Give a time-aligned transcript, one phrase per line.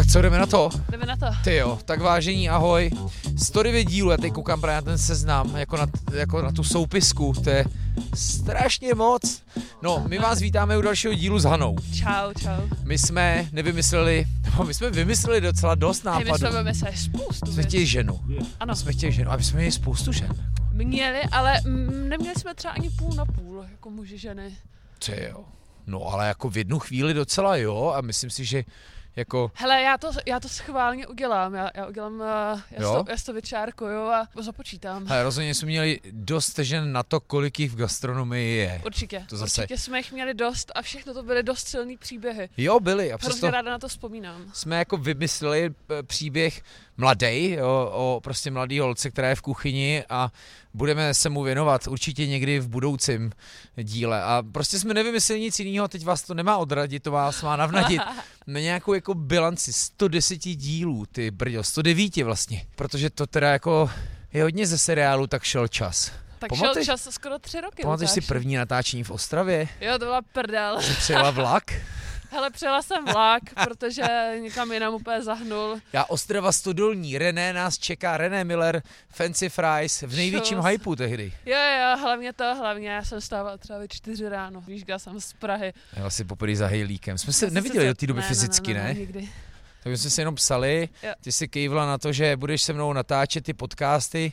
[0.00, 0.70] Tak co, jdeme na to?
[0.90, 1.26] Jdeme na to.
[1.44, 2.90] Ty jo, tak vážení, ahoj.
[3.36, 7.32] 109 dílů, já teď koukám právě na ten seznam, jako na, jako na tu soupisku,
[7.44, 7.64] to je
[8.14, 9.42] strašně moc.
[9.82, 11.76] No, my vás vítáme u dalšího dílu s Hanou.
[11.94, 12.76] Čau, čau.
[12.84, 16.38] My jsme nevymysleli, nebo my jsme vymysleli docela dost nápadů.
[16.38, 18.20] jsme vymysleli spoustu jsme chtěli ženu.
[18.60, 20.52] Ano, My jsme chtěli ženu, a my jsme měli spoustu žen.
[20.72, 24.56] měli, ale mm, neměli jsme třeba ani půl na půl, jako muži, ženy.
[25.06, 25.44] Ty jo.
[25.86, 28.64] No ale jako v jednu chvíli docela jo a myslím si, že
[29.20, 31.54] jako Hele, já to, já to schválně udělám.
[31.54, 32.26] Já, já udělám, uh,
[32.70, 33.04] já, Jo?
[33.06, 35.06] to, já to vyčárkuju a započítám.
[35.06, 38.82] hele, rozhodně jsme měli dost žen na to, kolik jich v gastronomii je.
[38.86, 39.24] Určitě.
[39.28, 42.48] To zase- Určitě jsme jich měli dost a všechno to byly dost silný příběhy.
[42.56, 44.44] Jo, byli a Hrozně přesto ráda na to vzpomínám.
[44.52, 46.62] jsme jako vymysleli eh, příběh
[47.00, 50.30] mladej, o, o prostě mladý holce, která je v kuchyni a
[50.74, 53.32] budeme se mu věnovat určitě někdy v budoucím
[53.82, 54.22] díle.
[54.22, 58.00] A prostě jsme nevymysleli nic jiného, teď vás to nemá odradit, to vás má navnadit
[58.46, 63.90] na nějakou jako bilanci 110 dílů, ty brďo, 109 vlastně, protože to teda jako
[64.32, 66.12] je hodně ze seriálu, tak šel čas.
[66.38, 67.82] Tak Pamatuješ- šel čas skoro tři roky.
[67.82, 70.80] Pamatuješ si první natáčení v Ostravě, Jo, to byla prdel.
[70.82, 71.64] že přijela vlak?
[72.30, 75.80] Hele, přijela jsem vlak, protože někam jinam úplně zahnul.
[75.92, 80.66] Já Ostrava Stodolní, René nás čeká, René Miller, Fancy Fries, v největším Šos.
[80.66, 81.32] hypeu tehdy.
[81.46, 84.60] Jo, jo, hlavně to, hlavně já jsem stával třeba ve čtyři ráno.
[84.60, 85.72] Víš, já jsem z Prahy.
[85.96, 87.18] Já asi poprvé za hejlíkem.
[87.18, 88.80] Jsme Já se jsem neviděli se- do té doby ne, fyzicky, ne?
[88.80, 89.28] ne, ne, ne, nikdy.
[89.82, 91.12] Tak jsme si jenom psali, Jo.
[91.20, 94.32] ty si kejvla na to, že budeš se mnou natáčet ty podcasty.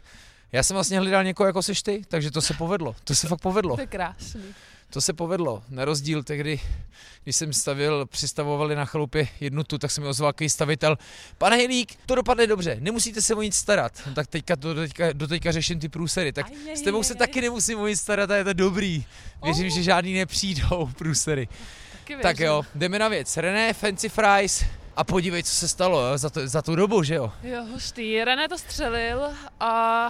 [0.52, 2.96] Já jsem vlastně hledal někoho jako seš ty, takže to se povedlo.
[3.04, 3.76] To se fakt povedlo.
[3.76, 4.44] To je krásný.
[4.90, 5.64] To se povedlo.
[5.70, 6.60] Na rozdíl tehdy,
[7.24, 10.98] když jsem stavil, přistavovali na chalupě jednu tu, tak se mi ozval stavitel.
[11.38, 14.02] Pane Hejlík, to dopadne dobře, nemusíte se o nic starat.
[14.08, 16.34] No, tak teďka, do, teďka, do teďka řeším ty průsery.
[16.34, 19.06] Tak s tebou se taky nemusím o nic starat a je to dobrý.
[19.44, 19.72] Věřím, Oh.
[19.74, 21.48] že žádný nepřijdou průsery.
[22.22, 23.38] Tak jo, jdeme na věc.
[23.38, 24.64] René, Fancy Fries.
[24.96, 27.32] A podívej, co se stalo jo, za, to, za tu dobu, že jo?
[27.44, 28.24] Jo, hustý.
[28.24, 29.22] René to střelil
[29.60, 30.10] a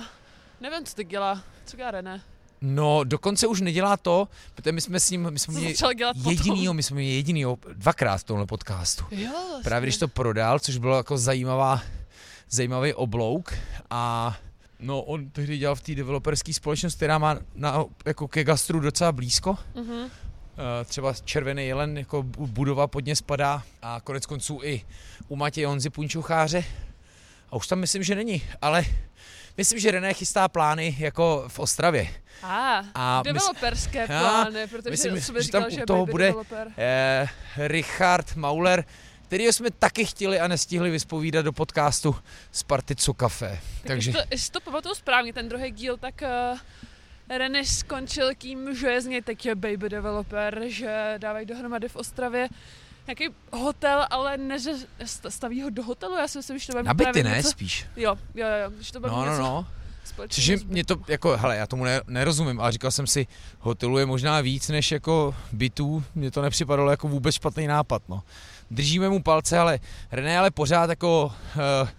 [0.62, 1.44] nevím, co teď dělá.
[1.66, 2.22] Co dělá René?
[2.62, 5.76] No, dokonce už nedělá to, protože my jsme s ním, my jsme měli
[6.30, 9.06] jedinýho, my jsme měli jedinýho dvakrát v tomhle podcastu.
[9.12, 9.64] Jo, vlastně.
[9.64, 11.82] Právě když to prodal, což bylo jako zajímavá,
[12.50, 13.54] zajímavý oblouk
[13.90, 14.36] a
[14.80, 19.12] no on tehdy dělal v té developerské společnosti, která má na, jako ke gastru docela
[19.12, 19.58] blízko.
[19.76, 20.10] Mhm.
[20.82, 24.82] Eh, třeba Červený jelen jako bu- budova pod ně spadá a konec konců i
[25.28, 26.64] u Matěje Honzy Punčucháře.
[27.52, 28.86] A už tam myslím, že není, ale
[29.58, 32.08] myslím, že René chystá plány jako v Ostravě.
[32.44, 36.26] A, A developerské Já plány, protože myslím, jsem že tam říkal, u že toho bude-
[36.26, 36.68] developer.
[36.78, 38.86] eh, Richard Mauler,
[39.28, 42.16] kterýho jsme taky chtěli a nestihli vyspovídat do podcastu
[42.52, 43.50] z Particu Café.
[43.50, 48.36] Tak Takže jestli to, jestli to pamatuju správně, ten druhý díl, tak uh, René skončil
[48.36, 52.50] tím, že je z něj teď je baby developer, že dávají dohromady v Ostravě
[53.08, 54.72] nějaký hotel, ale ne, že
[55.04, 57.50] st- staví ho do hotelu, já si myslím, že to bude na byty, ne, něco,
[57.50, 57.86] spíš.
[57.96, 59.68] Jo, jo, jo, že to bude No, no, no.
[60.30, 63.28] Což s mě to, jako, hele, já tomu ne, nerozumím, ale říkal jsem si,
[63.60, 68.24] hotelu je možná víc než jako bytů, mně to nepřipadalo jako vůbec špatný nápad, no.
[68.72, 69.80] Držíme mu palce, ale
[70.12, 71.90] René ale pořád jako uh,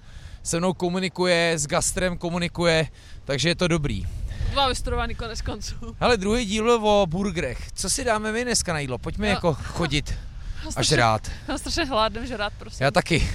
[0.42, 2.86] se mnou komunikuje, s gastrem komunikuje,
[3.24, 4.06] takže je to dobrý.
[4.50, 5.74] Dva vystudovaný konec konců.
[6.00, 7.72] Hele, druhý díl o burgerech.
[7.74, 8.98] Co si dáme my dneska na jídlo?
[8.98, 9.30] Pojďme Jo.
[9.34, 10.14] jako chodit
[10.76, 11.30] a žrát.
[11.46, 12.84] Jsem strašně hladem, že rád prosím.
[12.84, 13.30] Já taky.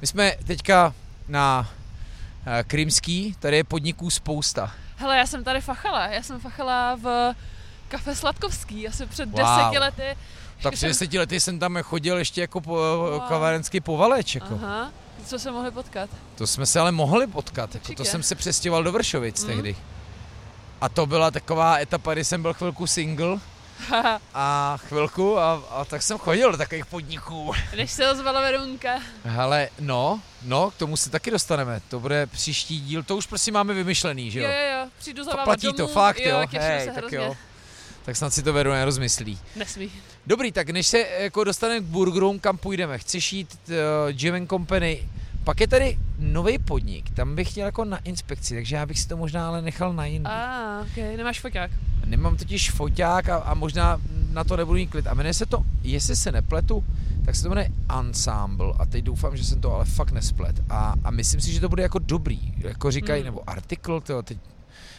[0.00, 0.94] My jsme teďka
[1.28, 1.70] na
[2.46, 4.72] eh, Krymský, tady je podniků spousta.
[4.96, 7.34] Hele, já jsem tady fachala, já jsem fachala v
[7.88, 9.36] kafe Sladkovský, asi před Wow.
[9.40, 10.16] deseti lety.
[10.62, 13.20] Tak před deseti lety jsem tam chodil ještě jako po, Wow.
[13.28, 14.34] kavárenský povaleč.
[14.34, 14.54] Jako.
[14.62, 14.90] Aha,
[15.26, 16.10] co se mohli potkat.
[16.34, 17.74] To jsme se ale mohli potkat.
[17.74, 19.48] Jako, to jsem se přestěhoval do Vršovic Mm.
[19.50, 19.76] tehdy.
[20.80, 23.38] A to byla taková etapa, kdy jsem byl chvilku single
[24.34, 27.52] a chvilku a, a tak jsem chodil do takových podniků.
[27.76, 28.90] Než se ozvala Verunka.
[29.24, 31.80] Hele, no, no, k tomu se taky dostaneme.
[31.88, 34.52] To bude příští díl, to už prostě máme vymyšlený, že Jo, jo?
[34.52, 35.76] jo, jo, přijdu za váma Platí domů.
[35.76, 36.40] to, fakt, jo?
[36.46, 37.16] těším Hej, se tak hrozně.
[37.18, 37.36] jo.
[38.04, 39.38] Tak snad si to veru nerozmyslí.
[39.56, 39.92] Nesmí.
[40.26, 42.98] Dobrý, tak než se jako dostaneme k burgerům, kam půjdeme?
[42.98, 43.74] Chceš jít uh,
[44.08, 45.08] Jim and Company?
[45.44, 49.08] Pak je tady nový podnik, tam bych chtěl jako na inspekci, takže já bych si
[49.08, 50.28] to možná ale nechal na jindy.
[50.28, 51.70] A, ok, nemáš foťák.
[52.06, 54.00] Nemám totiž foťák a, a možná
[54.32, 55.06] na to nebudu mít klid.
[55.06, 56.84] A jmenuje se to, jestli se nepletu,
[57.24, 57.68] tak se to jmenuje
[57.98, 60.60] Ensemble a teď doufám, že jsem to ale fakt nesplet.
[60.70, 63.26] A, a myslím si, že to bude jako dobrý, jako říkají, Hmm.
[63.26, 64.38] nebo artikl, to teď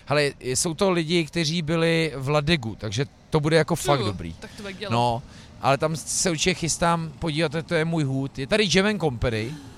[0.07, 4.33] Hele, jsou to lidi, kteří byli v Ladegu, takže to bude jako fakt Jo, dobrý.
[4.33, 4.91] Tak to tak dělat.
[4.91, 5.23] No,
[5.61, 8.39] ale tam se určitě chystám podívat, to- je můj hůd.
[8.39, 9.74] Je tady Jam Company, uh,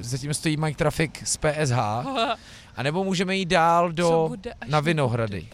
[0.00, 1.78] zatím stojí Mike Traffic z PSH,
[2.76, 4.36] a nebo můžeme jít dál Co do,
[4.68, 5.46] na Vinohrady.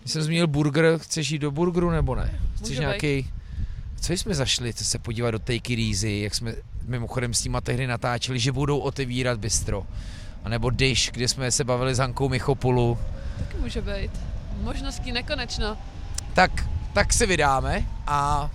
[0.00, 2.40] Když jsem zmínil burger, chceš jít do burgeru nebo ne?
[2.56, 3.30] Chceš nějaký,
[4.00, 6.54] co jsme zašli to se podívat do Take It Easy, jak jsme
[6.86, 9.86] mimochodem s nima tehdy natáčeli, že budou otevírat bistro.
[10.44, 12.98] A nebo Dish, kde jsme se bavili s Hankou Michopulu.
[13.38, 14.10] Taky může být.
[14.62, 15.78] Možností nekonečno.
[16.34, 18.50] Tak, tak se vydáme a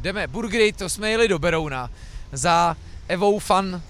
[0.00, 0.26] jdeme.
[0.26, 1.90] Burgery, to jsme jeli do Berouna
[2.32, 2.76] za
[3.08, 3.82] Evou Fan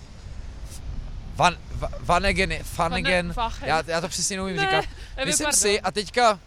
[1.36, 4.84] Van, Va- Vanegen, Fanegen, já, já to přesně neumím Ne, říkat.
[5.24, 5.60] Myslím pardon.
[5.60, 6.40] si, a teďka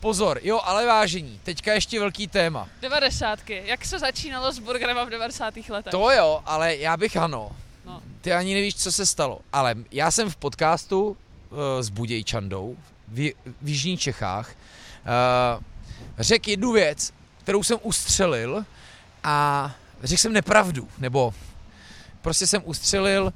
[0.00, 2.68] pozor, jo, ale vážení, teďka ještě velký téma.
[2.80, 3.38] 90.
[3.50, 5.54] Jak se začínalo s burgerem v 90.
[5.68, 5.90] letech?
[5.90, 7.50] To jo, ale já bych ano.
[7.84, 8.02] No.
[8.20, 9.40] Ty ani nevíš, co se stalo.
[9.52, 11.16] Ale já jsem v podcastu uh,
[11.80, 12.76] s Budějčandou
[13.08, 13.32] v,
[13.62, 15.62] v Jižních Čechách uh,
[16.18, 17.12] řekl jednu věc,
[17.42, 18.64] kterou jsem ustřelil
[19.24, 19.70] a
[20.02, 21.34] řekl jsem nepravdu, nebo
[22.24, 23.32] prostě jsem ustřelil, uh,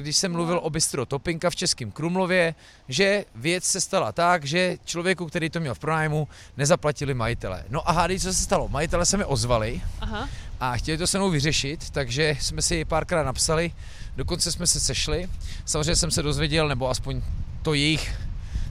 [0.00, 2.54] když jsem mluvil o bistro Topinka v Českém Krumlově,
[2.88, 7.64] že věc se stala tak, že člověku, který to měl v pronájmu, nezaplatili majitele.
[7.68, 8.68] No a hádej, co se stalo?
[8.68, 10.28] Majitele se mi ozvali, Aha.
[10.60, 13.72] a chtěli to se mnou vyřešit, takže jsme si párkrát napsali,
[14.16, 15.28] dokonce jsme se sešli.
[15.64, 17.22] Samozřejmě jsem se dozvěděl, nebo aspoň
[17.62, 18.14] to jejich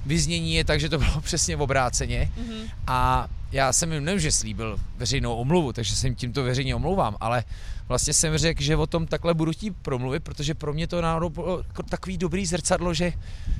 [0.06, 2.32] vyznění je tak, že to bylo přesně v obráceně.
[2.38, 2.68] Mhm.
[2.88, 7.18] A já jsem jim nejen, že slíbil veřejnou omluvu, takže se jim tímto veřejně omlouvám,
[7.20, 7.44] ale
[7.88, 11.30] vlastně jsem řekl, že o tom takhle budu chtít promluvit, protože pro mě to náhodou
[11.30, 13.14] bylo jako takový dobrý zrcadlo, že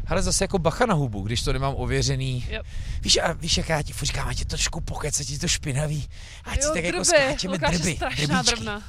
[0.06, 2.46] hele zase jako bacha na hubu, když to nemám ověřený.
[2.50, 2.62] Jo.
[3.02, 5.40] Víš, a víš, jak já ti furt říkám, ať je to trošku pokec, ať je
[5.40, 6.08] to špinavý,
[6.46, 7.06] ať si Jo, tak jako drby.
[7.06, 7.98] skáčeme Lukáš je drby,
[8.46, 8.84] drvna.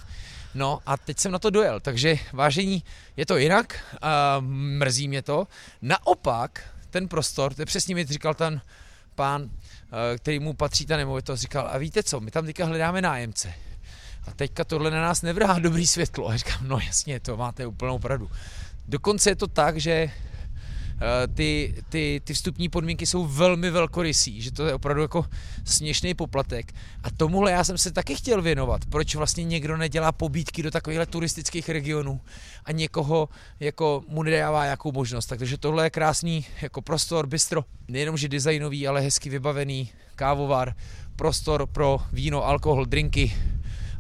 [0.55, 2.83] No a teď jsem na to dojel, takže vážení,
[3.17, 4.37] je to jinak, a
[4.79, 5.47] mrzí mě to.
[5.83, 8.61] Naopak, ten prostor, to je přesně mi říkal ten
[9.15, 13.03] pán, eh, který mu patří ta nemovitost, říkal, a víte co, my tam teďka hledáme
[13.03, 13.55] nájemce.
[14.27, 16.29] A teďka tohle na nás nevrhá dobrý světlo.
[16.29, 18.31] A říkám, no jasně, to máte úplnou pravdu.
[18.89, 20.11] Dokonce je to tak, že
[21.35, 25.25] ty, ty, ty vstupní podmínky jsou velmi velkorysí, že to je opravdu jako
[25.65, 26.73] směšný poplatek.
[27.03, 28.85] A tomuhle já jsem se taky chtěl věnovat.
[28.85, 32.21] Proč vlastně někdo nedělá pobídky do takovýchhle turistických regionů
[32.65, 33.29] a někoho
[33.61, 35.27] jako mu nedává jakou možnost.
[35.27, 40.75] Takže tohle je krásný jako prostor, bistro, nejenom že designový, ale hezky vybavený kávovar,
[41.17, 43.37] prostor pro víno, alkohol, drinky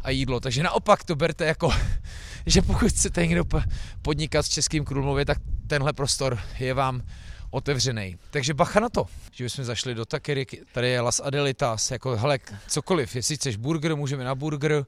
[0.02, 0.40] a jídlo.
[0.40, 1.70] Takže naopak to berte jako,
[2.46, 3.62] že pokud chcete někdo po-
[4.02, 7.02] podnikat v Českým Krumlově, tak tenhle prostor je vám
[7.50, 8.18] otevřený.
[8.30, 12.38] Takže bacha na to, že bychom zašli do Takery, tady je Las Adelitas, jako hele,
[12.68, 14.84] cokoliv, jestli chceš burger, můžeme na burger,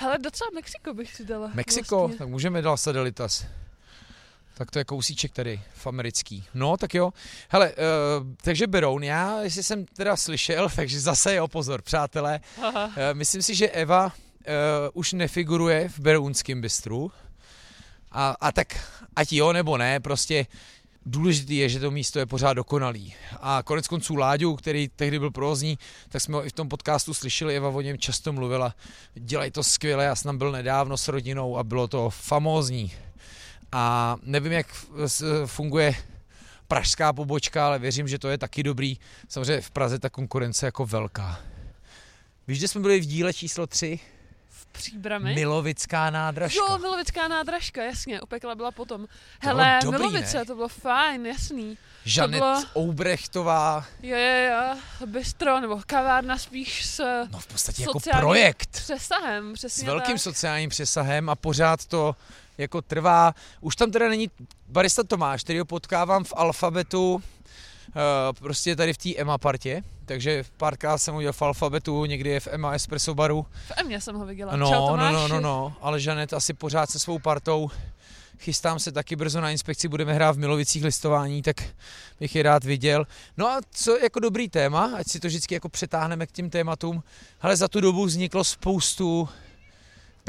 [0.00, 1.50] Hele, docela Mexiko bych si dala.
[1.54, 2.18] Mexiko, Vlastně.
[2.18, 3.46] tak můžeme dát Sadelitas.
[4.54, 6.44] Tak to je kousíček tady, v americký.
[6.54, 7.10] No, tak jo.
[7.48, 7.76] Hele, uh,
[8.42, 12.40] takže Beroun, já, jestli jsem teda slyšel, takže zase jo, pozor, přátelé.
[12.62, 12.86] Aha.
[12.86, 14.12] Uh, myslím si, že Eva uh,
[14.92, 17.12] už nefiguruje v Berounském bistru.
[18.18, 20.46] A, a tak, ať jo nebo ne, prostě
[21.06, 23.14] důležitý je, že to místo je pořád dokonalý.
[23.40, 25.78] A konec konců Láďu, který tehdy byl provozní,
[26.08, 28.74] tak jsme ho i v tom podcastu slyšeli, Eva o něm často mluvila,
[29.14, 32.92] dělají to skvěle, já jsem tam byl nedávno s rodinou a bylo to famózní.
[33.72, 34.66] A nevím, jak
[35.46, 35.94] funguje
[36.68, 38.98] pražská pobočka, ale věřím, že to je taky dobrý.
[39.28, 41.40] Samozřejmě v Praze ta konkurence je jako velká.
[42.48, 44.00] Víš, že jsme byli v díle číslo 3?
[44.72, 45.34] Příbrami.
[45.34, 46.60] Milovická nádražka.
[46.70, 49.06] Jo, Milovická nádražka, jasně, upekla byla potom.
[49.40, 50.44] Hele, dobrý, Milovice, ne?
[50.44, 51.78] to bylo fajn, jasný.
[52.04, 58.00] Žanet bylo- Oubrechtová, Jo, jo, jo, bistro, nebo kavárna spíš s no v podstatě jako
[58.00, 58.70] projekt.
[58.70, 60.22] přesahem, přesně s velkým tak.
[60.22, 62.16] sociálním přesahem a pořád to
[62.58, 63.34] jako trvá.
[63.60, 64.30] Už tam teda není
[64.68, 67.22] barista Tomáš, který ho potkávám v alfabetu,
[68.38, 72.48] prostě tady v té EMA partě, takže párkrát jsem udělal v alfabetu, někdy je v
[72.50, 73.46] EMA Espresso baru.
[73.66, 74.56] V Emě jsem ho viděla.
[74.56, 77.70] No, Čau, no, no, no, no, ale Žanet asi pořád se svou partou.
[78.38, 81.56] Chystám se taky brzo na inspekci, budeme hrát v Milovicích listování, tak
[82.20, 83.06] bych je rád viděl.
[83.36, 87.02] No a co jako dobrý téma, ať si to vždycky jako přetáhneme k těm tématům,
[87.40, 89.28] ale za tu dobu vzniklo spoustu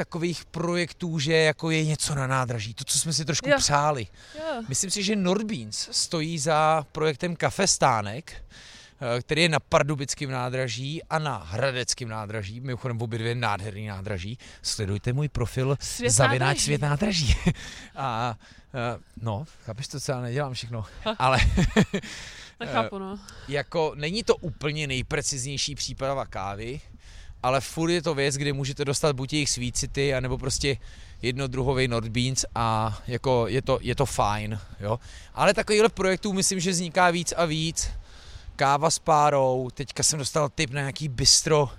[0.00, 3.56] takových projektů, že jako je něco na nádraží, to, co jsme si trošku Jo.
[3.58, 4.06] přáli.
[4.38, 4.62] Jo.
[4.68, 11.02] Myslím si, že Nordbeans stojí za projektem Kafe Stánek, eh, který je na Pardubickém nádraží
[11.02, 14.38] a na Hradeckém nádraží, mimochodem obě dvě nádherný nádraží.
[14.62, 16.64] Sledujte můj profil Svět Zavináč nádraží.
[16.64, 17.36] Svět nádraží.
[17.96, 18.38] a
[18.74, 20.84] eh, no, chápeš to, co já nedělám všechno.
[21.18, 21.38] Ale
[22.60, 23.18] Nechápu, no.
[23.48, 26.80] jako není to úplně nejpreciznější příprava kávy,
[27.42, 30.76] ale furt je to věc, kde můžete dostat buď jejich Sweet City, anebo prostě
[31.22, 34.98] jednodruhový Nordbeans a jako je to, je to fajn, jo.
[35.34, 37.90] Ale takovýchhle projektů myslím, že vzniká víc a víc.
[38.56, 41.70] Káva s párou, teďka jsem dostal tip na nějaký bistro,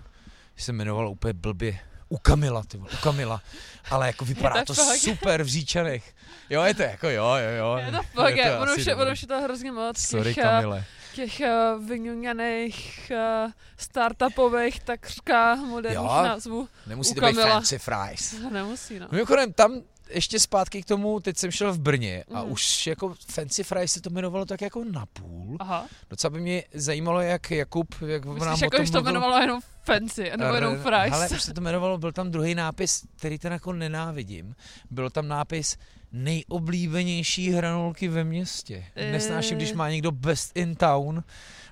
[0.57, 3.41] se jmenovalo úplně blbě, u Kamila, ty vole, u Kamila,
[3.89, 6.13] ale jako vypadá to to super v Říčanech.
[6.49, 7.75] Jo, je to jako jo, jo, jo.
[7.85, 9.97] Je to fakt, je už, je- ono už je to hrozně moc.
[9.97, 10.83] Sorry, eh, Kamile.
[11.13, 13.11] Těch uh, vyňuňaných
[13.45, 16.69] uh, startupových takřka moderních Jo, názvů.
[16.87, 18.35] Nemusí to být fancy fries.
[18.51, 19.07] Nemusí, no.
[19.11, 22.51] Mimochodem, tam ještě zpátky k tomu, teď jsem šel v Brně a Mhm.
[22.51, 25.57] už jako Fancy Fries se to jmenovalo tak jako napůl.
[25.59, 25.85] Aha.
[26.09, 29.11] Docela by mě zajímalo, jak Jakub, jak nám Myslíš, o jako, tom že to mluvil.
[29.11, 31.13] jmenovalo jenom fancy, nebo jenom fries?
[31.13, 34.55] Ale už se to jmenovalo, byl tam druhý nápis, který ten jako nenávidím.
[34.89, 35.77] Byl tam nápis
[36.11, 38.85] nejoblíbenější hranolky ve městě.
[38.95, 39.11] Eh.
[39.11, 41.23] Nesnáším, když má někdo best in town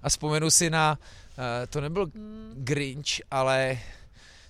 [0.03, 0.99] a vzpomenu si na,
[1.37, 2.53] uh, to nebyl Hmm.
[2.57, 3.79] Grinch, ale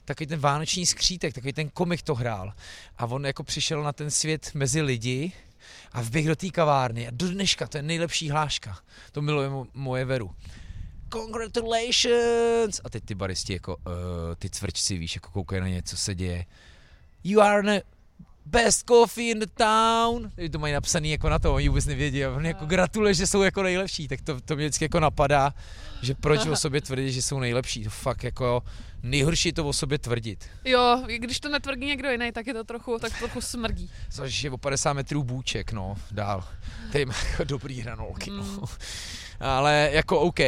[0.05, 2.53] takový ten vánoční skřítek, takový ten komik to hrál.
[2.97, 5.31] A on jako přišel na ten svět mezi lidi
[5.91, 7.07] a vběh do té kavárny.
[7.07, 8.79] A do dneška to je nejlepší hláška.
[9.11, 10.35] To miluje mo- moje Veru.
[11.13, 12.81] Congratulations!
[12.83, 13.83] A teď ty baristi jako, uh,
[14.39, 16.45] ty cvrčci, víš, jako koukají na ně, co se děje.
[17.23, 17.85] You are the
[18.49, 20.31] best coffee in the town.
[20.35, 22.25] Teď to mají napsaný jako na to, oni vůbec nevědí.
[22.25, 24.07] A on jako gratuluje, že jsou jako nejlepší.
[24.07, 25.53] Tak to, to mě vždycky jako napadá,
[26.01, 27.83] že proč o sobě tvrdit, že jsou nejlepší.
[27.83, 28.63] To fakt jako
[29.03, 30.45] nejhorší je to o sobě tvrdit.
[30.65, 33.89] Jo, když to netvrdí někdo jiný, tak je to trochu, tak trochu smrdí.
[34.09, 36.43] Což je o 50 metrů bůček, no, dál.
[36.91, 38.43] Tady má jako dobrý hranolky, no.
[38.43, 38.67] Mm.
[39.39, 40.39] Ale jako OK.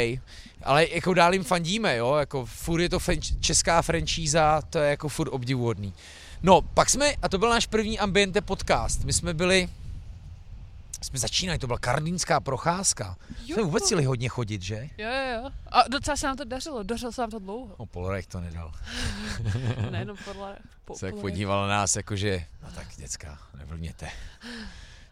[0.64, 3.00] Ale jako dál jim fandíme, jo, jako furt je to
[3.40, 5.94] česká franšíza, to je jako furt obdivuhodný.
[6.44, 9.70] No, pak jsme, a to byl náš první Ambiente podcast, my jsme byli,
[11.02, 13.16] jsme začínali, to byla karlínská procházka.
[13.46, 13.54] Jo.
[13.56, 14.90] Jsme vůbec chtěli hodně chodit, že?
[14.98, 15.50] Jo, jo, jo.
[15.72, 17.76] A docela se nám to dařilo, dařilo se nám to dlouho.
[17.80, 18.72] No, Polorek to nedal.
[19.92, 20.58] Nejenom podle...
[20.86, 24.10] Po, Se tak podle- podíval na nás, jakože, no tak děcka, nevlněte.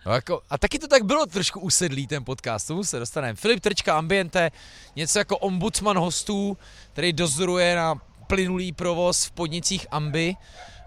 [0.06, 3.36] No jako, a taky to tak bylo trošku usedlý ten podcast, tomu se dostaneme.
[3.36, 4.52] Filip Trčka, Ambiente,
[4.96, 6.58] něco jako ombudsman hostů,
[6.94, 7.96] který dozoruje na
[8.28, 10.36] plynulý provoz v podnicích Ambi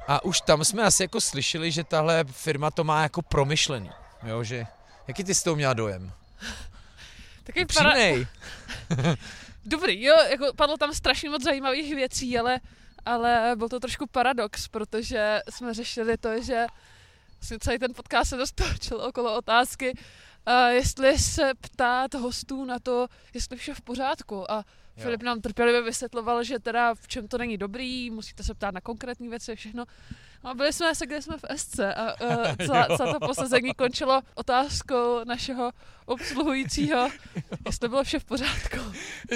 [0.09, 3.91] a už tam jsme asi jako slyšeli, že tahle firma to má jako promyšlený,
[4.23, 4.67] jo, že,
[5.09, 6.13] jaký ty z toho měla dojem?
[7.45, 7.91] Taky para...
[7.91, 8.27] Upřímnej.
[9.65, 12.61] Dobrý, jo, jako padlo tam strašně moc zajímavých věcí, ale,
[13.05, 16.67] ale byl to trošku paradox, protože jsme řešili to, že
[17.41, 22.79] vlastně celý ten podcast se dost točil okolo otázky, uh, jestli se ptát hostů na
[22.79, 24.51] to, jestli vše v pořádku.
[24.51, 24.65] A
[25.03, 25.07] Jo.
[25.07, 28.81] Filip nám trpělivě vysvětloval, že teda v čem to není dobrý, musíte se ptát na
[28.81, 29.85] konkrétní věci, všechno.
[30.45, 33.75] No a byli jsme se, kde jsme v SC a uh, celá, celá to posazení
[33.75, 35.73] končilo otázkou našeho
[36.05, 37.09] obsluhujícího,
[37.67, 38.79] jestli bylo vše v pořádku.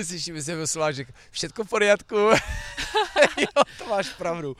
[0.02, 2.16] Slyším, mi se vyslal, že všetko v poriadku.
[3.40, 4.56] jo, to máš pravdu.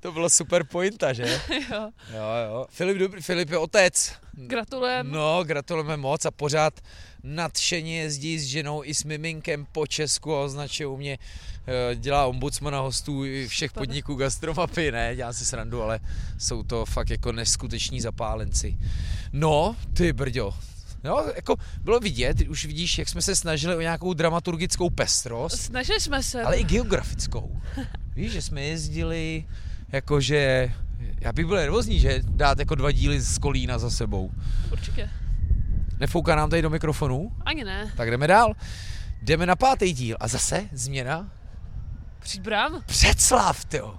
[0.00, 1.40] To bylo super pointa, že?
[1.50, 1.90] jo.
[2.10, 2.66] Jo, jo.
[2.70, 4.12] Filip, dobrý, Filip je otec.
[4.32, 5.10] Gratulujeme.
[5.10, 6.80] No, gratulujeme moc a pořád
[7.22, 11.18] nadšeně jezdí s ženou i s miminkem po Česku a označuje u mě,
[11.66, 16.00] eh, dělá ombudsmana hostů i všech podniků gastromapy, ne, dělá si srandu, ale
[16.38, 18.78] jsou to fakt jako neskuteční zapálenci.
[19.32, 20.54] No, ty brďo,
[21.04, 26.00] No, jako bylo vidět, už vidíš, jak jsme se snažili o nějakou dramaturgickou pestrost, Snažili
[26.00, 26.42] jsme se.
[26.42, 27.60] ale i geografickou.
[28.14, 29.44] Víš, že jsme jezdili,
[29.92, 30.72] jakože,
[31.20, 34.30] já bych byl nervózní, že dát jako dva díly z Kolína za sebou.
[34.72, 35.10] Určitě.
[36.00, 37.32] Nefouká nám tady do mikrofonu?
[37.46, 37.92] Ani ne.
[37.96, 38.54] Tak jdeme dál.
[39.22, 40.16] Jdeme na pátý díl.
[40.20, 41.30] A zase změna?
[42.18, 42.82] Příbram?
[42.86, 43.98] Předslav, jo.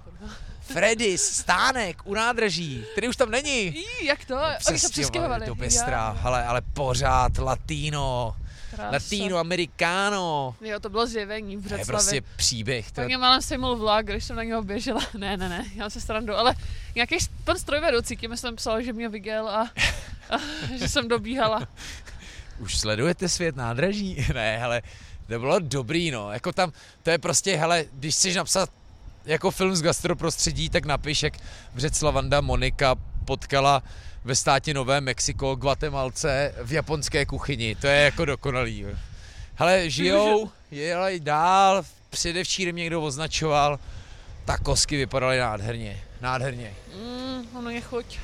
[0.60, 3.64] Freddy, stánek u nádraží, který už tam není.
[3.64, 4.40] Jí, jak to?
[4.68, 5.46] Oni se přestěhovali.
[5.46, 8.36] do Pestra, ale, ale pořád latino,
[8.80, 8.92] Krása.
[8.92, 10.54] latino, americano.
[10.60, 12.86] Jo, to bylo zjevení v To je prostě příběh.
[12.86, 15.00] To, Tak mě málem sejmul vlak, když jsem na něho běžela.
[15.18, 16.54] Ne, ne, ne, já se srandu, ale
[16.94, 19.70] nějaký pan strojvedoucí, tím jsem psal, že mě viděl a,
[20.30, 20.36] a
[20.78, 21.68] že jsem dobíhala.
[22.58, 24.26] Už sledujete svět nádraží?
[24.34, 24.82] ne, hele,
[25.26, 26.32] to bylo dobrý, no.
[26.32, 26.72] Jako tam,
[27.02, 28.70] to je prostě, hele, když chceš napsat
[29.26, 31.34] jako film z gastroprostředí, tak napiš, jak
[31.74, 32.94] Břeclavanda Monika
[33.24, 33.82] potkala
[34.24, 37.74] ve státě Nové Mexiko Guatemalce v japonské kuchyni.
[37.74, 38.86] To je jako dokonalý.
[39.54, 43.78] Hele, žijou, jeli dál, předevčírem někdo označoval,
[44.44, 46.74] takosky vypadaly nádherně, nádherně.
[46.96, 48.18] Mm, ono je chuť.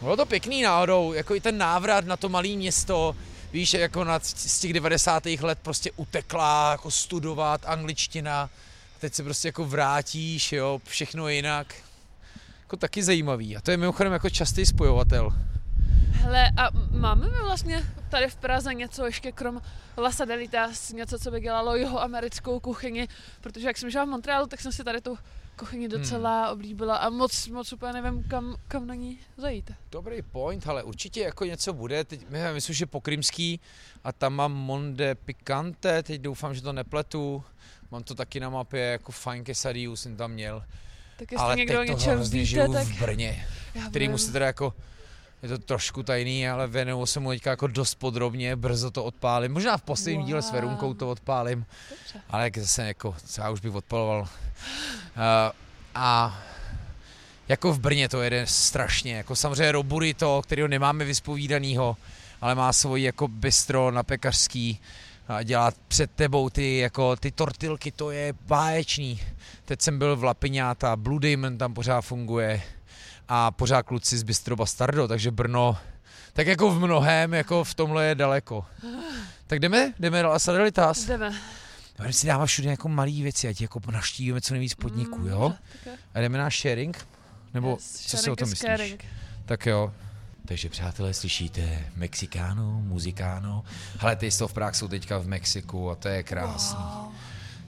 [0.00, 3.16] Bylo to pěkný náhodou, jako i ten návrat na to malé město,
[3.52, 5.26] víš, jako na, z těch 90.
[5.26, 8.50] let prostě utekla, jako studovat, angličtina,
[8.98, 11.74] teď se prostě jako vrátíš, jo, všechno jinak.
[12.64, 13.56] Jako taky zajímavý.
[13.56, 15.30] A to je mimochodem jako častý spojovatel.
[16.12, 19.62] Hele, a máme my vlastně tady v Praze něco ještě krom
[19.98, 23.08] La Sadelitas, něco, co by dělalo jeho americkou kuchyni,
[23.40, 25.18] protože jak jsem žila v Montrealu, tak jsem si tady tu
[25.56, 29.70] kuchyni docela oblíbila a moc, moc úplně nevím, kam, kam na ní zajít.
[29.92, 32.04] Dobrý point, ale určitě jako něco bude.
[32.04, 33.60] Teď, my- myslím, že po krymský
[34.04, 37.44] a tam mám Monde Picante, teď doufám, že to nepletu.
[37.90, 40.64] Mám to taky na mapě, jako fajn quesadillu jsem tam měl.
[41.16, 43.46] Tak jestli ale někdo teď to hrozně víte, žiju tak v Brně.
[43.94, 44.18] vím.
[44.18, 44.74] se teda jako
[45.44, 49.52] je to trošku tajný, ale věnuju se mu teďka jako dost podrobně, brzo to odpálím.
[49.52, 50.26] Možná v posledním wow.
[50.26, 52.20] díle s Verunkou to odpálím, Dobře.
[52.30, 54.20] ale jak zase jako, co já už bych odpaloval.
[54.20, 54.28] Uh,
[55.94, 56.40] a
[57.48, 61.96] jako v Brně to jede strašně, jako samozřejmě Robury to, kterého nemáme vyspovídanýho,
[62.40, 64.80] ale má svoji jako bistro na pekařský,
[65.28, 69.20] a dělá před tebou ty, jako, ty tortilky, to je báječný.
[69.64, 72.62] Teď jsem byl v Lapiňáta, Blue Demon tam pořád funguje
[73.28, 75.76] a pořád kluci z Bistro Bastardo, takže Brno,
[76.32, 78.64] tak jako v mnohem, jako v tomhle je daleko.
[79.46, 79.92] Tak jdeme?
[79.98, 81.04] Jdeme do Asadelitas?
[81.04, 81.34] Jdeme.
[81.98, 85.54] Jdeme si dávat všude jako malý věci, ať jako naštívíme co nejvíc podniků, mm, jo?
[86.14, 87.06] A jdeme na sharing?
[87.54, 88.70] Nebo yes, co si o tom myslíš?
[88.70, 89.04] Caring.
[89.44, 89.92] Tak jo.
[90.46, 93.64] Takže přátelé, slyšíte Mexikáno, muzikáno.
[93.98, 96.78] Hele, ty v Prague jsou teďka v Mexiku a to je krásný.
[96.94, 97.12] Wow.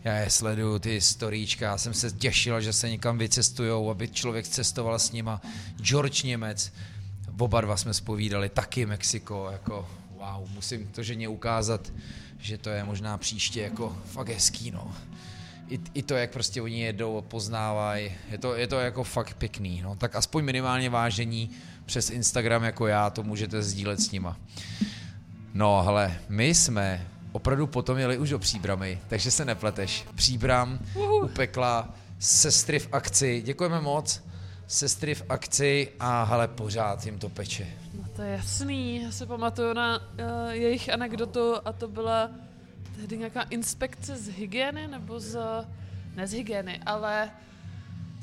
[0.05, 4.49] Já je sleduju, ty storíčka, já jsem se těšil, že se někam vycestujou, aby člověk
[4.49, 5.41] cestoval s nima.
[5.77, 6.73] George Němec,
[7.39, 11.93] oba dva jsme spovídali, taky Mexiko, jako wow, musím to ženě ukázat,
[12.39, 14.95] že to je možná příště jako fakt hezký, no
[15.69, 19.81] i, i to, jak prostě oni jedou, poznávají, je to, je to jako fakt pěkný,
[19.83, 21.51] no, tak aspoň minimálně vážení
[21.87, 24.37] přes Instagram jako já, to můžete sdílet s nima.
[25.55, 30.05] No, hele, my jsme opravdu potom jeli už do Příbramy, takže se nepleteš.
[30.15, 30.79] Příbram
[31.23, 34.23] upekla sestry v akci, děkujeme moc,
[34.67, 37.67] sestry v akci a hele, pořád jim to peče.
[37.95, 42.31] No to je jasný, já se pamatuju na uh, jejich anekdotu a to byla
[42.97, 45.39] tehdy nějaká inspekce z hygieny, nebo z,
[46.17, 47.31] ne z hygieny, ale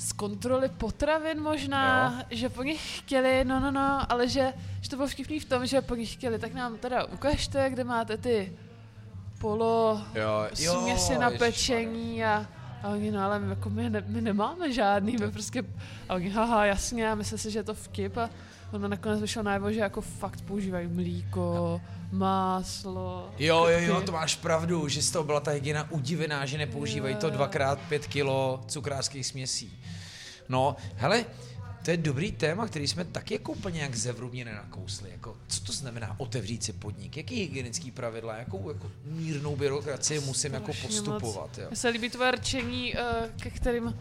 [0.03, 2.25] z kontroly potravin možná, jo.
[2.29, 5.65] že po nich chtěli, no no no, ale že, že to bylo vtipný v tom,
[5.65, 8.57] že po nich chtěli, tak nám teda ukažte, kde máte ty
[9.39, 12.45] polo jo, směsi na pečení a,
[12.83, 15.63] a oni, no ale my, jako my, ne, my nemáme žádný, my prostě,
[16.09, 18.29] a oni, haha, jasně, a myslí si, že je to vtip a
[18.73, 23.29] ono nakonec vyšlo najevo, že jako fakt používají mlíko, máslo.
[23.39, 27.15] Jo, jo, jo, to máš pravdu, že z toho byla ta hygiena udivená, že nepoužívají
[27.15, 29.79] to dvakrát pět kilo cukrářských směsí.
[30.49, 31.25] No, hele,
[31.85, 35.11] to je dobrý téma, který jsme taky jako úplně jak zevrubně nenakousli.
[35.11, 37.17] Jako, co to znamená otevřít si podnik?
[37.17, 38.35] Jaký hygienický pravidla?
[38.35, 41.59] Jakou jako mírnou byrokracii musím jako postupovat?
[41.67, 43.99] Mně se líbí tvoje rčení, eh, ke kterým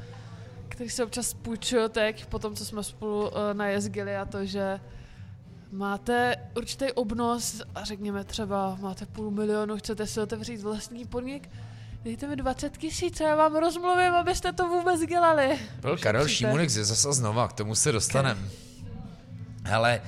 [0.72, 4.80] který se občas půjčuju teď, po tom, co jsme spolu uh, najezdili a to, že
[5.72, 11.50] máte určitý obnos a řekněme třeba máte půl milionu, chcete si otevřít vlastní podnik,
[12.02, 15.58] dejte mi 20 tisíc a já vám rozmluvím, abyste to vůbec dělali.
[15.80, 18.40] Byl Karel Šimunek ze zase znova, k tomu se dostaneme.
[19.64, 20.02] Hele,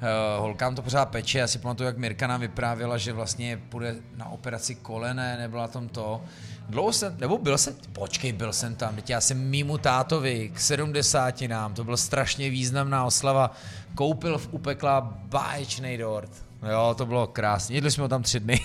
[0.00, 3.96] Uh, holkám to pořád peče, já si pamatuju, jak Mirka nám vyprávěla, že vlastně půjde
[4.16, 6.22] na operaci kolene, nebyla tam to.
[6.68, 10.60] Dlouho jsem, nebo byl jsem, počkej, byl jsem tam, teď já jsem mýmu tátovi k
[10.60, 13.50] 70 nám, to byla strašně významná oslava,
[13.94, 16.30] koupil v upekla báječný dort.
[16.70, 17.74] Jo, to bylo krásné.
[17.74, 18.60] Jedli jsme ho tam tři dny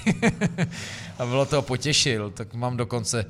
[1.20, 3.26] a bylo to potěšil, tak mám dokonce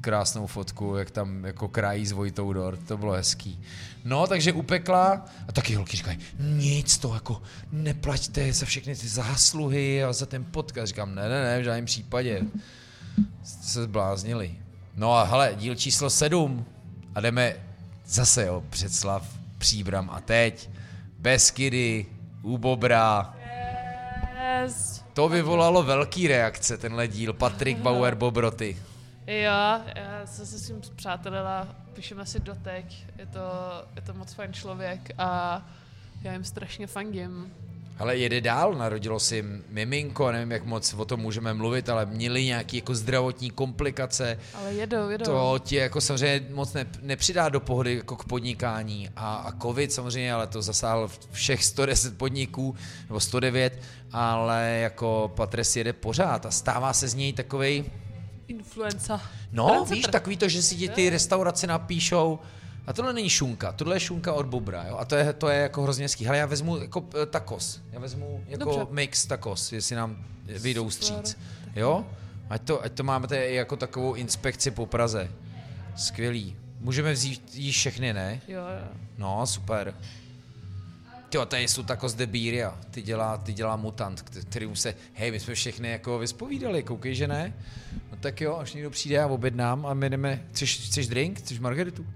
[0.00, 3.60] krásnou fotku, jak tam jako krají s Vojtou dort, to bylo hezký.
[4.08, 7.42] No, takže upekla a taky holky říkají, nic to jako
[7.72, 10.88] neplaťte za všechny ty zásluhy a za ten podcast.
[10.88, 12.42] Říkám, ne, ne, ne, v žádném případě.
[13.42, 14.54] Jste se zbláznili.
[14.96, 16.64] No a hele, díl číslo sedm
[17.14, 17.54] a jdeme
[18.06, 19.26] zase jo, předslav,
[19.58, 20.70] příbram a teď
[21.18, 22.06] Beskydy,
[22.42, 23.34] u Bobra.
[24.62, 25.04] Yes.
[25.14, 27.32] To vyvolalo velký reakce, tenhle díl.
[27.32, 28.76] Patrik Bauer Bobroty.
[29.26, 29.82] Jo, já
[30.24, 31.68] se se svým přátelila,
[31.98, 32.84] píšeme si dotek,
[33.18, 33.42] je to,
[33.96, 35.62] je to moc fajn člověk a
[36.22, 37.52] já jim strašně fandím.
[37.98, 42.44] Ale jede dál, narodilo si miminko, nevím, jak moc o tom můžeme mluvit, ale měli
[42.44, 44.38] nějaké jako zdravotní komplikace.
[44.54, 45.24] Ale jedou, jedou.
[45.24, 49.10] To ti jako samozřejmě moc ne, nepřidá do pohody jako k podnikání.
[49.16, 52.76] A, a covid samozřejmě, ale to zasáhl všech 110 podniků,
[53.08, 53.82] nebo 109,
[54.12, 57.84] ale jako Patres jede pořád a stává se z něj takovej...
[58.48, 59.20] Influenza.
[59.52, 62.38] No, víš, takový to, že si ti ty restaurace napíšou,
[62.86, 64.96] a tohle není šunka, tohle je šunka od bobra, jo?
[64.96, 66.28] A to je, to je jako hrozně hezký.
[66.28, 68.86] Ale já vezmu jako uh, tacos, já vezmu jako Dobře.
[68.90, 71.36] mix tacos, jestli nám vyjdou stříc.
[71.76, 72.06] Jo?
[72.50, 75.30] Ať to, ať to máme tady jako takovou inspekci po Praze.
[75.96, 76.56] Skvělý.
[76.80, 78.40] Můžeme vzít jí všechny, ne?
[78.48, 78.88] Jo, jo.
[79.18, 79.94] No, super.
[81.34, 85.40] Jo, tady jsou tacos de Biria, ty dělá, ty dělá mutant, kterým se, hej, my
[85.40, 87.54] jsme všechny jako vyspovídali, koukej, že ne?
[88.20, 92.06] Tak jo, až někdo přijde, já objednám a my jdeme, chceš, chceš drink, chceš margaritu?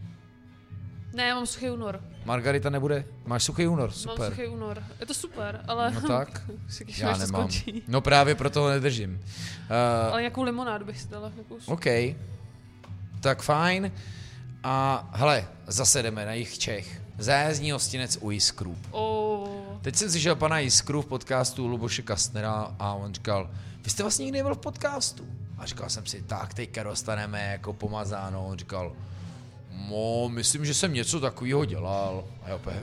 [1.15, 2.01] Ne, já mám suchý únor.
[2.25, 3.05] Margarita nebude?
[3.27, 4.19] Máš suchý únor, super.
[4.19, 4.83] Mám suchý únor.
[5.01, 5.91] Je to super, ale...
[5.91, 6.43] No tak,
[6.99, 7.49] já nemám.
[7.89, 9.15] No právě proto ho nedržím.
[9.15, 11.33] Uh, ale nějakou limonádu bych si dala.
[11.67, 11.87] OK.
[13.21, 13.93] Tak fajn.
[14.63, 17.03] A hele, zase jdeme na jich Čech.
[17.19, 18.77] Zájezdní hostinec u Jiskru.
[18.91, 19.49] Oh.
[19.83, 23.51] Teď jsem slyšel pana Jiskru v podcastu Luboše Kastnera a on říkal,
[23.85, 25.27] vy jste vlastně nikdy nebyl v podcastu.
[25.63, 28.47] A říkal jsem si, tak teďka dostaneme jako pomazáno.
[28.47, 28.93] On říkal,
[29.91, 32.25] No, myslím, že jsem něco takového dělal.
[32.43, 32.83] A já opět,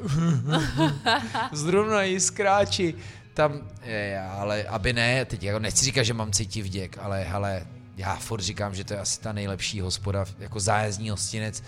[1.52, 2.96] zrovna jiskráči.
[3.34, 7.68] Tam, je, ale aby ne, teď jako nechci říkat, že mám cítit vděk, ale hele,
[7.98, 11.64] já furt říkám, že to je asi ta nejlepší hospoda, jako zájezdní hostinec.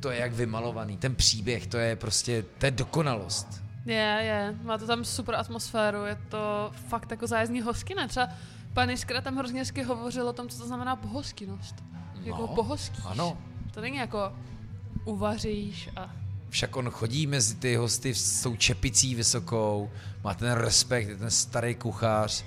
[0.00, 3.62] To je jak vymalovaný, ten příběh, to je prostě, to je dokonalost.
[3.86, 8.08] Je, je, má to tam super atmosféru, je to fakt jako zájezdní hoskyne.
[8.08, 8.28] Třeba
[8.72, 11.74] pan Jiskra tam hrozně hezky hovořil o tom, co to znamená pohostinnost.
[12.22, 13.04] Jako No, pohoskíš.
[13.04, 13.38] ano.
[13.74, 14.32] To není jako
[15.04, 16.10] uvaříš a...
[16.48, 19.90] Však on chodí mezi ty hosty s tou čepicí vysokou,
[20.24, 22.44] má ten respekt, je ten starý kuchař.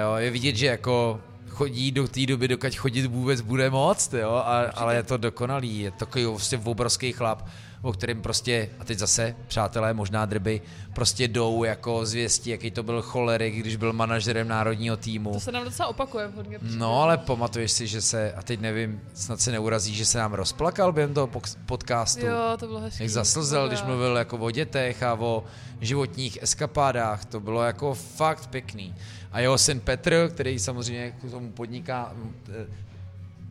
[0.00, 4.30] Jo, je vidět, že jako chodí do té doby, dokud chodit vůbec bude moc, jo,
[4.30, 7.46] a, ale je to dokonalý, je takový prostě obrovský chlap,
[7.82, 10.62] o kterém prostě, a teď zase, přátelé, možná drby,
[10.94, 15.32] prostě jdou jako zvěstí, jaký to byl cholerik, když byl manažerem národního týmu.
[15.32, 16.58] To se nám docela opakuje v hodně.
[16.62, 20.32] No, ale pamatuješ si, že se, a teď nevím, snad se neurazí, že se nám
[20.32, 21.28] rozplakal během toho
[21.66, 22.26] podcastu.
[22.26, 23.02] Jo, to bylo hezký.
[23.02, 25.44] Jak zaslzel, když mluvil jako o dětech a o
[25.80, 28.94] životních eskapádách, to bylo jako fakt pěkný.
[29.32, 32.12] A jeho syn Petr, který samozřejmě k tomu podniká,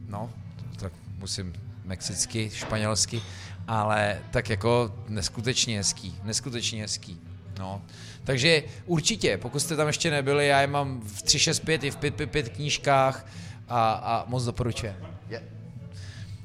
[0.09, 0.29] no,
[0.79, 1.53] tak musím
[1.85, 3.21] mexicky, španělsky,
[3.69, 7.21] ale tak jako neskutečně hezký, neskutečně hezký.
[7.59, 7.81] No.
[8.23, 12.49] Takže určitě, pokud jste tam ještě nebyli, já je mám v 365 i v 555
[12.55, 13.25] knížkách
[13.67, 14.93] a, a moc doporučuji.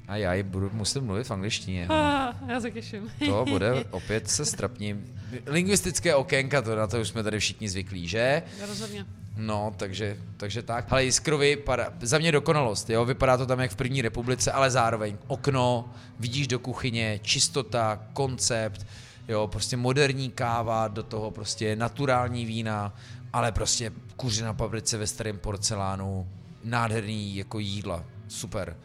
[0.08, 1.86] A já ji budu, musím mluvit v angličtině.
[1.88, 1.94] No.
[1.94, 3.10] Ah, já se těším.
[3.26, 5.20] To bude opět se strapním.
[5.46, 8.42] Lingvistické okénka, to na to už jsme tady všichni zvyklí, že?
[8.68, 9.06] Rozhodně.
[9.36, 10.86] No, takže, takže tak.
[10.90, 13.04] Ale Jiskrovi, para, za mě dokonalost, jo?
[13.04, 18.86] vypadá to tam jak v první republice, ale zároveň okno, vidíš do kuchyně, čistota, koncept,
[19.28, 22.94] jo, prostě moderní káva, do toho prostě naturální vína,
[23.32, 26.28] ale prostě kuře na paprice ve starém porcelánu,
[26.64, 28.76] nádherný jako jídla, super.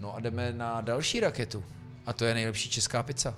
[0.00, 1.64] No a jdeme na další raketu.
[2.06, 3.34] A to je nejlepší česká pizza.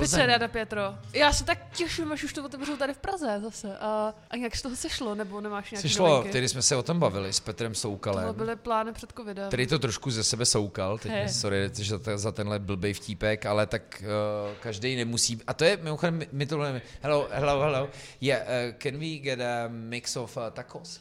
[0.00, 0.94] Pizza Rada Pietro.
[1.12, 3.78] Já se tak těším, až už to otevřou tady v Praze zase.
[3.78, 7.00] A, a jak z toho sešlo, nebo nemáš nějaké Sešlo, tedy jsme se o tom
[7.00, 8.34] bavili s Petrem Soukalem.
[8.34, 9.48] byly plány před covidem.
[9.48, 11.18] Který to trošku ze sebe soukal, teď He.
[11.18, 11.28] hey.
[11.28, 15.76] sorry že za, za tenhle blbej vtípek, ale tak uh, každý nemusí, a to je
[15.76, 17.88] mimochodem, my- my tohle, hello, hello, hello,
[18.20, 21.00] yeah, uh, can we get a mix of uh, tacos?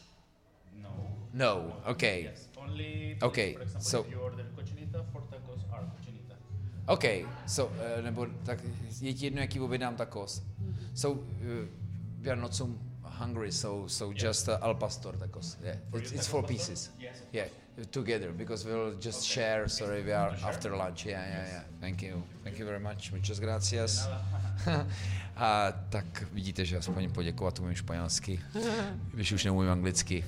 [0.73, 1.07] No.
[1.33, 2.49] No, okay, Yes.
[2.57, 4.05] Only Okay, so-
[6.87, 7.65] okay, so,
[7.97, 8.59] uh, nebo tak
[9.01, 10.43] je ti jedno, jaký objednám tacos.
[10.93, 11.19] So, uh,
[12.21, 12.69] we are not so
[13.03, 16.91] hungry, so, so just uh, al pastor tacos, yeah, it's, it's four pieces.
[16.99, 17.23] Yes.
[17.33, 17.47] Yeah,
[17.91, 19.33] together because we'll just Okay.
[19.33, 19.69] share.
[19.69, 21.05] Sorry, we are after lunch.
[21.05, 21.51] Yeah, yeah, Yes.
[21.51, 21.63] yeah.
[21.79, 23.11] Thank you, thank you very much.
[23.11, 24.09] Muchas gracias.
[25.35, 28.39] A tak vidíte, že aspoň poděkovat umím španělsky,
[29.13, 30.25] když už neumím anglicky.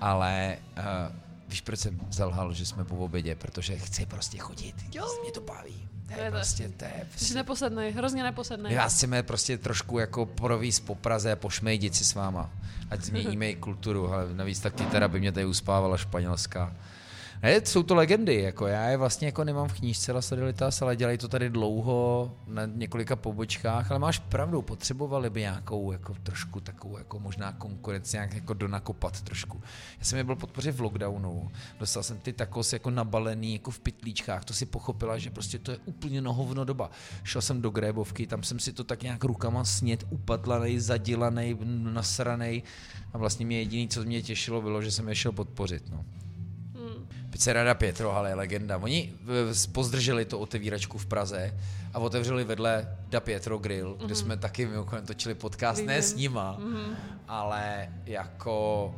[0.00, 0.84] Ale uh,
[1.48, 3.34] víš, proč jsem zalhal, že jsme po obědě?
[3.34, 4.74] Protože chci prostě chodit.
[4.94, 5.06] Jo.
[5.22, 5.88] Mě to baví.
[6.14, 8.76] To je prostě, to je Jsi prostě neposednej, hrozně neposednej.
[8.76, 12.50] vás chceme prostě trošku jako províst po Praze a pošmejdit si s váma.
[12.90, 16.76] Ať změníme i kulturu, ale navíc ta kytara by mě tady uspávala španělská.
[17.42, 20.96] Ne, jsou to legendy, jako já je vlastně jako nemám v knížce La Sodelitas, ale
[20.96, 26.60] dělají to tady dlouho na několika pobočkách, ale máš pravdu, potřebovali by nějakou jako trošku
[26.60, 29.62] takovou jako možná konkurenci, nějak jako donakopat trošku.
[29.98, 31.50] Já jsem je byl podpořit v lockdownu,
[31.80, 35.70] dostal jsem ty tacos jako nabalený jako v pytlíčkách, to si pochopila, že prostě to
[35.70, 36.90] je úplně nohovno doba.
[37.24, 42.62] Šel jsem do grébovky, tam jsem si to tak nějak rukama snět, upatlanej, zadilanej, nasranej
[43.12, 45.90] a vlastně mě jediný, co mě těšilo, bylo, že jsem je šel podpořit.
[45.90, 46.04] No.
[47.32, 48.76] Pizzerada Pietro, ale je legenda.
[48.78, 51.54] Oni eh, pozdrželi to otevíračku v Praze
[51.94, 56.56] a otevřeli vedle Da Pietro Grill, kde jsme taky mimochodem točili podcast, ne s nima,
[56.60, 56.96] Mhm.
[57.28, 58.94] ale jako...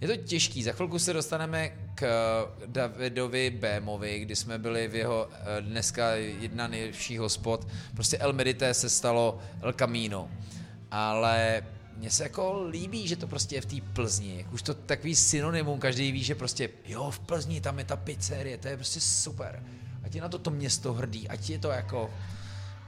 [0.00, 2.06] Je to těžký, za chvilku se dostaneme k
[2.66, 7.66] Davidovi Bémovi, kdy jsme byli v jeho eh, dneska jedna nejlepší hospod.
[7.94, 10.28] Prostě El Medité se stalo El Camino.
[10.90, 11.62] Ale
[12.00, 14.46] mně se jako líbí, že to prostě je v té Plzni.
[14.52, 18.58] Už to takový synonymum, každý ví, že prostě jo, v Plzni tam je ta pizzerie,
[18.58, 19.62] to je prostě super.
[20.04, 22.10] Ať je na to to město hrdý, ať je to jako...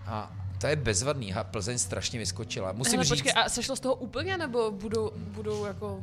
[0.07, 2.73] A to je bezvadný, a Plzeň strašně vyskočila.
[2.73, 6.01] Musím Hele, říct, počkej, a sešlo z toho úplně, nebo budou, budou jako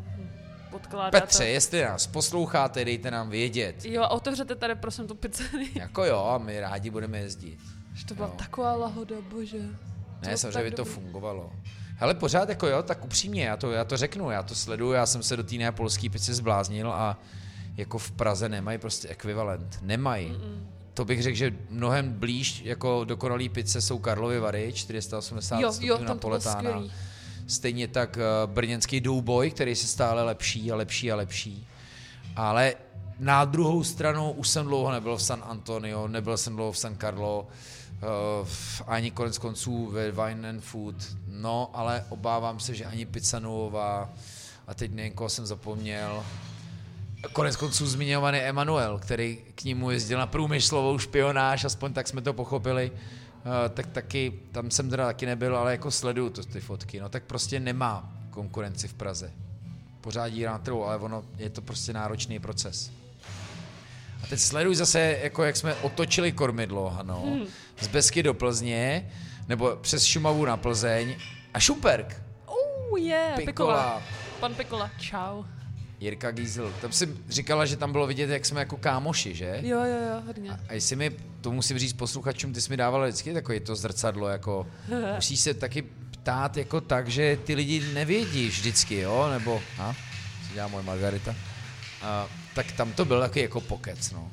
[0.72, 1.22] odkládat?
[1.24, 3.86] Petře, a- jestli nás posloucháte, dejte nám vědět.
[3.86, 5.72] Jo, a otevřete tady prosím tu pizzerii.
[5.80, 7.60] Jako jo, a my rádi budeme jezdit.
[7.94, 8.34] Že to byla Jo.
[8.38, 9.58] taková lahoda, bože.
[10.22, 11.52] Ne, samozřejmě by to fungovalo.
[12.00, 15.06] Hele, pořád jako jo, tak upřímně, já to, já to řeknu, já to sleduju, já
[15.06, 17.20] jsem se do té neapolské pici zbláznil a
[17.78, 19.80] jako v Praze nemají prostě ekvivalent.
[19.82, 20.28] Nemají.
[20.28, 20.64] Mm-mm.
[20.94, 25.98] to bych řekl, že mnohem blíž jako dokonalý pizze jsou Karlovy Vary, 480 Jo, jo,
[25.98, 26.40] tam to.
[27.48, 31.68] Stejně tak eh, brněnský Douboj, který se stále lepší a lepší a lepší.
[32.36, 32.76] Ale
[33.20, 36.98] na druhou stranu už jsem dlouho nebyl v San Antonio, nebyl jsem dlouho v San
[36.98, 37.48] Carlo,
[38.88, 40.96] ani konec konců ve Wine and Food.
[41.28, 44.10] No, ale obávám se, že ani Pizza Nuova,
[44.68, 46.24] a teď nevím, koho jsem zapomněl,
[47.34, 52.34] Konec konců zmiňovaný Emanuel, který k němu jezdil na průmyslovou špionáž, aspoň tak jsme to
[52.34, 57.00] pochopili, eh, tak taky, tam jsem teda taky nebyl, ale jako sleduju to, ty fotky,
[57.00, 59.32] no tak prostě nemá konkurenci v Praze.
[60.02, 62.92] Pořád dírá na trhu, ale ono je to prostě náročný proces.
[64.24, 67.46] A teď sleduj zase, jako jak jsme otočili kormidlo, ano, hmm.
[67.82, 69.12] Z Besky do Plzně,
[69.48, 71.16] nebo přes Šumavu na Plzeň
[71.54, 72.22] a Šumperk,
[73.00, 73.46] je, yeah, Pikola.
[73.46, 74.02] Pikola.
[74.40, 75.44] Pan Pikola, čau.
[76.00, 76.74] Jirka Giesel.
[76.82, 79.60] Tam si říkala, že tam bylo vidět, jak jsme jako kámoši, že?
[79.64, 80.52] Jo, jo, jo, hodně.
[80.68, 81.12] A jestli mi,
[81.42, 84.68] to musím říct posluchačům, ty jsi mi dával vždycky takový to zrcadlo, jako
[85.16, 89.96] musíš se taky ptát jako tak, že ty lidi nevědí vždycky, jo, nebo, a,
[90.48, 91.36] co dělá moje Margarita,
[92.02, 94.32] a, tak tam to byl taky jako pokec, no.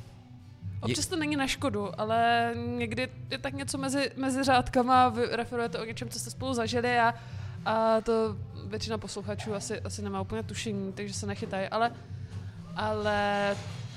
[0.80, 5.78] Občas to není na škodu, ale někdy je tak něco mezi, mezi řádkama, vy referujete
[5.78, 7.14] o něčem, co jste spolu zažili a,
[7.64, 8.36] a to
[8.66, 11.92] většina posluchačů asi, asi nemá úplně tušení, takže se nechytají, ale,
[12.76, 13.56] ale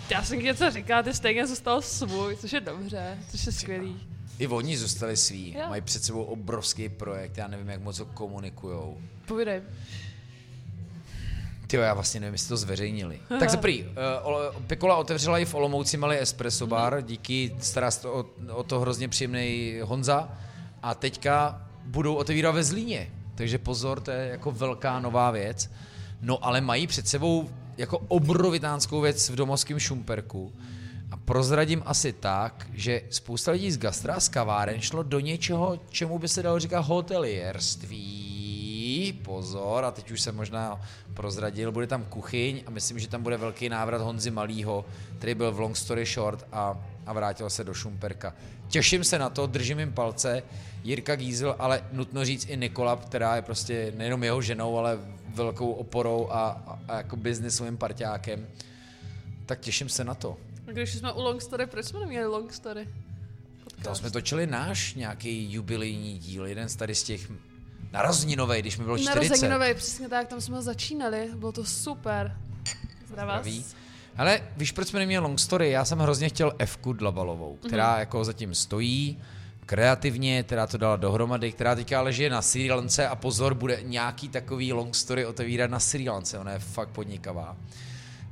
[0.10, 4.08] já jsem něco říká, ty stejně zůstal svůj, což je dobře, což je skvělý.
[4.40, 5.66] I oni zůstali svý, Jo.
[5.70, 8.98] mají před sebou obrovský projekt, já nevím, jak moc ho komunikujou.
[9.26, 9.62] Povídej.
[11.70, 13.20] Ty já vlastně nevím, jestli to zveřejnili.
[13.40, 18.08] tak za prý, uh, Pikola otevřela i v Olomouci malý espresso bar, díky, stará se
[18.08, 20.30] o, o to hrozně příjemný Honza.
[20.84, 23.12] A teďka budou otevírat ve Zlíně.
[23.36, 25.72] Takže pozor, to je jako velká nová věc.
[26.22, 30.54] No ale mají před sebou jako obrovitánskou věc v domovském Šumperku.
[31.12, 36.20] A prozradím asi tak, že spousta lidí z gastra z kaváren šlo do něčeho, čemu
[36.20, 38.29] by se dalo říkat hotelierství.
[39.24, 40.82] Pozor, a teď už jsem možná
[41.14, 44.86] prozradil, bude tam kuchyň a myslím, že tam bude velký návrat Honzy Malýho,
[45.18, 48.34] který byl v Long Story Short a, a vrátil se do Šumperka.
[48.68, 50.44] Těším se na to, držím jim palce.
[50.84, 55.00] Jirka Giesel, ale nutno říct i Nikola, která je prostě nejenom jeho ženou, ale
[55.36, 58.48] velkou oporou a, a, a jako biznisovým parťákem.
[59.46, 60.38] Tak těším se na to.
[60.68, 62.88] A když jsme u Long Story, proč jsme neměli Long Story?
[63.82, 67.32] Tam jsme točili náš nějaký jubilejní díl, jeden z tady z těch
[67.92, 69.16] narozeninovej, když mi bylo 40.
[69.16, 72.38] Narozeninové, přesně tak, tam jsme začínali, bylo to super.
[73.08, 73.40] Zdravá.
[73.40, 73.66] Zdraví.
[74.18, 75.70] Ale víš, proč jsme neměli long story?
[75.70, 78.00] Já jsem hrozně chtěl Evku Dlabalovou, která mm-hmm.
[78.00, 79.20] jako zatím stojí,
[79.66, 83.80] kreativně, která to dala dohromady, která teďka ale žije na Sri Lance a pozor, bude
[83.84, 87.58] nějaký takový long story otevírat na Sri Lance, ona je fakt podnikavá.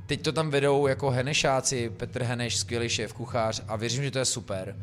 [0.06, 4.18] Teď to tam vedou jako Henešáci, Petr Heneš, skvělý šéf kuchař a věřím, že to
[4.18, 4.76] je super.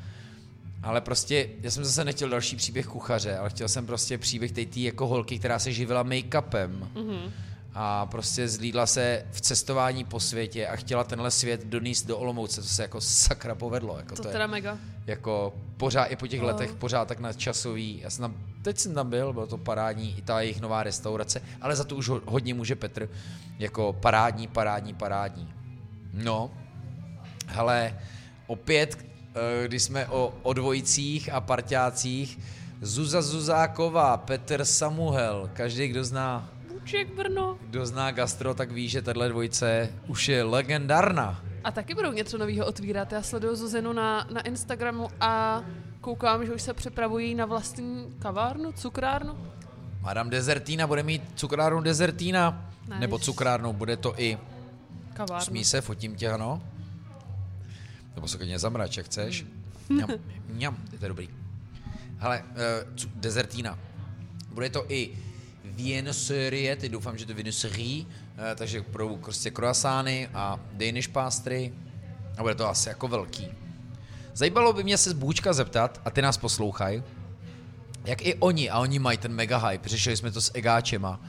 [0.85, 4.61] Ale prostě, já jsem zase nechtěl další příběh kuchaře, ale chtěl jsem prostě příběh té
[4.79, 6.87] jako holky, která se živila make-upem.
[6.95, 7.31] Mm-hmm.
[7.73, 12.61] A prostě zlídla se v cestování po světě a chtěla tenhle svět donést do Olomouce,
[12.61, 13.97] to se jako sakra povedlo.
[13.97, 14.77] Jako To, to, teda je, mega.
[15.05, 16.45] jako pořád i po těch No.
[16.47, 17.99] letech, pořád tak nadčasový.
[18.03, 21.41] Já jsem tam, teď jsem tam byl, bylo to parádní, i ta jejich nová restaurace,
[21.61, 23.09] ale za to už ho- hodně může Petr,
[23.59, 25.53] jako parádní, parádní, parádní.
[26.13, 26.51] No,
[27.47, 27.99] hele,
[28.47, 29.05] opět,
[29.67, 32.39] když jsme o, o dvojicích a parťácích,
[32.81, 37.57] Zuza Zuzáková, Petr Samuel, každý, kdo zná, Vůček Brno.
[37.69, 41.41] kdo zná gastro, tak ví, že tahle dvojice už je legendárna.
[41.63, 43.11] A taky budou něco nového otvírat.
[43.11, 45.63] Já sleduju Zuzinu na, na Instagramu a
[46.01, 49.37] koukám, že už se připravují na vlastní kavárnu, cukrárnu.
[50.01, 52.99] Madame Dezertína bude mít cukrárnu Dezertína, Nice.
[52.99, 54.37] nebo cukrárnu, bude to i
[55.13, 55.45] Kavárnu.
[55.45, 56.61] Smí se, fotím tě, ano.
[58.15, 59.45] Nebo se klidně zamrač, jak chceš.
[59.89, 60.09] Mňam,
[60.47, 61.29] mňam, je to dobrý.
[62.17, 63.79] Hele, uh, dezertína.
[64.53, 65.17] Bude to i
[65.63, 68.07] viennoserie, teď doufám, že to viennoserie, uh,
[68.55, 71.73] takže budou prostě croissány a Danish pastry
[72.37, 73.47] a bude to asi jako velký.
[74.33, 77.03] Zajímalo by mě se z Bůčka zeptat, a ty nás poslouchaj,
[78.05, 81.19] jak i oni, a oni mají ten mega hype, řešili jsme to s Egáčema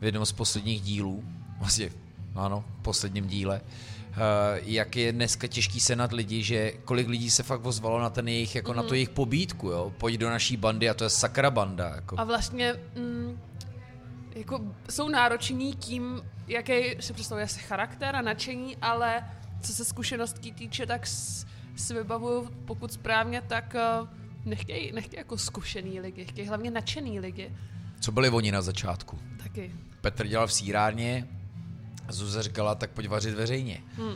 [0.00, 1.24] v jednom z posledních dílů,
[1.58, 1.90] vlastně,
[2.34, 3.97] no ano, v posledním díle, uh,
[4.62, 8.54] jak je dneska těžký senat lidi, že kolik lidí se fakt ozvalo na ten jejich,
[8.54, 8.76] jako mm.
[8.76, 12.20] na tu jejich pobídku, jo, pojď do naší bandy a to je sakra banda, jako.
[12.20, 13.40] A vlastně mm,
[14.34, 19.24] jako jsou nároční tím, jaký si představuje asi charakter a nadšení, ale
[19.62, 21.06] co se zkušeností týče, tak
[21.76, 23.76] si vybavuju, pokud správně, tak
[24.44, 27.56] nechtějí, nechtějí jako zkušený lidi, chtějí hlavně nadšený lidi.
[28.00, 29.18] Co byli oni na začátku?
[29.42, 29.72] Taky.
[30.00, 31.28] Petr dělal v sírárně,
[32.08, 33.82] Zuza říkala, tak pojď vařit veřejně.
[33.96, 34.14] Hmm.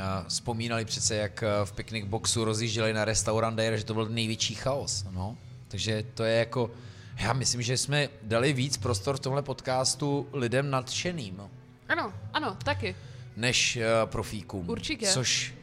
[0.00, 4.54] a vzpomínali přece, jak eh, v picnic boxu rozjížděli na restaurant že to byl největší
[4.54, 5.04] chaos.
[5.10, 5.36] No.
[5.68, 6.70] Takže to je jako,
[7.18, 11.42] já myslím, že jsme dali víc prostor v tomhle podcastu lidem nadšeným,
[11.88, 12.96] Ano, ano, taky.
[13.36, 14.68] než uh, profíkům.
[14.68, 15.06] Určitě.
[15.06, 15.54] Což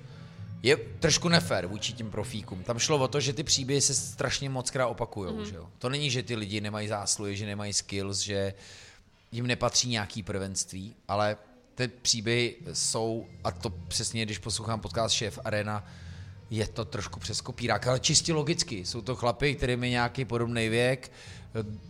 [0.63, 2.63] je trošku nefér vůči tím profíkům.
[2.63, 5.33] Tam šlo o to, že ty příběhy se strašně moc krát opakujou.
[5.33, 5.43] Mhm.
[5.43, 5.49] Mm-hmm.
[5.49, 5.67] Že jo?
[5.77, 8.53] To není, že ty lidi nemají zásluhy, že nemají skills, že
[9.33, 11.37] jim nepatří nějaký prvenství, ale
[11.75, 15.85] ty příběhy jsou, a to přesně, když poslouchám podcast Šéf Arena,
[16.49, 18.85] je to trošku přes kopírák, ale čistě logicky.
[18.85, 21.11] Jsou to chlapy, kterým je nějaký podobný věk,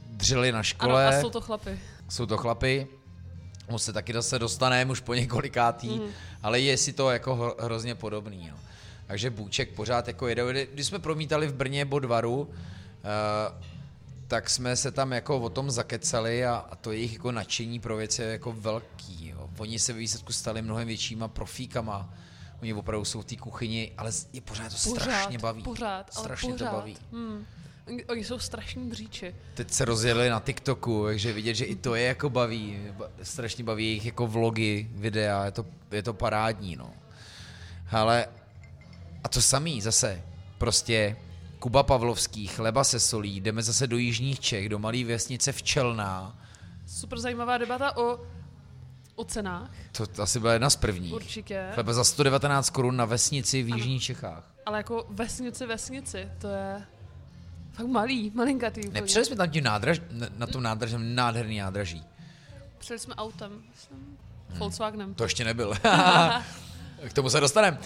[0.10, 1.80] dřeli na Ano, škole, a jsou to chlapy.
[2.10, 2.88] jsou to chlapy,
[3.70, 6.08] mu se taky zase dostaneme už po několikátý, mm.
[6.44, 8.48] ale je si to jako hro- hrozně podobný.
[8.52, 8.58] No.
[9.08, 10.66] Takže Bůček pořád jako jede.
[10.74, 12.48] Když jsme promítali v Brně Bodvaru, uh,
[14.28, 17.96] tak jsme se tam jako o tom zakecali a, a to jejich jako nadšení pro
[17.98, 19.28] věc je jako velký.
[19.30, 19.50] Jo.
[19.58, 22.14] Oni se ve výsledku stali mnohem většíma profíkama.
[22.62, 25.64] Oni opravdu jsou v té kuchyni, ale je pořád to Pořád, strašně baví.
[25.64, 26.70] pořád, ale strašně pořád.
[26.70, 26.98] to baví.
[27.12, 27.46] Hmm.
[28.10, 29.36] Oni, jsou strašní dříči.
[29.54, 32.80] Teď se rozjeli na TikToku, takže vidět, že i to je jako baví.
[32.92, 36.94] Ba- Strašně baví jejich jako vlogy, videa, je to, je to parádní, no.
[37.92, 38.28] Ale
[39.24, 40.22] a to samý zase,
[40.58, 41.16] prostě
[41.64, 46.40] Kuba Pavlovský, chleba se solí, jdeme zase do Jižních Čech, do malé vesnice Včelná,
[46.88, 48.20] Super zajímavá debata o,
[49.16, 51.14] o cenách, to, to asi byla jedna z prvních.
[51.14, 51.68] určitě.
[51.74, 54.52] Chleba za 119 korun na vesnici v Jižních Čechách.
[54.66, 56.86] Ale jako vesnici, vesnici, to je
[57.72, 59.02] fakt malý, malinkatý úplně.
[59.02, 62.04] Nepřijeli jsme tam tím nádraž, na, na tom nádražem nádherný nádraží.
[62.78, 64.18] Přijeli jsme autem, myslím,
[64.50, 65.14] Volkswagenem.
[65.14, 65.74] To ještě nebyl.
[67.10, 67.78] K tomu se dostaneme.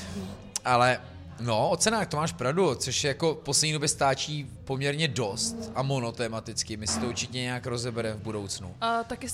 [0.66, 1.00] Ale
[1.40, 5.72] no, o cenách to máš pravdu, což je jako v poslední době stáčí poměrně dost
[5.76, 6.78] a monotematicky.
[6.78, 8.76] My si to určitě nějak rozebereme v budoucnu.
[8.82, 9.28] A taky,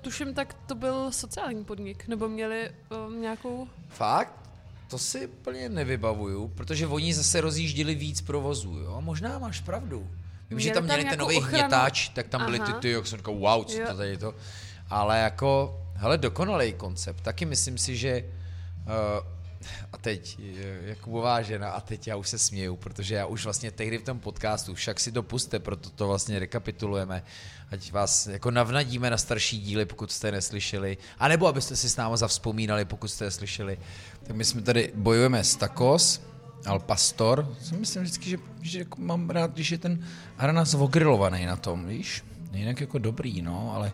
[0.00, 2.70] tuším, tak to byl sociální podnik, nebo měli
[3.06, 3.68] um, nějakou...
[3.88, 4.32] Fakt?
[4.88, 9.00] To si úplně nevybavuju, protože oni zase rozjížděli víc provozů, jo?
[9.00, 10.10] Možná máš pravdu.
[10.50, 11.58] Vím, že tam tam měli ten nový ochranu.
[11.58, 13.86] hnětač, tak tam byly ty, ty, jak jsem říkal, wow, co Jo.
[13.90, 14.34] to tady je to.
[14.90, 17.20] Ale jako, hele, dokonalý koncept.
[17.20, 19.39] Taky myslím si, že uh,
[19.92, 23.70] a teď eh, Jakubová žena a teď já už se směju, protože já už vlastně
[23.70, 27.22] tehdy v tom podcastu, však si to puste, proto to vlastně rekapitulujeme,
[27.70, 32.16] ať vás jako navnadíme na starší díly, pokud jste neslyšeli, anebo abyste si s náma
[32.16, 33.78] zavzpomínali, pokud jste je slyšeli.
[34.22, 36.20] Tak my jsme tady bojujeme s tacos,
[36.66, 37.56] Al Pastor.
[37.62, 40.06] Si myslím vždycky, že, že jako mám rád, když je ten
[40.38, 42.24] ananas ogrilovaný na tom, víš?
[42.52, 43.92] Jinak jako dobrý, no, ale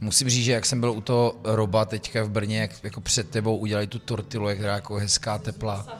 [0.00, 3.30] musím říct, že jak jsem byl u toho Roba teďka v Brně, jak jako před
[3.30, 5.98] tebou udělali tu tortilu, která jako hezká, teplá,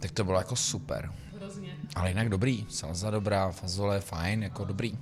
[0.00, 1.12] tak to bylo jako super.
[1.36, 1.76] Hrozně.
[1.94, 4.92] Ale jinak dobrý, salza dobrá, fazole fajn, jako dobrý.
[4.92, 5.00] Uh,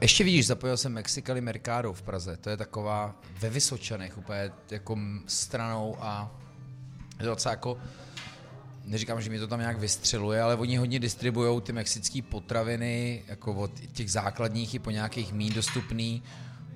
[0.00, 4.98] ještě vidíš, zapojil jsem Mexicali Mercado v Praze, to je taková ve Vysočanech, úplně jako
[5.26, 6.30] stranou a
[7.18, 7.78] je to docela jako,
[8.84, 13.54] neříkám, že mi to tam nějak vystřeluje, ale oni hodně distribují ty mexické potraviny, jako
[13.54, 16.22] od těch základních i po nějakých mín dostupný,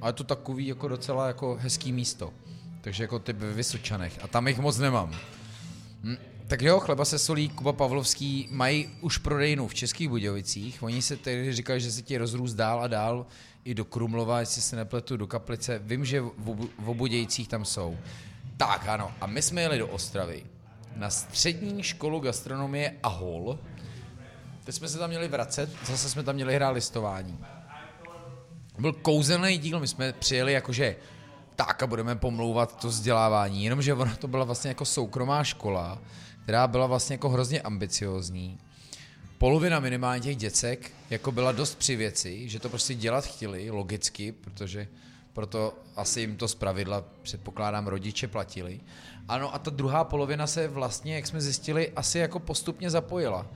[0.01, 2.33] ale je to takový jako docela jako hezký místo.
[2.81, 4.19] Takže jako ty ve Vysočanech.
[4.23, 5.15] A tam jich moc nemám.
[6.03, 10.83] Hm, tak jo, chleba se solí, Kuba Pavlovský mají už prodejnu v Českých Budějovicích.
[10.83, 13.27] Oni se tedy říkali, že se ti rozrůst dál a dál
[13.65, 15.79] i do Krumlova, jestli se nepletu, do Kaplice.
[15.79, 17.99] Vím, že v, v tam jsou.
[18.57, 20.45] Tak ano, a my jsme jeli do Ostravy
[20.97, 23.59] na střední školu gastronomie Ahol.
[24.65, 27.39] Teď jsme se tam měli vracet, zase jsme tam měli hrát listování.
[28.79, 30.97] Byl kouzelný díl, my jsme přijeli jakože
[31.57, 35.99] tak a budeme pomlouvat to vzdělávání, jenomže ona to byla vlastně jako soukromá škola,
[36.43, 38.59] která byla vlastně jako hrozně ambiciozní.
[39.39, 44.33] Polovina minimálně těch děcek jako byla dost při věci, že to prostě dělat chtěli, logicky,
[44.33, 44.89] protože
[45.33, 48.81] proto asi jim to z pravidla, předpokládám, rodiče platili.
[49.29, 53.47] Ano a ta druhá polovina se vlastně, jak jsme zjistili, asi jako postupně zapojila.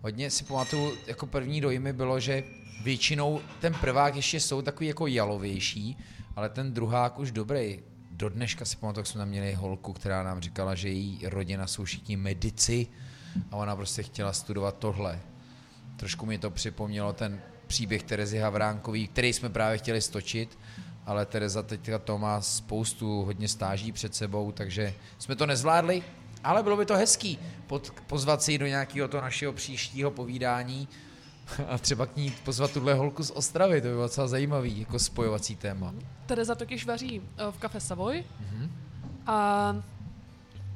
[0.00, 2.44] Hodně si pamatuju, jako první dojmy bylo, že
[2.82, 5.96] většinou ten prvák ještě jsou takový jako jalovější,
[6.36, 7.78] ale ten druhák už dobrý.
[8.10, 11.66] Do dneška si pamatuju, jak jsme tam měli holku, která nám říkala, že její rodina
[11.66, 12.86] jsou všichni medici
[13.50, 15.20] a ona prostě chtěla studovat tohle.
[15.96, 20.58] Trošku mi to připomnělo ten příběh Terezy Havránkový, který jsme právě chtěli stočit,
[21.06, 26.02] ale Tereza teďka to má spoustu hodně stáží před sebou, takže jsme to nezvládli,
[26.44, 30.88] ale bylo by to hezký pod, pozvat si do nějakého toho našeho příštího povídání
[31.68, 34.98] a třeba k ní pozvat tuhle holku z Ostravy, to by bylo docela zajímavý, jako
[34.98, 35.94] spojovací téma.
[36.26, 38.70] Tereza totiž vaří eh, v kafe Savoy Mhm.
[39.26, 39.76] a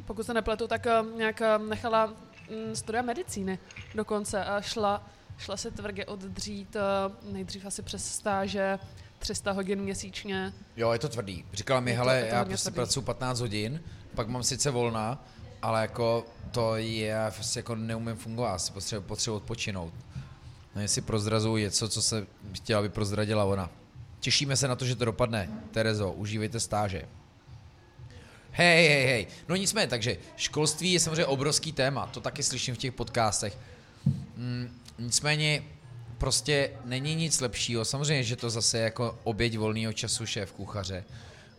[0.06, 3.58] pokud se nepletu, tak eh, nějak eh, nechala mm, studia medicíny
[3.94, 5.06] dokonce a šla,
[5.38, 6.76] šla se tvrdě oddřít
[7.32, 8.78] nejdřív asi přes stáže
[9.18, 10.52] 300 hodin měsíčně.
[10.76, 11.44] Jo, je to tvrdý.
[11.52, 12.74] Říkala mi, Je hele, to já prostě tvrdý.
[12.74, 13.82] pracuji 15 hodin
[14.14, 15.24] pak mám sice volná,
[15.62, 19.92] ale jako to je, já prostě jako neumím fungovat, asi potřebuji, potřebuji odpočinout.
[20.77, 23.70] No, si prozrazuju něco, co se chtěla, aby prozradila ona.
[24.20, 25.51] Těšíme se na to, že to dopadne.
[25.70, 27.03] Terezo, užívejte stáže.
[28.51, 29.27] Hej, hej, hej.
[29.49, 33.59] No nicméně, takže školství je samozřejmě obrovský téma, to taky slyším v těch podcastech.
[34.37, 35.62] Mm, nicméně
[36.18, 37.85] prostě není nic lepšího.
[37.85, 41.05] Samozřejmě, že to zase jako oběť volného času šéf kuchaře,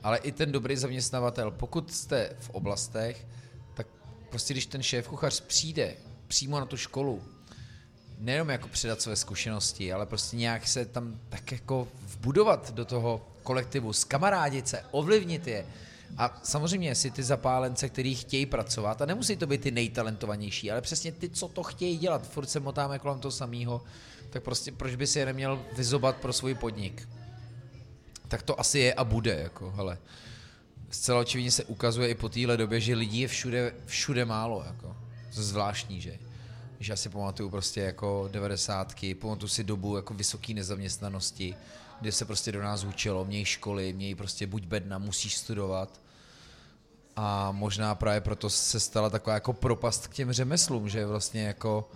[0.03, 3.25] ale i ten dobrý zaměstnavatel, pokud jste v oblastech,
[3.73, 3.87] tak
[4.29, 5.95] prostě když ten šéf kuchař přijde
[6.27, 7.23] přímo na tu školu,
[8.17, 13.27] nejenom jako předat své zkušenosti, ale prostě nějak se tam tak jako vbudovat do toho
[13.43, 15.65] kolektivu, skamarádit se, ovlivnit je.
[16.17, 20.81] A samozřejmě si ty zapálence, který chtějí pracovat, a nemusí to být ty nejtalentovanější, ale
[20.81, 23.81] přesně ty, co to chtějí dělat, furt se motáme kolem toho samého,
[24.29, 27.09] tak prostě proč by si je neměl vyzobat pro svůj podnik?
[28.27, 29.97] Tak to asi je a bude, jako, hele.
[30.89, 34.95] Zcela očividně se ukazuje i po téhle době, že lidí je všude, všude málo, jako.
[35.31, 36.19] Zvláštní, že?
[36.79, 41.55] Že já si pamatuju prostě jako devadesátky, pamatuju si dobu jako vysoké nezaměstnanosti,
[42.01, 45.99] kde se prostě do nás učilo, měj školy, měj prostě buď bedna, musíš studovat.
[47.15, 51.89] A možná právě proto se stala taková jako propast k těm řemeslům, že vlastně jako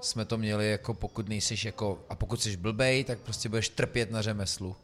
[0.00, 4.10] jsme to měli jako pokud nejsiš jako, a pokud jsi blbej, tak prostě budeš trpět
[4.10, 4.76] na řemeslu.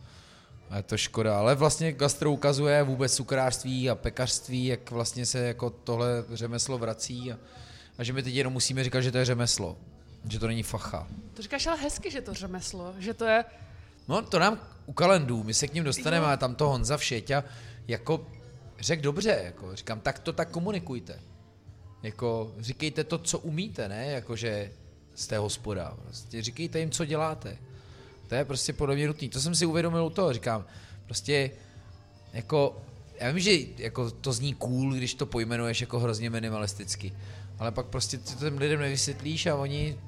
[0.71, 5.39] A je to škoda, ale vlastně gastro ukazuje vůbec cukrářství a pekařství, jak vlastně se
[5.39, 7.37] jako tohle řemeslo vrací a,
[7.99, 9.77] a že my teď jenom musíme říkat, že to je řemeslo,
[10.29, 11.09] že to není facha.
[11.35, 13.45] To říkáš ale hezky, že to řemeslo, že to je...
[14.09, 17.45] No to nám u kalendů, my se k ním dostaneme, ale tam to Honza Všeťa
[17.89, 18.27] jako
[18.81, 21.21] řek dobře, jako říkám, tak to tak komunikujte.
[22.03, 24.73] Jako říkejte to, co umíte, ne, jakože
[25.15, 27.59] jste hospoda, prostě říkejte jim, co děláte.
[28.29, 29.29] To je prostě podobně nutný.
[29.29, 30.65] To jsem si uvědomil u toho, říkám,
[31.05, 31.51] prostě
[32.33, 32.83] jako,
[33.21, 37.13] já vím, že jako to zní cool, když to pojmenuješ jako hrozně minimalisticky,
[37.59, 39.99] ale pak prostě ty to těm lidem nevysvětlíš a oni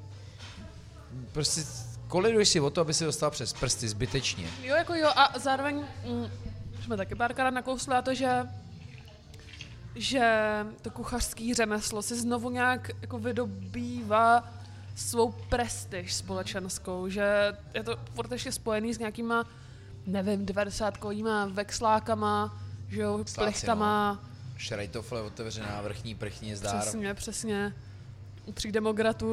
[1.31, 1.61] prostě
[2.07, 4.47] koliduješ si o to, aby si dostal přes prsty zbytečně.
[4.63, 5.75] Jo, jako jo, a zároveň
[6.05, 6.27] mm,
[6.83, 8.43] jsme taky párkrát nakousli a to, že
[9.95, 14.43] že to kuchařský řemeslo si znovu nějak jako vydobývá
[14.95, 19.45] svou prestiž společenskou, že je to furt ještě spojený s nějakýma,
[20.07, 20.97] nevím, 90
[21.51, 24.19] vexlákama, že jo, Sláci, plechtama.
[24.23, 24.30] no.
[24.61, 26.81] Šrajtofle otevřená, vrchní prchní zdár.
[26.81, 27.73] Přesně, přesně.
[28.45, 29.31] U tří demokratů.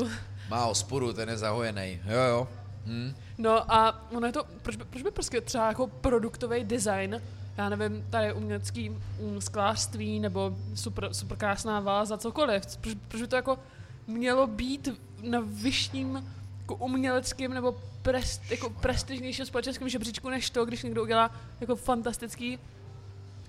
[0.49, 2.01] Má hospodu, ten je zahojený.
[2.05, 2.49] Jo, jo.
[2.87, 3.15] Hm.
[3.39, 7.23] No a ono je to, proč by, proč by prostě třeba jako produktový design,
[7.57, 13.29] já nevím, tady umělecký mm, sklářství nebo super, super krásná váza, cokoliv, proč, proč by
[13.29, 13.59] to jako
[14.07, 14.89] mělo být
[15.23, 16.29] na vyšším
[16.61, 22.59] jako uměleckým nebo prest, jako prestižnějším společenském žebříčku než to, když někdo udělá jako fantastický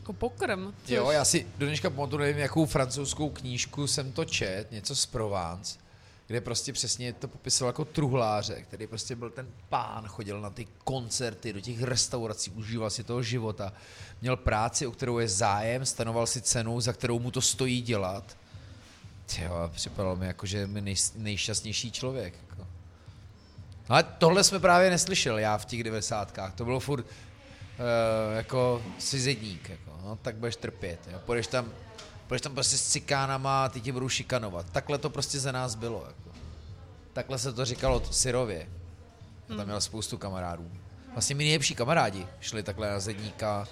[0.10, 0.74] jako pokrm.
[0.84, 4.96] což- Jo, já si do dneška pamatuju, nevím, jakou francouzskou knížku jsem to čet, něco
[4.96, 5.80] z Provence,
[6.28, 10.68] kde prostě přesně to popisoval jako truhláře, který prostě byl ten pán, chodil na ty
[10.84, 13.74] koncerty, do těch restaurací, užíval si toho života,
[14.22, 18.38] měl práci, o kterou je zájem, stanoval si cenu, za kterou mu to stojí dělat.
[19.42, 22.34] Jo, připadalo mi jako, že je mi nej, nejšťastnější člověk.
[22.50, 22.68] Jako.
[23.90, 27.06] Ale tohle jsme právě neslyšel já v těch devadesátkách, to bylo furt
[27.80, 31.00] uh, jako sizedník, jako, no, tak budeš trpět.
[31.12, 31.20] Jo.
[31.26, 31.72] Půjdeš tam,
[32.28, 34.66] půjdeš tam prostě s cikánama a ty tě budou šikanovat.
[34.72, 36.04] Takhle to prostě za nás bylo.
[36.08, 36.38] Jako.
[37.14, 38.68] Takhle se to říkalo syrově.
[39.50, 40.72] Já tam měl spoustu kamarádů.
[41.14, 43.68] Vlastně mi nejlepší kamarádi šli takhle na zedníka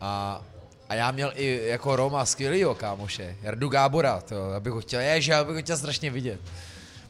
[0.00, 0.42] a,
[0.88, 5.30] a já měl i jako Roma skvělýho kámoše, Jardu Gábora, to, abych ho chtěl, ježi,
[5.30, 6.40] já bych ho chtěl strašně vidět.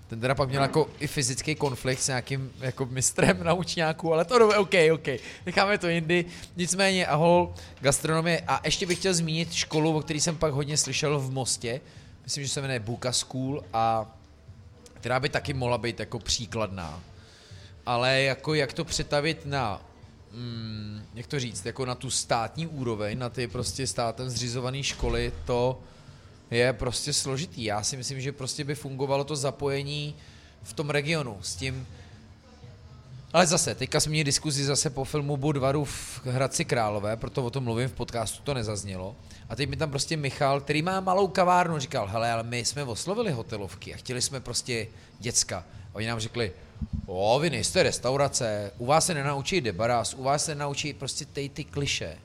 [0.09, 4.24] Ten teda pak měl jako i fyzický konflikt s nějakým jako mistrem na učňáku, ale
[4.24, 5.09] to je OK, OK,
[5.46, 6.24] necháme to jindy.
[6.57, 8.42] Nicméně, ahol, gastronomie.
[8.46, 11.80] A ještě bych chtěl zmínit školu, o který jsem pak hodně slyšel v Mostě.
[12.24, 14.16] Myslím, že se jmenuje Buka School a
[14.94, 17.00] která by taky mohla být jako příkladná.
[17.86, 19.82] Ale jako jak to přetavit na
[20.32, 25.32] mm, jak to říct, jako na tu státní úroveň, na ty prostě státem zřizované školy,
[25.44, 25.80] to
[26.51, 27.64] je prostě složitý.
[27.64, 30.14] Já si myslím, že prostě by fungovalo to zapojení
[30.62, 31.86] v tom regionu s tím,
[33.34, 37.51] ale zase, teďka jsme měli diskuzi zase po filmu Budvaru v Hradci Králové, proto o
[37.51, 39.16] tom mluvím v podcastu, to nezaznělo.
[39.49, 42.84] A teď mi tam prostě Michal, který má malou kavárnu, říkal, hele, ale my jsme
[42.84, 44.86] oslovili hotelovky a chtěli jsme prostě
[45.18, 45.64] děcka.
[45.92, 46.53] A oni nám řekli,
[47.07, 51.49] o, vy nejste restaurace, u vás se nenaučí debarás, u vás se nenaučí prostě tej
[51.49, 52.18] ty kliše.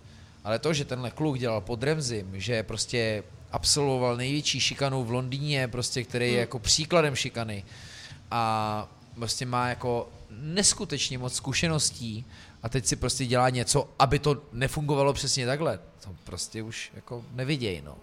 [0.44, 5.68] Ale to, že tenhle kluk dělal pod Remzim, že prostě absolvoval největší šikanu v Londýně,
[5.68, 7.64] prostě, který je jako příkladem šikany
[8.32, 12.26] a prostě má jako neskutečně moc zkušeností
[12.64, 15.80] a teď si prostě dělá něco, aby to nefungovalo přesně takhle.
[16.04, 17.98] To prostě už jako neviděj, no.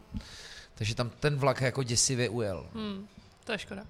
[0.74, 2.66] Takže tam ten vlak jako děsivě ujel.
[2.74, 3.08] Hmm,
[3.44, 3.84] to je škoda.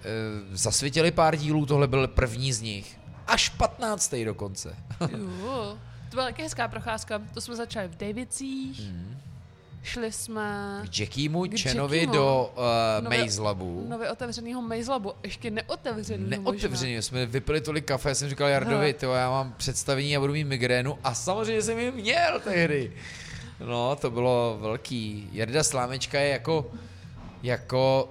[0.53, 2.99] zasvětili pár dílů, tohle byl první z nich.
[3.27, 4.14] Až 15.
[4.25, 4.77] dokonce.
[5.41, 5.79] Jo.
[6.15, 7.21] To byla taky hezká procházka.
[7.35, 8.81] To jsme začali v Davicích.
[8.81, 9.17] Hmm.
[9.83, 12.12] Šli jsme K Jackiemu Chenovi Jackiemu.
[12.12, 13.85] do uh, Nově- Maze Labu.
[13.89, 15.12] nově otevřeného Maze Labu.
[15.23, 16.25] Ještě neotevřený.
[16.29, 20.33] Neotevřeně, jsme vypili tolik kafe, já jsem říkal Jardovi, tyjo, já mám představení a budu
[20.33, 22.93] mít migrénu a samozřejmě jsem ji měl tehdy.
[23.67, 25.29] No, to bylo velký.
[25.33, 26.71] Jarda Slámečka je jako,
[27.43, 28.09] jako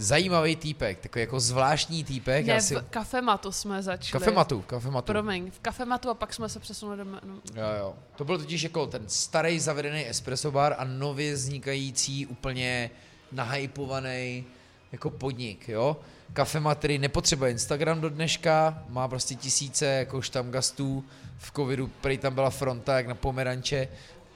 [0.00, 2.46] zajímavý týpek, takový jako zvláštní týpek.
[2.46, 2.74] Ne, já si...
[2.74, 4.24] v kafematu jsme začali.
[4.24, 5.06] Kafematu, kafematu.
[5.06, 7.04] Promiň, v kafematu a pak jsme se přesunuli do...
[7.04, 7.18] No,
[7.54, 7.94] Jo, jo.
[8.16, 12.90] To byl totiž jako ten starý zavedený espresso bar a nově vznikající úplně
[13.32, 14.44] nahypovaný
[14.92, 15.96] jako podnik, jo.
[16.32, 21.04] Kafema, který nepotřebuje Instagram do dneška, má prostě tisíce jako štamgastů,
[21.38, 23.88] v covidu prý tam byla fronta jak na pomeranče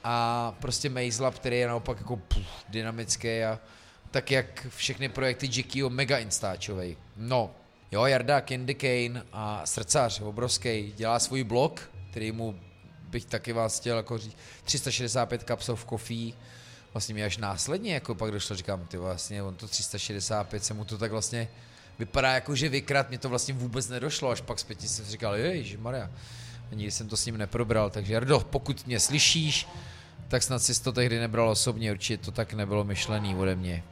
[0.03, 3.59] a prostě Maze Lab, který je naopak jako puf, dynamický a
[4.15, 6.97] tak jak všechny projekty Jackieho mega instáčovej.
[7.17, 7.51] No,
[7.91, 12.55] jo, Jarda Candy Cane a srdcař obrovský, dělá svůj blog, který mu
[13.09, 16.33] bych taky vás chtěl jako říct, 365 cups of coffee,
[16.93, 20.85] vlastně mi až následně jako pak došlo, říkám, ty vlastně, on to 365, se mu
[20.85, 21.47] to tak vlastně
[21.99, 25.77] vypadá jako, že vykrat, mě to vlastně vůbec nedošlo, až pak zpětně jsem říkal, ježiš
[25.77, 26.11] Maria,
[26.71, 29.67] a nikdy jsem to s ním neprobral, takže Jardo, pokud mě slyšíš,
[30.27, 33.83] tak snad si to tehdy nebral osobně, určitě to tak nebylo myšlený ode mě.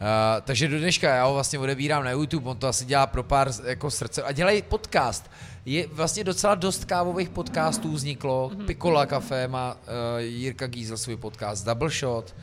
[0.00, 3.22] Uh, takže do dneška já ho vlastně odebírám na YouTube, on to asi dělá pro
[3.22, 5.30] pár jako srdce a dělají podcast.
[5.64, 8.66] Je vlastně docela dost kávových podcastů vzniklo, mm-hmm.
[8.66, 9.80] Pikola Café má uh,
[10.18, 12.36] Jirka Gízel svůj podcast Double Shot,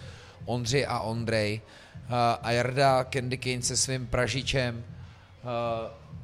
[0.46, 1.62] Ondřej a Ondrej
[2.08, 4.84] uh, a Jarda Candy Cane se svým pražičem
[5.44, 5.52] uh,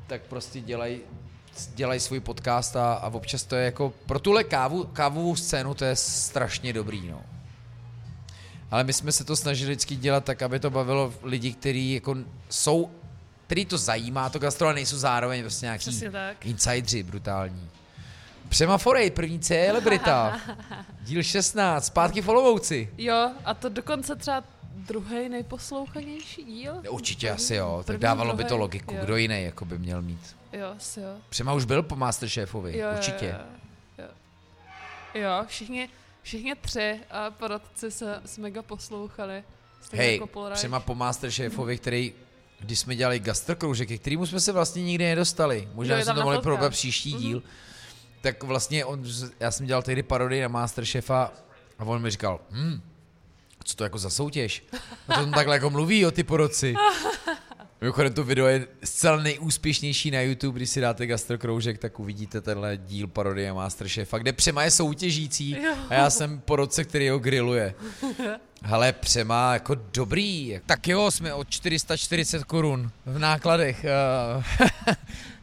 [0.08, 1.00] tak prostě dělají
[1.76, 5.86] dělají svůj podcast a, a občas to je jako pro tuhle kávu, kávovou scénu to
[5.86, 7.31] je strašně dobrý, no.
[8.72, 12.16] Ale my jsme se to snažili vždycky dělat tak, aby to bavilo lidi, kteří jako
[12.50, 12.92] jsou,
[13.48, 16.46] který to zajímá, to gastro, ale nejsou zároveň prostě nějaký tak.
[16.46, 17.70] insidři brutální.
[18.50, 20.40] Přema Forej, první celebrita,
[21.02, 22.90] díl 16, zpátky v Olomouci.
[22.98, 24.44] Jo, a to dokonce třeba
[24.76, 26.82] druhý nejposlouchanější díl?
[26.90, 29.02] Určitě První- asi jo, tak první, dávalo by to logiku, jo.
[29.04, 30.36] kdo jiný jako by měl mít.
[30.54, 31.16] Jo, asi jo.
[31.30, 33.26] Přema už byl po Masterchefovi, jo, určitě.
[33.26, 33.46] Jo,
[33.98, 34.06] jo.
[35.16, 35.22] jo.
[35.22, 35.90] jo všichni,
[36.22, 39.44] všichni tři a poradci se, se mega poslouchali.
[39.94, 42.14] Hej, jako přema po Masterchefovi, který,
[42.60, 46.42] když jsme dělali gastrokroužek, ke kterému jsme se vlastně nikdy nedostali, možná jsme to mohli
[46.42, 47.22] probrat příští Mhm.
[47.22, 47.44] díl,
[48.22, 49.04] tak vlastně on,
[49.40, 51.32] já jsem dělal tehdy parodii na Masterchefa
[51.80, 52.82] a on mi říkal, hm,
[53.64, 54.64] co to jako za soutěž?
[55.08, 56.76] A to on takhle jako mluví o ty poroci.
[57.82, 62.78] Mimochodem to video je zcela nejúspěšnější na YouTube, když si dáte gastrokroužek, tak uvidíte tenhle
[62.78, 65.74] díl parodie Masterchefa, kde Přema je soutěžící Jo.
[65.90, 67.74] a já jsem porodce, který ho grilluje.
[68.62, 70.60] Hele, Přema jako dobrý.
[70.66, 73.86] Tak jo, jsme o 440 korun v nákladech.
[73.86, 74.96] eh,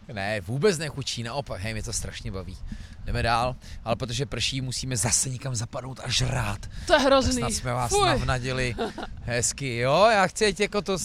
[0.12, 2.57] ne, vůbec nechučí, naopak, hej, mě to strašně baví.
[3.05, 6.61] Jdeme dál, ale protože prší, musíme zase někam zapadnout a žrát.
[6.86, 7.32] To je Tak hrozný.
[7.32, 8.07] snad jsme vás Fuj.
[8.07, 8.74] navnadili
[9.22, 9.76] hezky.
[9.76, 10.97] Jo, já chci, jako to,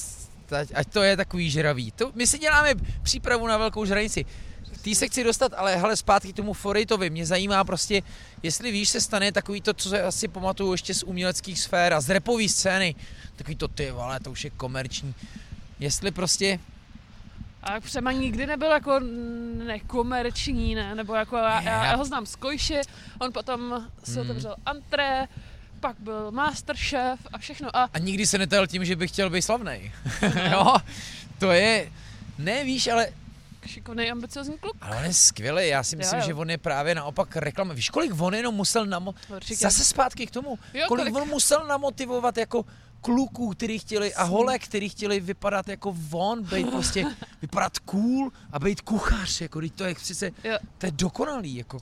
[0.54, 1.92] ať, ať to je takový žravý.
[1.92, 2.74] To, my si děláme
[3.04, 4.26] přípravu na velkou žranici.
[4.82, 7.10] Tý se chci dostat, ale hele, zpátky k tomu Forejtovi.
[7.10, 8.02] Mě zajímá prostě,
[8.44, 12.02] jestli víš, se stane takový to, co se asi pamatuju ještě z uměleckých sfér a
[12.02, 12.96] z repové scény.
[13.36, 15.16] Takový to ty vole, to už je komerční.
[15.80, 16.60] Jestli prostě,
[17.64, 19.00] A Přema nikdy nebyl jako
[19.66, 20.96] nekomerční, ne?
[20.96, 22.82] Nebo jako já, já, já ho znám z Kojši,
[23.20, 24.22] on potom si Hmm.
[24.22, 25.28] otevřel Antré,
[25.84, 27.76] pak byl Masterchef a všechno.
[27.76, 29.92] A a nikdy se netel tím, že bych chtěl být slavnej.
[30.52, 30.76] jo,
[31.40, 31.92] to je,
[32.38, 33.08] ne víš, ale
[33.66, 34.76] šikovný, ambiciozní kluk.
[34.82, 36.28] Ale on je skvělý, já si myslím, Jo, jo.
[36.28, 37.74] že on je právě naopak reklama.
[37.74, 39.16] Víš, kolik on jenom musel namo...
[39.36, 39.56] Určitě.
[39.56, 40.60] Zase zpátky k tomu.
[40.74, 41.24] Jo, kolik, kolik?
[41.24, 42.66] on musel namotivovat jako
[43.02, 47.06] kluků, který chtěli, a holek, který chtěli vypadat jako on, být prostě,
[47.42, 50.58] vypadat cool a být kuchař, jako to je přece, Jo.
[50.78, 51.78] to je dokonalý, jako,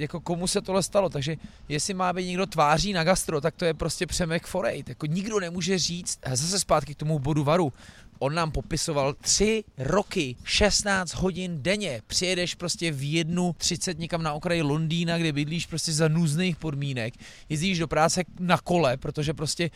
[0.00, 1.36] jako komu se tohle stalo, takže
[1.68, 5.40] jestli má být někdo tváří na gastro, tak to je prostě Přemek Forejt, jako nikdo
[5.40, 7.72] nemůže říct, a zase zpátky k tomu bodu varu,
[8.20, 12.02] on nám popisoval tři roky, 16 hodin denně.
[12.06, 17.14] Přijedeš prostě v jednu 30 někam na okraji Londýna, kde bydlíš prostě za nůzných podmínek.
[17.48, 19.70] Jezdíš do práce na kole, protože prostě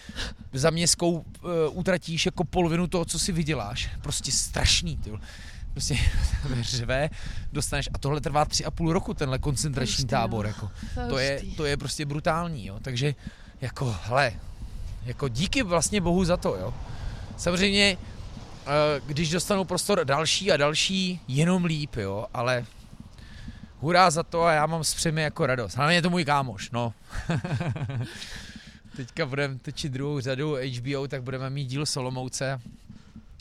[0.52, 1.24] za městskou uh,
[1.72, 3.90] utratíš jako polovinu toho, co si vyděláš.
[4.02, 5.22] Prostě strašný, ty vole.
[5.74, 5.98] Prostě
[6.60, 7.10] řve,
[7.52, 10.70] dostaneš a tohle trvá tři a půl roku, tenhle koncentrační Hustý, tábor, jako.
[11.08, 12.78] To je, to je prostě brutální, jo.
[12.82, 13.14] Takže
[13.60, 14.32] jako, hele,
[15.04, 16.74] jako díky vlastně bohu za to, jo.
[17.36, 17.96] Samozřejmě,
[18.66, 22.66] eh, když dostanu prostor další a další, jenom líp, jo, ale
[23.80, 25.76] hurá za to a já mám s přemi jako radost.
[25.76, 26.94] Hlavně je to můj kámoš, no.
[28.96, 32.60] Teďka budeme točit druhou řadu HBO, tak budeme mít díl Solomouce.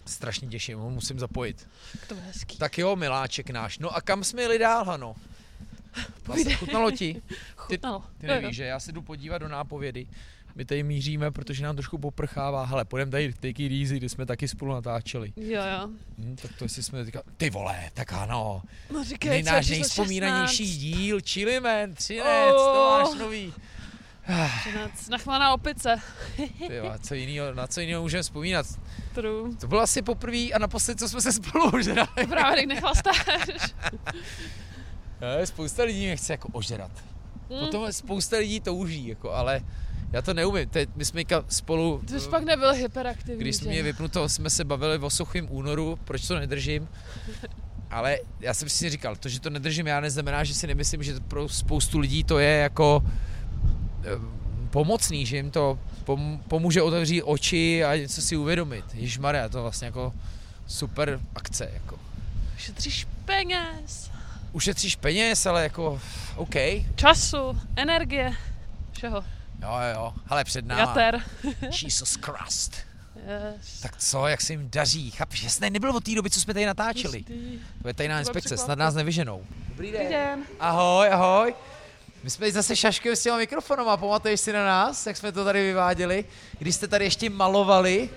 [0.06, 1.68] Strašně těším, ho musím zapojit.
[2.08, 2.58] To bude hezký.
[2.58, 3.80] Tak jo, miláček náš.
[3.80, 5.16] No a kam jsme jeli dál, Hano?
[6.26, 7.22] Vlastně chutnalo ti?
[7.56, 8.04] Chutnalo.
[8.18, 8.34] Ty jo.
[8.34, 10.08] nevíš, že já se jdu podívat do nápovědy.
[10.56, 12.66] My tady míříme, protože nám trošku poprchává.
[12.66, 15.34] Hele, půjdeme tady Take It Easy, kde jsme taky spolu natáčeli.
[15.36, 15.90] Jo, jo.
[16.18, 18.62] Hm, tak to si jsme teďka, ty vole, tak ano.
[18.94, 20.80] No říkej, Nej, co je náš číslo nejvzpomínanější 16?
[20.80, 22.74] díl, Chili Man, 13, Oh.
[22.74, 23.54] to máš nový.
[24.62, 25.10] 13.
[25.10, 25.96] Nachlaná opice.
[26.68, 28.66] Ty jo, co jinýho, na co jiného můžeme vzpomínat?
[29.16, 29.56] True.
[29.56, 32.28] To bylo asi poprvé a naposled, co jsme se spolu ožrali.
[32.30, 33.26] Právě teď nechlastáš.
[35.22, 36.92] Ne, Spousta lidí mě chce jako ožrat.
[37.50, 37.60] Mm.
[37.60, 39.62] Potom spousta lidí touží, jako, ale
[40.12, 40.70] já to neumím.
[40.70, 42.02] Teď my jsme spolu...
[42.08, 43.42] Ty jsi pak nebyl hyperaktivní.
[43.42, 43.70] Když že?
[43.70, 46.90] mě vypnuto, jsme se bavili o suchém únoru, proč to nedržím.
[47.90, 51.14] Ale já jsem si říkal, to, že to nedržím, já neznamená, že si nemyslím, že
[51.28, 53.33] pro spoustu lidí to je jako eh,
[54.70, 58.86] pomocný, že jim to pom- pomůže otevřít oči a něco si uvědomit.
[58.94, 60.14] Ježmarja, to je vlastně jako
[60.68, 61.70] super akce.
[61.74, 62.00] Jako.
[62.58, 64.12] Šetříš peněz,
[64.52, 66.02] Ušetříš peněz, ale jako
[66.36, 66.56] OK,
[66.96, 68.34] času, energie,
[68.92, 69.16] všeho.
[69.62, 70.82] jo, jo, jo, hele před náma.
[70.82, 71.22] Jater.
[71.84, 72.76] Jesus Christ.
[73.58, 73.82] Yes.
[73.82, 75.12] Tak co, jak se jim daří?
[75.12, 77.18] Chápeš, jasně, nebyl od té doby, co jsme tady natáčeli.
[77.18, 77.60] Hustý.
[77.82, 79.44] To je tajná To inspekce, snad nás nevyženou.
[79.70, 80.44] Dobrý Dobrý den.
[80.60, 81.54] Ahoj, ahoj.
[82.24, 85.62] My jsme zase šaškali s těma mikrofonama, pamatuješ si na nás, jak jsme to tady
[85.62, 86.26] vyváděli,
[86.60, 88.10] když jste tady ještě malovali?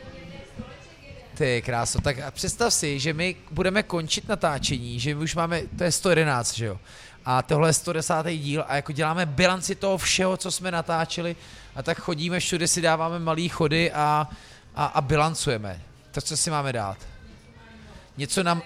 [1.34, 5.62] Ty kráso, tak a představ si, že my budeme končit natáčení, že my už máme,
[5.78, 6.78] to je 111, že jo?
[7.24, 8.14] A tohle je 110.
[8.30, 11.36] díl a jako děláme bilanci toho všeho, co jsme natáčeli
[11.74, 14.28] a tak chodíme všude, si dáváme malý chody a,
[14.74, 15.82] a, a bilancujeme.
[16.10, 16.98] Tak co si máme dát?
[18.16, 18.62] Něco nám,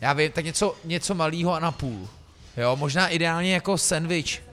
[0.00, 2.08] já vím, tak něco, něco malého a na půl.
[2.56, 4.51] Jo, možná ideálně jako sandwich.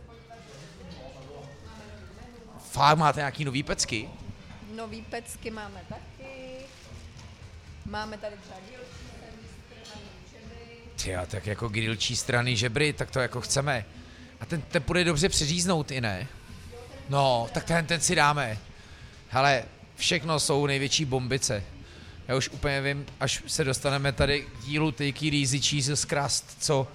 [2.79, 4.09] Fakt máte nějaký nový pecky?
[4.75, 6.25] Nový pecky máme taky.
[7.85, 8.57] Máme tady třeba.
[11.03, 13.85] Tyjo, tak jako grillčí strany žebry, tak to jako chceme.
[14.41, 16.27] A ten, ten půjde dobře přeříznout i ne?
[17.09, 18.57] No, tak ten, ten si dáme.
[19.29, 19.63] Hele,
[19.95, 21.63] všechno jsou největší bombice.
[22.27, 26.55] Já už úplně vím, až se dostaneme tady k dílu Take It Easy Jesus Crust,
[26.59, 26.87] co,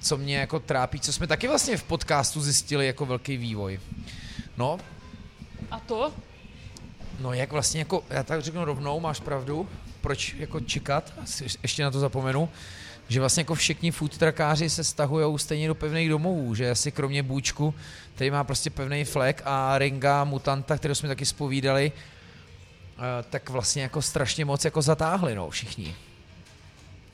[0.00, 3.80] co mě jako trápí, co jsme taky vlastně v podcastu zjistili jako velký vývoj.
[4.56, 4.78] No,
[5.70, 6.12] A to?
[7.20, 9.68] No jak vlastně jako, já tak řeknu rovnou, máš pravdu,
[10.00, 11.12] proč jako čekat,
[11.62, 12.48] ještě na to zapomenu,
[13.08, 14.18] že vlastně jako všichni food
[14.66, 17.74] se stahují stejně do pevných domovů, že asi kromě Bůčku,
[18.14, 21.92] který má prostě pevný flek a Ringa, Mutanta, kterou jsme taky spovídali,
[23.30, 25.96] tak vlastně jako strašně moc jako zatáhli, no, všichni.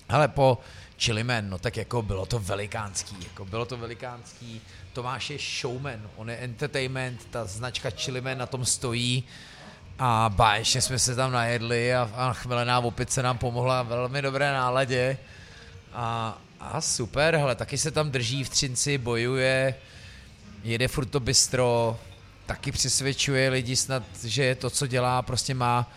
[0.08, 0.58] Ale po
[0.98, 4.62] Chiliman, no tak jako bylo to velikánský, jako bylo to velikánský.
[4.92, 9.24] Tomáš je showman, on je entertainment, ta značka Chiliman na tom stojí
[9.98, 15.18] a báječně jsme se tam najedli a, a chmelená opice nám pomohla velmi dobré náladě.
[15.92, 19.74] A, a super, hele, taky se tam drží v Třinci, bojuje,
[20.64, 21.98] jede furt to bistro,
[22.46, 25.90] taky přesvědčuje lidi snad, že to, co dělá, prostě má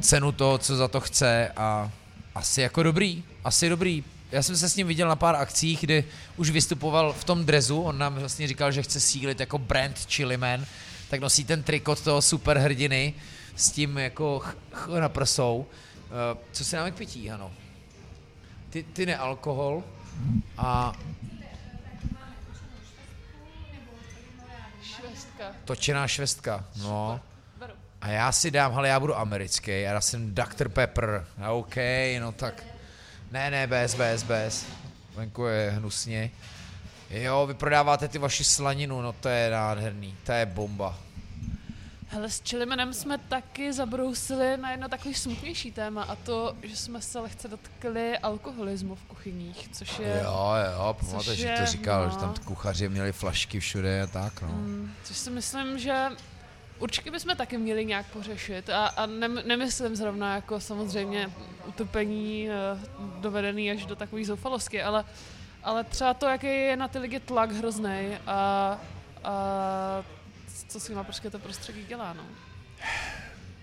[0.00, 1.90] cenu toho, co za to chce a
[2.34, 4.04] asi jako dobrý, asi dobrý.
[4.32, 6.04] Já jsem se s ním viděl na pár akcích, kdy
[6.36, 10.66] už vystupoval v tom drezu, on nám vlastně říkal, že chce sílit jako brand Chiliman,
[11.10, 13.14] tak nosí ten trikot toho superhrdiny
[13.56, 15.66] s tím jako ch, ch na prsou.
[16.34, 17.52] Uh, co se nám k pití, ano?
[18.70, 19.84] Ty, ty ne alkohol
[20.58, 20.92] a
[24.82, 25.44] Švestka.
[25.64, 27.20] točená švestka, no.
[28.00, 30.68] A já si dám, ale já budu americký, já jsem Dr.
[30.68, 31.76] Pepper, OK,
[32.20, 32.64] no tak,
[33.32, 34.66] ne, ne, bez, bez, bez,
[35.16, 36.30] venku je hnusně.
[37.10, 40.98] Jo, vy prodáváte ty vaši slaninu, no to je nádherný, to je bomba.
[42.08, 47.02] Hele, s Chilimanem jsme taky zabrousili na jedno takový smutnější téma a to, že jsme
[47.02, 50.20] se lehce dotkli alkoholismu v kuchyních, což je...
[50.22, 52.10] Jo, jo, pamatuješ, že to říkal, no.
[52.10, 54.48] že tam kuchaři měli flašky všude a tak, no.
[54.48, 56.08] Mm, což si myslím, že
[56.82, 61.30] určitě bychom taky měli nějak pořešit a, a ne, nemyslím zrovna jako samozřejmě
[61.66, 62.52] utopení eh,
[63.20, 65.04] dovedený až do takové zoufalosti, ale,
[65.62, 68.78] ale třeba to, jaký je na ty lidi tlak hrozný a,
[69.24, 69.32] a
[70.68, 72.22] co s nima prostě to prostředí dělá, no.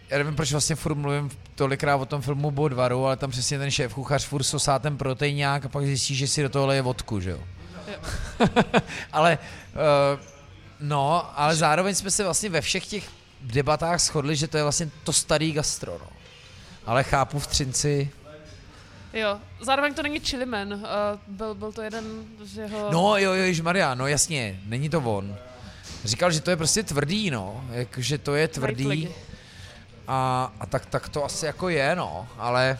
[0.09, 3.71] Já nevím, proč vlastně furt mluvím tolikrát o tom filmu Bodvaru, ale tam přesně ten
[3.71, 7.19] šéf kuchař furt sosá ten proteinák a pak zjistí, že si do toho leje vodku,
[7.19, 7.43] že jo.
[7.87, 7.99] Jo.
[9.11, 9.37] ale,
[10.13, 10.38] uh,
[10.79, 13.09] no, ale zároveň jsme se vlastně ve všech těch
[13.41, 16.07] debatách shodli, že to je vlastně to starý gastro, no.
[16.85, 18.11] Ale chápu v Třinci,
[19.13, 20.79] Jo, zároveň to není Chiliman, uh,
[21.27, 22.89] byl, byl to jeden z jeho...
[22.91, 25.37] No jo, jo, Maria, no jasně, není to on.
[26.03, 29.09] Říkal, že to je prostě tvrdý, no, jak, že to je tvrdý
[30.07, 32.79] a, a tak, tak to asi jako je, no, ale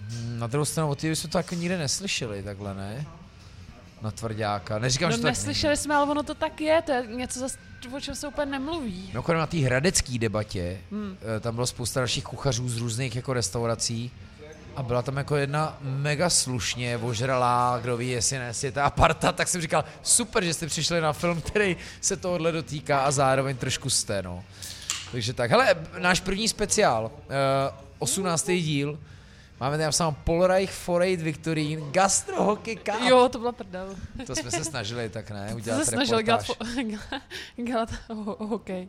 [0.00, 3.06] hm, na druhou stranu od té jsme to jako nikde neslyšeli takhle, ne?
[4.02, 4.78] Na tvrdáka.
[4.78, 7.40] Neříkám, No že to tak neslyšeli jsme, ale ono to tak je, to je něco,
[7.40, 7.58] zas,
[7.96, 9.06] o čem se úplně nemluví.
[9.08, 11.16] Mimochodem na té hradecké debatě, Hmm.
[11.36, 14.10] eh, tam bylo spousta dalších kuchařů z různých jako restaurací
[14.76, 18.90] a byla tam jako jedna mega slušně ožralá, kdo ví, jestli ne, jestli je ta
[18.90, 23.10] parta, tak jsem říkal, super, že jste přišli na film, který se tohohle dotýká a
[23.10, 24.44] zároveň trošku jste, no.
[25.12, 27.10] Takže tak, hele, náš první speciál, uh,
[27.98, 28.46] 18.
[28.46, 28.98] díl,
[29.60, 33.00] máme tam napsáno Polreich Forate Victorín, Gastro Hockey Cup.
[33.08, 33.96] Jo, to byla prdel.
[34.26, 36.50] To jsme se snažili, tak ne, To udělat se snažil reportáž.
[37.56, 38.88] dělat ho- hokej.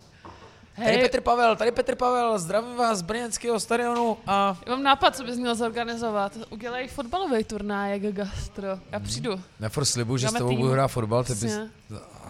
[0.76, 4.84] Tady Hej, Petr Pavel, tady Petr Pavel, zdravím vás z brněnského stadionu a já mám
[4.84, 6.38] nápad, co bys měl zorganizovat.
[6.49, 8.68] Udělej fotbalový turnaj jak gastro.
[8.91, 9.41] Já přijdu.
[9.59, 10.59] na furt slibu, že s Dáme tebou tým.
[10.59, 11.57] budu hrát fotbal, ty bys.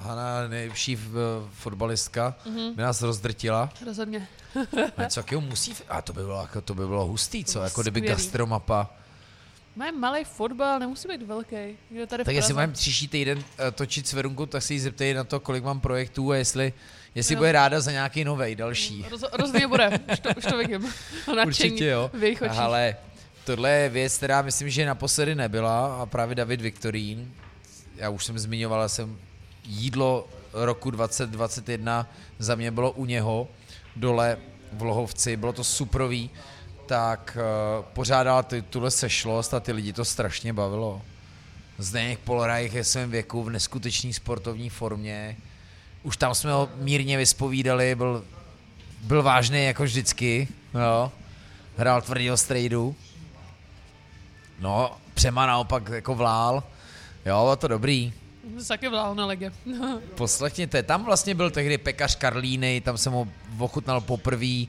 [0.01, 0.97] Hana, nejlepší
[1.53, 2.73] fotbalistka, Mhm.
[2.75, 3.69] by nás rozdrtila.
[3.85, 4.27] Rozhodně.
[4.97, 7.81] A něco jakého musí, a to by bylo, jako, to by bylo hustý, co, jako
[7.81, 8.89] kdyby gastromapa.
[9.75, 11.55] Máme malý fotbal, nemusí být velký.
[11.91, 13.43] Je tady Tak jestli budeme příští týden uh,
[13.75, 16.73] točit s Verunku, tak se jí zeptej na to, kolik mám projektů a jestli,
[17.15, 17.37] jestli Jo.
[17.37, 19.05] bude ráda za nějaký novej, další.
[19.09, 20.93] Roz, rozhodně bude, už to, už to vidím.
[21.45, 22.11] Určitě jo.
[22.57, 22.95] Ale
[23.45, 27.33] tohle je věc, která myslím, že naposledy nebyla a právě David Viktorín,
[27.95, 29.17] já už jsem zmiňoval, jsem
[29.67, 32.07] jídlo roku 2021
[32.39, 33.47] za mě bylo u něho
[33.95, 34.37] dole
[34.73, 36.29] v Lohovci, bylo to suprový,
[36.85, 41.01] tak uh, pořádal ty, tuhle sešlost a ty lidi to strašně bavilo.
[41.77, 45.37] Zdeněk Polreich je svém věku v neskutečné sportovní formě.
[46.03, 48.23] Už tam jsme ho mírně vyspovídali, byl,
[49.01, 51.11] byl vážný jako vždycky, jo.
[51.77, 52.95] Hrál tvrdýho strejdu.
[54.59, 56.63] No, Přema naopak jako vlál.
[57.25, 58.13] Jo, bylo to dobrý.
[58.67, 59.51] Taky vlál na legě.
[60.15, 63.27] Poslechněte, tam vlastně byl tehdy pekař Karlíny, tam jsem ho
[63.59, 64.65] ochutnal poprvé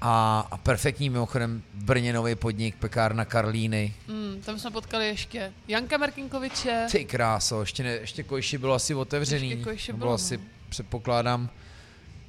[0.00, 3.94] a, a perfektní mimochodem v Brně nový podnik, pekárna Karlíny.
[4.08, 6.86] Mm, tam jsme potkali ještě Janka Merkinkoviče.
[6.92, 9.50] Ty kráso, ještě, ne, ještě Kojši bylo asi otevřený.
[9.50, 10.14] Ještě Kojši bylo, bylo no.
[10.14, 11.50] asi, předpokládám,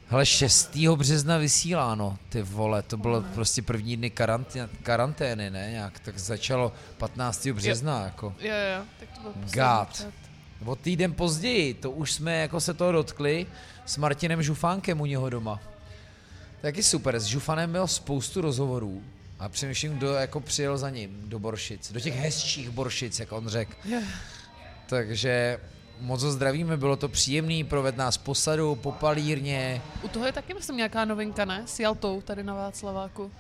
[0.08, 0.78] hele, 6.
[0.96, 6.72] března vysíláno, ty vole, to bylo prostě první dny karantě, karantény, ne, nějak, tak začalo
[6.98, 7.48] 15.
[7.48, 8.34] března, jako.
[8.40, 10.29] Jo, jo, tak to byl poslední God.
[10.66, 13.48] O týden později, to už jsme jako se toho dotkli
[13.86, 15.60] s Martinem Žufánkem u něho doma.
[16.62, 19.04] Taky super, s Žufanem měl spoustu rozhovorů
[19.40, 23.48] a přemýšlím, kdo jako přijel za ním do Boršic, do těch hezčích Boršic, jak on
[23.48, 23.74] řekl.
[24.86, 25.60] Takže
[26.00, 29.82] moc ho zdravíme, bylo to příjemný, proved nás posadu, po palírně.
[30.02, 31.64] U toho je taky, myslím, nějaká novinka, ne?
[31.66, 33.32] S Jaltou tady na Václaváku.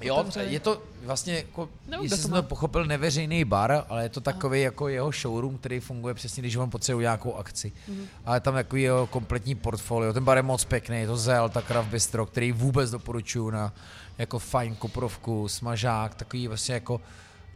[0.00, 0.52] Jo, Otevřeli.
[0.52, 4.62] je to vlastně, jako, Nevím, jestli jsem to pochopil, neveřejný bar, ale je to takový
[4.62, 7.72] jako jeho showroom, který funguje přesně, když on potřebuje nějakou akci.
[7.88, 8.06] Mhm.
[8.24, 10.12] Ale tam takový jeho kompletní portfolio.
[10.12, 13.72] Ten bar je moc pěkný, je to Zel, ta Craft Bistro, který vůbec doporučuju na
[14.18, 17.00] jako fajn koprovku, smažák, takový vlastně jako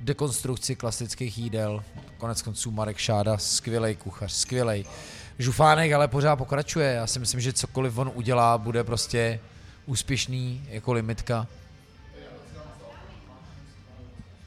[0.00, 1.84] dekonstrukci klasických jídel.
[2.18, 4.84] Konec konců Marek Šáda, skvělý kuchař, skvělý.
[5.38, 6.92] Žufánek ale pořád pokračuje.
[6.92, 9.40] Já si myslím, že cokoliv on udělá, bude prostě
[9.86, 11.46] úspěšný jako limitka.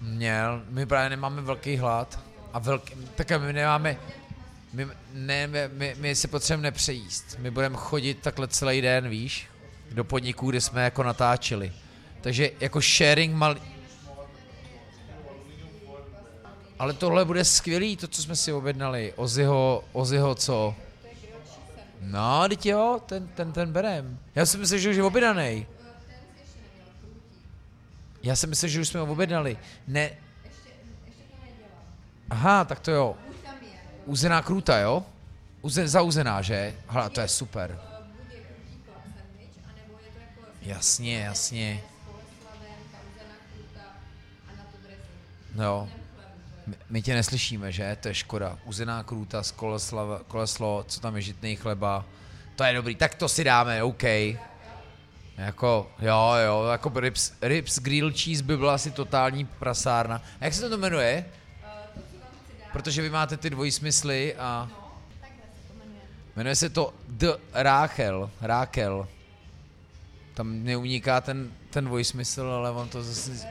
[0.02, 2.20] Měl, my právě nemáme velký hlad
[2.54, 3.98] a velký, tak my nemáme,
[4.74, 7.38] my, ne, my, my, si potřebujeme nepřejíst.
[7.40, 9.48] My budeme chodit takhle celý den, víš,
[9.92, 11.74] do podniků, kde jsme jako natáčeli.
[12.22, 13.56] Takže jako sharing mal...
[16.80, 19.14] Ale tohle bude skvělý, to, co jsme si objednali.
[19.16, 20.76] Oziho, Oziho co?
[22.02, 24.20] No, teď jo, ten, ten, ten berem.
[24.36, 25.68] Já si myslím, že už je objednaný.
[28.26, 29.58] Já si myslím, že už jsme ho objednali.
[29.88, 30.10] Ne.
[32.30, 33.16] Aha, tak to jo.
[34.06, 35.06] Uzená kruta, jo?
[35.62, 36.74] Uze, zauzená, že?
[36.88, 37.80] Hala, to je super.
[40.62, 41.82] Jasně, jasně.
[45.56, 45.90] No.
[46.68, 47.98] My, my tě neslyšíme, že?
[48.02, 48.60] To je škoda.
[48.64, 49.54] Uzená krůta z
[50.28, 52.06] koleslo, co tam je žitný chleba.
[52.56, 54.04] To je dobrý, tak to si dáme, OK.
[55.38, 60.22] Jako, jo, jo, jako ribs, ribs grill cheese by byla asi totální prasárna.
[60.42, 61.26] A jak se to jmenuje?
[62.72, 64.70] Protože vy máte ty dvojí smysly a...
[66.36, 68.30] Jmenuje se to The Ráchel.
[68.42, 69.08] Rákel.
[70.34, 73.48] Tam neuniká ten, ten dvojsmysl, ale on to zase...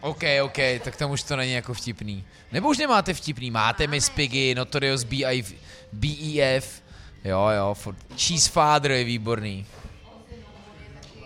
[0.00, 2.24] OK, OK, tak tam už to není jako vtipný.
[2.52, 5.54] Nebo už nemáte vtipný, máte Miss Piggy, Notorious B.I.F.,
[5.92, 6.82] BEF,
[7.24, 9.66] jo, jo, for, Cheese Father je výborný.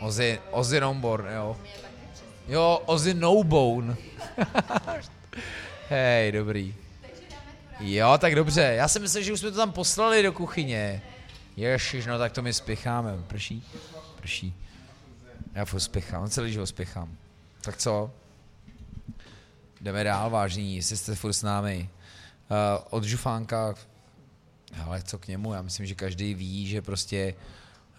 [0.00, 1.56] Ozzy, Ozzy Nombor, jo.
[2.48, 3.96] Jo, Ozzy No Bone.
[5.88, 6.74] Hej, dobrý.
[7.80, 11.02] Jo, tak dobře, já jsem myslel, že už jsme to tam poslali do kuchyně.
[11.56, 13.68] Ježiš, no tak to my spěcháme, prší,
[14.20, 14.54] prší.
[15.54, 17.16] Já furt spěchám, celý život spěchám.
[17.60, 18.10] Tak co?
[19.80, 21.88] Jdeme dál, vážní, jestli jste furt s námi.
[22.50, 23.74] Uh, od Žufánka,
[24.84, 27.34] ale co k němu, já myslím, že každý ví, že prostě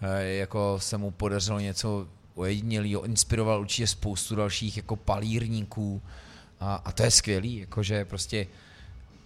[0.02, 6.02] uh, jako se mu podařilo něco ojedinělého, inspiroval určitě spoustu dalších jako palírníků
[6.60, 8.46] a, a to je skvělý, jakože prostě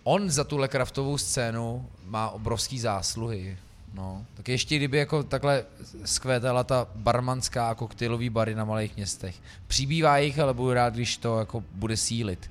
[0.04, 3.58] on za tuhle kraftovou scénu má obrovský zásluhy.
[3.94, 5.64] No, tak ještě kdyby jako takhle
[6.04, 9.36] skvétala ta barmanská a koktejlový bary na malých městech.
[9.66, 12.50] Přibývá jich, ale budu rád, když to jako bude sílit.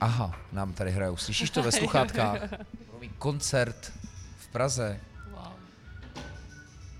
[0.00, 1.16] Aha, nám tady hrajou.
[1.16, 2.40] Slyšíš to ve sluchátkách?
[3.18, 3.92] Koncert
[4.38, 5.00] v Praze,
[5.30, 5.52] Wow.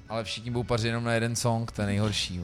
[0.08, 2.40] ale všichni budou pařit jenom na jeden song, to je nejhorší.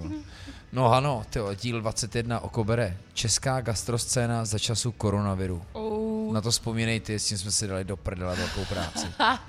[0.73, 2.97] No ano, tyjo, díl 21 okobere.
[3.15, 5.65] Česká gastroscéna za času koronaviru.
[5.73, 6.35] Oh.
[6.35, 9.07] Na to vzpomínejte, s tím jsme si dali do prdela velkou práci.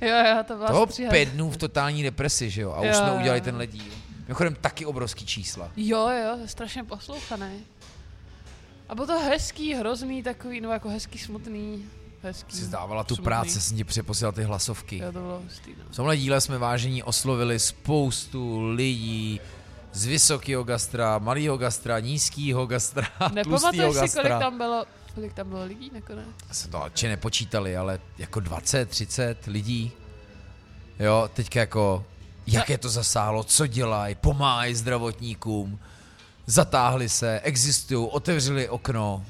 [0.00, 1.10] Jo, jo, to byla Toho stříhat.
[1.12, 2.72] pět dnů v totální depresi, že jo?
[2.72, 3.92] A už Jo, jsme jo, udělali tenhle díl.
[4.28, 5.70] Mimochodem taky obrovský čísla.
[5.76, 7.64] Jo, jo, strašně poslouchaný.
[8.88, 11.86] A bylo to hezký, hrozný takový, no jako hezký, smutný,
[12.22, 12.56] hezký.
[12.56, 13.24] Jsi zdávala tu smutný.
[13.24, 14.98] práci, jsem ti přeposílal ty hlasovky.
[14.98, 15.84] Jo, to bylo hustý, no.
[15.90, 19.40] V tomhle díle jsme vážení oslovili spoustu lidí
[19.92, 24.22] z vysokého gastra, malého gastra, nízkého gastra, Nepamatuješ si, gastra.
[24.22, 26.26] kolik tam bylo, kolik tam bylo lidí nakonec?
[26.52, 29.92] Jsem to či nepočítali, ale jako 20, 30 lidí.
[30.98, 32.04] Jo, teďka jako,
[32.46, 35.78] jak je to zasáhlo, co dělají, pomáhají zdravotníkům,
[36.46, 39.24] zatáhli se, existují, otevřeli okno.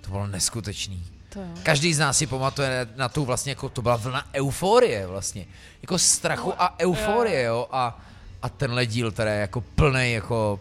[0.00, 1.04] To bylo neskutečný.
[1.32, 1.46] To jo.
[1.62, 5.46] Každý z nás si pamatuje na tu vlastně, jako to byla vlna euforie vlastně.
[5.82, 7.68] Jako strachu a euforie, jo.
[7.72, 8.00] A,
[8.42, 10.60] a tenhle díl teda je jako plný jako,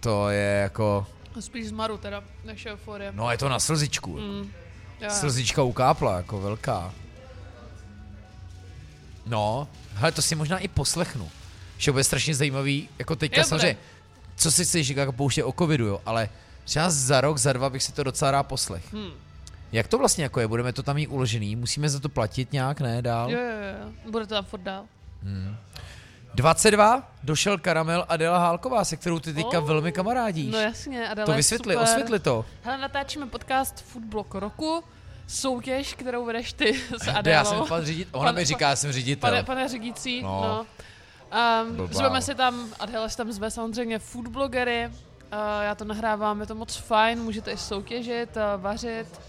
[0.00, 1.06] to je jako,
[1.40, 3.12] Spíš z Maru teda, než euforie.
[3.12, 4.10] no je to na slzičku.
[4.16, 4.52] Mm.
[5.00, 5.10] Jo, jo.
[5.10, 6.92] Slzička ukápla, jako velká.
[9.26, 11.30] No, hele, to si možná i poslechnu.
[11.78, 13.76] Že bude strašně zajímavý, jako teďka Jo, samozřejmě,
[14.36, 16.28] co si chceš jako pouště o covidu, jo, ale
[16.70, 18.92] třeba za rok, za dva bych si to docela rád poslech.
[18.94, 19.10] Hmm.
[19.72, 20.48] Jak to vlastně jako je?
[20.48, 21.56] Budeme to tam mít uložený?
[21.56, 23.30] Musíme za to platit nějak, ne, dál?
[23.30, 23.46] Jo, jo,
[24.06, 24.10] jo.
[24.10, 24.84] Bude to tam furt dál.
[26.34, 29.66] 22 došel Karamel Adela Hálková, se kterou ty teďka Oh.
[29.66, 30.52] velmi kamarádíš.
[30.52, 31.88] No jasně, Adela to vysvětli, super.
[31.88, 32.44] osvětli to.
[32.62, 34.84] Hele, natáčíme podcast Foodblock roku,
[35.26, 37.34] soutěž, kterou vedeš ty s Kde Adélou.
[37.36, 39.30] já jsem pan ředitel, ona Pan- mi říká, já jsem ředitel.
[39.30, 40.40] Pane, pane řídící, No.
[40.42, 40.66] no.
[41.80, 44.90] Um, zveme si tam, Adela si tam zve samozřejmě foodblogery,
[45.62, 49.20] já to nahrávám, je to moc fajn, můžete i soutěžit, vařit.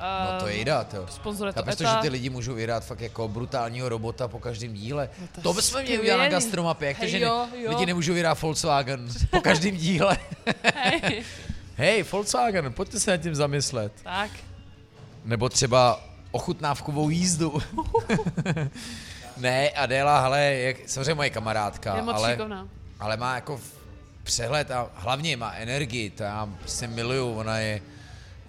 [0.00, 1.06] No to je jo.
[1.10, 2.00] Sponzoruje to Chápeš to, že ETA.
[2.00, 5.08] ty lidi můžou vyrát fakt jako brutálního robota po každém díle.
[5.20, 7.70] No to to je bychom měli udělat na gastromapě, jak to, Hej, že jo, jo.
[7.70, 10.18] lidi nemůžou vyrát Volkswagen po každém díle.
[10.74, 11.24] Hej,
[11.76, 13.92] Hej, Volkswagen, pojďte se nad tím zamyslet.
[14.02, 14.30] tak.
[15.24, 16.00] Nebo třeba
[16.30, 17.58] ochutnávkovou jízdu.
[19.36, 22.68] ne, Adéla, hele, jak, samozřejmě moje kamarádka, Je moc ale, šikovná.
[23.00, 23.60] ale má jako
[24.28, 27.80] přehled a hlavně má energii, to já prostě miluju, ona je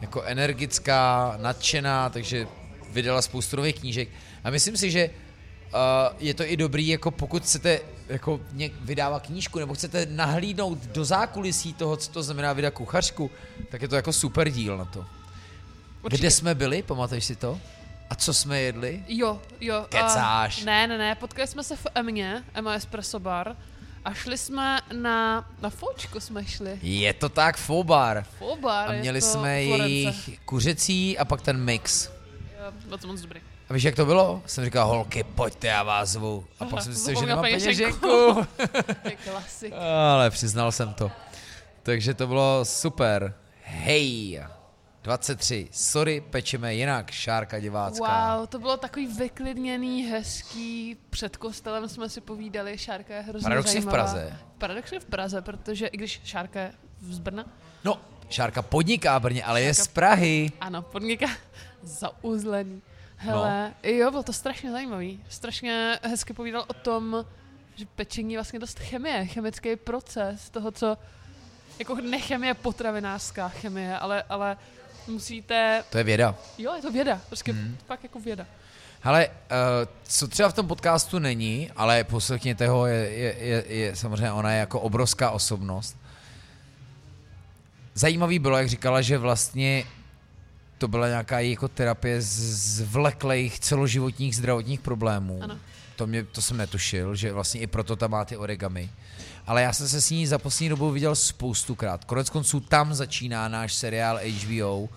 [0.02, 2.48] jako energická, nadšená, takže
[2.92, 4.10] vydala spoustu nových knížek
[4.44, 9.20] a myslím si, že uh, je to i dobrý, jako pokud chcete jako něk vydává
[9.20, 13.32] knížku, nebo chcete nahlídnout do zákulisí toho, co to znamená vydat kuchařku,
[13.72, 15.06] tak je to jako super díl na to.
[16.04, 16.22] Určitě.
[16.22, 17.60] Kde jsme byli, pamatuješ si to?
[18.10, 19.04] A co jsme jedli?
[19.08, 19.86] Jo, jo.
[19.90, 20.62] Kecáš.
[20.62, 23.56] A, ne, ne, ne, potkali jsme se v Emě, Emma Espresso Bar,
[24.06, 26.80] a šli jsme na, na fočku jsme šli.
[26.82, 28.26] Je to tak, Fobar.
[28.40, 32.10] Fobar, A měli jsme jejich kuřecí a pak ten mix.
[32.60, 33.42] Jo, bylo to moc dobrý.
[33.70, 34.42] A víš, jak to bylo?
[34.46, 36.46] Jsem říkal, holky, pojďte, já vás zvu.
[36.60, 38.00] A pak Aha, jsem si že nemám peněženku.
[38.00, 38.48] peněženku.
[39.04, 39.74] To je klasik.
[40.14, 41.12] Ale přiznal jsem to.
[41.84, 43.34] Takže to bylo super.
[43.64, 44.42] Hej,
[45.04, 45.68] 23.
[45.72, 48.38] Sorry, pečeme jinak, Šárka divácká.
[48.38, 53.80] Wow, to bylo takový vyklidněný, hezký, před kostelem jsme si povídali, Šárka je hrozně Paradoxně
[53.80, 53.98] v zajímavá.
[54.04, 54.38] Praze.
[54.58, 57.46] Paradoxně v Praze, protože i když Šárka je z Brna,
[57.84, 60.52] No, Šárka podniká v Brně, ale je Šárka- z Prahy.
[60.62, 61.28] ano, podniká
[61.84, 62.82] zauzlený.
[63.18, 63.90] Hele, no.
[63.90, 65.24] jo, bylo to strašně zajímavý.
[65.30, 67.26] Strašně hezky povídal o tom,
[67.76, 70.98] že pečení je vlastně dost chemie, chemický proces toho, co
[71.80, 74.58] jako nechemie potravinářská chemie, ale, ale
[75.10, 76.36] musíte, To je věda.
[76.58, 77.78] jo, je to věda, prostě hmm.
[77.88, 78.46] fakt jako věda.
[79.02, 79.34] Hele, uh,
[80.04, 84.52] co třeba v tom podcastu není, ale poslechněte ho, je, je, je, je samozřejmě ona
[84.52, 85.98] je jako obrovská osobnost.
[87.94, 89.84] Zajímavý bylo, jak říkala, že vlastně
[90.78, 95.40] to byla nějaká její jako terapie z z vleklejch celoživotních zdravotních problémů.
[95.44, 95.60] Ano.
[95.96, 98.90] To, mě, to jsem netušil, že vlastně i proto tam má ty origami.
[99.50, 102.06] Ale já jsem se s ní za poslední dobu viděl spoustukrát.
[102.06, 104.90] Konec konců tam začíná náš seriál HBO uh,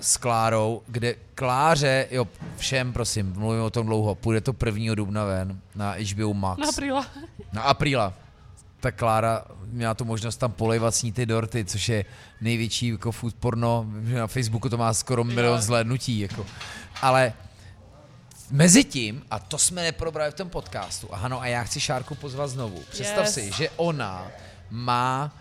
[0.00, 4.94] s Klárou, kde Kláře, jo, všem prosím, mluvím o tom dlouho, půjde to 1.
[4.94, 6.60] dubna ven na HBO Max.
[6.60, 7.06] Na apríla.
[7.52, 8.12] Na apríla.
[8.80, 12.04] Tak Klára měla tu možnost tam polejvat s ní ty dorty, což je
[12.40, 13.86] největší jako food porno.
[13.90, 16.20] Na Facebooku to má skoro milion zhlédnutí.
[16.20, 16.46] Jako.
[17.02, 17.32] Ale
[18.50, 22.14] mezi tím, a to jsme neprobrali v tom podcastu, a ano, a já chci Šárku
[22.14, 22.82] pozvat znovu.
[22.90, 23.34] Představ Yes.
[23.34, 24.30] si, že ona
[24.70, 25.36] má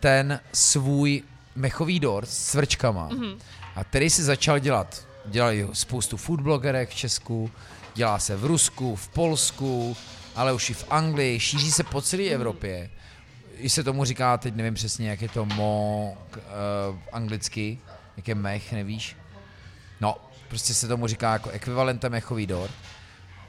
[0.00, 1.22] ten svůj
[1.54, 3.38] mechový dort s svrčkama, mm-hmm.
[3.76, 5.06] a který si začal dělat.
[5.26, 7.50] Dělají spoustu food blogerek v Česku,
[7.94, 9.96] dělá se v Rusku, v Polsku,
[10.36, 12.90] ale už i v Anglii, šíří se po celé Evropě.
[13.56, 16.42] I se tomu říká, teď nevím přesně, jak je to mo uh,
[17.12, 17.78] anglicky,
[18.16, 19.16] jak je mech, nevíš?
[20.00, 20.16] No,
[20.48, 22.74] prostě se tomu říká jako ekvivalentem mechový dort,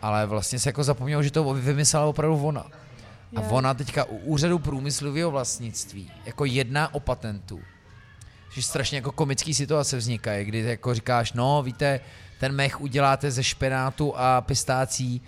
[0.01, 2.65] ale vlastně se jako zapomnělo, že to vymyslela opravdu ona.
[3.35, 3.47] A Je.
[3.47, 7.61] ona teďka u úřadu průmyslového vlastnictví jako jedná o patentu.
[8.53, 11.99] Že strašně jako komický situace vznikají, kdy jako říkáš, no víte,
[12.39, 15.21] ten mech uděláte ze špenátu a pistácí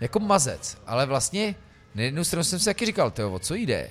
[0.00, 1.54] jako mazec, ale vlastně
[1.94, 3.90] na jednu stranu jsem si taky říkal, tyjo, o co jde?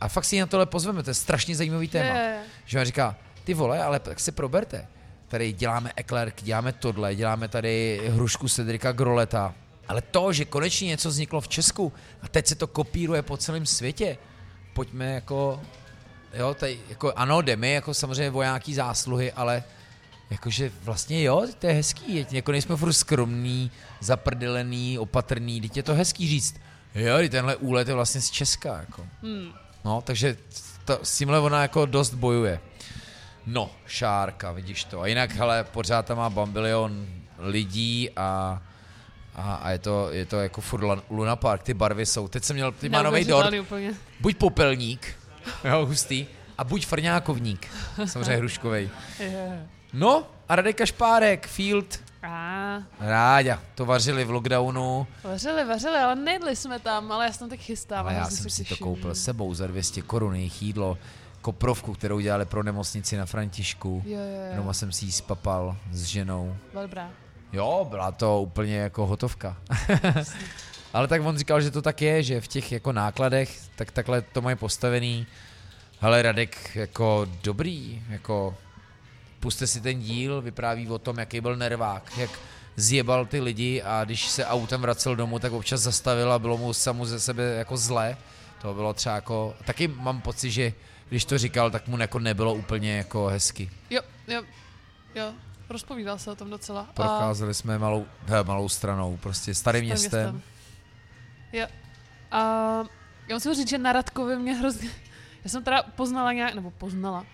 [0.00, 2.18] A fakt si na tohle pozveme, to je strašně zajímavý téma.
[2.18, 2.42] Je.
[2.66, 4.86] Že on říká, ty vole, ale tak si proberte.
[5.30, 9.54] Tady děláme eklerk, děláme tohle, děláme tady hrušku Cedrika Groleta.
[9.88, 13.66] Ale to, že konečně něco vzniklo v Česku a teď se to kopíruje po celém
[13.66, 14.18] světě,
[14.74, 15.60] pojďme jako,
[16.34, 19.62] jo, tady, jako ano, jdeme jako samozřejmě nějaký zásluhy, ale
[20.30, 23.70] jakože vlastně jo, to je hezký, je- jako nejsme furt skromný,
[24.00, 26.56] zaprdelený, opatrný, teď je to hezký říct,
[26.94, 29.06] jo, tenhle úlet je vlastně z Česka, jako.
[29.22, 29.52] Hmm.
[29.84, 30.36] No, takže
[30.84, 32.60] to, s tímhle ona jako dost bojuje.
[33.46, 35.00] No, Šárka, vidíš to.
[35.00, 37.06] A jinak, hele, pořád tam má bambilion
[37.38, 38.62] lidí a,
[39.34, 42.28] a, a je, to, je to jako furt Luna Park, ty barvy jsou.
[42.28, 43.54] Teď jsem měl, ty má nový dort,
[44.20, 45.16] buď popelník,
[45.64, 46.26] jo, hustý,
[46.58, 47.68] a buď frňákovník,
[48.04, 48.90] samozřejmě hruškovej.
[49.92, 56.56] No, a Radek Kašpárek, Field, A, Ráďa, to vařili v lockdownu, vařili, vařili, ale nejedli
[56.56, 58.06] jsme tam, ale já se tam teď chystám.
[58.06, 60.98] ale já jsem se si to koupil s sebou za 200 korun, jejich jídlo,
[61.42, 64.02] koprovku, kterou dělali pro nemocnici na Františku.
[64.06, 64.56] Jo, jo, jo.
[64.56, 66.56] Doma jsem si ji spapal s ženou.
[66.70, 67.10] Byla dobrá.
[67.52, 69.56] Jo, byla to úplně jako hotovka.
[70.92, 74.22] Ale tak on říkal, že to tak je, že v těch jako nákladech, tak takhle
[74.22, 75.26] to mají postavený.
[76.00, 78.54] Hele, Radek, jako dobrý, jako
[79.40, 82.30] puste si ten díl, vypráví o tom, jaký byl nervák, jak
[82.76, 86.72] zjebal ty lidi a když se autem vracel domů, tak občas zastavil a bylo mu
[86.72, 88.16] samu ze sebe jako zle.
[88.62, 90.72] To bylo třeba jako, taky mám pocit, že
[91.10, 93.70] když to říkal, tak mu jako nebylo úplně jako hezky.
[93.90, 94.42] Jo, jo,
[95.14, 95.32] jo.
[95.68, 96.80] rozpovídal se o tom docela.
[96.80, 100.42] A- Procházeli jsme malou, he, malou stranou, prostě starým Starým městem.
[101.52, 101.66] Jo.
[102.30, 102.38] A
[103.28, 104.90] já musím říct, že na Radkovi mě hrozně...
[105.44, 107.26] Já jsem teda poznala nějak, nebo poznala,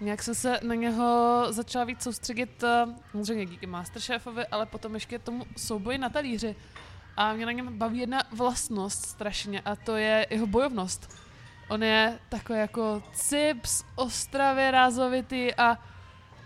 [0.00, 5.18] nějak jsem se na něho začala víc soustředit, eh, samozřejmě díky Masterchefovi, ale potom ještě
[5.18, 6.56] tomu souboji na talíři.
[7.16, 11.16] A mě na něm baví jedna vlastnost strašně a to je jeho bojovnost.
[11.68, 15.78] On je takový jako cips, ostravě rázovitý a,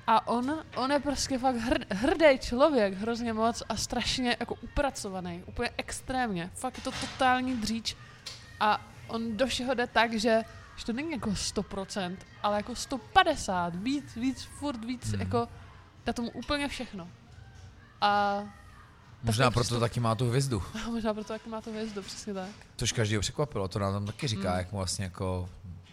[0.07, 5.45] a on, on je prostě fakt hrd, hrdý člověk, hrozně moc a strašně jako upracovaný,
[5.47, 6.51] úplně extrémně.
[6.55, 7.97] Fakt je to totální dříč
[8.61, 10.43] a on do všeho jde tak, že,
[10.77, 15.21] že to není jako 100%, ale jako 150, víc, víc, furt víc, hmm.
[15.21, 15.49] jako
[16.05, 17.09] dá tomu úplně všechno.
[18.01, 18.43] A
[19.23, 19.81] Možná proto přístup.
[19.81, 20.63] taky má tu hvězdu.
[20.87, 22.49] a možná proto taky má to hvězdu, přesně tak.
[22.77, 24.59] Což každého překvapilo, to nám tam taky říká, Mm.
[24.59, 25.49] jak mu vlastně jako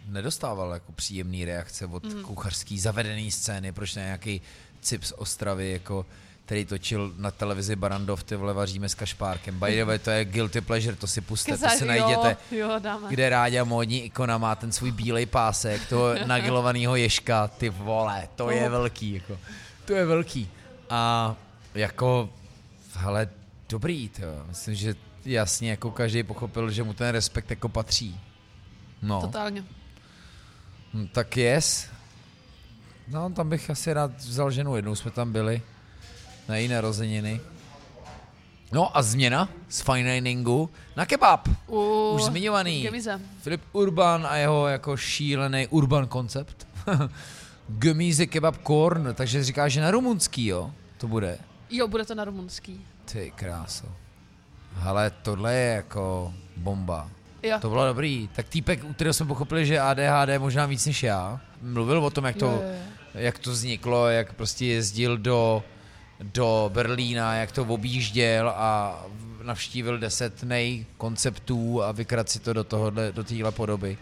[0.06, 2.22] nedostával jako příjemný reakce od Mm.
[2.22, 4.40] kuchařský zavedený scény, proč ne nějaký
[4.80, 6.06] cip z Ostravy, jako
[6.44, 9.58] který točil na televizi Barandov, ty vole vaříme s kašpárkem.
[9.60, 12.36] By the way, to je guilty pleasure, to si puste, to Kezař, si najděte.
[12.50, 13.08] Jo, jo, dáme.
[13.08, 18.50] kde Ráďa módní ikona má ten svůj bílej pásek, toho nagilovaného ježka, ty vole, to
[18.50, 18.70] je No.
[18.70, 19.38] velký, jako.
[19.84, 20.50] To je velký.
[20.90, 21.34] A
[21.74, 22.30] jako,
[22.96, 23.28] hele,
[23.68, 24.22] dobrý, to.
[24.48, 24.94] Myslím, že
[25.24, 28.20] jasně jako každý pochopil, že mu ten respekt jako patří.
[29.02, 29.64] No, Totálně.
[30.94, 31.88] Hm, tak yes.
[33.08, 35.62] No, tam bych asi rád vzal ženu, jednou jsme tam byli,
[36.48, 37.40] na její narozeniny.
[38.72, 41.48] No a změna z fine diningu na kebab.
[41.68, 42.82] U Už zmiňovaný.
[42.82, 43.20] Gemize.
[43.42, 46.66] Filip Urban a jeho jako šílený urban koncept.
[47.68, 50.70] Gemíze kebab corn, takže říká, že na rumunský, jo?
[50.98, 51.38] To bude.
[51.70, 52.86] Jo, bude to na rumunský.
[53.04, 53.86] Ty kráso.
[54.74, 57.10] Hele, tohle je jako bomba.
[57.42, 57.58] Jo.
[57.60, 58.28] To bylo dobrý.
[58.32, 62.24] Tak týpek, u kterého jsme pochopili, že ADHD možná víc než já, mluvil o tom,
[62.24, 62.76] jak to, Jo, jo,
[63.14, 65.64] jak to vzniklo, jak prostě jezdil do,
[66.20, 69.00] do Berlína, jak to objížděl a
[69.42, 73.98] navštívil deset nej konceptů a vykrat si to do tohohle, do téhle podoby.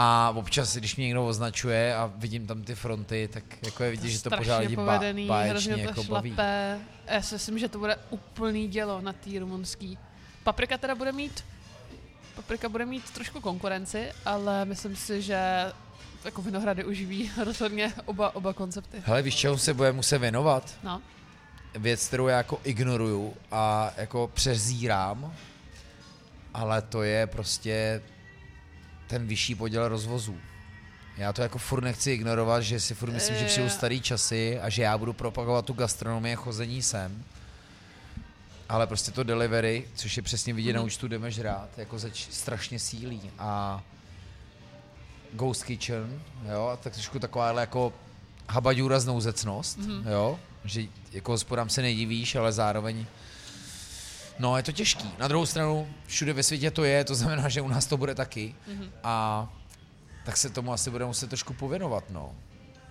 [0.00, 4.08] A občas, když mě někdo označuje a vidím tam ty fronty, tak jako je vidět,
[4.08, 6.30] že to pořád lidi ba- báječně hrozně to jako baví.
[6.30, 6.78] šlape.
[7.06, 9.98] Já si myslím, že to bude úplný dělo na té rumunský.
[10.44, 11.44] Paprika teda bude mít
[12.36, 15.42] Paprika bude mít trošku konkurenci, ale myslím si, že
[16.24, 19.02] jako Vinohrady uživí rozhodně oba, oba koncepty.
[19.04, 20.74] Hele, víš, čemu se bude muset věnovat?
[20.82, 21.02] No.
[21.74, 25.34] věc, kterou já jako ignoruju a jako přezírám,
[26.54, 28.02] ale to je prostě
[29.08, 30.36] ten vyšší podíl rozvozů.
[31.16, 33.70] Já to jako furt nechci ignorovat, že si furt myslím, že přijdu Eh.
[33.70, 37.24] starý časy a že já budu propagovat tu gastronomii a chození sem.
[38.68, 40.86] Ale prostě to delivery, což je přesně vidět na Mhm.
[40.86, 43.20] účtu jdeme žrát, jako zač strašně sílí.
[43.38, 43.82] A
[45.32, 47.92] Ghost Kitchen, jo, a tak trošku taková jako
[48.48, 50.08] habaďůra znouzecnost, Mhm.
[50.08, 50.82] jo, že
[51.12, 53.06] jako hospodám se nedivíš, ale zároveň
[54.38, 55.10] No, je to těžký.
[55.18, 58.14] Na druhou stranu, všude ve světě to je, to znamená, že u nás to bude
[58.14, 58.54] taky.
[58.66, 58.90] Mhm.
[59.04, 59.48] A
[60.24, 62.34] tak se tomu asi bude muset trošku pověnovat, no.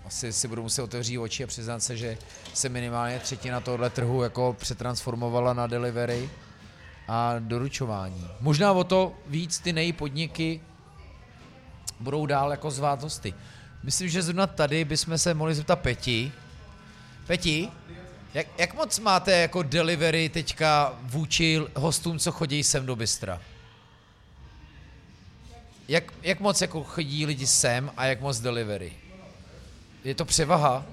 [0.06, 2.18] Asi si budu muset otevřít oči a přiznat se, že
[2.54, 6.30] se minimálně třetina tohle trhu jako přetransformovala na delivery
[7.08, 8.28] a doručování.
[8.40, 10.62] Možná o to víc ty nejpodniky
[12.00, 13.34] budou dál jako zvát hosty.
[13.84, 16.32] Myslím, že zrovna tady bychom se mohli zeptat Peti.
[17.28, 17.70] Peti,
[18.38, 23.42] jak, jak moc máte jako delivery teďka vůči hostům, co chodí sem do Bystra?
[25.88, 28.94] Jak, jak moc jako chodí lidi sem a jak moc delivery?
[30.04, 30.86] Je to převaha?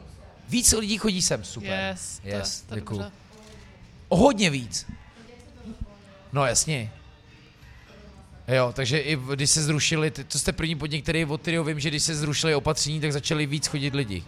[0.48, 1.88] Víc lidí chodí sem, super.
[1.90, 3.00] Yes, to, yes, to je děkuju.
[3.00, 3.16] dobře.
[4.08, 4.86] O hodně víc.
[6.32, 6.92] No jasně.
[8.48, 11.88] Jo, takže i když se zrušili, to jste první podnik, který od kterého vím, že
[11.88, 14.24] když se zrušili opatření, tak začali víc chodit lidi.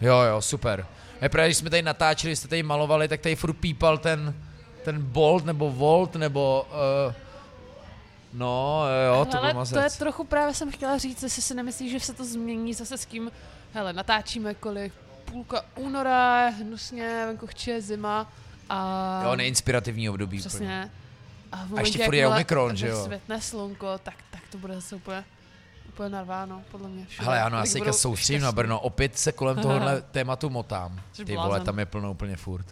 [0.00, 0.86] Jo, jo, super.
[1.20, 4.34] A právě, když jsme tady natáčeli, jste tady malovali, tak tady furt pípal ten,
[4.84, 6.66] ten Bolt nebo Volt nebo...
[7.06, 7.14] Uh,
[8.32, 12.00] no, jo, to Hele, to je trochu právě jsem chtěla říct, jestli si nemyslíš, že
[12.00, 13.30] se to změní zase s kým,
[13.72, 14.92] hele, natáčíme kolik,
[15.24, 18.32] půlka února, je hnusně, venku chče zima
[18.68, 19.20] a...
[19.24, 20.38] Jo, neinspirativní období.
[20.38, 20.48] úplně.
[20.48, 20.90] Přesně.
[21.52, 23.04] A, v ještě momentě, furt je Omikron, že jo?
[23.04, 25.24] Světne slunko, tak, tak to bude zase úplně,
[25.92, 27.06] úplně narváno, podle mě.
[27.06, 27.24] Všude.
[27.24, 28.52] Hele, ano, já se teďka soustředím na.
[28.52, 28.80] Brno.
[28.80, 31.00] Opět se kolem tohohle tématu motám.
[31.26, 32.66] Ty vole, tam je plno úplně furt.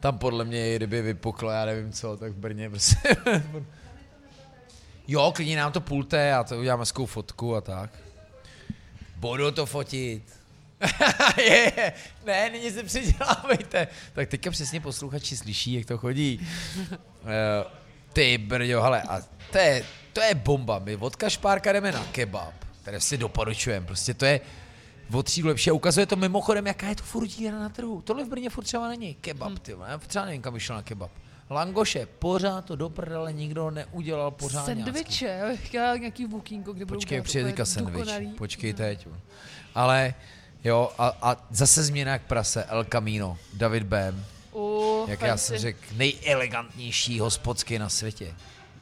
[0.00, 2.96] Tam podle mě, kdyby vypuklo, já nevím co, tak v Brně prostě.
[5.08, 7.90] jo, klidně nám to pulte, já to udělám hezkou fotku a tak.
[9.16, 10.40] Budu to fotit.
[11.36, 11.92] je, je,
[12.26, 13.88] ne, nyní se předělávejte.
[14.12, 16.48] Tak teďka přesně posluchači slyší, jak to chodí.
[16.92, 17.64] Eh,
[18.12, 19.20] Ty brďo, hele, a
[19.52, 20.78] to je, to je bomba.
[20.78, 23.86] My od Kašpárka jdeme na kebab, které si doporučujeme.
[23.86, 24.40] Prostě to je
[25.12, 28.02] o třídu lepší a ukazuje to mimochodem, jaká je to furt na trhu.
[28.02, 29.14] Tohle v Brně furt třeba není.
[29.14, 31.10] Kebab, ty vole, já třeba nevím, kam vyšel na kebab.
[31.50, 34.84] Langoše, pořád to do prdele nikdo neudělal pořádně.
[34.84, 37.94] Sandviče, já nějaký bookingu, kde Počkej, přijde teďka sandwich.
[37.94, 38.28] dokonalý.
[38.28, 39.08] Počkej teď.
[39.74, 40.14] Ale
[40.64, 44.24] jo, a, a zase změna jak prase, El Camino, David Bem,
[44.54, 45.44] U, jak já fancy.
[45.46, 48.34] jsem řekl, nejelegantnější hospodský na světě.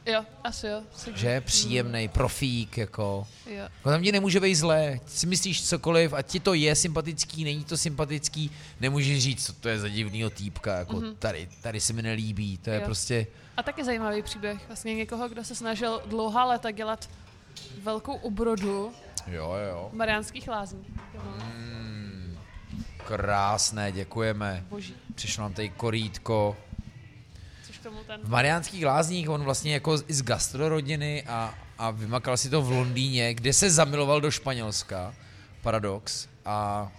[0.05, 0.81] Jo, asi jo.
[1.15, 1.41] Že?
[1.41, 3.27] Příjemný, profík, jako.
[3.45, 3.53] Jo.
[3.55, 4.99] Jako tam ti nemůže být zlé.
[5.07, 9.69] Si myslíš cokoliv a ti to je sympatický, není to sympatický, nemůžeš říct, co to
[9.69, 11.15] je za divnýho týpka, jako Mhm.
[11.19, 12.81] tady, tady se mi nelíbí, to je Jo.
[12.85, 13.27] prostě,
[13.57, 14.59] A taky zajímavý příběh.
[14.67, 17.09] Vlastně někoho, kdo se snažil dlouhá léta dělat
[17.83, 18.91] velkou ubrodu
[19.27, 19.89] jo, jo.
[19.93, 20.87] Mariánských lázních.
[21.13, 22.37] Mm,
[23.07, 24.63] krásné, děkujeme.
[24.69, 24.93] Boží.
[25.15, 26.57] Přišlo nám tady korítko.
[27.89, 28.21] Tomu ten...
[28.23, 32.71] V Mariánských lázních on vlastně jako i z gastrorodiny a, a vymakal si to v
[32.71, 35.15] Londýně, kde se zamiloval do Španělska.
[35.61, 36.27] Paradox.
[36.45, 36.91] A,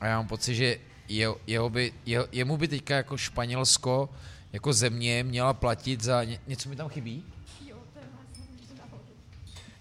[0.00, 0.78] a já mám pocit, že
[1.08, 4.08] jeho, jeho by, jeho, jemu by teďka jako Španělsko
[4.52, 6.24] jako země měla platit za...
[6.24, 7.24] Ně, něco mi tam chybí?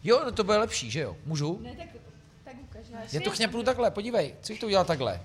[0.04, 1.18] Jo, no to bude lepší, že jo?
[1.26, 1.60] Můžu?
[1.64, 1.88] Ne, tak,
[2.44, 3.14] tak ukaž.
[3.14, 5.22] Já to chňapnu takhle, podívej, co jich to udělal takhle?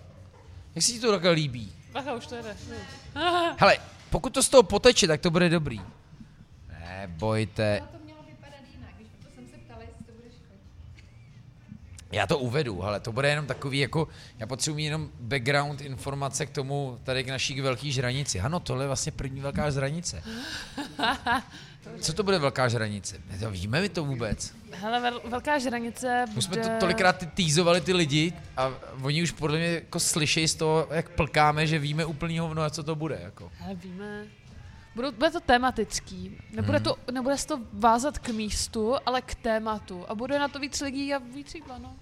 [0.74, 1.72] Jak se ti to takhle líbí?
[1.92, 2.56] Bacha, už to jede.
[3.58, 3.78] Hele,
[4.12, 5.80] pokud to z toho poteče, tak to bude dobrý.
[6.88, 11.04] Nebojte, to mělo vypadat jinak, když proto jsem se ptala, jestli to budeš chodit.
[12.12, 14.08] já to uvedu, ale to bude jenom takový jako,
[14.38, 18.40] já potřebuji jenom background informace k tomu, tady k naší velké žranici.
[18.40, 20.22] Ano, tohle je vlastně první velká žranice.
[22.00, 23.16] Co to bude velká žranice?
[23.32, 24.54] My to víme my to vůbec?
[24.72, 26.68] Hele, vel, velká žranice My jsme bude...
[26.68, 28.70] to tolikrát ty týzovali ty lidi a
[29.02, 32.70] oni už podle mě jako slyšejí z toho, jak plkáme, že víme úplný hovno, a
[32.70, 33.18] co to bude.
[33.22, 33.50] Jako.
[33.58, 34.24] Hele, víme.
[34.94, 36.36] Budou, bude to tematický.
[36.52, 36.84] Nebude, Mhm.
[36.84, 40.04] to, nebude se to vázat k místu, ale k tématu.
[40.08, 41.94] A bude na to víc lidí a víc jídla, no.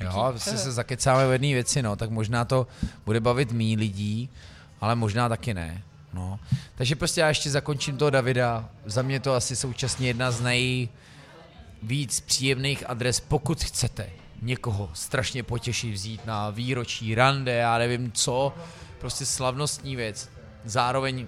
[0.00, 2.66] Jo, prostě se zakecáme v jedné věci, no, tak možná to
[3.04, 4.30] bude bavit mý lidí,
[4.80, 5.82] ale možná taky ne.
[6.12, 6.40] No.
[6.74, 8.68] Takže prostě já ještě zakončím toho Davida.
[8.84, 14.10] Za mě to asi současně jedna z nejvíc příjemných adres, pokud chcete
[14.42, 18.54] někoho strašně potěšit, vzít na výročí, rande, já nevím co,
[18.98, 20.30] prostě slavnostní věc.
[20.64, 21.26] Zároveň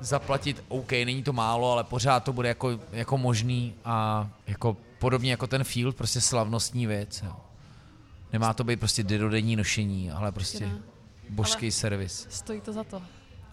[0.00, 5.30] zaplatit, OK, není to málo, ale pořád to bude jako, jako možný a jako podobně
[5.30, 7.22] jako ten field, prostě slavnostní věc.
[7.26, 7.36] Jo.
[8.32, 10.68] Nemá to být prostě dedodenní nošení, ale prostě
[11.28, 13.02] božský Ale- servis Stojí to za to.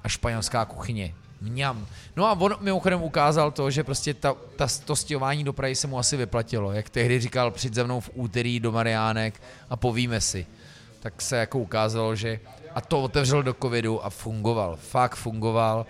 [0.07, 1.13] A španělská kuchyně.
[1.41, 1.87] Mňam.
[2.15, 5.87] No a on mimochodem ukázal to, že prostě ta, ta, to stěhování do Prahy se
[5.87, 6.71] mu asi vyplatilo.
[6.71, 10.45] Jak tehdy říkal, přijď za mnou v úterý do Mariánek a povíme si.
[10.99, 12.39] Tak se jako ukázalo, že
[12.75, 14.75] a to otevřel do covidu a fungoval.
[14.81, 15.85] Fakt fungoval.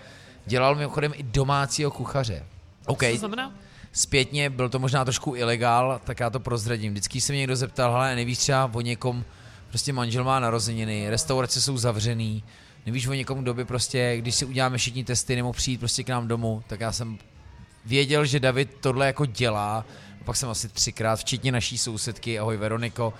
[0.45, 2.43] Dělal mimochodem i domácího kuchaře.
[2.85, 3.53] OK, Co to znamená?
[3.91, 6.91] zpětně byl to možná trošku ilegál, tak já to prozradím.
[6.91, 9.23] Vždycky se mě někdo zeptal, hele, nevíš třeba o někom,
[9.69, 12.43] prostě manžel má narozeniny, restaurace jsou zavřený,
[12.87, 16.09] nevíš o někom, kdo by prostě, když si uděláme všichni testy, nemohl přijít prostě k
[16.09, 17.17] nám domů, tak já jsem
[17.85, 19.85] věděl, že David tohle jako dělá,
[20.25, 23.13] pak jsem asi třikrát, včetně naší sousedky, ahoj Veroniko,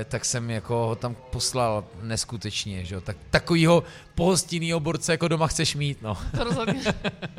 [0.00, 3.84] eh, tak jsem jako ho tam poslal neskutečně, že jo, tak takovýho
[4.14, 6.16] pohostinného borce jako doma chceš mít, no.
[6.36, 6.82] To rozhodně.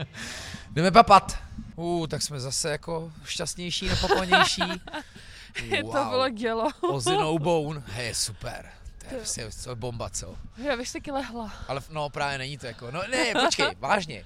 [0.72, 1.38] Jdeme papat.
[1.76, 4.62] Uh, tak jsme zase jako šťastnější, napapanější.
[5.82, 6.70] to bylo dělo.
[6.82, 7.84] Ozzy no bone.
[7.86, 8.70] Hej, super.
[9.10, 10.36] To je prostě to je bomba, co?
[10.58, 11.54] Já bych taky lehla.
[11.68, 14.26] Ale no právě není to jako, no ne, počkej, vážně.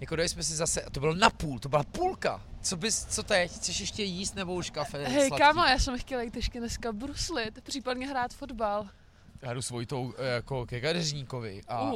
[0.00, 2.42] Jako dali jsme si zase, to bylo na půl, to byla půlka.
[2.62, 3.52] Co bys, co teď?
[3.52, 5.04] Chceš ještě jíst nebo už kafe?
[5.08, 5.44] Hej, sladký?
[5.44, 8.88] kámo, já jsem chtěla jít ještě dneska bruslit, případně hrát fotbal.
[9.42, 11.92] Já jdu s Vojtou eh, jako ke kadeřníkovi a, a,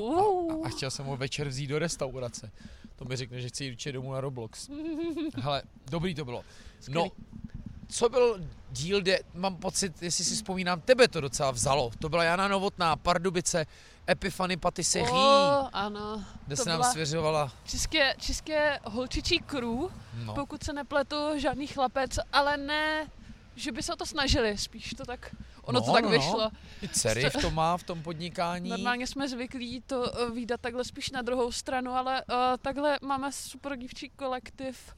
[0.65, 2.53] a, chtěl jsem ho večer vzít do restaurace.
[2.97, 4.71] To mi řekne, že chci jít domů na Roblox.
[5.37, 6.45] Hele, dobrý to bylo.
[6.89, 7.09] No,
[7.95, 8.41] co byl
[8.71, 11.91] díl, kde mám pocit, jestli si vzpomínám, tebe to docela vzalo.
[11.99, 13.67] To byla Jana Novotná, Pardubice,
[14.11, 16.25] Epifany Patisserie, O, ano.
[16.47, 17.53] kde to se nám svěřovala.
[17.65, 19.79] České, české holčičí crew,
[20.25, 20.35] No.
[20.35, 23.07] pokud se nepletu, žádný chlapec, ale ne,
[23.57, 26.17] že by se o to snažili, spíš to tak, ono No, to tak no, no.
[26.19, 26.51] vyšlo.
[26.83, 28.71] I dcery v tom má, v tom podnikání.
[28.71, 33.33] Normálně jsme zvyklí to uh, výdat takhle spíš na druhou stranu, ale uh, takhle máme
[33.33, 34.95] super dívčí kolektiv.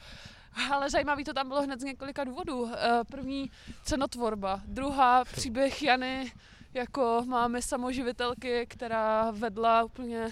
[0.70, 2.62] Ale zajímavý to tam bylo hned z několika důvodů.
[2.62, 2.70] Uh,
[3.10, 3.50] první
[3.84, 6.32] cenotvorba, druhá příběh Jany
[6.74, 10.28] jako máme samoživitelky, která vedla úplně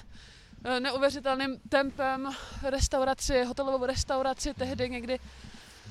[0.65, 2.31] eh, neuvěřitelným tempem
[2.63, 5.19] restauraci, hotelovou restauraci tehdy někdy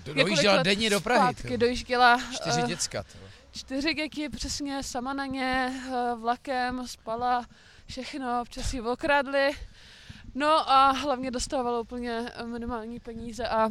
[0.06, 1.34] Do- Dojížděla denně do Prahy.
[1.36, 3.04] zpátky dojížděla Čtyři eh, děcka.
[3.04, 3.18] ty.
[3.52, 7.46] čtyři děti přesně sama na ně, eh, vlakem, spala,
[7.86, 9.52] všechno, občas ji okradli.
[10.36, 13.70] No a hlavně dostávala úplně minimální peníze a,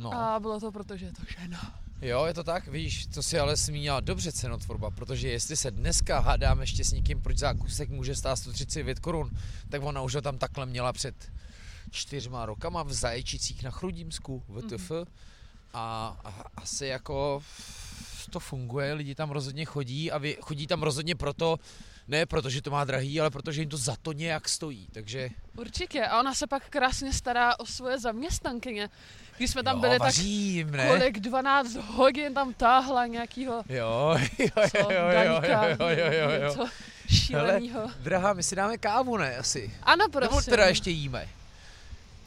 [0.00, 0.14] No.
[0.14, 1.80] a bylo to proto, že je to žena.
[2.02, 6.18] Jo, je to tak, víš, to si ale zmínila dobře cenotvorba, protože jestli se dneska
[6.18, 9.30] hádám ještě s někým, proč zákusek může stát 139 korun,
[9.68, 11.32] tak ona už ho tam takhle měla před
[11.90, 14.90] čtyřma rokama v Zaječicích na Chrudímsku, VTF.
[14.90, 15.06] Mm-hmm.
[15.74, 17.42] A, a asi jako
[18.30, 21.58] to funguje, lidi tam rozhodně chodí a vy, chodí tam rozhodně proto,
[22.10, 25.30] ne proto, že to má drahý, ale protože jim to za to nějak stojí, takže...
[25.56, 26.04] Určitě.
[26.06, 28.88] A ona se pak krásně stará o svoje zaměstnankyně.
[29.36, 30.88] Když jsme tam jo, byli, vaří jim, tak ne?
[30.88, 35.42] kolik 12 hodin tam táhla nějakýho Jo, jo, co, jo, jo, jo,
[35.78, 36.66] jo, jo, jo, jo.
[37.08, 37.90] šílenýho.
[38.00, 39.74] Drahá, my si dáme kávu, ne, asi?
[39.82, 40.50] Ano, Nebo prosím.
[40.50, 41.28] teda ještě jíme.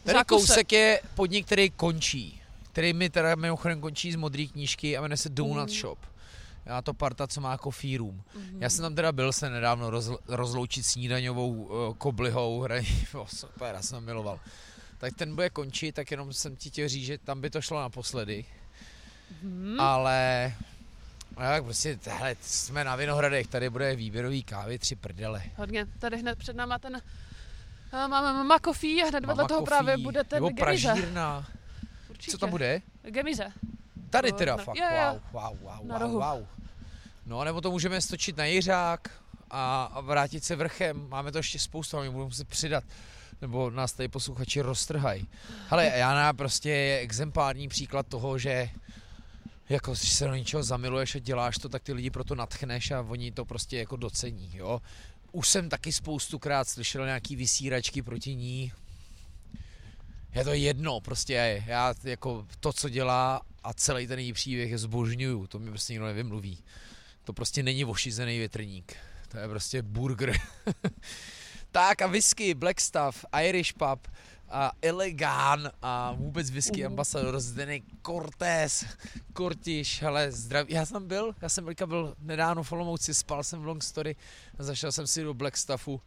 [0.04, 0.48] Tady Zákusek.
[0.48, 2.42] kousek je podnik, který končí.
[2.72, 5.76] Který mi teda mimochodem končí z modré knížky a jmenuje se Donut Mm.
[5.76, 6.00] Shop.
[6.66, 8.24] Já to parta, co má coffee room.
[8.36, 8.62] Mhm.
[8.62, 13.76] Já jsem tam teda byl se nedávno roz, rozloučit snídaňovou uh, koblihou, hraní, oh, super,
[13.76, 14.40] já jsem ho miloval.
[14.98, 17.82] Tak ten bude končit, tak jenom jsem ti chtěl říct, že tam by to šlo
[17.82, 18.46] naposledy.
[19.44, 19.80] Mhm.
[19.80, 20.54] Ale
[21.38, 25.44] no jak prostě, hele, jsme na Vinohradech, tady bude výběrový kávy, tři prdele.
[25.58, 25.86] Hodně.
[26.00, 26.96] Tady hned před náma ten
[27.94, 30.88] eh, máme Mama Coffee a hned vedle toho právě bude ten Nebo Gemize.
[30.88, 31.48] pražírna.
[32.10, 32.32] Určitě.
[32.32, 32.82] Co tam bude?
[33.02, 33.52] Gemize.
[34.22, 35.20] Tady teda na- fakt, jo.
[35.32, 36.14] wow, wow, wow, Na wow, rohu.
[36.20, 36.46] wow.
[37.26, 39.12] No, nebo to můžeme stočit na Jiřák
[39.52, 41.10] a, a vrátit se vrchem.
[41.10, 42.84] Máme to ještě spoustu, ale my budeme muset přidat.
[43.42, 45.28] Nebo nás tady posluchači roztrhají.
[45.70, 48.70] Hele, Jana prostě je exemplární příklad toho, že
[49.70, 53.02] jako, když se do něčeho zamiluješ a děláš to, tak ty lidi proto natchneš a
[53.02, 54.82] oni to prostě jako docení, jo.
[55.32, 58.72] Už jsem taky spoustukrát slyšel nějaký vysíračky proti ní.
[60.36, 64.78] Je to jedno, prostě já jako to, co dělá a celý ten její příběh je
[64.78, 66.64] zbožňuju, to mi prostě nikdo nevymluví.
[67.24, 68.96] To prostě není ošizený větrník,
[69.28, 70.40] to je prostě burger.
[71.72, 74.08] tak a whisky, Black Stuff, Irish Pub,
[74.54, 78.86] a Elegán a vůbec whisky ambasador Zdeněk Cortés,
[79.34, 80.74] Kortiš, ale zdraví.
[80.74, 84.16] Já jsem byl, já jsem teďka byl nedávno v Olomouci, spal jsem v Long Story
[84.60, 86.02] a zašel jsem si do Black Stuffu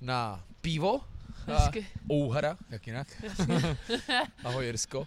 [0.00, 1.00] na pivo,
[1.46, 1.86] Hezky.
[2.12, 3.06] Ouhara, jak jinak.
[4.44, 5.06] Ahoj Jirsko.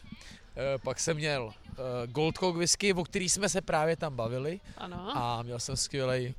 [0.56, 4.60] E, pak jsem měl e, Gold Coke whisky, o který jsme se právě tam bavili
[4.78, 5.18] Ano.
[5.18, 6.36] a měl jsem skvělý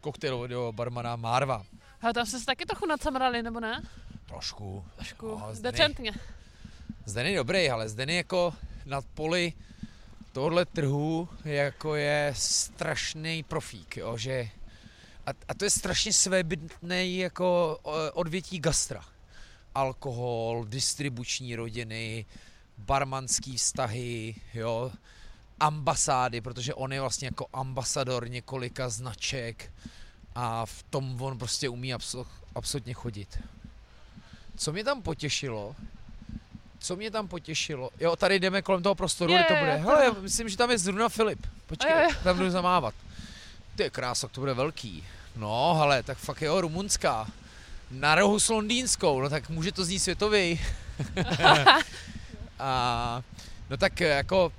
[0.00, 1.64] koktejlového barmana Marva.
[2.02, 3.82] Ale tam jste se taky trochu nacamrali, nebo ne?
[4.28, 4.84] Trošku.
[4.96, 5.26] Trošku.
[5.26, 6.12] No, Decentně.
[7.04, 8.54] Zden je dobrý, ale Zden je jako
[8.84, 9.52] na poli
[10.32, 14.48] tohle trhu jako je strašný profík, jo, že
[15.26, 17.78] a, a to je strašně svébytný jako
[18.14, 19.04] odvětí gastra.
[19.80, 22.26] Alkohol, distribuční rodiny,
[22.78, 24.92] barmanský vztahy, jo,
[25.60, 29.72] ambasády, protože on je vlastně jako ambasador několika značek
[30.34, 33.38] a v tom on prostě umí abso- absolutně chodit.
[34.56, 35.76] Co mě tam potěšilo,
[36.78, 39.72] co mě tam potěšilo, jo, tady jdeme kolem toho prostoru, Je, kde to je, bude.
[39.72, 41.46] je, Hele, to- myslím, že tam je zrovna Filip.
[41.66, 42.08] Počkej, Jo, jo.
[42.24, 42.94] tam jdu zamávat.
[43.76, 45.04] Ty je krása, to bude velký.
[45.36, 47.28] No, hele, tak fakt jo, rumunská.
[47.90, 50.60] Na rohu s londýnskou, no tak může to znít světový.
[52.58, 53.22] A
[53.70, 54.52] no tak jako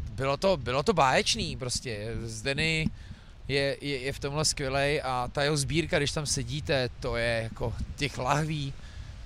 [0.00, 2.14] bylo to, bylo to báječný prostě.
[2.24, 2.90] Zdeny
[3.48, 7.40] je, je, je v tomhle skvělej a ta jeho sbírka, když tam sedíte, to je
[7.42, 8.72] jako těch lahví,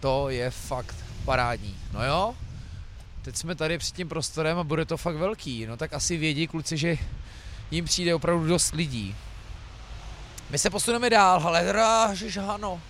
[0.00, 1.76] to je fakt parádní.
[1.92, 2.36] No jo,
[3.22, 5.66] teď jsme tady před tím prostorem a bude to fakt velký.
[5.66, 6.96] No tak asi vědí kluci, že
[7.70, 9.16] jim přijde opravdu dost lidí.
[10.50, 12.80] My se posuneme dál, ale rážeš Hano,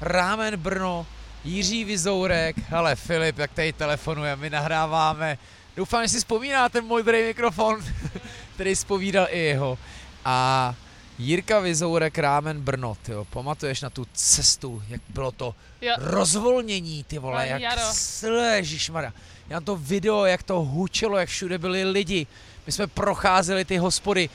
[0.00, 1.06] Rámen Brno,
[1.44, 5.38] Jiří Vizourek, ale Filip, jak tady telefonuje, my nahráváme.
[5.76, 7.84] Doufám, že si vzpomíná ten můj druhý mikrofon,
[8.54, 9.78] který spovídal i jeho.
[10.24, 10.74] A
[11.18, 15.94] Jirka Vizourek, Rámen Brno, tyjo, pamatuješ na tu cestu, jak bylo to Jo.
[15.98, 17.82] rozvolnění, ty vole, Ale jak jaro.
[17.92, 19.12] sležišmara.
[19.48, 22.26] Já to video, jak to hučelo, jak všude byli lidi.
[22.66, 24.30] My jsme procházeli ty hospody.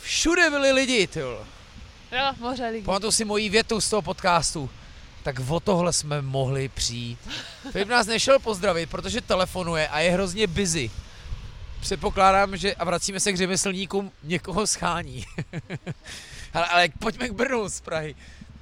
[0.00, 1.38] Všude byli lidi, ty vole.
[2.12, 2.84] Jo, moře lidí.
[2.84, 4.70] Pamatuju si moji větu z toho podcastu.
[5.22, 7.18] Tak o tohle jsme mohli přijít.
[7.72, 10.90] Filip nás nešel pozdravit, protože telefonuje a je hrozně busy.
[11.80, 15.24] Předpokládám, že a vracíme se k řemeslníkům, někoho schání.
[16.54, 18.14] ale, ale pojďme k Brnu z Prahy.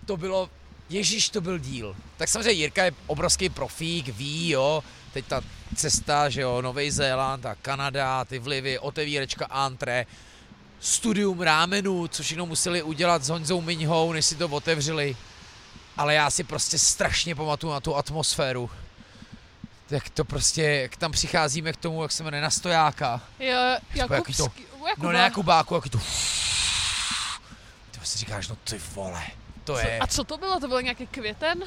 [0.07, 0.51] To bylo,
[0.91, 1.97] Ježíš, to byl díl.
[2.17, 5.41] Tak samozřejmě Jirka je obrovský profík, ví, jo, teď ta
[5.77, 10.07] cesta, že jo, Nový Zéland a Kanada, ty vlivy, otevíračka Antre,
[10.83, 15.17] studium rámenů, co všechno museli udělat s Honzou Miňhou, než si to otevřeli.
[15.97, 18.71] Ale já si prostě strašně pamatuju na tu atmosféru.
[19.91, 23.21] Jak to prostě, jak tam přicházíme k tomu, jak se jmenuje, na stojáka.
[23.41, 24.43] Jo, jaký to- Jakubský.
[24.89, 25.07] Jakuba.
[25.07, 25.99] No ne Jakubáku, jaký to...
[25.99, 26.05] Ty
[28.03, 29.23] si říkáš, no ty vole,
[29.65, 29.99] to je...
[29.99, 30.61] A co to bylo?
[30.61, 31.65] To byl nějaký květen?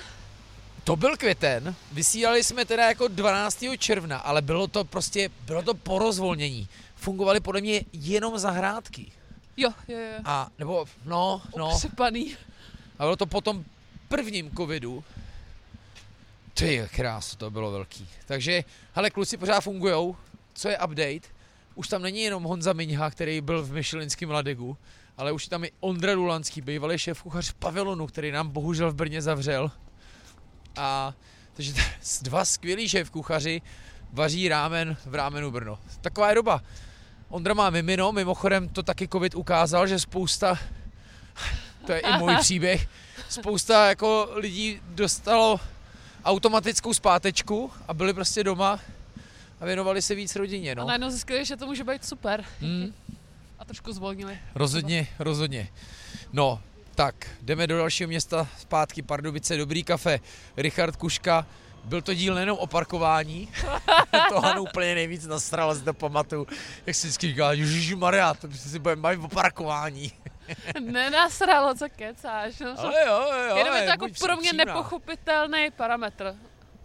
[0.84, 3.64] To byl květen, vysílali jsme teda jako 12.
[3.78, 6.68] června, ale bylo to prostě, bylo to po rozvolnění.
[6.96, 9.12] Fungovaly podle mě jenom zahrádky.
[9.58, 10.20] Jo, jo, jo.
[10.26, 12.36] A, nebo, no, no, Obsypaný.
[13.00, 13.66] a bylo to po tom
[14.08, 15.04] prvním covidu.
[16.54, 18.10] Ty krás, to bylo velký.
[18.26, 18.64] Takže,
[18.94, 20.16] hele, kluci pořád fungujou.
[20.54, 21.28] Co je update?
[21.76, 24.78] Už tam není jenom Honza Miňha, který byl v Michelinském Ladegu,
[25.18, 29.22] ale už tam i Ondra Lulanský, bývalý šéf kuchař pavilonu, který nám bohužel v Brně
[29.22, 29.72] zavřel.
[30.76, 31.14] A
[31.54, 31.74] takže
[32.22, 33.62] dva skvělí šéf kuchaři
[34.14, 35.80] vaří rámen v rámenu Brno.
[36.02, 36.62] Taková je doba.
[37.36, 40.60] Ondra má mimino, mimochodem to taky covid ukázal, že spousta,
[41.86, 42.88] to je i můj příběh,
[43.30, 45.60] spousta jako lidí dostalo
[46.26, 48.80] automatickou zpátečku a byli prostě doma
[49.60, 50.86] a věnovali se víc rodině, A no.
[50.86, 52.46] najednou zjistili, že to může být super.
[52.62, 52.94] Hmm,
[53.60, 54.40] A trošku zvolnili.
[54.56, 55.68] rozhodně, rozhodně.
[56.34, 56.62] No,
[56.96, 60.20] tak, jdeme do dalšího města zpátky, Pardubice, dobrý kafe,
[60.58, 61.48] Richard Kuška,
[61.86, 63.50] byl to díl nejenom o parkování,
[64.30, 66.48] to Hanu úplně nejvíc nasrala, si to pamatuju,
[66.86, 67.50] jak si vždycky říká,
[67.96, 70.12] Maria, to si budeme bavit o parkování.
[70.80, 72.60] Nenasralo, co kecáš.
[72.60, 74.66] No, Ale jo, jo, Jenom je to jako pro mě upřímná.
[74.66, 76.36] nepochopitelný parametr.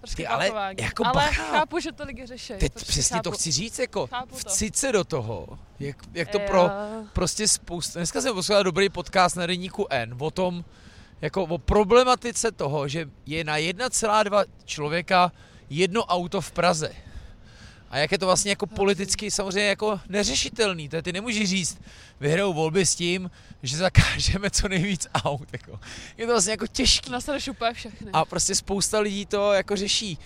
[0.00, 0.76] Prostě Ty, ale parkování.
[0.80, 1.42] jako ale bacha.
[1.42, 2.52] chápu, že to lidi řeší.
[2.58, 3.22] Teď prostě přesně chápu.
[3.30, 5.46] to chci říct, jako vcít se do toho,
[5.80, 6.46] jak, jak to Jo.
[6.46, 6.70] pro
[7.12, 10.64] prostě spoustu, dneska jsem poslouchal dobrý podcast na Deníku N o tom,
[11.20, 15.32] jako o problematice toho, že je na 1,2 člověka
[15.70, 16.92] jedno auto v Praze.
[17.90, 20.88] A jak je to vlastně jako politicky samozřejmě jako neřešitelný.
[20.88, 21.80] To je, ty nemůžeš říct,
[22.20, 23.30] vyhrajou volby s tím,
[23.62, 25.48] že zakážeme co nejvíc aut.
[25.52, 25.80] Jako.
[26.16, 27.10] Je to vlastně jako těžký.
[27.10, 28.10] Nasadeš úplně všechny.
[28.12, 30.18] A prostě spousta lidí to jako řeší.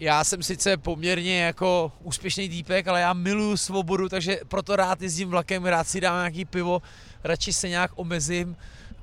[0.00, 5.28] Já jsem sice poměrně jako úspěšný týpek, ale já miluju svobodu, takže proto rád jezdím
[5.28, 6.82] vlakem, rád si dám nějaký pivo,
[7.24, 8.56] radši se nějak omezím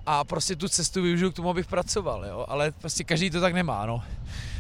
[0.09, 2.45] a prostě tu cestu využiju k tomu, abych pracoval, jo?
[2.47, 4.03] ale prostě každý to tak nemá, no.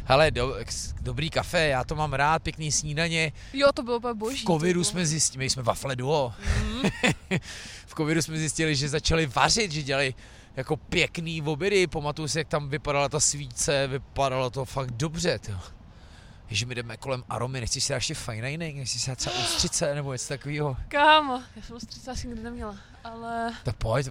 [0.05, 0.55] Hele, do,
[1.01, 3.31] dobrý kafe, já to mám rád, pěkný snídaně.
[3.53, 4.37] Jo, to bylo boží.
[4.37, 6.33] V covidu jsme zjistili, my jsme wafle duo.
[7.87, 10.13] v covidu jsme zjistili, že začali vařit, že dělali
[10.55, 15.59] jako pěkný obědy, pamatuju si, jak tam vypadala ta svíce, vypadalo to fakt dobře, jo.
[16.49, 19.95] Že my jdeme kolem aromy, nechceš si dát ještě fajnejnek, nechceš si dát třeba ústřice
[19.95, 20.77] nebo něco takového.
[20.87, 24.07] Kámo, já jsem ostřice asi nikdy neměla, ale Tak pojď,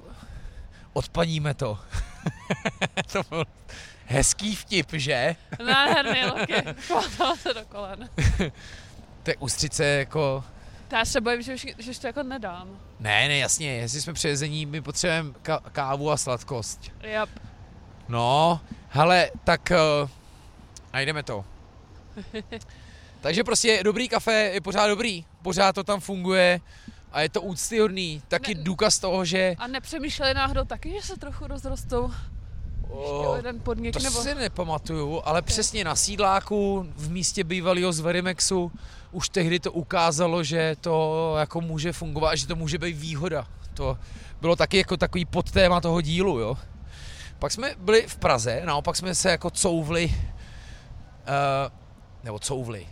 [0.97, 1.79] odpaníme to.
[3.13, 3.45] to byl
[4.07, 5.37] hezký vtip, že?
[5.65, 6.55] nádherný loky.
[6.87, 8.11] Kládala se do kolen.
[9.23, 10.45] To je ústřice jako...
[10.93, 12.69] Já se bojím, že už, že už to jako nedám.
[13.01, 16.81] Ne, ne, jasně, jestli jsme přejezení, my potřebujeme ka- kávu a sladkost.
[17.03, 17.29] Yep.
[18.09, 20.11] No, hele, tak uh,
[20.93, 21.45] najdeme to.
[23.21, 26.61] Takže prostě dobrý kafe je pořád dobrý, pořád to tam funguje
[27.13, 28.23] a je to úctyhodný.
[28.29, 32.11] Taky Ne- důkaz toho, že A nepřemýšleli náhodou taky, že se trochu rozrostou?
[32.89, 34.23] O jeden podnik, to nebo...
[34.23, 38.73] si nepamatuju, ale přesně na sídláku v místě bývalého z Verimexu
[39.13, 43.47] už tehdy to ukázalo, že to jako může fungovat, a že to může být výhoda.
[43.75, 43.99] To
[44.41, 46.59] bylo taky jako takový podtéma toho dílu, jo.
[47.39, 50.15] Pak jsme byli v Praze, naopak jsme se jako couvli, uh,
[52.25, 52.87] nebo couvli,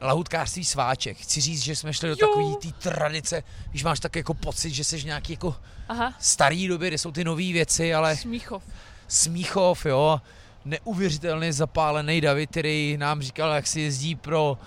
[0.00, 1.16] lahutkářství sváček.
[1.18, 2.26] Chci říct, že jsme šli do Jo.
[2.28, 5.56] takové té tradice, když máš tak jako pocit, že jsi nějaký jako
[5.88, 8.62] Aha, starý doby, kde jsou ty nové věci, ale Smíchov.
[9.08, 10.20] Smíchov, jo,
[10.64, 14.58] neuvěřitelně zapálený David, který nám říkal, jak si jezdí pro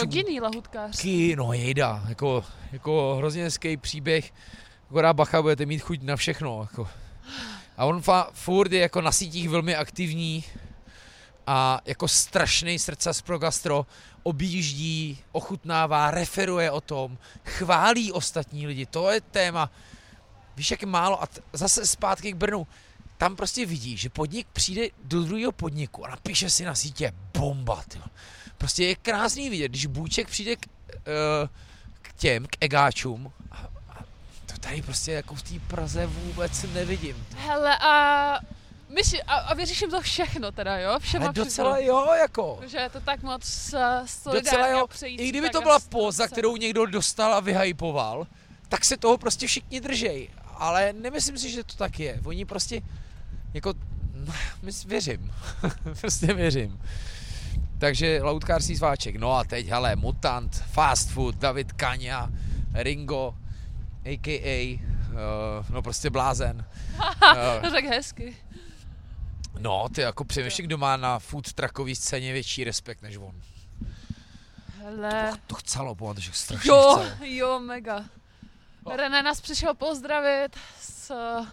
[0.00, 1.04] Rodinný lahutkář.
[1.36, 4.32] no jejda, jako, jako hrozně hezký příběh,
[4.90, 6.88] akorát bacha, budete mít chuť na všechno, jako.
[7.76, 10.44] A on fa, furt je jako na sítích velmi aktivní
[11.46, 13.86] a jako strašný srdcař pro gastro,
[14.22, 19.70] objíždí, ochutnává, referuje o tom, chválí ostatní lidi, to je téma.
[20.56, 22.66] Víš, jak málo, a t- zase zpátky k Brnu,
[23.18, 27.82] tam prostě vidí, že podnik přijde do druhého podniku a napíše si na sítě bomba,
[27.88, 28.04] tyjo.
[28.58, 31.48] Prostě je krásný vidět, když Bůček přijde k, uh,
[32.02, 33.56] k těm, k egáčům, a,
[33.88, 34.04] a
[34.46, 37.26] to tady prostě jako v té Praze vůbec nevidím.
[37.36, 38.38] Hele, a...
[38.94, 40.98] Myslí, a, a věříš jim to všechno teda, jo?
[40.98, 41.44] Všema Ale všechno.
[41.44, 42.60] docela jo, jako.
[42.66, 44.86] Že je to tak moc uh, solidárně Docela jo.
[45.06, 48.26] I kdyby to byla poza, kterou někdo dostal a vyhypoval,
[48.68, 50.28] tak se toho prostě všichni držej.
[50.54, 52.20] Ale nemyslím si, že to tak je.
[52.24, 52.80] Oni prostě,
[53.54, 53.74] jako,
[54.64, 55.32] mys- věřím.
[56.00, 56.80] prostě věřím.
[57.78, 59.16] Takže lautkářský sváček.
[59.16, 62.30] No a teď, hele, Mutant, Fast Food, David Kaňa,
[62.74, 63.34] Ringo,
[64.04, 64.78] a.k.a.
[65.12, 66.64] Uh, no prostě blázen.
[66.98, 68.36] Uh, To tak hezky.
[69.62, 73.34] No, ty jako přemýšlím, kdo má na food truckový scéně větší respekt než on.
[74.78, 75.32] Hele.
[75.46, 77.16] To chcelo, pamatuješ, jak strašně Jo, chcelo.
[77.20, 78.04] jo, mega.
[78.96, 81.46] René nás přišel pozdravit s uh,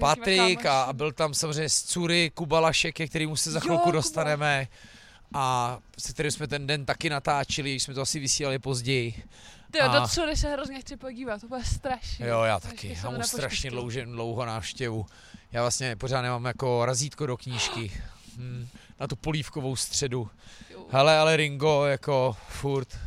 [0.00, 3.60] Patrik a, a byl tam samozřejmě z Cury Kuba Lašek, ke kterému se za Jo,
[3.60, 3.92] chvilku Kuba.
[3.92, 4.68] dostaneme.
[5.34, 9.22] A se kterým jsme ten den taky natáčeli, jsme to asi vysílali později.
[9.76, 12.26] Ty a- do Cury se hrozně chci podívat, to bude strašně.
[12.26, 12.98] Jo, já taky.
[13.02, 15.06] Já mám strašně dlouho, dlouho návštěvu.
[15.52, 17.92] Já vlastně pořád nemám jako razítko do knížky.
[18.36, 18.68] Hm,
[19.00, 20.30] na tu polívkovou středu.
[20.70, 20.86] Jo.
[20.90, 22.98] Hele, ale Ringo jako furt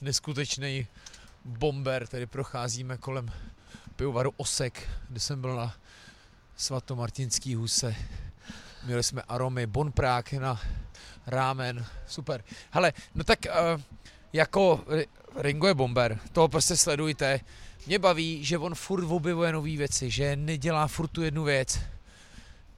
[0.00, 0.86] neskutečný
[1.44, 3.30] bomber, tady procházíme kolem
[3.96, 5.74] pivovaru Osek, kde jsem byl na
[6.56, 7.94] svatomartinský huse.
[8.84, 10.60] Měli jsme aromy Bonprák na
[11.26, 12.44] rámen, super.
[12.70, 13.80] Hele, no tak uh,
[14.32, 14.84] jako
[15.34, 17.40] Ringo je bomber, to prostě sledujte.
[17.86, 21.78] Mě baví, že on furt objevuje nové věci, že nedělá furt tu jednu věc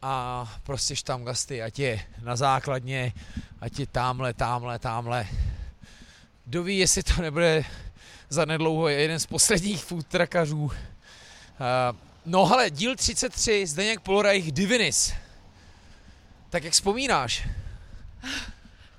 [0.02, 3.12] a prostě štamgasty, ať je na základně,
[3.60, 5.26] ať je tamhle, tamhle, tamhle.
[6.44, 7.64] Kdo ví, jestli to nebude
[8.28, 10.64] za nedlouho jeden z posledních food truckařů.
[10.64, 10.70] Uh,
[12.26, 15.12] no hele, díl 33, Zdeněk Polorajch Divinis.
[16.50, 17.48] Tak jak vzpomínáš?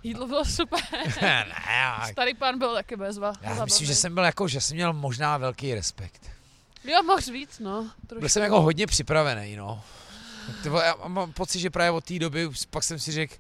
[0.04, 0.80] Jídlo bylo super.
[1.22, 1.46] ne,
[2.12, 3.34] Starý pán byl taky bezva.
[3.42, 6.30] já myslím, že jsem byl jako, že jsem měl možná velký respekt.
[6.84, 7.92] Jo, mohl víc, no.
[8.08, 8.20] Trošku.
[8.20, 9.84] Byl jsem jako hodně připravený, no.
[10.64, 13.34] Ty vole, Já mám pocit, že právě od té doby pak jsem si řekl,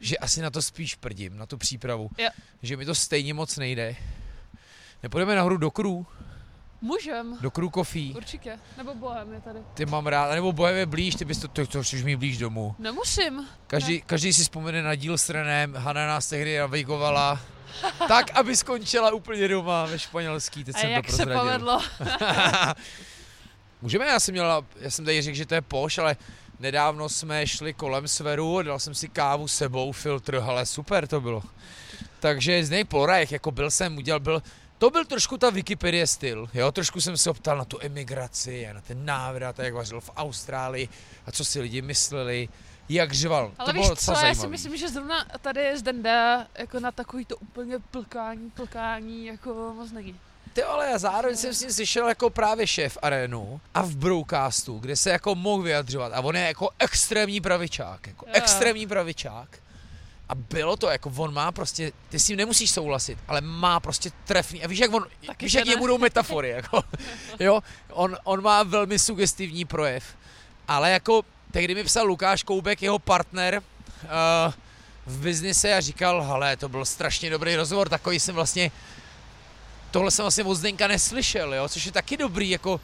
[0.00, 2.10] že asi na to spíš prdím, na tu přípravu.
[2.18, 2.28] Jo.
[2.62, 3.96] Že mi to stejně moc nejde.
[5.02, 6.06] Nepůjdeme nahoru do Krů,
[6.84, 7.38] Můžem.
[7.40, 8.14] do Coffee.
[8.14, 8.58] Určitě.
[8.76, 9.58] Nebo bohem je tady.
[9.74, 12.38] Ty mám rád, nebo bohem je blíž, ty bys to, to, to chceš mi blíž
[12.38, 12.74] domů.
[12.78, 13.46] Nemusím.
[13.66, 17.40] Každý, každý si vzpomene na díl s Renem, Hana nás tehdy navigovala,
[18.08, 21.80] tak, aby skončila úplně doma ve španělský, teď A jsem jak to se povedlo?
[23.82, 26.16] Můžeme, já jsem měla, já jsem tady řekl, že to je poš, ale
[26.60, 31.42] nedávno jsme šli kolem Sveru, dal jsem si kávu sebou, filtr, ale super to bylo.
[32.20, 34.42] Takže z něj Polorajch, jako byl jsem, udělal, byl,
[34.84, 38.72] to byl trošku ta Wikipedie styl, jo, trošku jsem se optal na tu emigraci a
[38.72, 40.88] na ten návrat, a jak vařil v Austrálii
[41.26, 42.48] a co si lidi mysleli,
[42.88, 43.52] jak řval.
[43.58, 44.40] Ale to víš bylo co, já zajímavý.
[44.40, 49.72] si myslím, že zrovna tady je Zdenda jako na takový to úplně plkání, plkání, jako
[49.76, 50.20] moc není.
[50.52, 54.78] Ty ale já zároveň jsem s ním slyšel jako právě šéf arénu a v broadcastu,
[54.78, 58.32] kde se jako mohl vyjadřovat a on je jako extrémní pravičák, jako Jo.
[58.36, 59.48] extrémní pravičák.
[60.28, 64.10] A bylo to, jako on má prostě, ty s ním nemusíš souhlasit, ale má prostě
[64.24, 66.84] trefný, a víš, jak on, Taky víš, jak je budou metafory, jako,
[67.40, 67.60] jo,
[67.92, 70.04] on, on má velmi sugestivní projev,
[70.68, 73.62] ale jako, tehdy mi psal Lukáš Koubek, jeho partner,
[74.02, 74.52] uh,
[75.06, 78.70] v biznise a říkal, hele, to byl strašně dobrý rozhovor, takový jsem vlastně,
[79.90, 82.80] tohle jsem vlastně od Zdenka neslyšel, jo, což je taky dobrý, jako,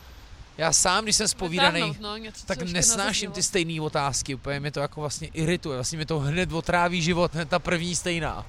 [0.60, 2.16] já sám, když jsem spovídaný, no,
[2.46, 6.52] tak nesnáším ty stejné otázky, úplně mě to jako vlastně irituje, vlastně mi to hned
[6.52, 8.46] otráví život, hned ta první stejná.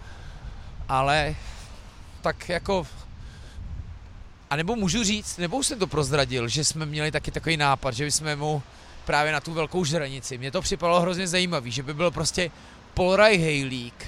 [0.87, 1.35] Ale
[2.21, 2.87] tak jako
[4.49, 7.91] a nebo můžu říct, nebo už jsem to prozradil, že jsme měli taky takový nápad,
[7.91, 8.63] že bychom mu
[9.05, 12.51] právě na tu velkou žranici, mně to připadalo hrozně zajímavý, že by byl prostě
[12.93, 14.07] Polraj Hejlík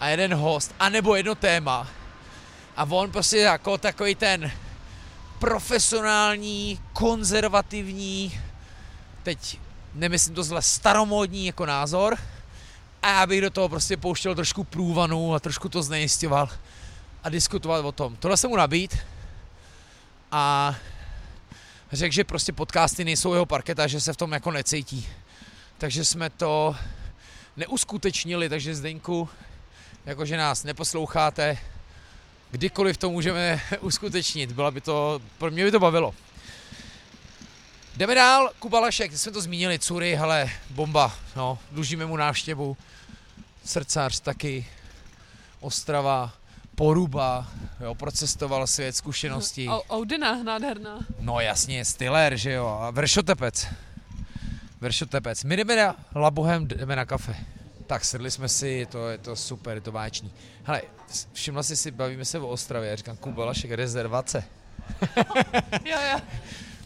[0.00, 1.88] a jeden host, anebo jedno téma.
[2.76, 4.52] A on prostě jako takový ten
[5.38, 8.40] profesionální, konzervativní,
[9.22, 9.58] teď
[9.94, 12.18] nemyslím to zle, staromódní jako názor
[13.02, 16.48] a já bych do toho prostě pouštěl trošku průvanu a trošku to znejistěval
[17.24, 18.16] a diskutovat o tom.
[18.16, 18.98] Tohle jsem mu nabít
[20.32, 20.74] a
[21.92, 25.08] řekl, že prostě podcasty nejsou jeho parketa, že se v tom jako necítí.
[25.78, 26.76] Takže jsme to
[27.56, 29.28] neuskutečnili, takže Zdeňku,
[30.06, 31.58] jakože nás neposloucháte,
[32.56, 34.52] kdykoliv to můžeme uskutečnit.
[34.52, 36.14] Byla by to, pro mě by to bavilo.
[37.96, 42.76] Jdeme dál, Kuba Lašek, jsme to zmínili, Cury, hele, bomba, no, dlužíme mu návštěvu,
[43.64, 44.66] srdcař taky,
[45.60, 46.32] Ostrava,
[46.74, 47.46] Poruba,
[47.80, 49.66] jo, procestoval svět, zkušenosti.
[49.66, 50.98] Au- Audina, nádherná.
[51.20, 53.66] No jasně, Stiller, že jo, a Vršotepec.
[54.80, 55.44] Vršotepec.
[55.44, 57.36] My jdeme na Labohem, jdeme na kafe.
[57.86, 60.32] Tak sedli jsme si, je to, je to super, je to váčný.
[60.62, 60.82] Hele,
[61.32, 64.44] všimla jsi si, bavíme se o Ostravě, já říkám, Kuba Lašek, rezervace.
[65.84, 66.20] Jo, jo.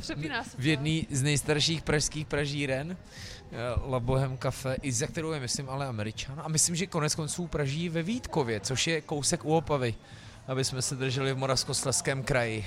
[0.00, 0.50] Přepíná se.
[0.58, 5.86] v jedné z nejstarších pražských pražíren, eh, Labohem kafe, i za kterou je, myslím, ale
[5.86, 6.40] američan.
[6.44, 9.94] A myslím, že konec konců praží ve Vítkově, což je kousek u Opavy,
[10.46, 12.66] aby jsme se drželi v Moravskoslezském kraji.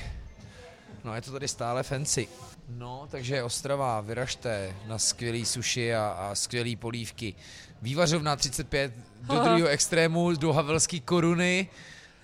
[1.04, 2.28] No, je to tady stále fancy.
[2.70, 7.36] No, takže Ostrava, vyražte na skvělý suši a, a skvělý polívky.
[7.84, 11.70] Vývařovna 35 do druhého extrému, do Havelský koruny.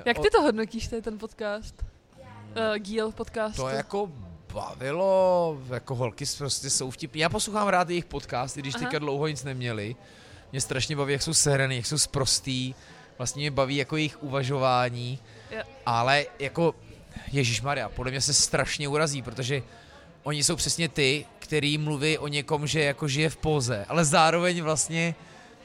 [0.05, 1.75] Jak ty to hodnotíš, tady ten podcast?
[1.79, 3.61] Uh, díl podcastu.
[3.61, 4.11] To jako
[4.53, 7.21] bavilo, jako holky prostě jsou vtipný.
[7.21, 8.83] Já poslouchám rád jejich podcasty, když Aha.
[8.83, 9.95] teďka dlouho nic neměli.
[10.51, 12.75] Mě strašně baví, jak jsou sehraný, jak jsou sprostý.
[13.17, 15.19] Vlastně mě baví jako jejich uvažování.
[15.51, 15.61] Jo.
[15.85, 16.75] Ale jako
[17.31, 19.63] Ježíš Maria, podle mě se strašně urazí, protože
[20.23, 24.61] oni jsou přesně ty, který mluví o někom, že jako žije v póze, ale zároveň
[24.61, 25.15] vlastně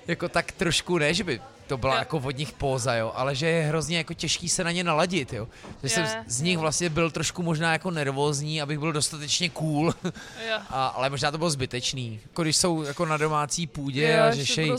[0.09, 1.98] jako tak trošku ne, že by to byla Jo.
[1.98, 5.32] jako od nich póza, jo, ale že je hrozně jako těžký se na ně naladit,
[5.32, 5.48] jo.
[5.81, 9.94] Takže jsem z- z nich vlastně byl trošku možná jako nervózní, abych byl dostatečně cool,
[10.05, 10.59] Jo.
[10.70, 12.20] a, ale možná to bylo zbytečný.
[12.22, 14.72] Jako když jsou jako na domácí půdě Jo, a že řešejí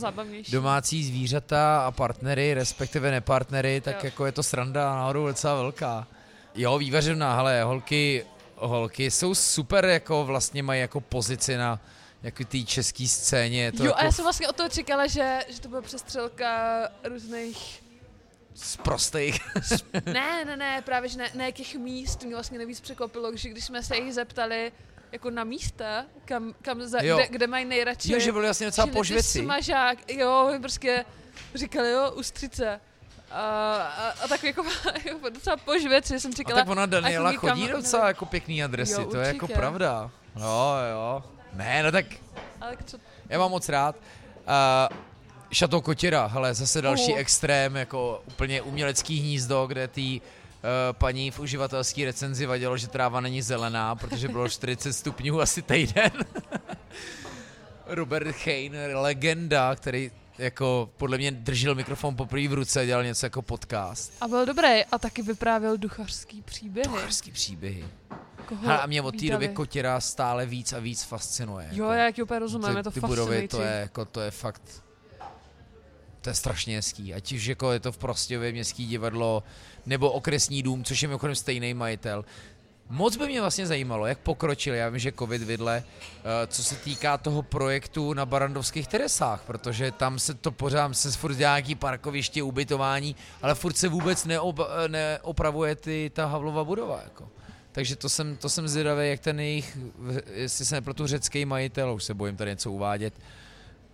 [0.51, 4.01] domácí zvířata a partnery, respektive nepartnery, tak Jo.
[4.03, 6.07] jako je to sranda náhodou docela velká.
[6.55, 8.25] Jo, vývařovna, hele, holky,
[8.55, 11.79] holky jsou super, jako vlastně mají jako pozici na
[12.25, 13.63] jako té české scéně.
[13.63, 15.81] Je to jo, jako a já jsem vlastně od toho čekala, že, že to bude
[15.81, 17.83] přestřelka různých...
[18.55, 19.39] z prostých.
[20.05, 22.23] ne, ne, ne, právě, že ne, ne těch míst.
[22.23, 24.71] Mě vlastně nejvíc překvapilo, že když jsme se jich zeptali
[25.11, 27.15] jako na místa, kam, kam za, Jo.
[27.17, 28.13] kde, kde mají nejradši...
[28.13, 29.39] Jo, že byli vlastně docela požvěci.
[29.41, 31.05] Smažák, jo, my prostě
[31.55, 32.81] říkali, jo, ústřice.
[33.31, 33.41] A,
[33.75, 34.63] a, a tak jako,
[35.05, 36.59] jako docela požvěci jsem A říkala.
[36.59, 40.11] tak ona Daniela chodí docela jako pěkný adresy, Jo, to je jako pravda.
[40.39, 41.23] Jo, jo.
[41.55, 42.05] Ne, no tak
[42.61, 42.97] Ale co,
[43.29, 43.95] Já mám moc rád.
[44.89, 44.97] Uh,
[45.51, 47.15] Šato Kotěra, hele, zase další Uhu.
[47.15, 53.19] extrém, jako úplně umělecký hnízdo, kde tý uh, paní v uživatelské recenzi vadilo, že tráva
[53.19, 56.11] není zelená, protože bylo 40 stupňů asi týden.
[57.85, 63.25] Robert Hain, legenda, který jako podle mě držel mikrofon poprvé v ruce a dělal něco
[63.25, 64.13] jako podcast.
[64.21, 66.89] a byl dobrý a taky vyprávěl duchařský příběhy.
[66.89, 67.85] Ducharský příběhy.
[68.45, 71.67] Koho Hele, a mě od té doby Kotěra stále víc a víc fascinuje.
[71.71, 71.93] Jo, jako.
[71.93, 74.83] já jak úplně rozumím, ty, je to ty budovy, to je, jako, to je fakt,
[76.21, 77.13] to je strašně hezký.
[77.13, 79.43] Ať už jako je to v Prostějově městský divadlo,
[79.85, 82.25] nebo okresní dům, což je mimochodem stejný majitel.
[82.89, 86.75] Moc by mě vlastně zajímalo, jak pokročili, já vím, že covid vidle, eh, co se
[86.75, 91.75] týká toho projektu na Barandovských Teresách, protože tam se to pořád, se furt dělá nějaký
[91.75, 97.01] parkoviště, ubytování, ale furt se vůbec neob, eh, neopravuje ty, ta Havlova budova.
[97.03, 97.29] Jako.
[97.71, 99.77] Takže to jsem, to jsem zvědavý, jak ten jejich,
[100.33, 103.13] jestli se nepletu řecký majitel, už se bojím tady něco uvádět,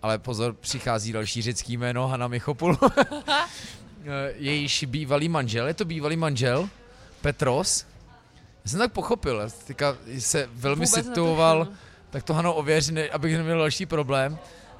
[0.01, 2.77] ale pozor, přichází další řecký jméno, Hanna Michopul.
[4.35, 6.69] Jejíž bývalý manžel, je to bývalý manžel,
[7.22, 7.90] Petros.
[8.65, 11.79] Já jsem tak pochopil, já teďka se velmi Vůbec situoval, netuším.
[12.09, 14.39] tak to Hano ověř, ne, abych neměl další problém.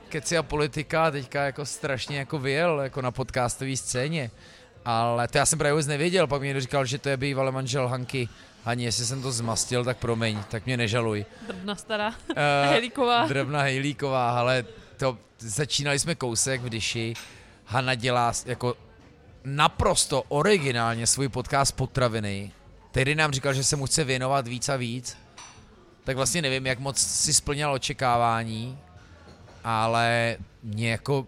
[0.10, 4.32] Keci a politika teďka jako strašně jako vyjel jako na podcastové scéně.
[4.86, 7.52] Ale to já jsem právě vůbec nevěděl, pak mi někdo říkal, že to je bývalý
[7.52, 8.30] manžel Hanky.
[8.66, 11.26] Ani jestli jsem to zmastil, tak promiň, tak mě nežaluj.
[11.48, 12.14] Drbna stará.
[12.36, 13.28] Eh, Helíková.
[13.28, 14.66] Drobná Hejlíková, ale
[14.98, 17.14] to, začínali jsme kousek v Dyši.
[17.66, 18.76] Hanna dělá jako
[19.44, 22.52] naprosto originálně svůj podcast Potraviny.
[22.92, 25.18] Tedy nám říkal, že se mu chce věnovat víc a víc.
[26.04, 28.80] Tak vlastně nevím, jak moc si splňal očekávání,
[29.64, 31.28] ale mě jako,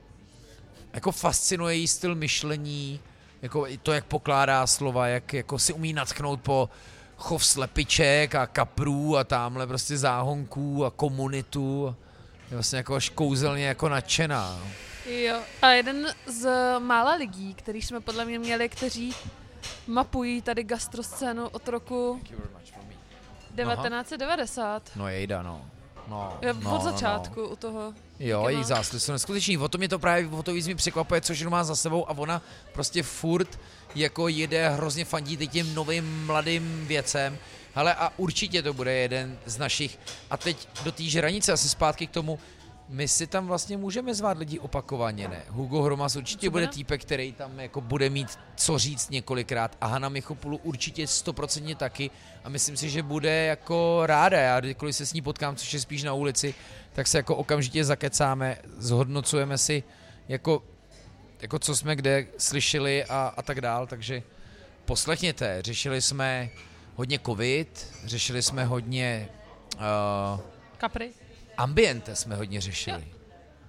[0.93, 2.99] jako fascinuje její styl myšlení,
[3.41, 6.69] jako to, jak pokládá slova, jak jako si umí natchnout po
[7.17, 11.95] chov slepiček a kaprů a tamhle prostě záhonků a komunitu.
[12.51, 14.59] Je vlastně jako až kouzelně jako nadšená.
[14.59, 14.71] no.
[15.11, 15.39] Jo.
[15.61, 16.49] A jeden z
[16.79, 19.15] mála lidí, který jsme podle mě měli, kteří
[19.87, 22.21] mapují tady gastroscénu od roku
[23.55, 24.91] 1990.
[24.95, 25.65] No jejda, no.
[26.07, 27.79] No, Je no, od no, začátku u toho.
[27.79, 27.93] No.
[28.19, 28.63] Jo, má.
[28.63, 29.57] zásluhy jsou neskutečný.
[29.57, 32.09] O tom mě to právě o to víc mi překvapuje, co všechno má za sebou
[32.09, 32.41] a ona
[32.73, 33.59] prostě furt
[33.95, 37.37] jako jede hrozně fandí těm novým mladým věcem.
[37.75, 39.99] Hele a určitě to bude jeden z našich.
[40.29, 42.39] A teď do té žranice, asi zpátky k tomu,
[42.89, 45.43] my si tam vlastně můžeme zvát lidi opakovaně, ne?
[45.49, 46.67] Hugo Hromas určitě bude?
[46.67, 52.11] týpek, který tam jako bude mít co říct několikrát a Hanna Michopulu určitě stoprocentně taky
[52.43, 54.39] a myslím si, že bude jako ráda.
[54.39, 56.53] Já kdykoliv se s ní potkám, což je spíš na ulici,
[56.93, 59.83] tak se jako okamžitě zakecáme, zhodnocujeme si
[60.27, 60.63] jako,
[61.41, 64.23] jako co jsme kde slyšeli a, a tak dál, takže
[64.85, 66.49] poslechněte, řešili jsme
[66.95, 69.29] hodně covid, řešili jsme hodně
[69.75, 70.39] uh,
[70.77, 71.11] Kapry.
[71.57, 73.03] Ambiente jsme hodně řešili.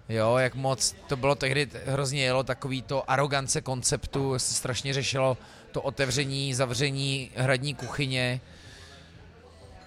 [0.08, 5.36] Jo, jak moc to bylo tehdy hrozně jelo takový to arogance konceptu, se strašně řešilo
[5.72, 8.40] to otevření, zavření hradní kuchyně.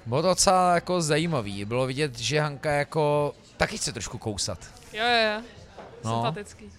[0.06, 1.65] Bylo to docela jako zajímavý.
[1.65, 4.60] Bylo vidět, že Hanka jako taky chce trošku kousat.
[4.94, 5.41] Jo, jo, jo.
[6.06, 6.11] No.
[6.11, 6.72] Sympatický.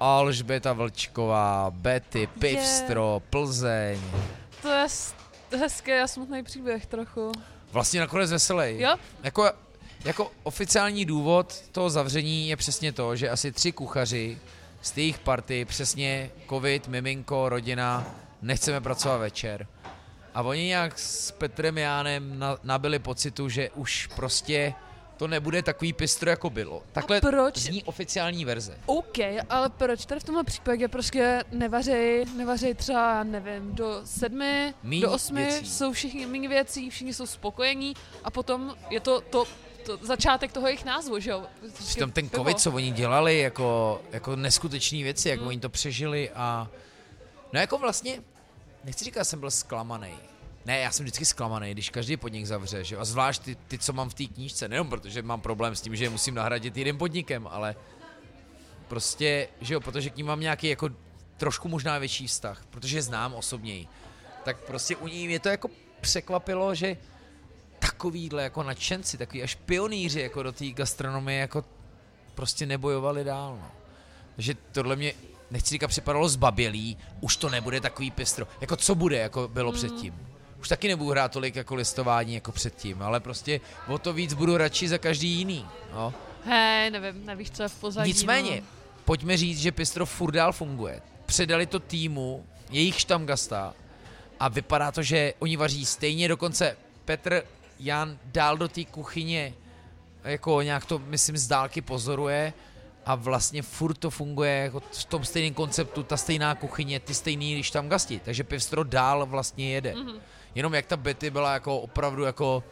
[0.00, 2.26] Alžběta Vlčková, Betty, Je.
[2.26, 4.00] Pivstro, Plzeň.
[4.62, 4.86] To je
[5.58, 7.32] hezký a smutný příběh trochu.
[7.72, 8.80] Vlastně nakonec veselý.
[8.80, 8.96] Jo?
[9.22, 9.50] Jako,
[10.04, 14.38] jako oficiální důvod toho zavření je přesně to, že asi tři kuchaři
[14.82, 18.06] z jejich party, přesně covid, miminko, rodina,
[18.42, 19.66] nechceme pracovat večer.
[20.34, 24.74] A oni nějak s Petrem Jánem na, nabili pocitu, že už prostě
[25.16, 26.82] to nebude takový pistro, jako bylo.
[26.92, 27.58] Takhle proč?
[27.58, 28.78] zní oficiální verze.
[28.86, 29.18] OK,
[29.48, 35.12] ale proč tady v tomhle případě prostě nevařej, nevařej třeba, nevím, do sedmi, Míň do
[35.12, 35.66] osmi, věcí.
[35.66, 39.44] jsou všichni méně věcí, všichni jsou spokojení a potom je to, to,
[39.82, 41.46] to začátek toho jejich názvu, že jo?
[41.78, 45.46] Přitom ten covid, co oni dělali, jako, jako neskutečné věci, jak Mm.
[45.46, 46.68] oni to přežili a...
[47.52, 48.22] No jako vlastně,
[48.84, 50.14] nechci říkat, že jsem byl zklamaný.
[50.64, 53.00] Ne, já jsem vždycky zklamaný, když každý podnik zavře, že jo?
[53.00, 55.96] A zvlášť ty, ty, co mám v té knížce, nejenom protože mám problém s tím,
[55.96, 57.76] že je musím nahradit jiným podnikem, ale
[58.88, 60.88] prostě, že jo, protože k ním mám nějaký jako
[61.36, 63.88] trošku možná větší vztah, protože je znám osobněji.
[64.44, 65.68] Tak prostě u ní mě to jako
[66.00, 66.96] překvapilo, že
[67.86, 71.64] takovýhle jako nadšenci, takový až pionýři jako do té gastronomie jako
[72.34, 73.58] prostě nebojovali dál.
[73.60, 73.70] No.
[74.36, 75.12] Takže tohle mě,
[75.50, 78.46] nechci říkat, připadalo zbabělý, už to nebude takový pestro.
[78.60, 79.78] Jako co bude, jako bylo mm.
[79.78, 80.14] předtím.
[80.60, 84.56] Už taky nebudu hrát tolik jako listování jako předtím, ale prostě o to víc budu
[84.56, 85.66] radši za každý jiný.
[85.92, 86.14] No.
[86.44, 88.08] Hej, nevím, nevíš, co je v pozadí.
[88.08, 88.66] Nicméně, No.
[89.04, 91.02] pojďme říct, že Pistro furt dál funguje.
[91.26, 93.74] Předali to týmu, jejich štamgasta
[94.40, 97.42] a vypadá to, že oni vaří stejně, dokonce Petr
[97.84, 99.54] Jan dál do té kuchyně,
[100.24, 102.52] jako nějak to, myslím, z dálky pozoruje
[103.06, 107.62] a vlastně furt to funguje jako v tom stejném konceptu, ta stejná kuchyně, ty stejný
[107.62, 109.94] štamgasti, takže Pistro dál vlastně jede.
[109.94, 110.12] Mhm.
[110.54, 112.64] Jenom jak ta Betty byla jako opravdu jako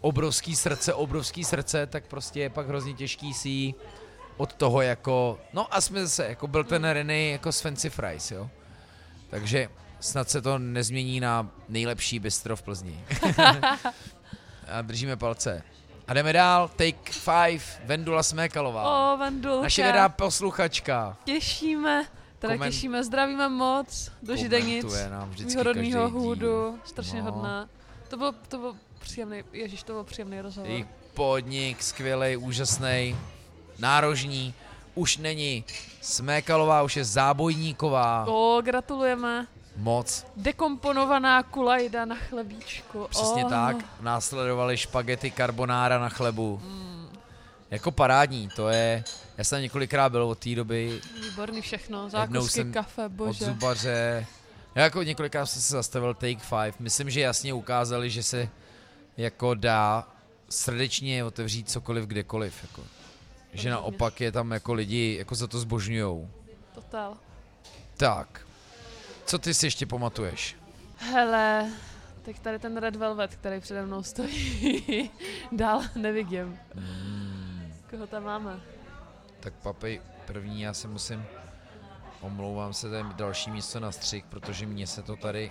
[0.00, 3.74] obrovský srdce, obrovský srdce, tak prostě je pak hrozně těžký si
[4.36, 8.30] od toho jako, no a jsme zase, jako byl ten René jako s Fancy Fries,
[8.30, 8.50] jo.
[9.30, 9.68] Takže
[10.00, 13.04] snad se to nezmění na nejlepší bistro v Plzni.
[14.70, 15.62] a držíme palce.
[16.08, 19.12] A jdeme dál, Take Five, Vendula Smékalová.
[19.14, 19.62] O, Vandulka.
[19.62, 21.16] Naše vědá posluchačka.
[21.24, 22.04] Těšíme.
[22.38, 24.86] Teda Koment- těšíme, zdravíme moc do Židenic.
[25.64, 26.08] Každý díl.
[26.08, 27.32] hůdu, strašně No.
[27.32, 27.68] hodná.
[28.08, 30.70] To byl, to byl příjemný, ježiš, to byl příjemný rozhovor.
[30.70, 33.16] Jejich podnik, skvělý, úžasný,
[33.78, 34.54] nárožní.
[34.94, 35.64] Už není
[36.00, 38.24] Smékalová, už je Zábojníková.
[38.28, 39.46] O, gratulujeme.
[39.78, 40.26] Moc.
[40.36, 43.06] Dekomponovaná kulajda na chlebíčku.
[43.10, 43.48] Přesně o.
[43.48, 43.76] tak.
[44.00, 46.60] Následovaly špagety carbonara na chlebu.
[46.64, 47.08] Mm,
[47.70, 49.04] Jako parádní, to je...
[49.38, 52.10] Já jsem několikrát byl od té doby, výborný všechno.
[52.10, 53.44] Zákusky, kafe, od bože.
[53.44, 54.26] zubaře.
[54.74, 56.72] Já jako několikrát jsem se zastavil Take Five.
[56.78, 58.48] Myslím, že jasně ukázali, že se
[59.16, 60.08] jako dá
[60.48, 62.54] srdečně otevřít cokoliv kdekoliv.
[62.62, 62.82] Jako.
[63.52, 66.28] Že naopak je tam jako lidi jako za to zbožňujou.
[66.74, 67.16] Total.
[67.96, 68.40] Tak,
[69.28, 70.56] co ty si ještě pamatuješ?
[70.96, 71.70] Hele,
[72.22, 75.10] tak tady ten Red Velvet, který přede mnou stojí,
[75.52, 76.58] dál nevidím.
[76.74, 78.60] Mm, Koho tam máme?
[79.40, 81.26] tak papej, první já se musím,
[82.20, 85.50] omlouvám se, tady další místo na střih, protože mně se to tady,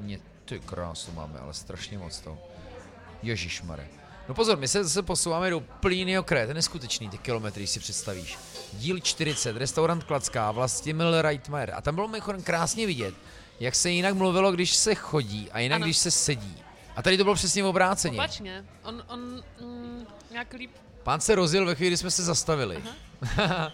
[0.00, 2.38] mě, ty krásu máme, ale strašně moc to.
[3.22, 3.88] Ježišmare.
[4.30, 7.66] No pozor, my se zase posouváme do úplně jiného kraje, to je neskutečný, ty kilometry,
[7.66, 8.38] si představíš.
[8.72, 11.72] Díl 40, restaurant Klacká, Vlastimil Reitmeier.
[11.76, 13.14] A tam bylo mimochodem krásně vidět,
[13.60, 15.84] jak se jinak mluvilo, když se chodí a jinak, Ano.
[15.86, 16.56] když se sedí.
[16.96, 18.18] A tady to bylo přesně obráceně.
[18.18, 18.64] Opačně.
[18.82, 20.70] On, on mm, nějak líp.
[21.02, 22.82] Pán se rozjel ve chvíli, kdy jsme se zastavili.
[23.46, 23.72] a,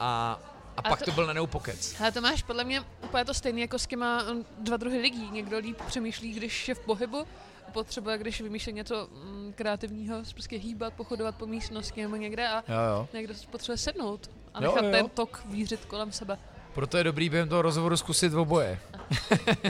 [0.00, 0.40] a
[0.76, 1.94] A pak to- to byl najednou pokec.
[1.98, 5.30] Hele, to máš podle mě úplně to stejné jako s těma mm, dva druhy lidí.
[5.30, 7.26] Někdo líp přemýšlí, když je v pohybu,
[7.74, 12.56] a potřebuje, když vymýšlí něco mm, kreativního, prostě hýbat, pochodovat po místnosti nebo někde a
[12.56, 13.08] Jo, jo.
[13.12, 14.90] někdo potřebuje sednout a Jo, nechat jo.
[14.90, 16.38] ten tok vířit kolem sebe.
[16.74, 18.78] Proto je dobrý během toho rozhovoru zkusit oboje.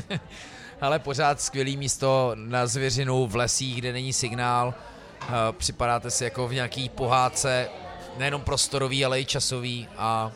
[0.81, 4.75] Ale pořád skvělý místo na zvěřinu v lesích, kde není signál.
[5.23, 7.69] Eh, Připadáte si jako v nějaký pohádce,
[8.17, 10.33] nejenom prostorový, ale i časový a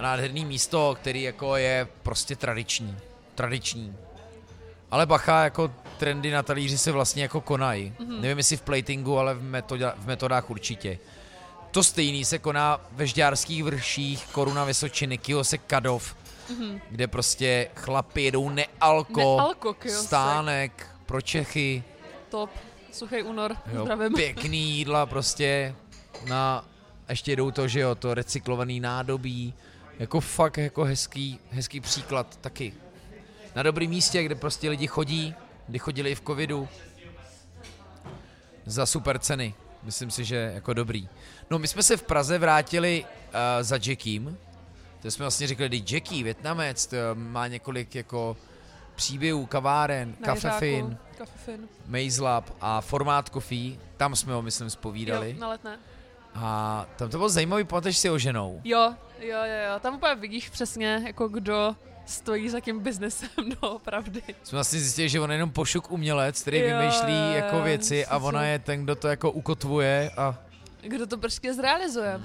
[0.00, 2.96] nádherný místo, který jako je prostě tradiční.
[3.34, 3.96] Tradiční.
[4.90, 7.92] Ale bacha, jako trendy na talíři se vlastně jako konají.
[7.98, 8.20] Mm-hmm.
[8.20, 10.98] Nevím, jestli v platingu, ale v, metoda, v metodách určitě.
[11.70, 16.14] To stejný se koná ve Žďárských vrších, Koruna Vysočiny, Kiosek Kadov,
[16.50, 16.80] Mhm.
[16.90, 20.06] kde prostě chlapi jedou nealko, Nealko, kiosek.
[20.06, 21.82] stánek pro Čechy,
[22.28, 22.50] Top.
[22.92, 23.56] Suchý únor.
[23.72, 24.12] jo, Zdravím.
[24.14, 25.74] pěkný jídla prostě
[26.28, 26.64] na,
[27.08, 29.54] a ještě jedou to, že jo, to recyklovaný nádobí,
[29.98, 32.72] jako fakt jako hezký, hezký příklad taky.
[33.54, 35.34] Na dobrém místě, kde prostě lidi chodí,
[35.68, 36.68] kdy chodili i v covidu,
[38.66, 39.54] za super ceny.
[39.82, 41.08] Myslím si, že jako dobrý.
[41.50, 44.38] No my jsme se v Praze vrátili uh, za Jackým.
[45.02, 48.36] To jsme vlastně řekli, že Jackie, Větnamec, to má několik jako
[48.94, 50.58] příběhů, kaváren, Na Cafe Jiřáku.
[50.60, 51.68] Fin, Cafe Fin.
[51.86, 53.78] Maze Lab a Formát Coffee.
[53.96, 55.30] Tam jsme ho, myslím, spovídali.
[55.30, 55.78] Jo, na letné.
[56.34, 58.60] A tam to bylo zajímavý, pamatuješ si o ženou.
[58.64, 59.80] Jo, jo, jo, jo.
[59.80, 61.76] Tam úplně vidíš přesně, jako kdo
[62.08, 63.28] stojí za tím biznesem
[63.62, 64.22] doopravdy.
[64.42, 68.06] Jsme vlastně zjistili, že on je jenom pošuk umělec, který Jo, vymýšlí jo, jako věci
[68.06, 70.38] a ona je ten, kdo to jako ukotvuje a
[70.82, 72.20] Kdo to prostě zrealizuje.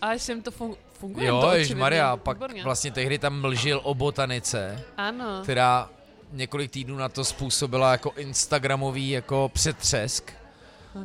[0.00, 1.74] A jestli jim to fun- funguje, jo, to.
[1.74, 2.62] Maria, pak Výborně.
[2.64, 5.40] vlastně tehdy tam mlžil o botanice, Ano.
[5.42, 5.90] která
[6.32, 10.32] několik týdnů na to způsobila jako instagramový jako přetřesk,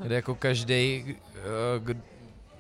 [0.04, 1.16] kde jako každý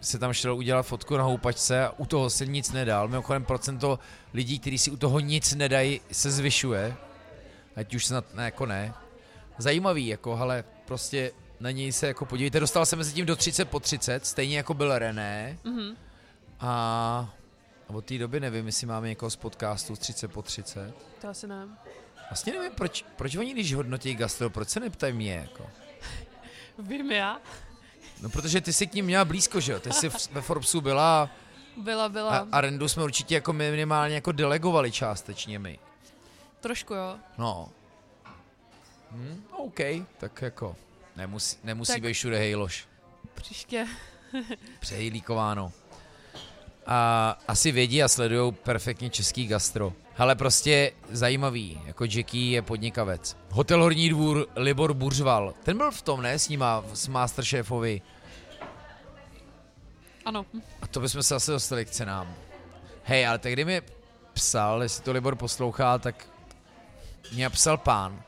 [0.01, 3.07] se tam šel udělat fotku na houpačce a u toho se nic nedal.
[3.07, 3.99] Mimochodem procento
[4.33, 6.95] lidí, kteří si u toho nic nedají, se zvyšuje.
[7.75, 8.93] Ať už snad ne, jako ne.
[9.57, 12.59] Zajímavý, jako, ale prostě na něj se jako podívejte.
[12.59, 15.57] Dostal se mezi tím do 30 po 30, stejně jako byl René.
[15.63, 15.95] Mhm.
[16.59, 17.33] A
[17.87, 20.93] od té doby nevím, jestli máme někoho z podcastu z 30 po 30.
[21.21, 21.67] To asi ne.
[22.29, 25.69] Vlastně nevím, proč, proč oni, když hodnotí gastro, proč se neptají mě, jako?
[26.79, 27.41] Vím já.
[28.21, 29.79] No, protože ty jsi k ním měla blízko, že jo?
[29.79, 31.29] Ty jsi ve Forbesu byla
[31.77, 32.37] Byla, byla.
[32.37, 35.79] a, a Rendu jsme určitě jako minimálně jako delegovali částečně my.
[36.59, 37.15] Trošku jo.
[37.37, 37.69] No.
[39.11, 39.79] Hm, OK,
[40.17, 40.75] tak jako
[41.15, 42.87] nemusí, nemusí Tak- být všude hejloš.
[43.33, 43.87] Příště.
[44.79, 45.71] Přehejlíkováno.
[46.85, 49.93] A asi vědí a sledují perfektně český gastro.
[50.19, 53.37] Ale prostě zajímavý, jako Jackie je podnikavec.
[53.51, 55.53] Hotel Horní dvůr, Libor Buržval.
[55.63, 58.01] Ten byl v tom, ne, s nima, s Masterchefovi.
[60.25, 60.45] Ano.
[60.81, 62.35] A to bychom se zase dostali k cenám.
[63.03, 63.81] Hej, ale tehdy mi
[64.33, 66.27] psal, jestli to Libor poslouchá, tak
[67.33, 68.23] mě psal pán.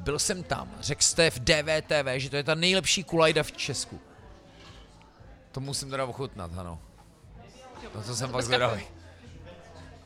[0.00, 4.00] Byl jsem tam, řekl jste v DVTV, že to je ta nejlepší kulajda v Česku.
[5.52, 6.78] To musím teda ochutnat, ano.
[7.94, 8.82] No to jsem fakt zvědavý.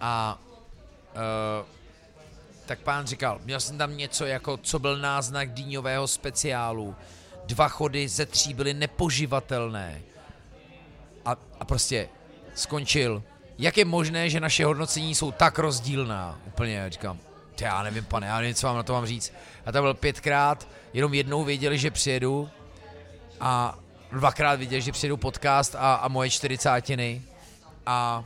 [0.01, 0.39] A
[1.15, 1.67] uh,
[2.67, 6.97] tak pán říkal, měl jsem tam něco jako, co byl náznak dýňového speciálu.
[7.47, 10.03] Dva chody ze tří byly nepoživatelné
[11.25, 12.09] a, a prostě
[12.55, 13.23] skončil.
[13.59, 16.39] Jak je možné, že naše hodnocení jsou tak rozdílná?
[16.47, 17.19] Úplně říkám,
[17.55, 19.33] "Ty, já nevím, pane, já nevím, co vám na to mám říct.
[19.67, 22.51] A tam byl pětkrát, jenom jednou věděli, že přijedu
[23.41, 23.79] a
[24.13, 27.23] dvakrát věděli, že přijedu podcast a, a moje čtyřicátiny
[27.87, 28.25] a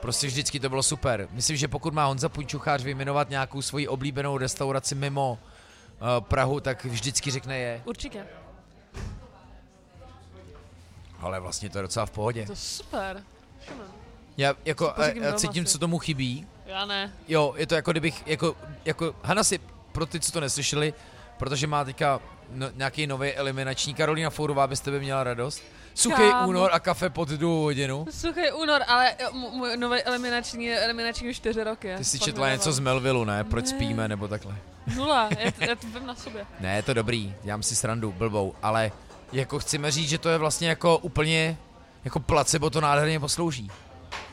[0.00, 1.28] prostě vždycky to bylo super.
[1.30, 6.84] Myslím, že pokud má Honza Punčuchář vyjmenovat nějakou svoji oblíbenou restauraci mimo uh, Prahu, tak
[6.84, 7.82] vždycky řekne je.
[7.84, 8.26] Určitě.
[11.18, 12.46] Ale vlastně to je docela v pohodě.
[12.46, 13.22] To je super.
[13.68, 13.86] Šumen.
[14.36, 15.72] Já, jako, já doma cítím, asi.
[15.72, 16.46] co tomu chybí.
[16.66, 17.12] Já ne.
[17.28, 19.58] Jo, je to jako kdybych, jako, jako Hana si,
[19.92, 20.94] pro ty, co to neslyšeli,
[21.38, 22.20] protože má teďka
[22.50, 25.62] no, nějaký nový eliminační, Karolina Fourová by z tebe měla radost.
[25.94, 26.48] Suchý Kámo.
[26.48, 28.06] únor a kafe pod druhou hodinu.
[28.10, 31.94] Suchý únor, ale mu- můj nový eliminační je eliminační už čtyři roky.
[31.96, 33.44] Ty jsi četla něco z Melvillu, ne?
[33.44, 33.70] Proč Ne.
[33.70, 34.56] spíme, nebo takhle.
[34.96, 36.46] Nula, já, t- já to vím na sobě.
[36.60, 38.92] Ne, je to dobrý, dělám si srandu, blbou, ale
[39.32, 41.58] jako chceme říct, že to je vlastně jako úplně,
[42.04, 43.70] jako placebo to nádherně poslouží.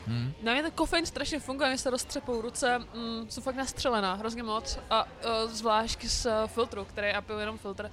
[0.06, 0.32] Hm?
[0.42, 4.42] Na mě ten kofein strašně funguje, mě se roztřepou ruce, mm, jsou fakt nastřelená, hrozně
[4.42, 4.78] moc.
[4.90, 7.90] A uh, zvlášť z uh, filtru, který já piju jenom filtr.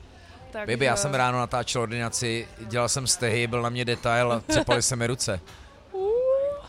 [0.51, 4.39] Tak, Baby, já jsem ráno natáčel ordinaci, dělal jsem stehy, byl na mě detail a
[4.39, 5.39] třepaly se mi ruce.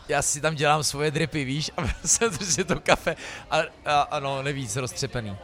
[0.07, 3.15] Já si tam dělám svoje dripy, víš, a jsem prostě to kafe
[3.51, 5.37] a, a ano, nevíc roztřepený.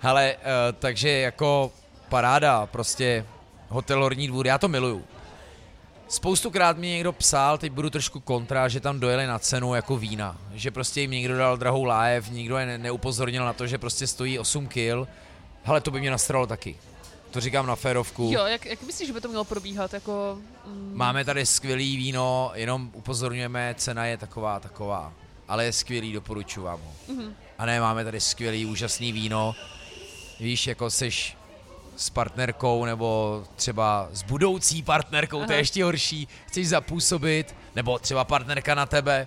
[0.00, 0.42] Hele, uh,
[0.78, 1.72] takže jako
[2.08, 3.26] paráda, prostě
[3.68, 5.04] hotel Horní dvůr, já to miluju.
[6.08, 10.36] Spoustukrát mi někdo psal, teď budu trošku kontra, že tam dojeli na cenu jako vína.
[10.54, 14.06] Že prostě jim někdo dal drahou lájev, nikdo je ne- neupozornil na to, že prostě
[14.06, 15.08] stojí 8 kil.
[15.62, 16.76] Hele, to by mě nastralo taky.
[17.30, 18.30] To říkám na férovku.
[18.32, 19.94] Jo, jak, jak myslíš, že by to mělo probíhat?
[19.94, 25.12] Jako, mm, Máme tady skvělý víno, jenom upozorňujeme, cena je taková, taková.
[25.48, 27.14] Ale je skvělý, doporučuji vám ho.
[27.14, 27.34] Mhm.
[27.58, 29.54] A ne, máme tady skvělý, úžasný víno.
[30.40, 31.36] Víš, jako seš
[31.96, 35.58] s partnerkou nebo třeba s budoucí partnerkou, to je Aha.
[35.58, 39.26] ještě horší, chceš zapůsobit, nebo třeba partnerka na tebe,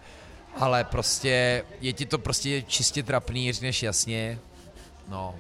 [0.58, 4.40] ale prostě je ti to prostě čistě trapný, řekneš jasně,
[5.08, 5.36] no,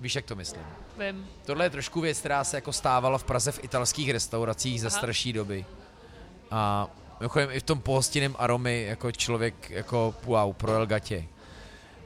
[0.00, 0.62] víš, jak to myslím.
[0.98, 1.26] Vím.
[1.46, 4.98] Tohle je trošku věc, která se jako stávala v Praze v italských restauracích za Aha.
[4.98, 5.66] starší doby.
[6.50, 6.88] A
[7.20, 11.24] mimochodem i v tom pohostinném aromy jako člověk jako wow, projel gatě.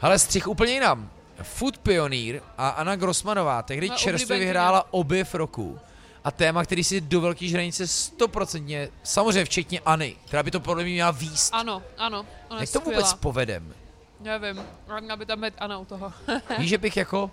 [0.01, 1.10] Ale střih úplně jinam.
[1.43, 5.78] Food Pioneer a Anna Grossmanová tehdy No, čerstvě vyhrála objev roku.
[6.24, 10.93] A téma, který si do velké žranice stoprocentně, samozřejmě včetněAny, která by to podle mě
[10.93, 11.55] měla výst.
[11.55, 12.27] Ano, ano.
[12.48, 13.74] Ona Jak to vůbec povedem?
[14.20, 14.62] Nevím,
[15.01, 16.12] měla by tam být Ana u toho.
[16.59, 17.31] Víš, že bych jako,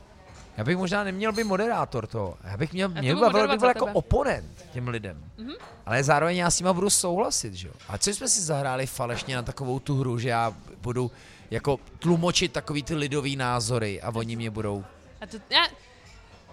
[0.58, 3.40] já bych možná neměl by moderátor toho, já bych měl, Já měl to budu by
[3.40, 3.94] byl, bych byl jako tebe.
[3.94, 5.24] oponent těm lidem.
[5.38, 5.54] Mhm.
[5.86, 7.74] Ale zároveň já s nima budu souhlasit, že jo.
[7.88, 11.12] A co jsme si zahráli falešně na takovou tu hru, že já budu
[11.52, 14.86] jako tlumočit takový ty lidový názory a oni mě budou...
[15.22, 15.68] A to, já,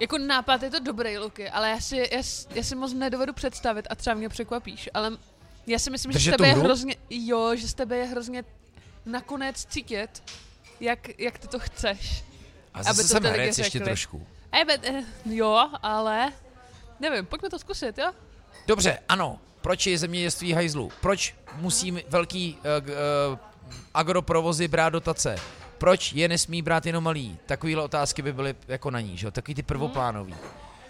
[0.00, 3.86] jako nápad je to dobrý, Luky, ale já si, já, já si moc nedovedu představit
[3.90, 5.10] a třeba mě překvapíš, ale
[5.66, 8.44] já si myslím, že Držet z tebe je hrozně, jo, že z tebe je hrozně
[9.06, 10.22] nakonec cítit,
[10.80, 12.24] jak, jak ty to chceš.
[12.76, 13.84] A Aby zase to jsem lidi herec ještě řekli.
[13.84, 14.26] trošku.
[14.52, 16.32] Eh, bet, eh, jo, ale
[17.00, 18.12] nevím, pojďme to zkusit, jo?
[18.66, 19.38] Dobře, ano.
[19.60, 20.92] Proč je zemědělství hajzlu?
[21.00, 22.88] Proč musí velký uh,
[23.32, 23.38] uh,
[23.94, 25.36] agroprovozy brát dotace?
[25.78, 27.38] Proč je nesmí brát jenom malý?
[27.46, 29.30] Takovéhle otázky by byly jako na ní, že jo?
[29.30, 30.34] Takový ty prvoplánový.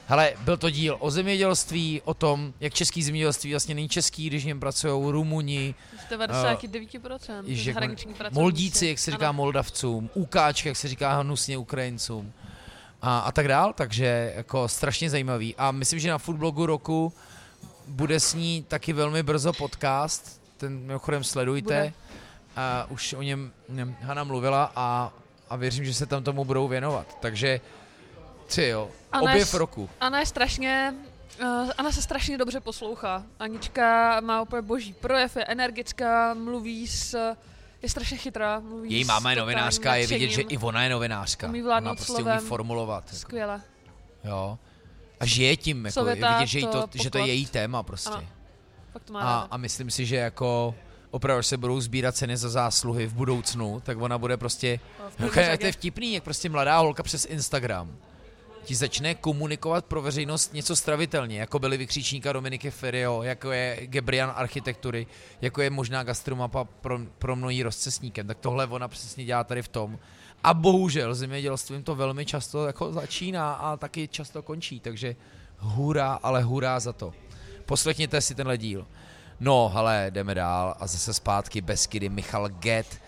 [0.09, 4.45] Hele, byl to díl o zemědělství, o tom, jak český zemědělství vlastně není český, když
[4.45, 5.75] v něm pracují Rumuni,
[6.09, 8.41] Z 99% Ježiš, uh, jak zahraniční on- pracovníci.
[8.41, 9.37] Moldíci, jak se říká Ano.
[9.37, 12.33] Moldavcům, Ukáčky, jak se říká hnusně Ukrajincům
[13.03, 15.55] a, a tak dál, takže jako strašně zajímavý.
[15.59, 17.13] A myslím, že na Foodblogu roku
[17.87, 21.75] bude s ní taky velmi brzo podcast, ten mimochodem sledujte.
[21.81, 21.93] Bude.
[22.57, 25.13] A už o něm něm Hana mluvila a,
[25.51, 27.19] a věřím, že se tam tomu budou věnovat.
[27.21, 27.61] Takže
[28.55, 29.91] ty jo, A objev než- roku.
[30.01, 30.95] Anna je strašně,
[31.41, 33.23] uh, Anna se strašně dobře poslouchá.
[33.39, 37.35] Anička má úplně boží projev, je energická, mluví s,
[37.83, 38.61] je strašně chytrá.
[38.61, 41.47] Mluví Její máma je novinářka, je vidět, že i ona je novinářka.
[41.49, 42.39] Umí ona prostě slovem.
[42.39, 43.05] umí formulovat.
[43.07, 43.17] Jako.
[43.17, 43.61] Skvěle.
[44.25, 44.59] Jo.
[45.21, 47.83] A žije tím, jako, je Sověta, vidět, že, to, to že to je její téma
[47.83, 48.11] prostě.
[48.11, 48.27] Ano.
[48.93, 49.49] Fakt to má A, ráda.
[49.51, 50.75] a myslím si, že jako
[51.11, 54.81] opravdu, se budou sbírat ceny za zásluhy v budoucnu, tak ona bude prostě,
[55.19, 57.97] No, no, to je vtipný, jak prostě mladá holka přes Instagram
[58.67, 64.33] ti začne komunikovat pro veřejnost něco stravitelně, jako byly vykřičníka Dominiky Ferio, jako je Gebrian
[64.37, 65.07] architektury,
[65.41, 69.69] jako je možná gastromapa pro, pro mnohý rozcesníkem, tak tohle ona přesně dělá tady v
[69.69, 69.99] tom.
[70.45, 75.17] A bohužel zemědělstvím to velmi často jako začíná a taky často končí, takže
[75.59, 77.13] hurá, ale hurá za to.
[77.67, 78.87] Poslechněte si tenhle díl.
[79.41, 83.01] No, hele, jdeme dál a zase zpátky Beskydy, Michal Get.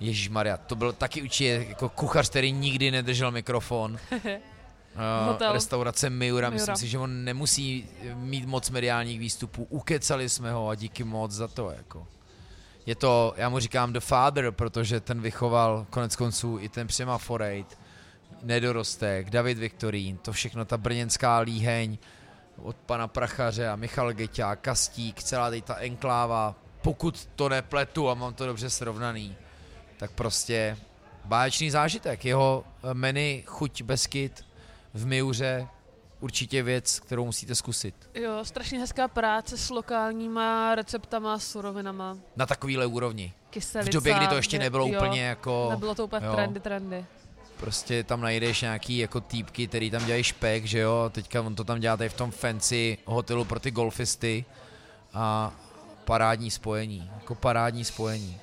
[0.00, 3.98] Ježíš Maria, to byl taky určitě jako kuchař, který nikdy nedržel mikrofon.
[4.96, 5.52] Uh, Hotel.
[5.52, 6.76] restaurace Miura, myslím Miura.
[6.76, 9.66] si, že on nemusí mít moc mediálních výstupů.
[9.70, 11.70] Ukecali jsme ho a díky moc za to.
[11.70, 12.06] Jako.
[12.86, 17.18] Je to, já mu říkám The Father, protože ten vychoval konec konců i ten Přema
[17.18, 17.78] Forejt,
[18.42, 21.98] Nedorostek, David Viktorín, to všechno, ta brněnská líheň
[22.62, 28.14] od pana Prachaře a Michal Geťák, Kastík, celá tady ta enkláva, pokud to nepletu a
[28.14, 29.36] mám to dobře srovnaný,
[29.96, 30.76] tak prostě
[31.24, 32.24] báječný zážitek.
[32.24, 34.45] Jeho eh, menu Chuť Beskyt
[34.96, 35.68] v Miuře
[36.20, 37.94] určitě věc, kterou musíte zkusit.
[38.14, 42.18] Jo, strašně hezká práce s lokálníma receptama, surovinama.
[42.36, 43.32] Na takovýhle úrovni.
[43.50, 43.90] Kyselica.
[43.90, 45.66] V době, kdy to ještě je- nebylo jo, úplně jako...
[45.70, 46.34] Nebylo to úplně jo.
[46.34, 47.04] trendy, trendy.
[47.56, 51.64] Prostě tam najdeš nějaký jako týpky, který tam dělají špek, že jo, teďka on to
[51.64, 54.44] tam dělá tady v tom fancy hotelu pro ty golfisty
[55.14, 55.54] a
[56.04, 58.40] parádní spojení, jako parádní spojení.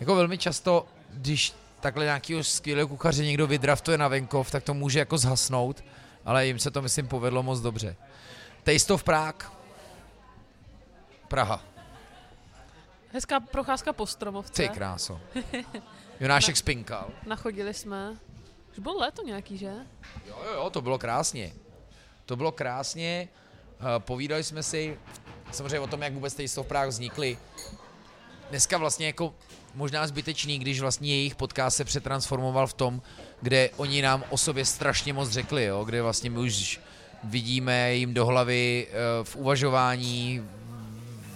[0.00, 4.98] Jako velmi často, když takhle nějakého skvělého kuchaře někdo vydraftuje na venkov, tak to může
[4.98, 5.84] jako zhasnout,
[6.24, 7.96] ale jim se to myslím povedlo moc dobře.
[8.62, 9.48] Taste of Prague.
[11.28, 11.62] Praha.
[13.12, 14.62] Hezká procházka po stromovce.
[14.62, 15.20] Ty kráso.
[16.20, 17.10] Jonášek spinkal.
[17.26, 18.16] Nachodili jsme.
[18.72, 19.72] Už bylo léto nějaký, že?
[20.26, 21.52] Jo, jo, jo, to bylo krásně.
[22.26, 23.28] To bylo krásně.
[23.80, 24.98] eh, Povídali jsme si
[25.52, 27.38] samozřejmě o tom, jak vůbec ty Prague vznikly.
[28.50, 29.34] Dneska vlastně jako
[29.78, 33.02] možná zbytečný, když vlastně jejich podcast se přetransformoval v tom,
[33.42, 35.84] kde oni nám o sobě strašně moc řekli, jo?
[35.84, 36.80] kde vlastně my už
[37.24, 38.94] vidíme jim do hlavy eh,
[39.24, 40.42] v uvažování,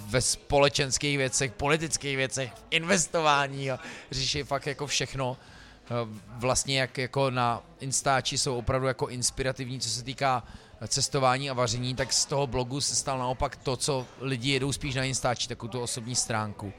[0.06, 3.78] ve společenských věcech, politických věcech, investování a
[4.10, 5.36] řeší fakt jako všechno.
[5.84, 10.42] Eh, Vlastně jak jako na Instači jsou opravdu jako inspirativní, co se týká
[10.88, 14.94] cestování a vaření, tak z toho blogu se stal naopak to, co lidi jedou spíš
[14.94, 16.72] na Instači, takovou tu osobní stránku.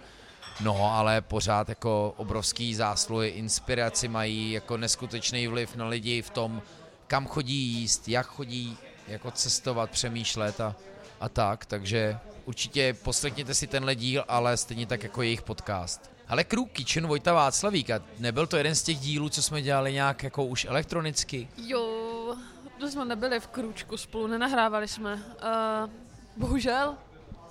[0.61, 6.61] No, ale pořád jako obrovský zásluhy, inspiraci mají, jako neskutečný vliv na lidi v tom,
[7.07, 8.77] kam chodí jíst, jak chodí
[9.07, 10.75] jako cestovat, přemýšlet a,
[11.19, 16.11] a tak, takže určitě poslechněte si tenhle díl, ale stejně tak jako jejich podcast.
[16.27, 20.23] Ale Crew Kitchen Vojta Václavíka, nebyl to jeden z těch dílů, co jsme dělali nějak
[20.23, 21.47] jako už elektronicky?
[21.57, 22.35] Jo,
[22.79, 25.13] to jsme nebyli v krůčku spolu, nenahrávali jsme.
[25.13, 25.89] Uh,
[26.37, 26.95] bohužel,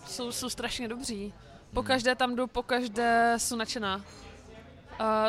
[0.06, 1.32] jsou, jsou strašně dobří.
[1.74, 3.96] Po každé tam jdu, po každé jsou nadšená.
[3.96, 4.04] Uh,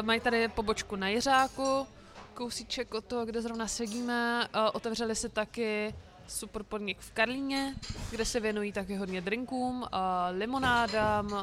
[0.01, 1.87] mají tady pobočku na Jiřáku,
[2.33, 4.49] kousíček od toho, kde zrovna sedíme.
[4.55, 5.95] Uh, otevřeli si taky
[6.27, 7.75] super podnik v Karlíně,
[8.11, 9.87] kde se věnují taky hodně drinkům, uh,
[10.31, 11.41] limonádám, uh,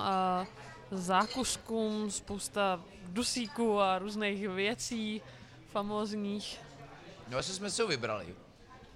[0.90, 5.22] zákuskům, spousta dusíků a různých věcí
[5.72, 6.60] famózních.
[7.28, 8.34] No asi jsme si ho vybrali.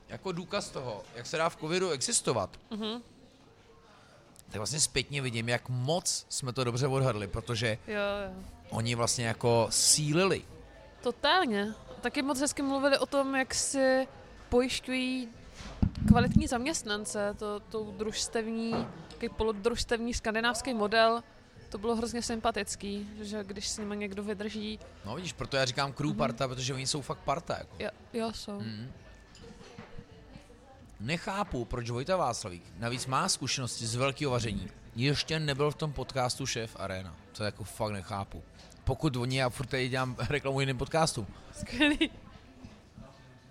[0.09, 2.51] Jako důkaz toho, jak se dá v covidu existovat.
[2.71, 3.03] Mhm.
[4.47, 8.43] Tak vlastně zpětně vidím, jak moc jsme to dobře odhadli, protože Jo, jo.
[8.71, 10.43] oni vlastně jako sílili.
[11.03, 11.75] Totálně.
[12.01, 14.09] Taky moc hezky mluvili o tom, jak si
[14.49, 15.29] pojišťují
[16.09, 21.23] kvalitní zaměstnance, to, to družstevní, takový polodružstevní skandinávský model,
[21.69, 25.93] to bylo hrozně sympatický, že když s nimi někdo vydrží, No vidíš, proto já říkám
[25.93, 26.17] crew Mhm.
[26.19, 27.57] parta, protože oni jsou fakt parta.
[27.59, 27.77] Jako.
[27.79, 28.61] jo, jo jsou.
[28.61, 28.93] Mm.
[31.01, 34.69] Nechápu, proč Vojta Václavík navíc má zkušenosti z velkého vaření.
[34.97, 37.17] Ještě nebyl v tom podcastu Šéf Arena.
[37.33, 38.43] To jako fakt nechápu.
[38.85, 42.11] Pokud oni, já furt tady dělám reklamu jiným podcastům, Skvělý.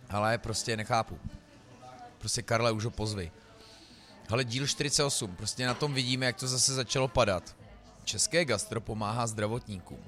[0.09, 1.19] ale prostě nechápu.
[2.17, 3.31] Prostě Karle, už ho pozvi.
[4.29, 7.55] Ale díl 48, prostě na tom vidíme, jak to zase začalo padat.
[8.03, 9.99] České gastro pomáhá zdravotníkům.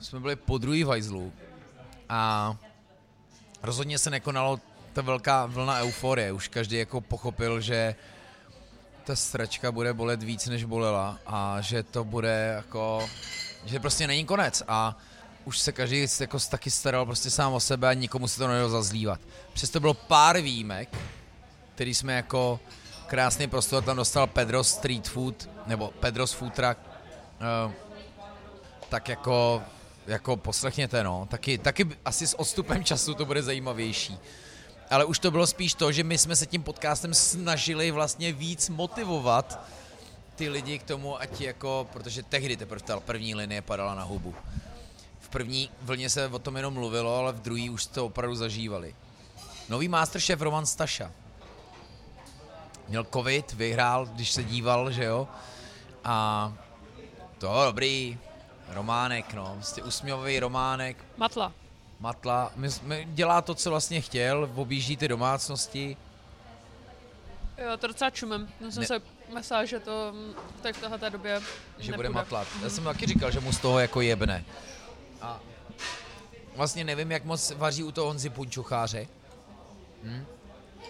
[0.00, 1.32] Jsme byli po druhý v hajzlu
[2.08, 2.56] a
[3.62, 4.60] rozhodně se nekonalo
[4.96, 6.32] ta velká vlna euforie.
[6.32, 7.94] Už každý jako pochopil, že
[9.04, 13.08] ta sračka bude bolet víc, než bolela a že to bude jako,
[13.64, 14.96] že prostě není konec a
[15.44, 18.68] už se každý jako taky staral prostě sám o sebe a nikomu se to nedalo
[18.70, 19.20] zazlívat.
[19.52, 20.96] Přesto bylo pár výjimek,
[21.74, 22.60] který jsme jako
[23.06, 26.78] krásný prostor, tam dostal Pedro Street Food, nebo Pedro's Food Truck,
[27.66, 27.72] uh,
[28.88, 29.62] tak jako,
[30.06, 34.18] jako poslechněte no, taky, taky asi s odstupem času to bude zajímavější.
[34.90, 38.68] Ale už to bylo spíš to, že my jsme se tím podcastem snažili vlastně víc
[38.68, 39.60] motivovat
[40.36, 44.34] ty lidi k tomu, ať jako, protože tehdy teprve ta první linie padala na hubu.
[45.20, 48.94] V první vlně se o tom jenom mluvilo, ale v druhý už to opravdu zažívali.
[49.68, 51.12] Nový masterchef Roman Staša.
[52.88, 55.28] Měl covid, vyhrál, když se díval, že jo.
[56.04, 56.52] A
[57.38, 58.18] to dobrý,
[58.68, 61.52] Románek, no, prostě usměvavý Románek, Matla.
[62.06, 65.96] Matla, my, my dělá to, co vlastně chtěl, objíždí ty domácnosti,
[67.58, 68.48] Jo, to docela čumem.
[68.60, 69.00] Já jsem Ne- se
[69.34, 71.40] myslela, že to mm, tak v téhle době
[71.78, 71.96] že nepůjde.
[71.96, 72.48] bude matlat.
[72.62, 74.44] Já jsem taky říkal, že mu z toho jako jebne.
[75.20, 75.40] A
[76.56, 79.06] vlastně nevím, jak moc vaří u toho Honzi Punčucháře,
[80.02, 80.26] hm?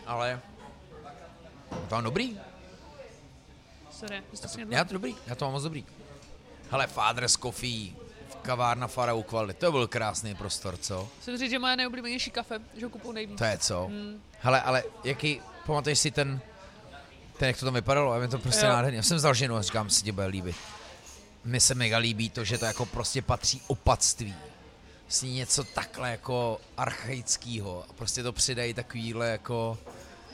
[0.06, 0.40] ale
[1.88, 2.40] to dobrý,
[3.90, 5.84] Sorry, jste já to dobrý, já to mám moc dobrý.
[6.70, 7.92] Hele, Father's Coffee,
[8.46, 11.08] kavárna Fara u Kvaldy, to byl krásný prostor, co?
[11.16, 13.38] Musím říct, že moje nejoblíbenější kafe, že ho kupuju nejvíc.
[13.38, 13.86] To je co?
[13.86, 14.20] Hmm.
[14.40, 16.40] Hele, ale jaký, pamatuješ si ten,
[17.38, 18.12] ten, jak to tam vypadalo?
[18.12, 18.72] A mě to prostě Jo.
[18.72, 18.96] nádherně.
[18.96, 20.56] Já jsem vzal ženu a říkám, se ti bude líbit.
[21.44, 24.34] Mně se mega líbí to, že to jako prostě patří opatství.
[25.08, 27.84] S ní něco takhle jako archaického.
[27.90, 29.78] A prostě to přidají takovýhle jako...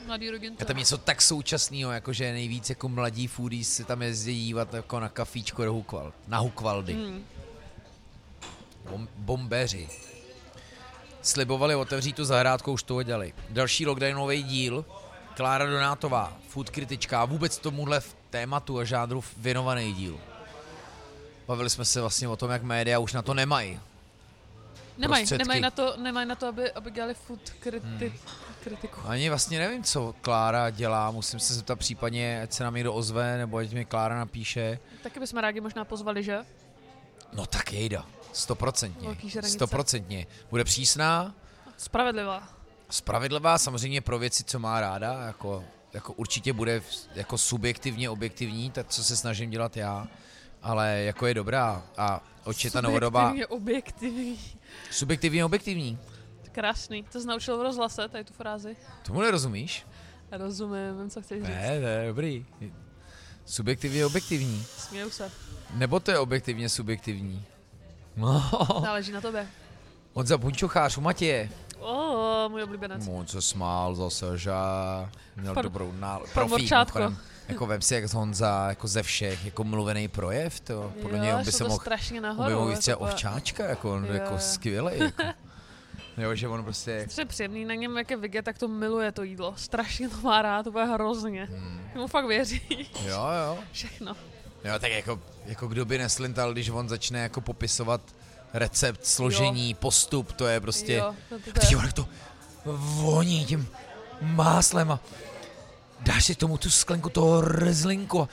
[0.05, 0.55] Mladý rodin.
[0.59, 4.73] Je tam něco tak současného, jako že nejvíc jako mladí foodies se tam jezdí dívat
[4.73, 6.93] jako na kafíčko do Hukval, na Hukvaldy.
[6.93, 7.25] Hmm.
[8.89, 9.89] Bom, bombeři.
[11.21, 13.33] Slibovali otevřít tu zahrádku, už to udělali.
[13.49, 14.85] Další lockdownový díl,
[15.35, 20.19] Klára Donátová, food kritička vůbec tomuhle v tématu a žádru věnovaný díl.
[21.47, 23.79] Bavili jsme se vlastně o tom, jak média už na to nemají.
[24.97, 25.43] Nemají, prostředky.
[25.43, 28.11] nemají na to, nemají na to aby, aby dělali food kriti, Hmm.
[28.63, 29.01] kritiku.
[29.05, 33.37] Ani vlastně nevím, co Klára dělá, musím se zeptat případně, ať se nám někdo ozve,
[33.37, 34.79] nebo ať mi Klára napíše.
[35.03, 36.39] Taky bychom rádi možná pozvali, že?
[37.33, 40.27] No tak jejda, stoprocentně, stoprocentně.
[40.49, 41.35] Bude přísná,
[41.77, 42.49] Spravedlivá.
[42.89, 46.81] spravedlivá samozřejmě pro věci, co má ráda, jako, jako určitě bude
[47.15, 50.07] jako subjektivně objektivní, tak co se snažím dělat já,
[50.61, 54.39] ale jako je dobrá a očeta novodobá, Subjektivně, objektivní.
[54.91, 55.99] subjektivně objektivní.
[56.51, 57.03] Krásný.
[57.03, 58.75] To jsi naučil v rozhlase, tady tu frázi.
[59.03, 59.85] Tomu nerozumíš?
[60.31, 61.47] Rozumím, vím, co chceš říct.
[61.49, 62.45] Ne, ne, dobrý.
[63.45, 64.63] Subjektivně objektivní.
[64.77, 65.31] Směju se.
[65.73, 67.45] Nebo to je objektivně subjektivní?
[68.15, 68.49] No.
[68.81, 69.47] Záleží na tobě.
[70.13, 71.49] Honza Punčochář u Matěje.
[71.79, 73.07] O, můj oblíbenec.
[73.11, 74.51] On se smál zase, že
[75.35, 76.25] měl Pan- dobrou náladu.
[76.93, 77.17] pan.
[77.47, 81.33] Jako vem si, jak z Honza, jako ze všech, jako mluvený projev, to podle něj
[81.33, 82.69] on by se mohl, strašně on by nahoru.
[82.69, 85.23] jako třeba ovčáčka, jako on, Jo, jako skvělej, jako.
[86.17, 89.23] Jo, že on prostě, Strašně příjemný, na něm jak je vidět, tak to miluje to
[89.23, 89.53] jídlo.
[89.57, 91.45] Strašně to má rád, to bude hrozně.
[91.45, 92.61] hmm, Mu fakt věří.
[93.05, 93.57] jo, jo.
[93.71, 94.15] Všechno.
[94.63, 98.01] Jo, tak jako, jako kdo by neslintal, když on začne jako popisovat
[98.53, 99.77] recept, složení, jo.
[99.79, 102.07] postup, to je prostě, Jo, to, to, a teď jak to
[103.01, 103.67] voní tím
[104.21, 104.99] máslem a
[105.99, 108.29] dáš si tomu tu sklenku toho rezlinku.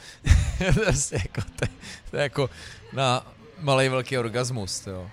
[0.58, 1.68] to, je jako, to, je,
[2.10, 2.50] to je jako
[2.92, 3.26] na
[3.58, 4.86] malý velký orgasmus.
[4.86, 5.00] Jo.
[5.02, 5.10] Uh,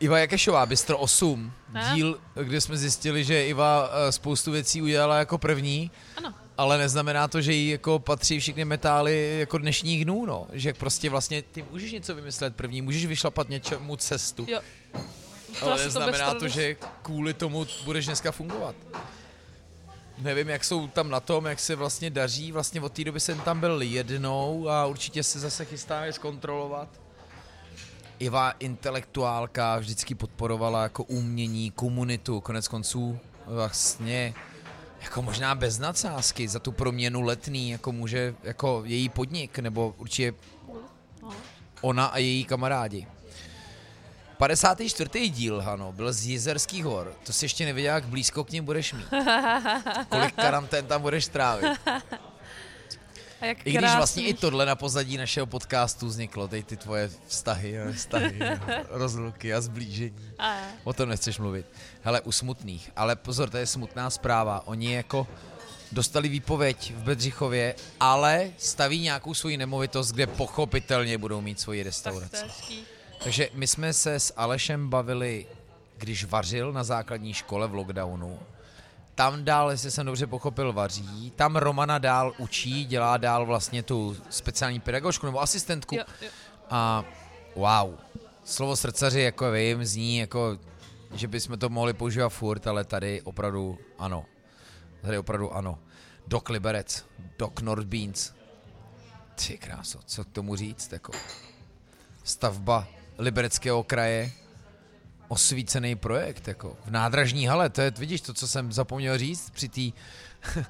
[0.00, 1.90] Iva Jakešová, Bistro 8, Ne?
[1.94, 6.34] díl, kde jsme zjistili, že Iva uh, spoustu věcí udělala jako první, Ano.
[6.58, 10.46] Ale neznamená to, že jí jako patří všechny metály jako dnešních dnů, no.
[10.52, 14.46] Že prostě vlastně ty můžeš něco vymyslet první, můžeš vyšlapat něčemu cestu.
[14.48, 14.60] Jo.
[15.62, 18.76] Ale asi neznamená bez to, že kvůli tomu budeš dneska fungovat.
[20.18, 22.52] Nevím, jak jsou tam na tom, jak se vlastně daří.
[22.52, 26.88] Vlastně od té doby jsem tam byl jednou a určitě se zase chystám je zkontrolovat.
[28.18, 34.34] Iva intelektuálka vždycky podporovala jako umění, komunitu, konec konců vlastně
[35.00, 40.34] jako možná bez nadsázky za tu proměnu letný, jako může, jako její podnik, nebo určitě
[41.80, 43.06] ona a její kamarádi.
[44.38, 45.28] 54.
[45.28, 47.14] díl, Hano, byl z Jizerských hor.
[47.26, 49.06] To si ještě nevěděla, jak blízko k ním budeš mít.
[50.08, 51.80] Kolik karantén tam budeš trávit.
[53.40, 53.96] A jak I když krásný.
[53.96, 58.38] vlastně i tohle na pozadí našeho podcastu vzniklo, teď ty tvoje vztahy, a vztahy,
[58.88, 60.30] rozluky a zblížení.
[60.38, 61.66] A, O tom nechceš mluvit.
[62.02, 62.90] Hele, u smutných.
[62.96, 64.66] Ale pozor, to je smutná zpráva.
[64.66, 65.26] Oni jako
[65.92, 72.44] dostali výpověď v Bedřichově, ale staví nějakou svoji nemovitost, kde pochopitelně budou mít svoji restauraci.
[73.24, 75.46] Takže my jsme se s Alešem bavili,
[75.96, 78.38] když vařil na základní škole v lockdownu.
[79.18, 81.32] Tam dál, jestli jsem dobře pochopil, vaří.
[81.36, 85.94] Tam Romana dál učí, dělá dál vlastně tu speciální pedagožku nebo asistentku.
[85.94, 86.28] Jo, jo.
[86.70, 87.04] A
[87.56, 87.94] wow,
[88.44, 90.58] slovo srdcaři, jako vím, zní jako,
[91.14, 94.24] že bychom to mohli používat furt, ale tady opravdu ano.
[95.02, 95.78] Tady opravdu ano.
[96.26, 97.04] Doc Liberec,
[97.38, 98.32] Doc North Beans.
[99.34, 101.12] Ty kráso, co k tomu říct, jako.
[102.24, 102.88] Stavba
[103.18, 104.32] Libereckého kraje,
[105.28, 109.68] osvícený projekt, jako v nádražní hale, to je, vidíš to, co jsem zapomněl říct při
[109.68, 110.00] té,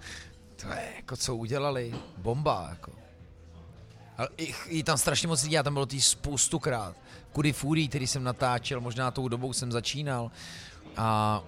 [0.56, 2.93] to je jako, co udělali, bomba, jako.
[4.18, 6.97] Ale i, i tam strašně moc lidí, já tam bylo tý spoustukrát.
[7.32, 10.30] Kudy Fury, který jsem natáčel, možná tou dobou jsem začínal.
[10.97, 11.43] A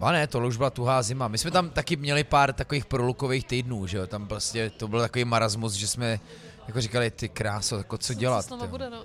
[0.00, 1.28] a ne, to už byla tuhá zima.
[1.28, 5.00] My jsme tam taky měli pár takových prolukových týdnů, že jo, tam prostě to byl
[5.00, 6.20] takový marasmus, že jsme
[6.66, 8.44] jako říkali, ty kráso, jako co dělat.
[8.46, 9.04] Co bude, no.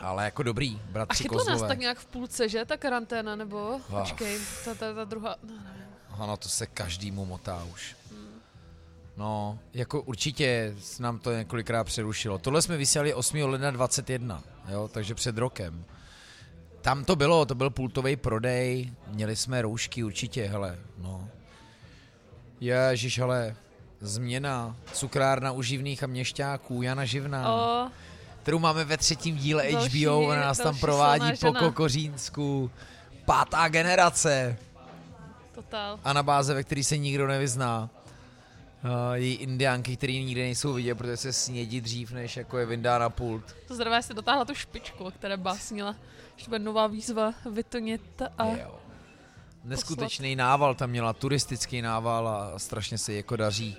[0.00, 1.68] Ale jako dobrý, A bratři chytlo nás Kozlové.
[1.68, 3.74] tak nějak v půlce, že, ta karanténa, nebo?
[3.74, 4.00] Ah.
[4.00, 5.86] Počkej, ta, ta, ta druhá, no, nevím.
[6.10, 7.96] Ano, to se každému motá už.
[9.16, 12.38] No, jako určitě nám to několikrát přerušilo.
[12.38, 13.42] Tohle jsme vysílali 8.
[13.42, 15.84] ledna 21, jo, takže před rokem.
[16.80, 21.28] Tam to bylo, to byl pultový prodej, měli jsme roušky určitě, hele, no.
[22.60, 23.56] Ježiš, hele,
[24.00, 27.88] změna, cukrárna u živných a měšťáků, Jana Živná, O,
[28.50, 31.52] kterou máme ve třetím díle Další- HBO, ona nás tam provádí po.
[31.52, 32.70] Kokořínsku.
[33.24, 34.58] Pátá generace
[35.54, 36.00] totál.
[36.04, 37.90] a na báze, ve který se nikdo nevyzná.
[38.84, 42.98] Uh, její indiánky, které nikdy nejsou vidět, protože se snědí dřív, než jako je vyndá
[42.98, 43.56] na pult.
[43.68, 45.96] To zdravé si dotáhla tu špičku, o které básnila.
[46.36, 48.74] Že to bude nová výzva vytonit a Jo.
[49.64, 53.76] Neskutečný nával tam měla, turistický nával a strašně se jí jako daří.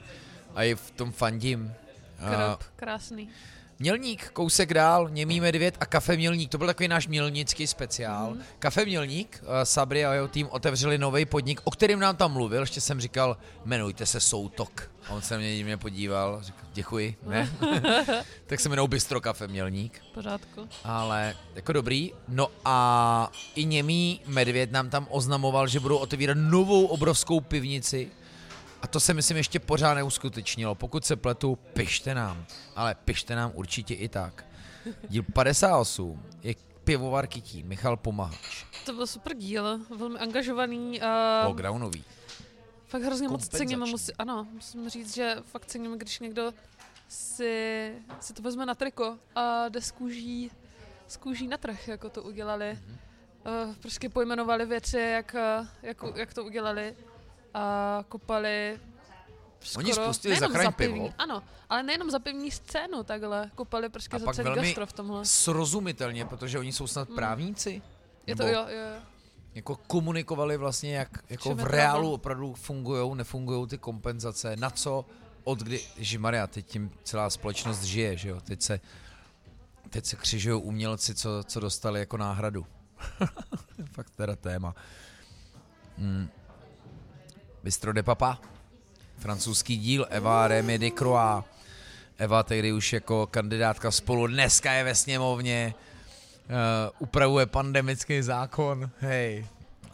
[0.55, 1.73] A i v tom fandím.
[2.23, 3.29] Uh, krop, krásný.
[3.81, 8.31] Mělník, kousek dál, Němý medvěd a Kafe Mělník, to byl takový náš mělnický speciál.
[8.33, 8.41] Mm.
[8.59, 12.61] Kafe Mělník, uh, Sabri a jeho tým otevřeli nový podnik, o kterým nám tam mluvil,
[12.61, 14.91] ještě jsem říkal, jmenujte se Soutok.
[15.09, 17.51] A on se mě divně podíval, říkal, děkuji, ne?
[18.47, 20.69] tak se jmenou Bistro Kafe Mělník, pořádku.
[20.83, 22.11] ale jako dobrý.
[22.27, 28.11] No a i Němý medvěd nám tam oznamoval, že budou otevírat novou obrovskou pivnici
[28.81, 30.75] a to se myslím ještě pořád neuskutečnilo.
[30.75, 32.45] Pokud se pletu, pište nám.
[32.75, 34.45] Ale pište nám určitě i tak.
[35.09, 38.65] Díl 58 je pivovar Kytí, Michal Pomahač.
[38.85, 40.99] To byl super díl, velmi angažovaný.
[40.99, 42.03] Uh, Lockdownový.
[42.85, 43.67] fakt hrozně moc kompenzační.
[43.67, 43.91] cením.
[43.91, 46.53] Musí, ano, musím říct, že fakt cením, když někdo
[47.07, 50.51] si, si to vezme na triko a jde z kůží,
[51.07, 52.79] z kůží na trh, jako to udělali.
[52.85, 52.97] Mhm.
[53.67, 55.35] Uh, prostě pojmenovali věci, jak,
[55.81, 56.95] jak, jak to udělali
[57.53, 58.79] a kopali
[59.77, 61.13] Oni skoro, spustili nejenom Zachraň za pivní, pivo.
[61.17, 64.85] ano, ale nejenom za pivní scénu takhle, kopali prostě A za pak celý velmi gastro
[64.85, 65.25] v tomhle.
[65.25, 67.81] Srozumitelně, protože oni jsou snad právníci.
[68.27, 69.01] Je to, jo, jo, jo.
[69.55, 75.05] Jako komunikovali vlastně, jak jako v reálu opravdu fungují, nefungují ty kompenzace, na co,
[75.43, 75.81] od kdy,
[76.17, 78.79] Maria, teď tím celá společnost žije, že jo, teď se,
[79.89, 82.65] teď se křižují umělci, co, co dostali jako náhradu.
[83.93, 84.75] Fakt teda téma.
[85.97, 86.29] Hmm.
[87.63, 88.39] Bistro de Papa,
[89.17, 91.45] francouzský díl, Eva Rémy de Croix.
[92.17, 95.73] Eva tehdy už jako kandidátka spolu, dneska je ve sněmovně,
[96.49, 96.55] uh,
[96.99, 99.47] upravuje pandemický zákon, hej.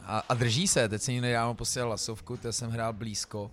[0.04, 3.52] A, a drží se, teď jsem jí nedávno posílal hlasovku, to jsem hrál blízko.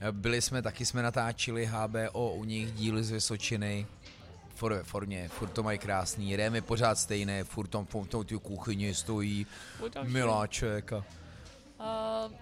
[0.00, 3.86] Eh, Byli jsme, taky jsme natáčeli HBO u nich díly z Vysočiny,
[4.54, 8.94] furt ve formě, furt to mají krásný, Rémy pořád stejné, furt tam v tom kuchyni
[8.94, 9.46] stojí
[10.04, 11.04] miláček a
[11.80, 12.32] Uh,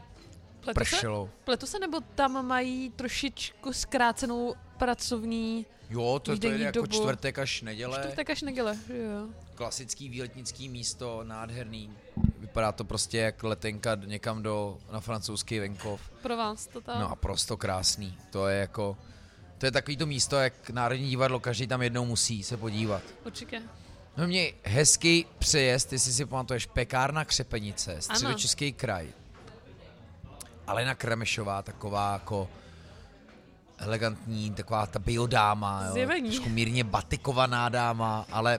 [0.75, 1.31] pletu, se, pršelo.
[1.45, 6.87] pletu se, nebo tam mají trošičku zkrácenou pracovní Jo, to, to je jako dobu.
[6.87, 7.99] čtvrtek až neděle.
[7.99, 9.29] čtvrtek až neděle, jo.
[9.55, 11.91] klasický výletnický místo, nádherný.
[12.39, 16.01] Vypadá to prostě jak letenka někam do, na francouzský venkov.
[16.23, 17.01] Pro vás to tam.
[17.01, 18.19] No a prosto krásný.
[18.31, 18.97] To je jako,
[19.59, 23.03] to je takový to místo, jak Národní divadlo, každý tam jednou musí se podívat.
[23.25, 23.63] Určitě.
[24.17, 29.09] No mě hezký přejezd, jestli si pamatuješ, pekárna Křepenice, středočeský kraj.
[30.67, 32.49] Alena Kremešová, taková jako
[33.79, 38.59] elegantní, taková ta biodáma, jo, trošku mírně batikovaná dáma, ale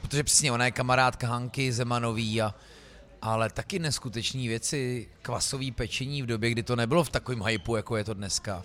[0.00, 2.54] protože přesně ona je kamarádka Hanky Zemanový a
[3.22, 7.96] ale taky neskutečné věci, kvasový pečení v době, kdy to nebylo v takovém hypeu, jako
[7.96, 8.64] je to dneska.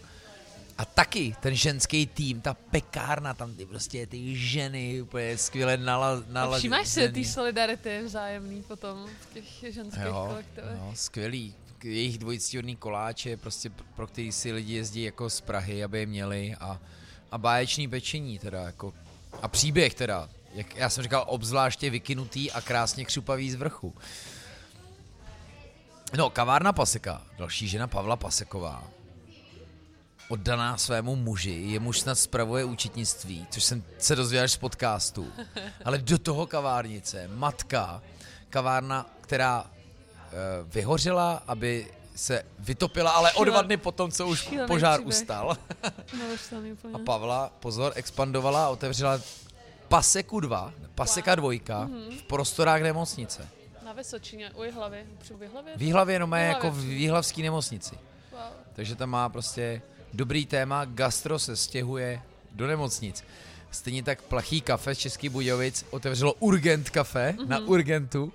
[0.78, 6.24] A taky ten ženský tým, ta pekárna, tam ty prostě ty ženy úplně skvěle nala,
[6.28, 10.78] nala, A Všímáš si té solidarity vzájemný potom v těch ženských jo, kolektivech?
[10.78, 11.56] jo, skvělý.
[11.85, 16.55] Jejich dvojictíhodný koláče, prostě pro který si lidi jezdí jako z Prahy, aby je měli
[16.60, 16.80] a,
[17.31, 18.93] a báječný pečení teda jako.
[19.41, 23.93] A příběh teda, jak já jsem říkal, obzvláště vykinutý a krásně křupavý z vrchu.
[26.18, 28.84] No, kavárna Paseka, další žena Pavla Paseková,
[30.27, 35.27] oddaná svému muži, je muž snad spravuje účetnictví, což jsem se dozvěděl až z podcastu,
[35.85, 38.01] ale do toho kavárnice, matka,
[38.49, 39.72] kavárna, která
[40.65, 45.07] vyhořela, aby se vytopila, ale o dva dny potom, co už požár příběh.
[45.22, 45.57] ustal.
[46.93, 49.19] A Pavla, pozor, expandovala a otevřela
[49.88, 51.51] Paseku 2, Paseka 2
[51.85, 52.18] Mhm.
[52.18, 53.47] v prostorách nemocnice.
[53.85, 55.05] Na Vysočině, u Jihlavy.
[55.19, 55.73] Při Jihlavě?
[55.76, 56.65] V Výhlavě jenom je Jihlavě.
[56.68, 57.95] jako v Výhlavské nemocnici.
[58.31, 58.39] Wow.
[58.73, 59.81] Takže tam má prostě
[60.14, 63.23] dobrý téma, gastro se stěhuje do nemocnic.
[63.72, 67.47] Stejně tak Plachý kafe z Český Budějovic otevřelo Urgent kafe mm-hmm.
[67.47, 68.34] na Urgentu.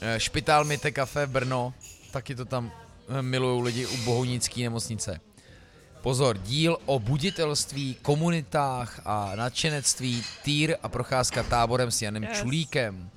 [0.00, 1.74] Eh, Špitál Mite kafe Brno,
[2.10, 2.72] taky to tam
[3.08, 5.20] eh, milujou lidi u Bohunické nemocnice.
[6.02, 12.38] Pozor, díl o buditelství, komunitách a nadšenectví, týr a procházka táborem s Janem Yes.
[12.38, 13.10] Čulíkem.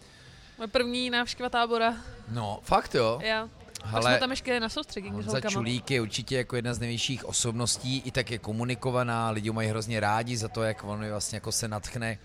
[0.57, 1.95] Moje první návštěva tábora.
[2.29, 3.19] No, fakt jo.
[3.23, 3.49] Já.
[3.91, 4.01] Ale...
[4.01, 5.51] Jsme tam ještě na soustředění Honza holkama.
[5.51, 9.99] Čulík je určitě jako jedna z nejvyšších osobností, i tak je komunikovaná, lidi mají hrozně
[9.99, 12.17] rádi za to, jak on vlastně jako se natchne.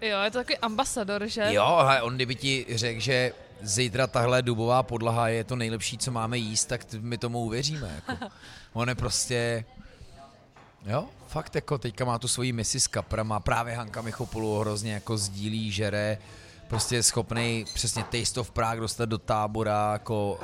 [0.00, 1.46] Jo, je to takový ambasador, že?
[1.50, 6.10] Jo, ale on kdyby ti řekl, že zítra tahle dubová podlaha je to nejlepší, co
[6.12, 8.02] máme jíst, tak my tomu uvěříme.
[8.06, 8.26] Jako.
[8.72, 9.64] On je prostě...
[10.86, 15.18] Jo, fakt jako teďka má tu svoji misi s kaprama, právě Hanka Michopulu hrozně jako
[15.18, 16.18] sdílí, žere,
[16.68, 20.40] prostě je schopný přesně Taste of Prague dostat do tábora, jako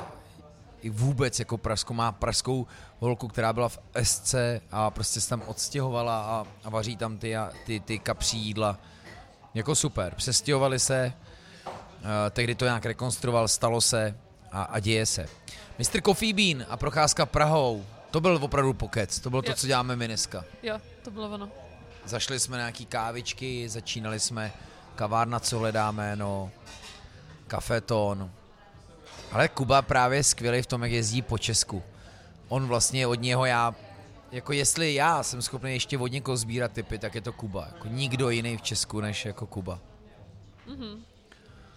[0.81, 2.67] i vůbec jako pražskou, má pražskou
[2.99, 4.35] holku, která byla v SC
[4.71, 7.35] a prostě se tam odstěhovala a, a vaří tam ty,
[7.65, 8.79] ty, ty kapří jídla.
[9.53, 11.13] Jako super, přestěhovali se,
[12.31, 14.17] tehdy to nějak rekonstruoval, stalo se
[14.51, 15.25] a, a děje se.
[15.79, 16.01] Mr.
[16.01, 19.55] Coffee Bean a procházka Prahou, to byl opravdu pokec, to bylo to, Jo.
[19.55, 20.45] co děláme my dneska.
[20.63, 21.49] Jo, to bylo ono.
[22.05, 24.53] Zašli jsme na nějaký kávičky, začínali jsme
[24.95, 26.51] kavárna, co hledáme, no,
[27.47, 28.31] kafeton.
[29.31, 31.83] Ale Kuba právě je skvělý v tom, jak jezdí po Česku.
[32.47, 33.75] On vlastně od něho já,
[34.31, 37.67] jako jestli já jsem schopný ještě od někoho sbírat typy, tak je to Kuba.
[37.73, 39.79] Jako nikdo jiný v Česku než jako Kuba.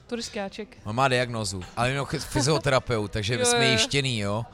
[0.07, 0.77] Turiskáček.
[0.85, 3.71] On má diagnozu, ale jenom fyzioterapeut, takže Jo, jsme jo, jo.
[3.73, 4.45] jištěný, jo.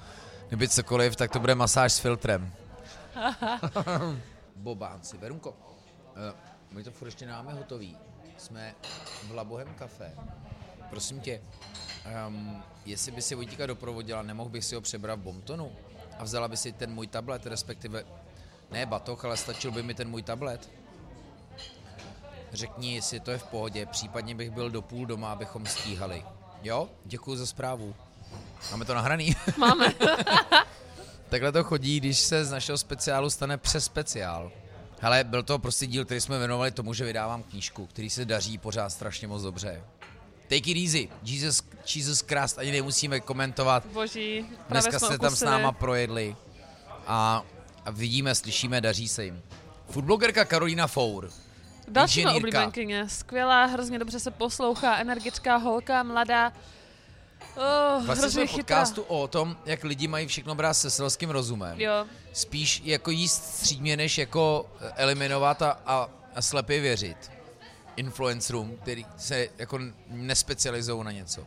[0.49, 2.53] Kdyby cokoliv, tak to bude masáž s filtrem.
[4.57, 5.17] Bobánci.
[5.19, 5.57] Verunko, uh,
[6.71, 7.97] my to furt ještě nemáme hotový.
[8.37, 8.75] Jsme
[9.29, 10.13] v Labohem kafe.
[10.91, 11.41] Prosím tě,
[12.29, 15.73] um, jestli by si Vojtíka doprovodila, nemohl bych si ho přebrat v Bomptonu?
[16.19, 18.05] A vzala by si ten můj tablet, respektive
[18.71, 20.71] ne batoh, ale stačil by mi ten můj tablet?
[22.53, 26.25] Řekni, jestli to je v pohodě, případně bych byl do půl doma, abychom stíhali.
[26.63, 26.89] Jo?
[27.05, 27.95] Děkuji za zprávu.
[28.71, 29.37] Máme to nahraný?
[29.57, 29.93] Máme.
[31.29, 34.53] Takhle to chodí, když se z našeho speciálu stane přes speciál.
[35.01, 38.59] Hele, byl to prostě díl, který jsme věnovali tomu, že vydávám knížku, který se daří
[38.59, 39.83] pořád strašně moc dobře.
[40.43, 41.09] Take it easy.
[41.23, 41.63] Jesus,
[41.95, 43.87] Jesus Christ, ani nemusíme komentovat.
[43.87, 44.47] Boží.
[44.69, 46.37] Dneska se tam s náma projedli.
[47.07, 47.43] A,
[47.85, 49.43] a vidíme, slyšíme, daří se jim.
[49.91, 51.31] Foodblogerka Karolína Four.
[51.89, 52.39] Další inženýrka.
[52.39, 53.09] oblíbenkyně.
[53.09, 56.53] Skvělá, hrozně dobře se poslouchá, energická holka, mladá.
[57.57, 58.77] Oh, Vlastně hrozně jsme chytrá.
[58.79, 61.81] podcastu o tom, jak lidi mají všechno brát se selským rozumem.
[61.81, 67.31] Jo, Spíš jako jíst střídmě, než jako eh, eliminovat a, a, a slepě věřit.
[67.97, 69.79] Influencerům, který se jako
[70.09, 71.47] nespecializují na něco.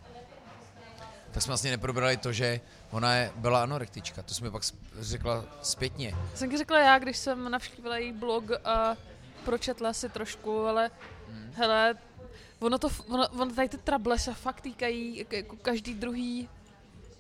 [1.32, 2.60] Tak jsme vlastně neprobrali to, že
[2.92, 4.22] ona je, byla anorektička.
[4.22, 4.64] To jsme pak
[5.00, 6.16] řekla zpětně.
[6.36, 8.96] jsem ti řekla já, když jsem navštívila její blog a
[9.46, 10.92] pročetla si trošku, ale
[11.30, 11.52] Hmm.
[11.56, 11.96] hele,
[12.60, 16.50] ono to, ono, ono tady ty trable se fakt týkají jako, každý druhý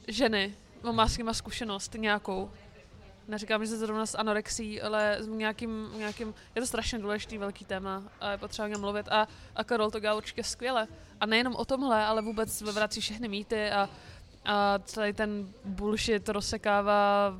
[0.08, 0.56] ženy.
[0.84, 2.52] On má s nima zkušenost nějakou.
[3.28, 7.66] Neříkám, že se zrovna s anorexí, ale s nějakým, nějakým, je to strašně důležitý velký
[7.66, 10.88] téma a je potřeba o něm mluvit a, a Karol to dělá určitě skvěle.
[11.20, 13.90] A nejenom o tomhle, ale vůbec vyvrací všechny mýty a,
[14.46, 17.34] a celý ten bullshit rozsekává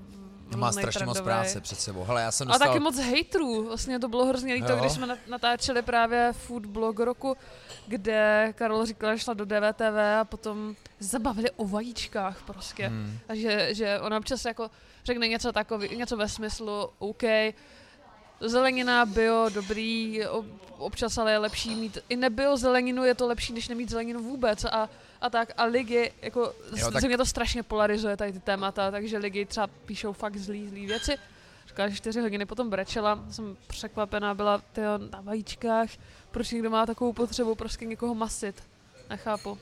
[0.56, 2.04] Má různej strašně moc práce před sebou.
[2.04, 2.68] Hele, já jsem A dostal...
[2.68, 3.68] taky moc hejtrů.
[3.68, 4.78] Vlastně to bylo hrozně líto, Jo.
[4.80, 7.38] když jsme nat- natáčeli právě Food Blog roku,
[7.88, 12.88] kde Karol říkala, že šla do DVTV a potom zabavili o vajíčkách prostě.
[12.88, 13.18] Hmm.
[13.30, 14.72] A že, že ona občas jako
[15.06, 17.24] řekne něco takový, něco ve smyslu, OK,
[18.50, 20.46] zelenina, bio, dobrý, ob-
[20.78, 24.66] občas ale je lepší mít i nebio zeleninu, je to lepší, než nemít zeleninu vůbec
[24.66, 24.90] a,
[25.22, 25.52] a tak.
[25.58, 29.68] A lidi, jako, Jo, tak- mě to strašně polarizuje tady ty témata, takže lidi třeba
[29.68, 31.18] píšou fakt zlý, zlý věci.
[31.68, 35.90] Říkala, že čtyři hodiny potom brečela, jsem překvapená byla tyjo, na vajíčkách,
[36.32, 38.64] proč někdo má takovou potřebu prostě někoho masit.
[39.10, 39.58] Nechápu.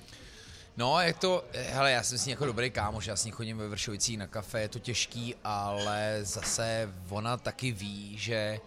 [0.78, 3.58] No, je to, hele, já jsem s ní jako dobrý kámoš, já s ní chodím
[3.58, 8.60] ve Vršovicích na kafe, je to těžký, ale zase ona taky ví, že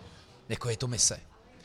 [0.49, 1.21] jako je to mise.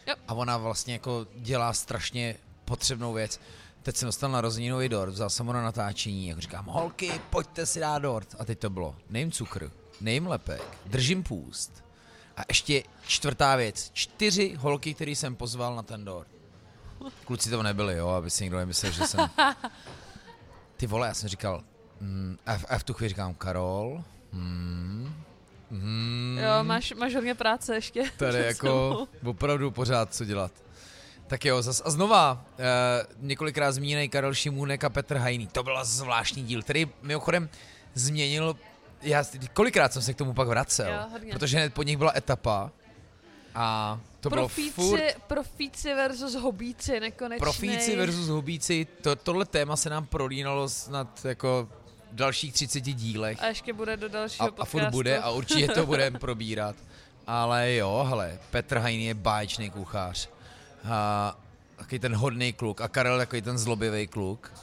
[0.08, 0.16] Jo.
[0.28, 2.36] A ona vlastně jako dělá strašně
[2.66, 3.40] potřebnou věc.
[3.84, 7.80] Teď jsem dostal narozeninový dort, vzal jsem ho na natáčení, jako říkám, holky, pojďte si
[7.80, 8.36] dát dort.
[8.40, 11.84] A teď to bylo, nejím cukr, nejím lepek, držím půst.
[12.38, 16.28] A ještě čtvrtá věc, čtyři holky, který jsem pozval na ten dort.
[17.26, 19.20] Kluci to nebyli, jo, aby si někdo nemyslel, že jsem...
[20.82, 21.64] Ty vole, já jsem říkal,
[22.00, 25.14] mm, a, v, a v tu chvíli říkám, Karol, mm,
[25.70, 28.04] mm, Jo, máš, máš hodně práce ještě.
[28.18, 30.52] tady jako opravdu pořád co dělat.
[31.28, 35.48] Tak jo, zas a znova, eh, několikrát zmíněný Karel Šimůnek a Petr Hajný.
[35.48, 37.50] To byl zvláštní díl, který mimochodem
[37.94, 38.56] změnil,
[39.02, 41.34] já kolikrát jsem se k tomu pak vracel, Jo, hodně.
[41.34, 42.72] protože hned po nich byla etapa
[43.56, 47.40] a to bylo profíci, furt profíci versus hobíci, nekonečný.
[47.40, 51.70] Profíci versus hobíci, to, tohle téma se nám prolínalo snad jako
[52.12, 54.72] v dalších 30 dílech A ještě bude do a, dalšího a podcastu.
[54.72, 56.76] furt bude a určitě to budeme probírat.
[57.28, 60.30] Ale jo, hele, Petr Hajný je báječný kuchař.
[60.92, 61.38] A
[61.76, 64.54] takový ten hodný kluk a Karel takový ten zlobivý kluk.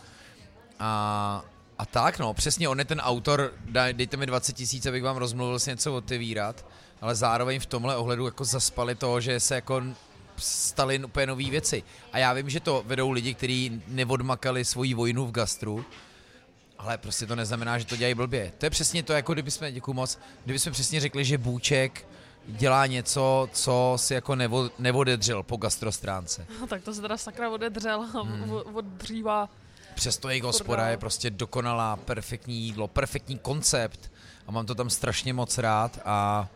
[0.78, 1.44] A,
[1.78, 3.52] a tak no, přesně on je ten autor,
[3.93, 6.65] dejte mi 20 tisíc, abych vám rozmluvil si něco otevírat,
[7.00, 9.82] ale zároveň v tomhle ohledu jako zaspali to, že se jako
[10.36, 11.82] staly úplně nové věci.
[12.12, 15.84] A já vím, že to vedou lidi, kteří neodmakali svoji vojnu v gastru,
[16.78, 18.52] ale prostě to neznamená, že to dělají blbě.
[18.58, 22.06] To je přesně to, jako kdyby jsme, děkuji moc, kdyby jsme přesně řekli, že Bůček
[22.46, 26.46] dělá něco, co si jako nevo, nevodedřel po gastrostránce.
[26.60, 28.50] No, tak to se teda sakra odedřel Hmm.
[28.52, 29.48] od, od dříva.
[29.94, 34.10] Přesto jejich hospoda je prostě dokonalá, perfektní jídlo, perfektní koncept
[34.46, 36.48] a mám to tam strašně moc rád a,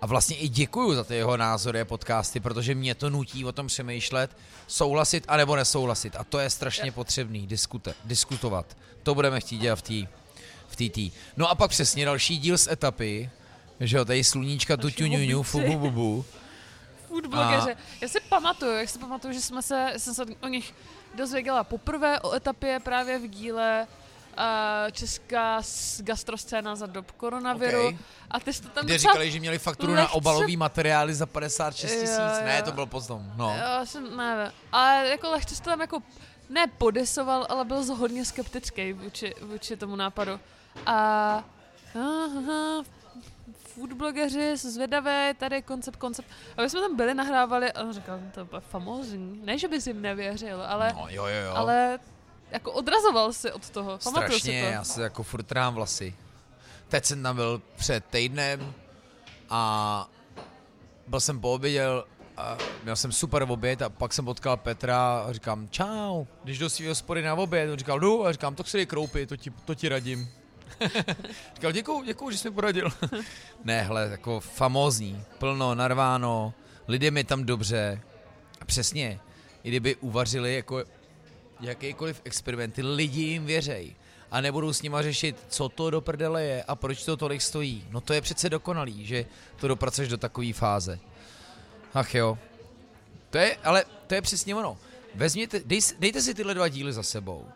[0.00, 3.52] a vlastně i děkuju za ty jeho názory a podcasty, protože mě to nutí o
[3.52, 4.36] tom přemýšlet,
[4.66, 8.76] souhlasit anebo nesouhlasit a to je strašně potřebný, diskute, diskutovat.
[9.02, 10.08] To budeme chtít dělat v té
[10.68, 11.10] v tý, tý.
[11.36, 13.30] No a pak přesně další díl z etapy,
[13.80, 15.50] že jo, tady sluníčka tu Naši ťu ňu ňu, hobíci.
[15.50, 16.24] fu bu bu bu.
[17.08, 17.76] Food blogeři.
[18.00, 20.74] Já si pamatuju, jak si pamatuju, že jsme se, jsem se o nich
[21.14, 23.86] dozvěděla poprvé o etapě právě v díle
[24.92, 25.62] česká
[26.00, 27.80] gastroscéna za dob koronaviru.
[27.86, 27.98] Okay.
[28.30, 31.26] A ty jsi to tam Kde říkali, že měli fakturu na lehce- obalový materiály za
[31.26, 32.18] 56 Jo, tisíc.
[32.44, 32.62] Ne, jo.
[32.64, 33.32] to byl potom.
[33.36, 33.54] No.
[33.58, 34.52] Já jsem, nevím.
[34.72, 36.02] Ale jako lehce jsi to tam jako
[36.50, 40.40] ne podesoval, ale byl hodně skeptický vůči, vůči tomu nápadu.
[40.86, 40.96] A
[41.94, 42.82] aha,
[43.56, 46.28] food blogeři, zvědavé, tady koncept, koncept.
[46.56, 49.40] A my jsme tam byli, nahrávali a on říkal, to je famózní.
[49.44, 51.52] Ne, že bys jim nevěřil, ale, no jo, jo, jo.
[51.54, 51.98] ale
[52.50, 53.98] jako odrazoval si od toho.
[54.04, 54.72] Pamatuju si Strašně, to.
[54.72, 56.14] já se jako furt trhám vlasy.
[56.88, 58.74] Teď jsem tam byl před týdnem
[59.50, 60.10] a
[61.06, 62.04] byl jsem pooběděl
[62.36, 66.68] a měl jsem super oběd a pak jsem potkal Petra a říkám čau, když jdu
[66.68, 69.50] svý hospody na oběd, on říkal jdu a říkám, to si dej kroupy, to ti,
[69.64, 70.28] to ti radím.
[71.54, 72.88] říkal děkuju, děkuju, že jsi mi poradil.
[73.64, 76.54] ne, hele, jako famózní, plno, narváno,
[76.88, 78.00] lidem je tam dobře
[78.60, 79.20] a přesně,
[79.64, 80.84] i kdyby uvařili jako
[81.60, 83.96] jakýkoliv experimenty, lidi jim věřej
[84.30, 87.84] a nebudou s nima řešit, co to do prdele je a proč to tolik stojí.
[87.90, 89.26] No to je přece dokonalý, že
[89.56, 90.98] to dopracuješ do takové fáze.
[91.94, 92.38] Ach jo.
[93.30, 94.78] To je, ale to je přesně ono.
[95.14, 97.46] Vezměte, dej, dejte si tyhle dva díly za sebou.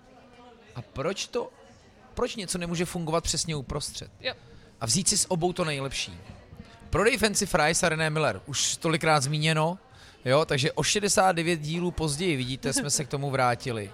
[0.74, 1.50] A proč to,
[2.14, 4.10] proč něco nemůže fungovat přesně uprostřed?
[4.20, 4.34] Jo.
[4.80, 6.18] A vzít si s obou to nejlepší.
[6.90, 9.78] Prodej Fancy Fries a René Miller, už tolikrát zmíněno,
[10.24, 13.90] jo, takže o 69 dílů později, vidíte, jsme se k tomu vrátili.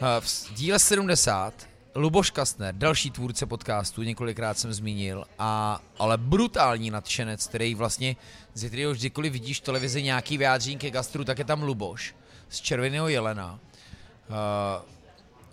[0.00, 6.90] Eh, V díle 70 Luboš Kastner, další tvůrce podcastu, několikrát jsem zmínil, a, ale brutální
[6.90, 8.16] nadšenec, který vlastně,
[8.54, 12.14] ze kterého vždykoliv vidíš v televizi nějaký vyjádření ke gastru, tak je tam Luboš
[12.48, 13.58] z Červeného jelena.
[14.28, 14.36] Uh,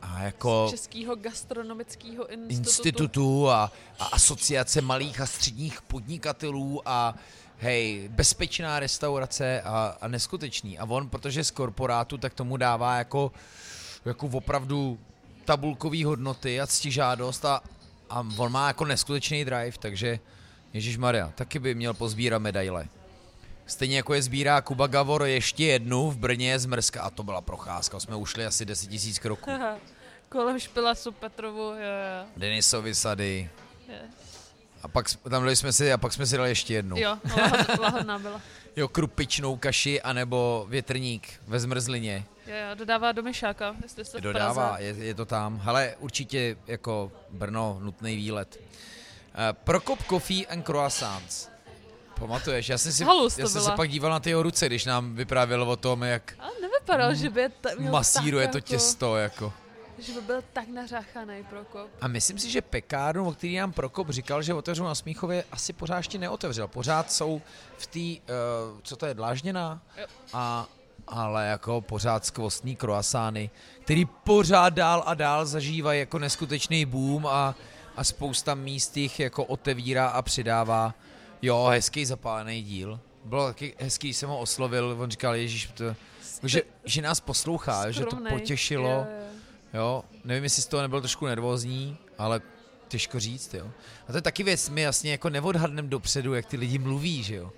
[0.02, 2.58] a jako Českého gastronomického institutu.
[2.60, 7.16] institutu a, a asociace malých a středních podnikatelů a
[7.60, 10.80] hej, bezpečná restaurace a, a neskutečný.
[10.80, 13.32] A on, protože z korporátu, tak tomu dává jako,
[14.06, 15.00] jako opravdu
[15.46, 17.62] tabulkový hodnoty a ctižádost a,
[18.10, 20.20] a on má jako neskutečný drive, takže
[20.74, 22.88] Ježíš Maria, taky by měl pozbírat medaile.
[23.66, 27.42] Stejně jako je sbírá Kuba Gavor ještě jednu v Brně z Mrska a to byla
[27.42, 29.52] procházka, jsme ušli asi 10 000 kroků.
[30.30, 32.28] Kolem Špilasu, Petrovu, jo, jo.
[32.38, 33.50] Denisovy sady.
[33.90, 33.96] Jo,
[34.86, 36.98] A pak tam dali jsme si, a pak jsme si dali ještě jednu.
[36.98, 38.42] jo lahod- lahodná byla.
[38.76, 42.26] jo krupičnou kaši, anebo větrník ve zmrzlině.
[42.48, 45.62] Jo, jo, dodává do Myšáka, jestli jste Dodává, je, je to tam.
[45.66, 48.60] Ale určitě jako Brno, nutný výlet.
[48.60, 51.50] Uh, Prokop Coffee and Croissants.
[52.20, 53.76] Pamatuješ, já jsem, si, Halus já jsem se byla.
[53.76, 57.30] pak díval na ty jeho ruce, když nám vyprávěl o tom, jak A nevypadal, že
[57.30, 59.18] by je měl masíruje to jako, těsto.
[59.18, 59.54] Jako.
[60.00, 61.90] Že by byl tak nařáchaný Prokop.
[62.02, 65.74] A myslím si, že pekárnu, o který nám Prokop říkal, že otevřel na Smíchově, asi
[65.74, 66.68] pořád ještě neotevřel.
[66.68, 67.42] Pořád jsou
[67.78, 69.82] v té, uh, co to je, dlážděná?
[69.98, 70.06] Jo.
[70.34, 70.68] A,
[71.08, 73.50] ale jako pořád skvostný kroasány,
[73.82, 77.56] který pořád dál a dál zažívají jako neskutečný boom a,
[77.96, 80.94] a spousta míst jich jako otevírá a přidává.
[81.42, 83.00] Jo, hezký zapálený díl.
[83.26, 85.96] Bylo taky hezký, jsem ho oslovil, on říkal, Ježíš, to,
[86.44, 88.34] že, že nás poslouchá, že to Skromnej.
[88.34, 88.90] potěšilo.
[88.90, 89.35] Jo, jo.
[89.76, 92.42] Jo, nevím, jestli z toho nebyl trošku nervózní, ale
[92.88, 93.72] těžko říct, jo.
[94.08, 97.36] A to je taky věc, my jasně jako neodhadneme dopředu, jak ty lidi mluví, že
[97.36, 97.52] jo.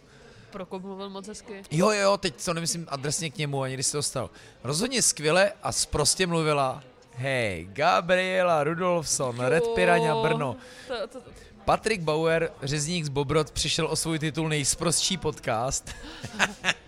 [0.51, 1.63] Prokop mluvil moc hezky.
[1.71, 4.29] Jo, jo, jo, teď to nemyslím adresně k němu, ani když se to stalo.
[4.63, 6.83] Rozhodně skvěle a sprostě mluvila
[7.15, 10.55] Hej, Gabriela Rudolfson, Red Piranha Brno.
[10.87, 11.31] To, to, to,
[11.65, 15.89] Patrik Bauer, řezník z Bobrod, přišel o svůj titul nejsprostší podcast.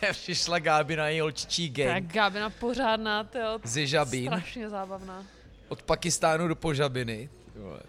[0.00, 4.26] to je přišla Gáby na její holčičí tak gang Gábina pořádná, to ze Žabín.
[4.26, 5.24] strašně zábavná.
[5.68, 7.28] od Pakistánu do Požabiny.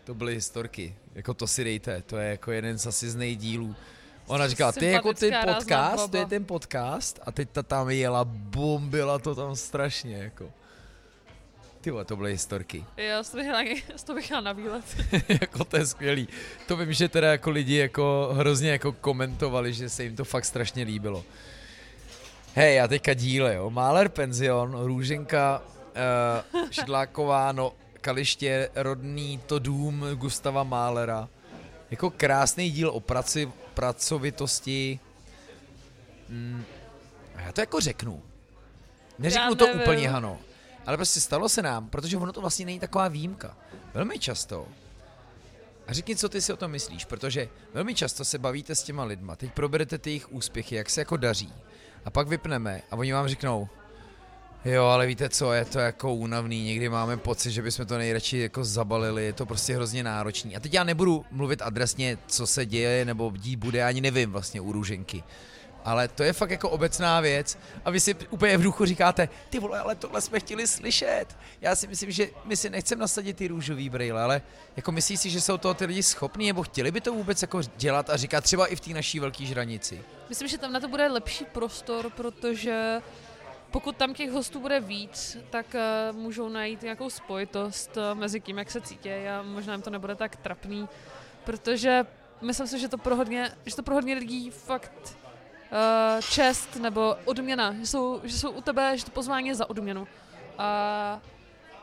[0.04, 0.96] To byly historky.
[1.16, 3.76] Jako to si dejte, to je jako jeden z asi z nejdílů.
[4.28, 8.26] Ona říkala, ty jako ten podcast, to je ten podcast a teď ta tam jela,
[8.26, 10.52] bombila to tam strašně, jako.
[11.82, 12.86] Ty to byly historky.
[12.98, 13.24] Jo,
[13.96, 14.86] z toho bych na výlet.
[15.42, 16.28] jako to je skvělý.
[16.68, 20.46] To vím, že teda jako lidi jako hrozně jako komentovali, že se jim to fakt
[20.46, 21.24] strašně líbilo.
[22.58, 23.70] Hej, a teďka díle, jo.
[23.70, 25.62] Máler penzion, Růženka,
[26.54, 31.30] uh, Šidláková, no, Kaliště, rodný to dům Gustava Málera.
[31.92, 35.00] Jako krásný díl o praci, pracovitosti.
[36.30, 36.64] Mm,
[37.36, 38.24] a já to jako řeknu.
[39.20, 40.40] Neřeknu Já to úplně, Hano.
[40.86, 43.58] Ale prostě stalo se nám, protože ono to vlastně není taková výjimka.
[43.94, 44.68] Velmi často,
[45.88, 49.04] a řekni, co ty si o tom myslíš, protože velmi často se bavíte s těma
[49.04, 51.54] lidma, teď proberete ty jejich úspěchy, jak se jako daří,
[52.08, 53.68] a pak vypneme a oni vám řeknou,
[54.66, 58.38] jo, ale víte co, je to jako únavný, někdy máme pocit, že bychom to nejradši
[58.38, 60.56] jako zabalili, je to prostě hrozně náročný.
[60.56, 64.62] A teď já nebudu mluvit adresně, co se děje nebo dít bude, ani nevím vlastně
[64.62, 65.24] u Růženky.
[65.88, 69.60] Ale to je fakt jako obecná věc a vy si úplně v duchu říkáte, ty
[69.60, 71.26] vole, ale tohle jsme chtěli slyšet.
[71.62, 74.42] Já si myslím, že my si nechceme nasadit ty růžový brýle, ale
[74.76, 77.62] jako myslíš si, že jsou toho ty lidi schopní, nebo chtěli by to vůbec jako
[77.78, 80.02] dělat a říkat třeba i v té naší velké žranici?
[80.30, 83.02] Myslím, že tam na to bude lepší prostor, protože
[83.72, 88.58] pokud tam těch hostů bude víc, tak uh, můžou najít nějakou spojitost uh, mezi tím,
[88.58, 90.90] jak se cítí a možná jim to nebude tak trapný,
[91.44, 92.06] protože
[92.42, 95.18] myslím si, že to pro hodně, že to pro hodně lidí fakt
[95.72, 99.70] uh, čest nebo odměna, že jsou, že jsou u tebe, že to pozvání je za
[99.70, 100.08] odměnu.
[100.58, 101.22] A,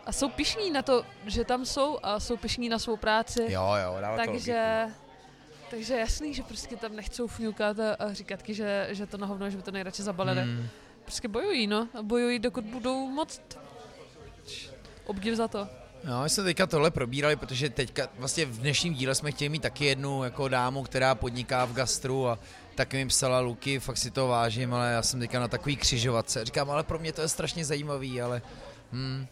[0.07, 3.47] a jsou pišní na to, že tam jsou a jsou pišní na svou práci.
[3.49, 4.87] Jo, jo, dává to Takže,
[5.71, 9.27] takže jasný, že prostě tam nechcou fňukat a, a říkat, ti, že, že to na
[9.27, 10.43] hovno, že by to nejradši zabalili.
[10.43, 10.69] Hmm.
[11.05, 11.89] Prostě bojují, no.
[12.03, 13.41] Bojují, dokud budou moc.
[15.07, 15.69] Obdiv za to.
[16.05, 19.63] No, my jsme teďka tohle probírali, protože teďka vlastně v dnešním díle jsme chtěli mít
[19.63, 22.39] taky jednu jako dámu, která podniká v gastru a
[22.75, 26.45] taky mi psala Luky, fakt si to vážím, ale já jsem teďka na takový křižovatce.
[26.45, 28.43] Říkám, ale pro mě to je strašně zajímavý, ale
[28.93, 29.27] hmm,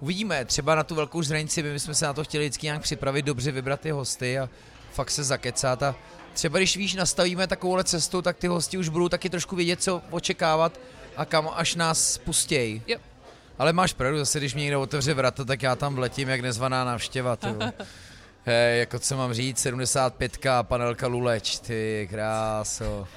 [0.00, 3.22] uvidíme, třeba na tu velkou žranici, my jsme se na to chtěli vždycky nějak připravit,
[3.22, 4.48] dobře vybrat ty hosty a
[4.92, 5.94] fakt se zakecat a
[6.32, 10.02] třeba když víš, nastavíme takovouhle cestu, tak ty hosti už budou taky trošku vědět, co
[10.10, 10.80] očekávat
[11.16, 12.82] a kam až nás pustěj.
[12.86, 12.98] Jo.
[13.58, 16.84] Ale máš pravdu, zase když mě někdo otevře vrata, tak já tam vletím jak nezvaná
[16.84, 17.38] návštěva.
[18.44, 23.08] Hej, jako co mám říct, 75 a panelka Luleč, ty kráso.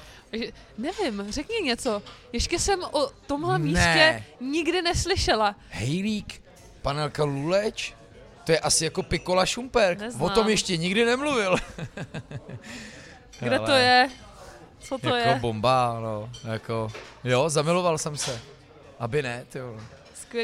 [0.78, 2.02] Nevím, řekni něco.
[2.32, 3.64] Ještě jsem o tomhle Ne.
[3.64, 5.56] místě nikdy neslyšela.
[5.68, 6.42] Hejlík,
[6.82, 7.94] panelka Luleč,
[8.44, 9.98] to je asi jako Pikola Šumperk.
[9.98, 10.22] Neznám.
[10.22, 11.56] O tom ještě nikdy nemluvil.
[13.40, 14.08] Kde Hele, to je?
[14.80, 15.34] Co to jako je?
[15.40, 16.88] bomba, no, jako,
[17.24, 18.40] jo, zamiloval jsem se.
[18.98, 19.58] Aby ne, ty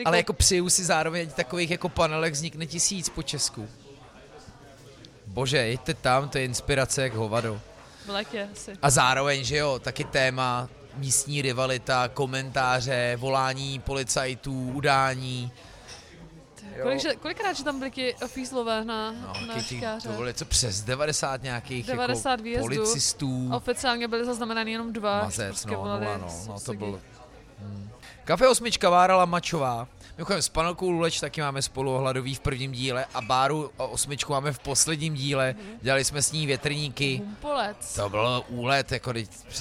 [0.05, 3.69] Ale jako přeju si zároveň, takových jako panelek vznikne tisíc po Česku.
[5.27, 7.61] Bože, jeďte tam, to je inspirace jak hovado.
[8.07, 8.73] v létě asi.
[8.83, 15.53] A zároveň, že jo, taky téma místní rivalita, komentáře, volání policajtů, udání.
[16.83, 20.83] Kolik, kolikrát, že tam byli ti fízlové na, No, na ti- to bylo něco přes
[20.83, 22.63] 90 nějakých 90 jako výjezdů.
[22.67, 23.51] policistů.
[23.57, 25.23] Oficiálně byly zaznamenány jenom dva.
[25.23, 26.79] Mazec, prostě no, volali nula, no, no to sousedi.
[26.79, 27.01] byl...
[27.59, 27.91] Hmm.
[28.25, 29.89] Kafe osmička várala Mačová.
[30.19, 34.33] Mimochodem s panelkou Luleč taky máme spolu ohladový v prvním díle a Báru o osmičku
[34.33, 35.55] máme v posledním díle.
[35.59, 35.79] Mhm.
[35.83, 37.17] Dělali jsme s ní větrníky.
[37.25, 37.95] Humpolec.
[37.95, 39.13] To byl úlet, jako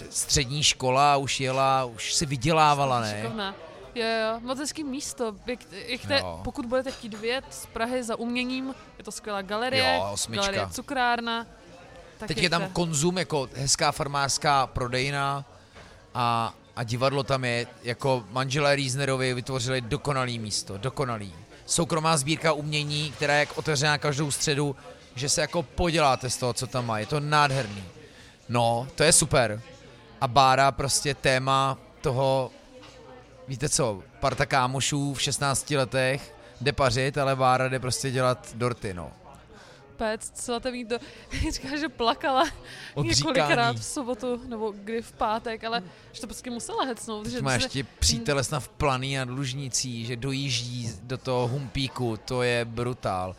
[0.10, 3.15] střední škola už jela, už si vydělávala, ne?
[3.22, 3.56] Šikovná.
[3.95, 5.36] Jo, jo, moc hezký místo.
[5.45, 6.40] Jak, jak te, Jo.
[6.44, 10.45] pokud budete chtít vyjet z Prahy za uměním, je to skvělá galerie, Jo, osmička.
[10.45, 11.45] galerie cukrárna.
[12.18, 15.45] Tak Teď je tam konzum, jako hezká farmářská prodejna
[16.14, 21.34] a, a divadlo tam je, jako manželé Riesnerovi vytvořili dokonalý místo, dokonalý.
[21.65, 24.76] Soukromá sbírka umění, která je jak otevřená každou středu,
[25.15, 27.84] že se jako poděláte z toho, co tam má, je to nádherný.
[28.49, 29.61] No, to je super.
[30.22, 32.52] A Bára prostě téma toho,
[33.48, 38.93] víte co, parta kámošů v 16 letech jde pařit, ale Bára jde prostě dělat dorty,
[38.93, 39.11] no.
[40.02, 40.95] Pec, co to mít to,
[41.52, 42.44] říká, že plakala
[42.94, 43.07] Odříkání.
[43.18, 47.26] několikrát v sobotu, nebo kdy v pátek, ale že to prostě musela hecnout.
[47.28, 51.48] Že Teď má se- ještě přítele snad v planý a dlužnicí, že dojíždí do toho
[51.48, 53.36] humpíku, to je brutál.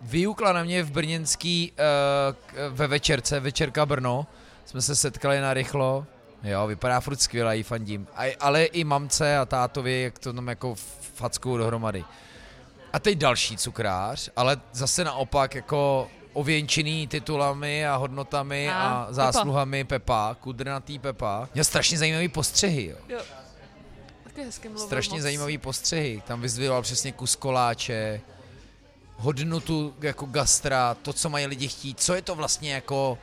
[0.00, 4.26] Vyukla na mě v Brněnský uh, ve večerce, večerka Brno,
[4.64, 6.06] jsme se setkali na rychlo,
[6.42, 10.48] jo, vypadá furt skvěle, jí fandím, a, ale i mamce a tátovi, jak to tam
[10.48, 10.74] jako
[11.14, 12.04] fackou dohromady.
[12.94, 19.12] A teď další cukrář, ale zase naopak jako ověnčený titulami a hodnotami A, a, Pepa.
[19.12, 21.48] zásluhami Pepa, kudrnatý Pepa.
[21.54, 22.96] Měl strašně zajímavý postřehy, jo.
[23.08, 23.20] Jo.
[24.24, 25.22] Taky hezky mluvil Strašně moc.
[25.22, 26.22] zajímavý postřehy.
[26.26, 28.20] Tam vyzdvihoval přesně kus koláče,
[29.16, 33.18] hodnotu jako gastra, to, co mají lidi chtít, co je to vlastně jako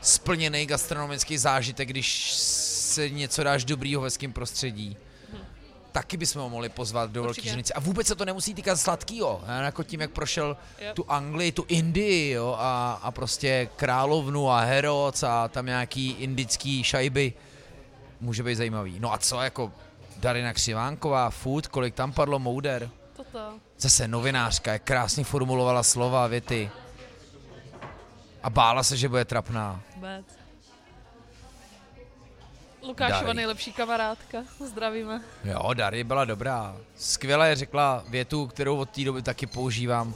[0.00, 4.96] splněný gastronomický zážitek, když se něco dáš dobrýho v hezkém prostředí.
[5.92, 7.72] Taky bychom ho mohli pozvat do Velké ženice.
[7.72, 9.44] A vůbec se to nemusí týkat sladkýho.
[9.62, 10.94] Jako tím, jak prošel Jo.
[10.94, 16.84] tu Anglii, tu Indii jo, a, a prostě královnu a Heroc a tam nějaký indický
[16.84, 17.32] šajby.
[18.20, 19.00] Může být zajímavý.
[19.00, 19.72] No a co jako
[20.16, 22.90] Darina Křivánková, food, kolik tam padlo mouder.
[23.16, 23.52] Toto.
[23.78, 26.70] Zase novinářka, jak krásně formulovala slova, věty.
[28.42, 29.80] A bála se, že bude trapná.
[29.94, 30.26] Vůbec.
[32.82, 33.36] Lukášova Dary.
[33.36, 34.38] nejlepší kamarádka.
[34.66, 35.20] Zdravíme.
[35.44, 36.76] Jo, Dary byla dobrá.
[36.96, 40.14] Skvěle řekla větu, kterou od té doby taky používám.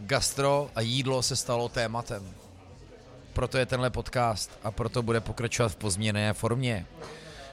[0.00, 2.34] Gastro a jídlo se stalo tématem.
[3.32, 6.86] Proto je tenhle podcast a proto bude pokračovat v pozměněné formě.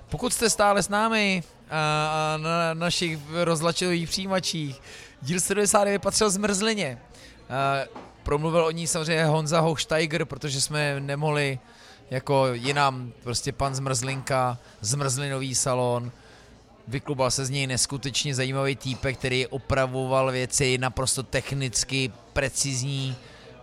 [0.10, 4.82] Pokud jste stále s námi a, na našich rozlačových přijímačích,
[5.22, 7.02] díl 79 patřil zmrzlině.
[7.50, 7.86] A,
[8.24, 11.60] promluvil o ní samozřejmě Honza Hochsteiger, protože jsme nemohli
[12.12, 16.12] jako jinam, prostě pan Zmrzlinka, zmrzlinový salon,
[16.88, 23.16] vyklubal se z něj neskutečně zajímavý týpek, který opravoval věci naprosto technicky, precizní,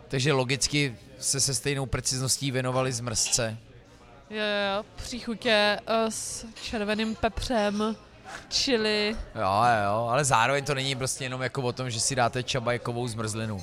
[0.09, 3.59] takže logicky se se stejnou precizností věnovali zmrzce.
[4.31, 4.85] Jo, jo, jo.
[4.97, 7.97] Příchutě uh, s červeným pepřem,
[8.53, 9.17] chili.
[9.35, 9.51] Jo,
[9.85, 13.63] jo, ale zároveň to není prostě jenom jako o tom, že si dáte čabajkovou zmrzlinu.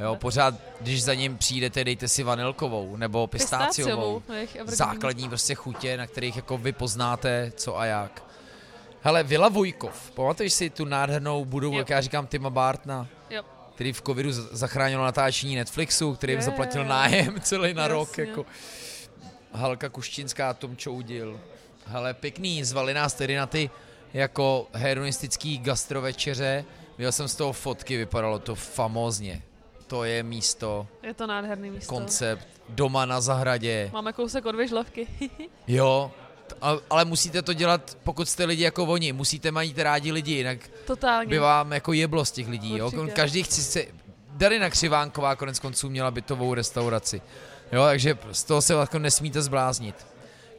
[0.00, 4.20] Jo, pořád, když za ním přijdete, dejte si vanilkovou nebo pistáciovou.
[4.20, 4.40] Pistáciovou.
[4.40, 4.76] evergreen.
[4.76, 8.24] Základní prostě chutě, na kterých jako vy poznáte co a jak.
[9.00, 13.06] Hele, Vila Vojkov, pamatuješ si tu nádhernou budovu, jak já říkám, Tima Bartna?
[13.30, 13.42] Jo.
[13.74, 17.94] který v covidu zachránil natáčení Netflixu, který jim zaplatil nájem celý na Jasně.
[17.94, 18.18] rok.
[18.18, 18.46] Jako.
[19.52, 21.40] Halka Kuščinská tom čoudil.
[21.86, 23.70] Hele, pěkný, zvali nás tedy na ty
[24.14, 26.64] jako hedonistický gastrovečeře.
[26.98, 29.42] Viděl jsem z toho fotky, vypadalo to famózně.
[29.86, 31.94] To je místo, Je to nádherný místo.
[31.94, 33.90] koncept, doma na zahradě.
[33.92, 35.06] Máme kousek od Vyžlavky.
[35.68, 36.10] Jo,
[36.90, 39.12] ale musíte to dělat, pokud jste lidi jako oni.
[39.12, 41.28] Musíte mít rádi lidi, jinak Totálně.
[41.28, 42.78] by vám jako jeblo z těch lidí.
[42.78, 42.90] Jo?
[43.14, 43.84] Každý chce se...
[44.30, 47.22] Darina Křivánková konec konců měla bytovou restauraci.
[47.72, 50.06] Jo, takže z toho se jako nesmíte zbláznit.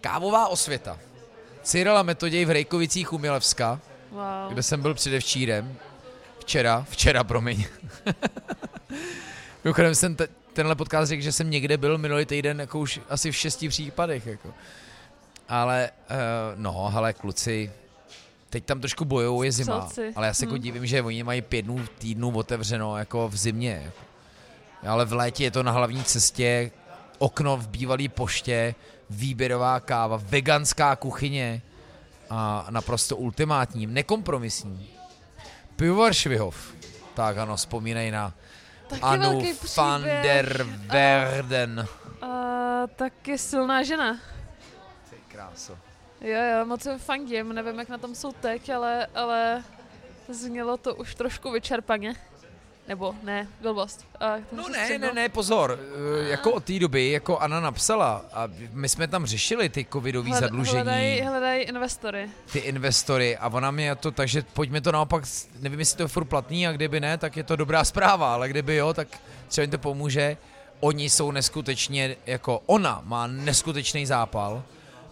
[0.02, 1.00] Kávová osvěta.
[1.64, 3.80] Cyrila Metoděj v Rejkovicích u Milevska,
[4.12, 4.54] Wow.
[4.54, 5.76] kde jsem byl předevčírem.
[6.40, 7.66] Včera, včera, promiň.
[9.64, 13.32] Mimochodem jsem te, tenhle podcast řekl, že jsem někde byl minulý týden jako už asi
[13.32, 14.28] v šesti případech.
[14.28, 14.54] Jako.
[15.50, 16.16] Ale, uh,
[16.60, 17.72] no, ale kluci,
[18.50, 19.88] teď tam trošku bojou, je zima.
[19.88, 20.14] Střelci.
[20.16, 20.60] Ale já se jako Hm.
[20.60, 23.82] divím, že oni mají pět dnů, týdnů otevřeno jako v zimě.
[23.86, 23.98] Jako.
[24.88, 26.72] Ale v létě je to na hlavní cestě,
[27.18, 28.76] okno v bývalý poště,
[29.10, 31.62] výběrová káva, veganská kuchyně
[32.30, 34.88] a naprosto ultimátní, nekompromisní.
[35.76, 36.74] Pivovar Švihov.
[37.14, 38.34] Tak ano, vzpomínej na
[38.88, 39.42] Taky Anu
[39.78, 41.88] van der Verden.
[42.22, 42.28] A
[42.96, 44.20] taky silná žena.
[45.10, 45.78] Ty kráso.
[46.22, 49.64] Jo, jo, moc jim fandím, nevím, jak na tom jsou teď, ale, ale
[50.30, 52.16] znělo to už trošku vyčerpaně.
[52.88, 54.06] Nebo ne, blbost.
[54.20, 55.80] To No ne, ne, ne, pozor,
[56.26, 60.30] eh, jako od té doby, jako Anna napsala a my jsme tam řešili ty covidové
[60.30, 62.30] Hled- zadlužení, Hledají hledaj investory.
[62.52, 65.24] ty investory a ona mě to, takže pojďme to naopak,
[65.60, 68.50] nevím, jestli to je furt platný a kdyby ne, tak je to dobrá zpráva, ale
[68.50, 69.08] kdyby jo, tak
[69.48, 70.38] třeba jim to pomůže.
[70.80, 74.64] Oni jsou neskutečně, jako ona má neskutečný zápal,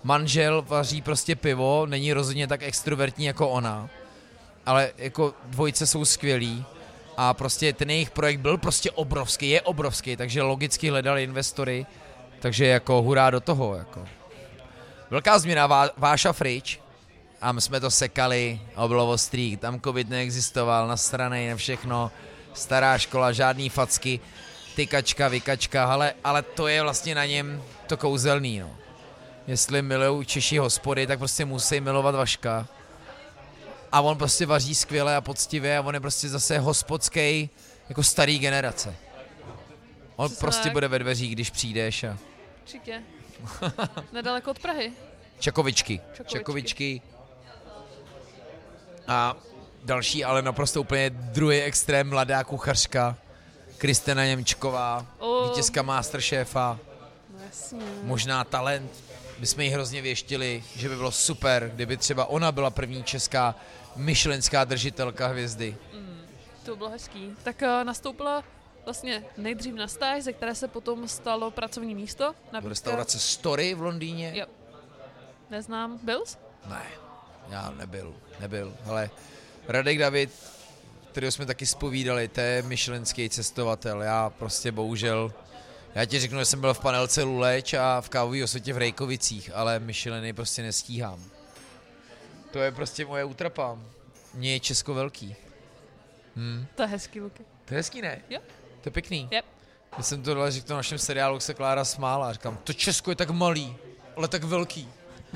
[0.03, 3.89] manžel vaří prostě pivo, není rozhodně tak extrovertní jako ona,
[4.65, 6.65] ale jako dvojice jsou skvělí
[7.17, 11.85] a prostě ten jejich projekt byl prostě obrovský, je obrovský, takže logicky hledali investory,
[12.39, 14.05] takže jako hurá do toho, jako.
[15.09, 16.79] Velká změna, Vá, Váša Frič,
[17.41, 19.17] a my jsme to sekali, a bylo
[19.59, 22.11] tam covid neexistoval, na strany, na všechno,
[22.53, 24.19] stará škola, žádný facky,
[24.75, 28.69] tykačka, vykačka, ale, ale to je vlastně na něm to kouzelný, no.
[29.47, 32.67] Jestli milují Češi hospody, tak prostě musí milovat Vaška.
[33.93, 37.49] A on prostě vaří skvěle a poctivě a on je prostě zase hospodský
[37.89, 38.95] jako starý generace.
[40.15, 40.73] On Přesně prostě tak.
[40.73, 42.17] bude ve dveřích, když přijdeš a
[42.61, 43.01] Určitě.
[44.13, 44.91] Nedaleko od Prahy.
[45.39, 46.01] Čakovičky.
[46.13, 46.37] Čakovičky.
[46.37, 47.01] Čakovičky.
[49.07, 49.35] A
[49.83, 53.17] další, ale naprosto úplně druhý extrém, mladá kuchařka,
[53.77, 55.43] Kristina Němčková, O.
[55.49, 56.79] vítězka Masterchefa,
[57.33, 57.79] No jasně.
[58.03, 58.91] možná talent.
[59.39, 63.55] My jsme jí hrozně věštili, že by bylo super, kdyby třeba ona byla první česká
[63.95, 65.77] myšlenská držitelka hvězdy.
[66.65, 67.35] To bylo hezký.
[67.43, 68.43] Tak uh, nastoupila
[68.85, 72.35] vlastně nejdřív na stáž, ze které se potom stalo pracovní místo.
[72.51, 74.31] Do Nabídka- restaurace Story v Londýně?
[74.35, 74.45] Jo.
[75.49, 75.99] Neznám.
[76.03, 76.37] Byl jsi?
[76.69, 76.83] Ne,
[77.49, 79.09] já nebyl, nebyl, ale
[79.67, 80.29] Radek David,
[81.11, 85.33] kterého jsme taky spovídali, to je myšlenský cestovatel, já prostě bohužel,
[85.95, 89.51] já ti řeknu, že jsem byl v panelce Luleč a v kávové osvětě v Rejkovicích,
[89.53, 91.23] ale myšleny prostě nestíhám.
[92.51, 93.77] To je prostě moje útrapa.
[94.33, 95.35] Mně je Česko velký.
[96.35, 96.65] Hm.
[96.75, 97.43] To je hezký, Luky.
[97.65, 98.21] To je hezký, ne?
[98.29, 98.39] Jo.
[98.81, 99.29] To je pěkný.
[99.31, 99.45] Yep.
[99.97, 102.29] Já jsem to dal, řekl to v našem seriálu, se Klára smála.
[102.29, 103.75] A říkám, to Česko je tak malý,
[104.15, 104.89] ale tak velký.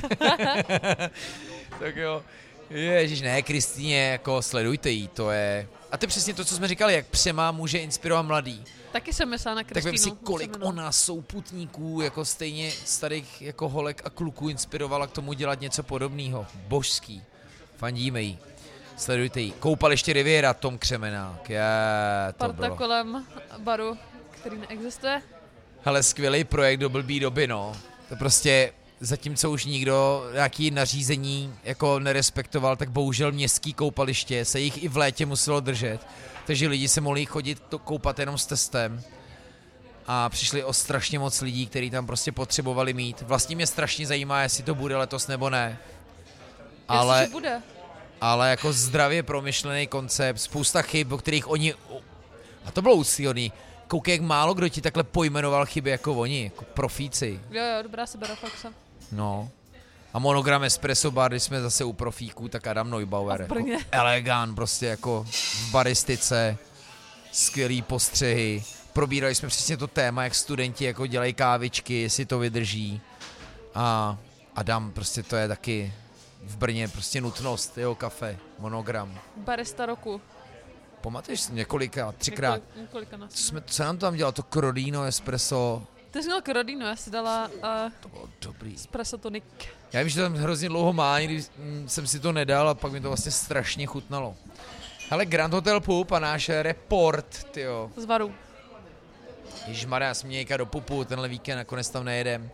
[1.79, 2.23] tak jo.
[2.69, 5.67] Ježíš, ne, Kristýně, jako sledujte jí, to je...
[5.91, 8.63] A to je přesně to, co jsme říkali, jak Přema může inspirovat mladý.
[8.91, 9.91] Taky jsem myslela na Tak Kristýnu.
[9.91, 15.33] vem si, kolik ona souputníků, jako stejně starých jako holek a kluků inspirovala k tomu
[15.33, 16.47] dělat něco podobného.
[16.67, 17.23] Božský.
[17.77, 18.39] Fandíme jí.
[18.97, 19.51] Sledujte jí.
[19.51, 21.49] Koupaliště Riviera, Tom Křemenák.
[21.49, 21.61] Je,
[22.31, 22.75] to Parta bylo.
[22.75, 23.25] kolem
[23.57, 23.97] baru,
[24.31, 25.21] který neexistuje.
[25.83, 27.73] Hele, skvělý projekt do blbý doby, no.
[28.09, 34.83] To prostě, zatímco už nikdo nějaký nařízení jako nerespektoval, tak bohužel městský koupaliště se jich
[34.83, 36.07] i v létě muselo držet.
[36.47, 39.01] Takže lidi se mohli chodit to koupat jenom s testem.
[40.07, 43.21] A přišli o strašně moc lidí, kteří tam prostě potřebovali mít.
[43.21, 45.77] Vlastně mě strašně zajímá, jestli to bude letos nebo ne.
[46.87, 47.61] Ale, Jestliže bude.
[48.21, 51.73] ale jako zdravě promyšlený koncept, spousta chyb, o kterých oni...
[52.65, 53.51] A to bylo úctyhodný.
[53.87, 57.39] Koukej, jak málo kdo ti takhle pojmenoval chyby jako oni, jako profíci.
[57.51, 58.73] Jo, jo, dobrá sebereflexe.
[59.11, 59.49] No.
[60.13, 63.41] A monogram Espresso Bar, když jsme zase u profíků, tak Adam Neubauer.
[63.41, 63.55] Jako
[63.91, 66.57] elegant, prostě jako v baristice,
[67.31, 68.63] skvělý postřehy.
[68.93, 73.01] Probírali jsme přesně to téma, jak studenti jako dělají kávičky, jestli to vydrží.
[73.75, 74.17] A
[74.55, 75.93] Adam, prostě to je taky
[76.43, 79.19] v Brně prostě nutnost, jeho kafe, monogram.
[79.37, 80.21] Barista roku.
[81.01, 82.55] Pamatuješ si několika, třikrát.
[82.55, 83.33] Několik, několika nás.
[83.33, 87.11] Co, jsme, co nám tam dělal, to Crodino Espresso, Ty jsi měl Crodino, já si
[87.11, 88.75] dala uh, to bylo dobrý.
[88.75, 89.43] espresso tonic.
[89.93, 92.73] Já vím, že to tam hrozně dlouho má, když mm, jsem si to nedal a
[92.73, 94.35] pak mi to vlastně strašně chutnalo.
[95.09, 97.91] Hele, Grand Hotel Pup a náš report, tyjo.
[97.97, 98.33] Z varu.
[99.67, 102.43] Ježišmarja, já jsem měl do pupu tenhle víkend, nakonec tam nejedem.
[102.43, 102.49] Uh,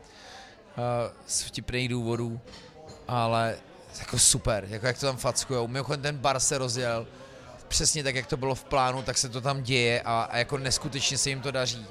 [1.27, 2.41] z vtipných důvodů.
[3.07, 3.57] Ale
[3.99, 5.67] jako super, jako jak to tam fackujou.
[5.67, 7.07] Mimochodem ten bar se rozjel
[7.67, 10.57] přesně tak, jak to bylo v plánu, tak se to tam děje a, a jako
[10.57, 11.85] neskutečně se jim to daří.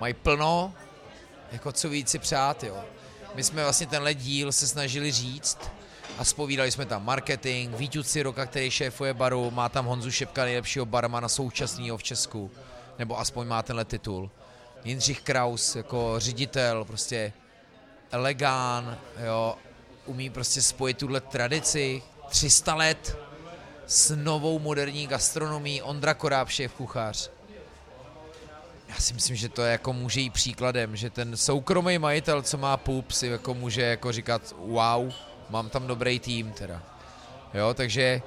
[0.00, 0.74] Mají plno,
[1.54, 2.84] jako co víc si přát, jo.
[3.34, 5.58] My jsme vlastně tenhle díl se snažili říct
[6.18, 10.86] a spovídali jsme tam marketing, Víťu Ciroka, který šéfuje baru, má tam Honzu Šepka, nejlepšího
[10.86, 12.50] barmana současného v Česku,
[12.98, 14.30] nebo aspoň má tenhle titul.
[14.84, 17.32] Jindřich Kraus jako ředitel, prostě
[18.10, 19.56] elegán, jo,
[20.06, 23.18] umí prostě spojit tuhle tradici, 300 let
[23.86, 27.30] s novou moderní gastronomií, Ondra Koráb, šéf kuchař.
[28.94, 32.58] Já si myslím, že to je jako může jít příkladem, že ten soukromý majitel, co
[32.58, 35.12] má pup, si jako může jako říkat wow,
[35.50, 36.82] mám tam dobrý tým teda.
[37.54, 38.22] Jo, takže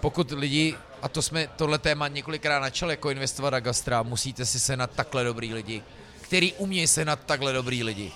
[0.00, 4.60] pokud lidi, a to jsme tohle téma několikrát načali, jako investovat do gastra, musíte si
[4.60, 5.82] se na takhle dobrý lidi,
[6.20, 8.12] který umějí se na takhle dobrý lidi.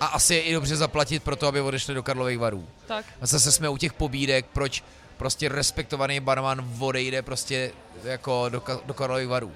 [0.00, 2.68] A asi je i dobře zaplatit pro to, aby odešli do Karlových varů.
[2.86, 3.04] Tak.
[3.20, 4.84] A zase jsme u těch pobídek, proč
[5.16, 7.72] prostě respektovaný barman odejde prostě
[8.04, 9.52] jako do, do Karlových varů.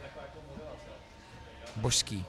[1.80, 2.24] Božský.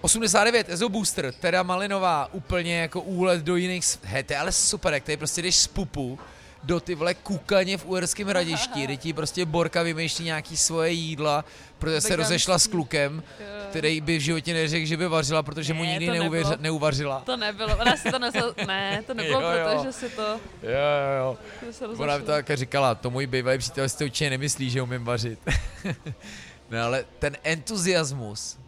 [0.00, 4.94] 89, Ezo Booster, teda Malinová, úplně jako úlet do jiných, he, to je ale super,
[4.94, 6.18] jak tady prostě jdeš z pupu
[6.62, 11.44] do ty vole kukaně v Uherském hradišti, kde ti prostě Borka vymýšlí nějaký svoje jídla,
[11.78, 13.22] protože se rozešla s klukem,
[13.70, 17.22] který by v životě neřekl, že by vařila, protože mu Ne, nikdy to neuvěř, neuvařila.
[17.26, 18.54] To nebylo, ona si to nesl...
[18.66, 19.64] Ne, to nebylo Jo, jo.
[19.64, 20.22] proto, že si to...
[20.62, 21.36] Jo, jo, jo.
[21.82, 22.18] Ona mi rozešlo.
[22.18, 25.38] to také říkala, to můj bývalý přítel si to určitě nemyslí, že umím vařit.
[26.70, 28.58] no ale ten entuziasmus,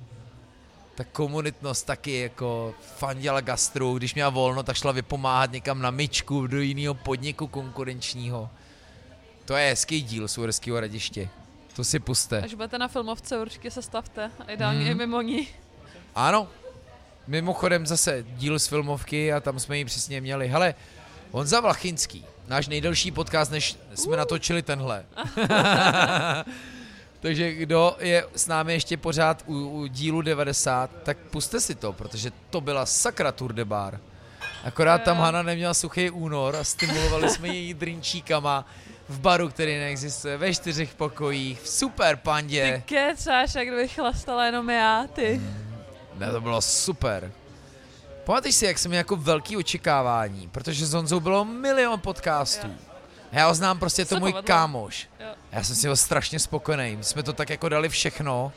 [0.95, 6.47] ta komunitnost taky jako fanděla gastru, když měla volno, tak šla vypomáhat někam na myčku
[6.47, 8.51] do jiného podniku konkurenčního.
[9.45, 11.29] To je hezký díl z Uherského radiště.
[11.77, 12.43] To si puste.
[12.43, 14.31] Až budete na filmovce, určitě se stavte.
[14.47, 14.91] A ideálně Mhm.
[14.91, 15.49] i mimo ní.
[16.15, 16.49] Ano,
[17.27, 20.49] mimochodem zase díl z filmovky a tam jsme ji přesně měli.
[20.49, 20.75] Hele,
[21.31, 25.05] Honza Vlachinský, náš nejdelší podcast, než jsme natočili tenhle.
[27.21, 31.93] Takže kdo je s námi ještě pořád u, u dílu 90, tak puste si to,
[31.93, 34.01] protože to byla sakra Tour de Bar.
[34.65, 35.19] Akorát tam.
[35.19, 38.67] Hana neměla suchý únor a stimulovali jsme její drinčíkama
[39.09, 42.83] v baru, který neexistuje, ve čtyřech pokojích, v super pandě.
[42.87, 45.41] Ty kecáš, jak kdybych chlastala jenom já, ty.
[46.15, 47.33] Ne, to bylo super.
[48.25, 52.69] Pamatuješ si, jak jsem měl jako velký očekávání, protože s Honzou bylo milion podcastů.
[53.33, 54.47] Já ho znám, prostě je to můj povedlo.
[54.47, 55.09] kámoš.
[55.21, 55.27] Jo.
[55.53, 56.97] Já jsem si ho strašně spokojený.
[56.97, 58.53] My jsme to tak jako dali všechno.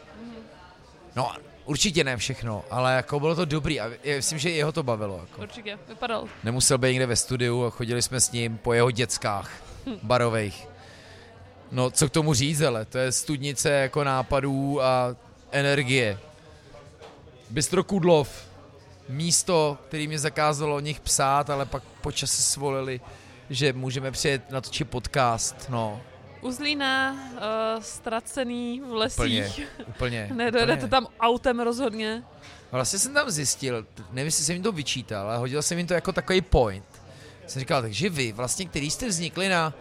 [1.16, 1.32] No,
[1.66, 4.84] určitě ne všechno, ale jako bylo to dobrý a já myslím, že i jeho to
[4.84, 5.18] bavilo.
[5.22, 5.42] Jako.
[5.42, 6.28] Určitě, vypadal.
[6.44, 9.52] Nemusel být někde ve studiu a chodili jsme s ním po jeho dětskách
[10.04, 10.68] barových.
[11.72, 15.16] No, co k tomu říct, ale to je studnice jako nápadů a
[15.52, 16.20] energie.
[17.50, 18.30] Bystro Kudlov,
[19.10, 23.02] místo, který mě zakázalo o nich psát, ale pak počas svolili,
[23.50, 26.02] že můžeme přijet natočit podcast, no,
[26.42, 29.20] Uzlína, uh, ztracený v lesích.
[29.20, 30.30] úplně, úplně.
[30.34, 30.90] Nedojedete úplně.
[30.90, 32.24] tam autem rozhodně.
[32.72, 35.94] Vlastně jsem tam zjistil, nevím, jestli jsem jim to vyčítal, ale hodil jsem jim to
[35.94, 36.86] jako takový point.
[37.48, 39.74] Jsem říkal, takže vy, vlastně, který jste vznikli na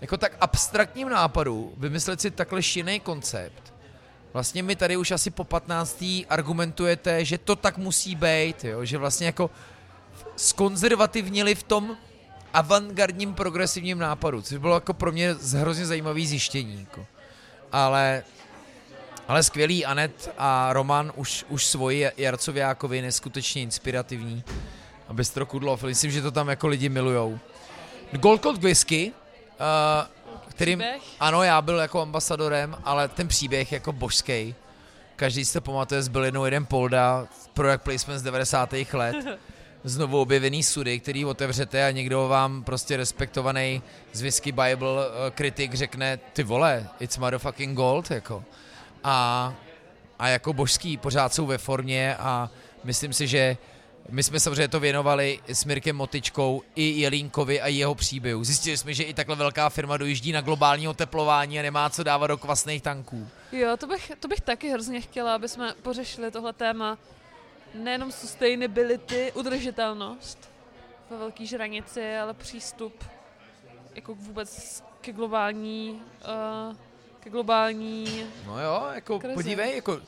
[0.00, 3.74] jako tak abstraktním nápadu, vymyslet si takhle šílený koncept.
[4.32, 6.04] Vlastně mi tady už asi po 15.
[6.28, 8.84] argumentujete, že to tak musí být, jo?
[8.84, 9.50] že vlastně jako
[10.36, 11.96] skonzervativnili v tom
[12.54, 16.80] avantgardním progresivním nápadu, což bylo jako pro mě hrozně zajímavý zjištění.
[16.80, 17.06] Jako.
[17.72, 18.24] Ale
[19.28, 24.44] ale skvělý Anet a Roman už, už svoji Jarcovějákovi neskutečně inspirativní.
[25.08, 27.38] A Bystro Kudlov, myslím, že to tam jako lidi milujou.
[28.12, 30.06] Gold Coast Whisky, uh,
[30.48, 31.02] kterým, Příběh?
[31.20, 34.54] ano, já byl jako ambasadorem, ale ten příběh jako božský.
[35.16, 38.74] Každý si to pamatuje, zbyl jednou jeden polda, product placement z 90.
[38.92, 39.16] let.
[39.86, 43.82] Znovu objevený sudy, který otevřete a někdo vám prostě respektovaný
[44.12, 48.44] z Whisky Bible uh, kritik řekne, ty vole, it's motherfucking gold, jako
[49.04, 49.54] a,
[50.18, 52.50] a jako božský pořád jsou ve formě a
[52.84, 53.56] myslím si, že
[54.08, 58.44] my jsme samozřejmě to věnovali s Mirkem Motičkou i Jelínkovi a jeho příběhu.
[58.44, 62.26] Zjistili jsme, že i takhle velká firma dojíždí na globální oteplování a nemá co dávat
[62.26, 63.28] do kvasných tanků.
[63.52, 66.98] Jo, to bych, to bych taky hrozně chtěla, aby jsme pořešili tohle téma.
[67.74, 70.50] Nejenom sustainability, udržitelnost
[71.10, 73.04] ve velké žranici, ale přístup
[73.94, 76.02] jako vůbec ke globální,
[76.70, 76.76] uh,
[77.20, 79.34] ke globální No jo, jako Krize.
[79.34, 80.00] podívej, jako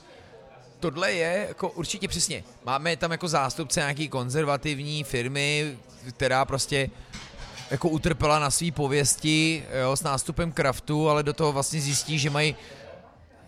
[0.81, 2.45] tohle je jako určitě přesně.
[2.65, 5.78] Máme tam jako zástupce nějaký konzervativní firmy,
[6.11, 6.91] která prostě
[7.70, 12.31] jako utrpela na svý pověsti jo, s nástupem kraftu, ale do toho vlastně zjistí, že
[12.31, 12.57] mají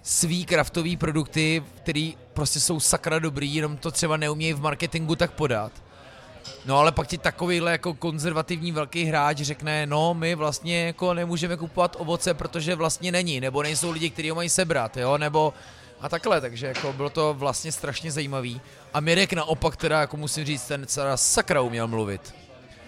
[0.02, 5.32] svý kraftový produkty, který prostě jsou sakra dobrý, jenom to třeba neumějí v marketingu tak
[5.32, 5.72] podat.
[6.66, 11.56] No ale pak ti takovýhle jako konzervativní velký hráč řekne, no my vlastně jako nemůžeme
[11.56, 15.54] kupovat ovoce, protože vlastně není, nebo nejsou lidi, kteří ho mají sebrat, jo, nebo
[16.00, 18.60] a takhle, takže jako bylo to vlastně strašně zajímavý.
[18.94, 22.34] A Mirek naopak teda, jako musím říct, ten teda sakra uměl mluvit.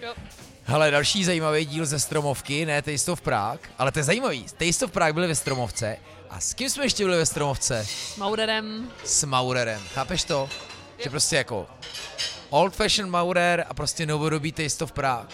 [0.01, 0.13] Jo.
[0.63, 4.45] Hele, další zajímavý díl ze Stromovky, ne Taste of Prague, ale to je zajímavý.
[4.57, 5.97] Taste of Prague byli ve Stromovce
[6.31, 7.85] a s kým jsme ještě byli ve Stromovce?
[7.89, 8.91] s Maurerem.
[9.03, 10.49] S Maurerem, chápeš to?
[11.03, 11.67] Že prostě jako
[12.49, 15.27] old fashion Maurer a prostě novodobý Taste of Prague.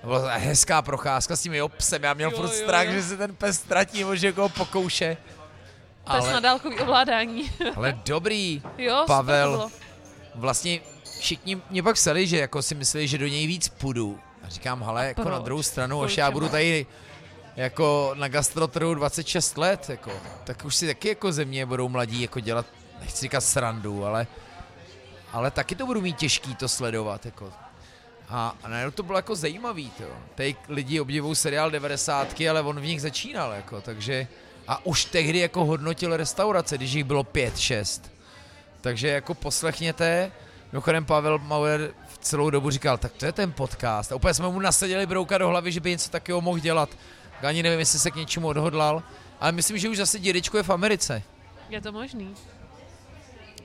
[0.00, 2.92] To byla hezká procházka s tím jeho psem, já měl Jo, furt jo, strach, jo.
[2.92, 5.16] že se ten pes ztratí, nebo že ho pokouše.
[6.04, 7.50] Pes na Ale, dálkový ovládání.
[7.76, 9.58] ale dobrý, jo, Pavel.
[9.58, 9.70] to
[10.34, 10.80] vlastně
[11.20, 14.18] všichni mě pak psali, že jako si mysleli, že do něj víc půjdu.
[14.42, 16.86] A říkám, hele, jako na druhou stranu, až já budu tady
[17.56, 20.12] jako na gastrotrhu 26 let, jako,
[20.44, 22.66] tak už si taky jako ze mě budou mladí jako dělat,
[23.00, 24.26] nechci říkat srandu, ale,
[25.32, 27.52] ale taky to budu mít těžký to sledovat, jako.
[28.28, 30.04] A, a najednou to bylo jako zajímavý, to.
[30.34, 34.26] Teď lidi obdivují seriál 90, ale on v nich začínal, jako, takže
[34.68, 38.10] a už tehdy jako hodnotil restaurace, když jich bylo pět, šest.
[38.80, 40.32] Takže jako poslechněte,
[40.72, 44.12] mimochodem Pavel Mauer v celou dobu říkal, tak to je ten podcast.
[44.12, 46.88] A úplně jsme mu nasadili brouka do hlavy, že by něco takového mohl dělat.
[47.42, 49.02] Ani nevím, jestli se k něčemu odhodlal,
[49.40, 51.22] ale myslím, že už zase dědečko je v Americe.
[51.68, 52.34] Je to možný.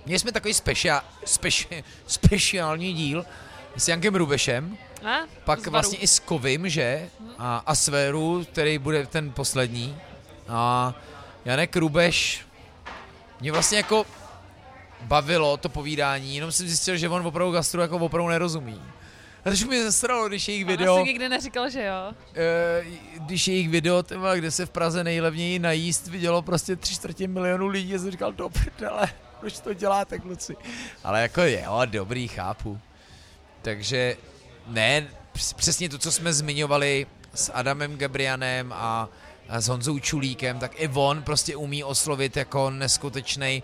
[0.06, 3.26] Měli jsme takový speciál, speci, speciální díl
[3.78, 5.18] s Jankem Rubešem, A?
[5.44, 7.10] pak vlastně i s Kovim, že?
[7.38, 9.98] A, a Sféru, který bude ten poslední.
[10.48, 10.94] A
[11.46, 12.46] Janek Rubeš,
[13.42, 14.06] mě vlastně jako
[15.02, 18.82] bavilo to povídání, jenom jsem zjistil, že on opravdu gastro jako opravdu nerozumí.
[19.40, 22.14] A takže mi zasralo, když jejich video, asi nikdy neříkal, že jo.
[22.36, 22.84] eh,
[23.20, 27.68] když jejich video, tyma, kde se v Praze nejlevněji najíst, vidělo prostě tři čtvrtě milionu
[27.68, 29.08] lidí, a jsem říkal, do prdele,
[29.40, 30.56] proč to děláte, kluci?
[31.04, 32.80] Ale jako jo, dobrý, chápu.
[33.62, 34.18] Takže
[34.68, 39.10] ne, přes- přesně to, co jsme zmiňovali s Adamem Gabrianem a,
[39.50, 43.64] a s Honzou Čulíkem, tak i on prostě umí oslovit jako neskutečný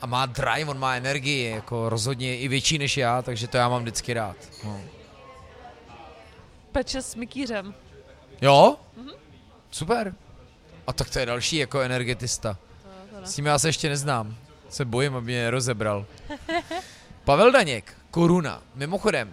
[0.00, 3.68] a má drive, on má energii, jako rozhodně i větší než já, takže to já
[3.68, 4.36] mám vždycky rád.
[4.64, 4.80] No.
[6.72, 7.74] Peče s Mikýřem.
[8.42, 8.76] Jo?
[9.70, 10.14] Super.
[10.86, 12.58] A tak to je další jako energetista.
[12.82, 13.26] To, to ne.
[13.26, 14.36] S tím já se ještě neznám.
[14.68, 16.06] Se bojím, aby mě nerozebral.
[17.24, 18.62] Pavel Daněk, Koruna.
[18.74, 19.32] Mimochodem,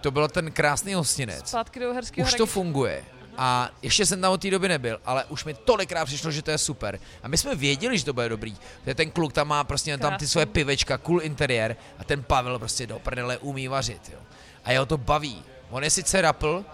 [0.00, 1.48] to byl ten krásný hostinec.
[1.48, 3.04] Zpátky do Uherského Už to funguje.
[3.38, 6.50] A ještě jsem tam od té doby nebyl, ale už mi tolikrát přišlo, že to
[6.50, 6.98] je super.
[7.22, 8.54] A my jsme věděli, že to bude dobrý.
[8.84, 10.26] To je ten kluk, tam má prostě tam ty Krásný.
[10.26, 14.10] svoje pivečka, cool interiér a ten Pavel prostě do prdele umí vařit.
[14.12, 14.18] Jo.
[14.64, 15.44] A jeho to baví.
[15.70, 16.64] On je sice rapl,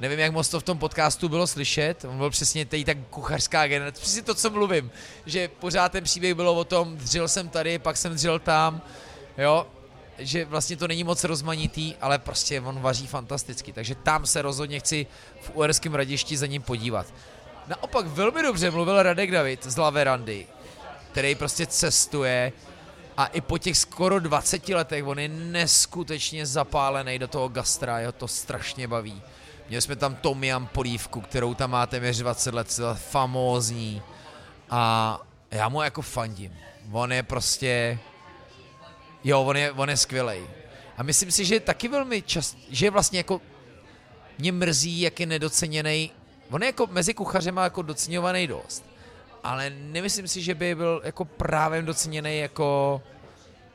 [0.00, 3.66] nevím, jak moc to v tom podcastu bylo slyšet, on byl přesně tady tak kuchařská
[3.66, 4.90] generace, přesně to, co mluvím,
[5.26, 8.82] že pořád ten příběh bylo o tom, dřil jsem tady, pak jsem dřil tam,
[9.38, 9.66] jo,
[10.18, 14.80] že vlastně to není moc rozmanitý, ale prostě on vaří fantasticky, takže tam se rozhodně
[14.80, 15.06] chci
[15.40, 17.06] v Uherském radišti za ním podívat.
[17.66, 20.46] Naopak velmi dobře mluvil Radek David z Laverandy,
[21.12, 22.52] který prostě cestuje
[23.16, 28.12] a i po těch skoro 20 letech on je neskutečně zapálený do toho gastra, jeho
[28.12, 29.22] to strašně baví.
[29.68, 34.02] Měli jsme tam Tom Yam polívku, kterou tam má téměř 20 let, famózní
[34.70, 36.52] a já mu jako fandím.
[36.92, 37.98] On je prostě,
[39.24, 40.46] jo, on je, on je skvělej.
[40.96, 43.40] A myslím si, že je taky velmi čas, že je vlastně jako,
[44.38, 46.10] mě mrzí, jak je nedoceněný.
[46.50, 48.91] On je jako mezi kuchařema jako doceňovaný dost.
[49.44, 53.02] Ale nemyslím si, že by byl jako právě doceněný jako...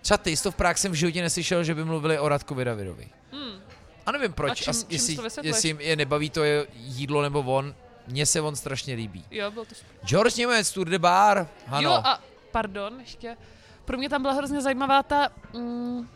[0.02, 3.08] Třeba ty, to v Prague jsem v životě neslyšel, že by mluvili o Radkovi Davidovi.
[3.32, 3.62] Hmm.
[4.06, 5.56] A nevím proč, A čím- čím jestli, vysvětluješ?
[5.64, 7.76] jestli je nebaví to je jídlo nebo on,
[8.08, 9.26] mně se on strašně líbí.
[9.32, 9.98] Jo, byl to super.
[10.06, 11.82] George Němec, Tour de Bar, ano.
[11.82, 12.22] Jo a,
[12.52, 13.38] pardon, ještě.
[13.86, 16.10] Pro mě tam byla hrozně zajímavá ta, mm,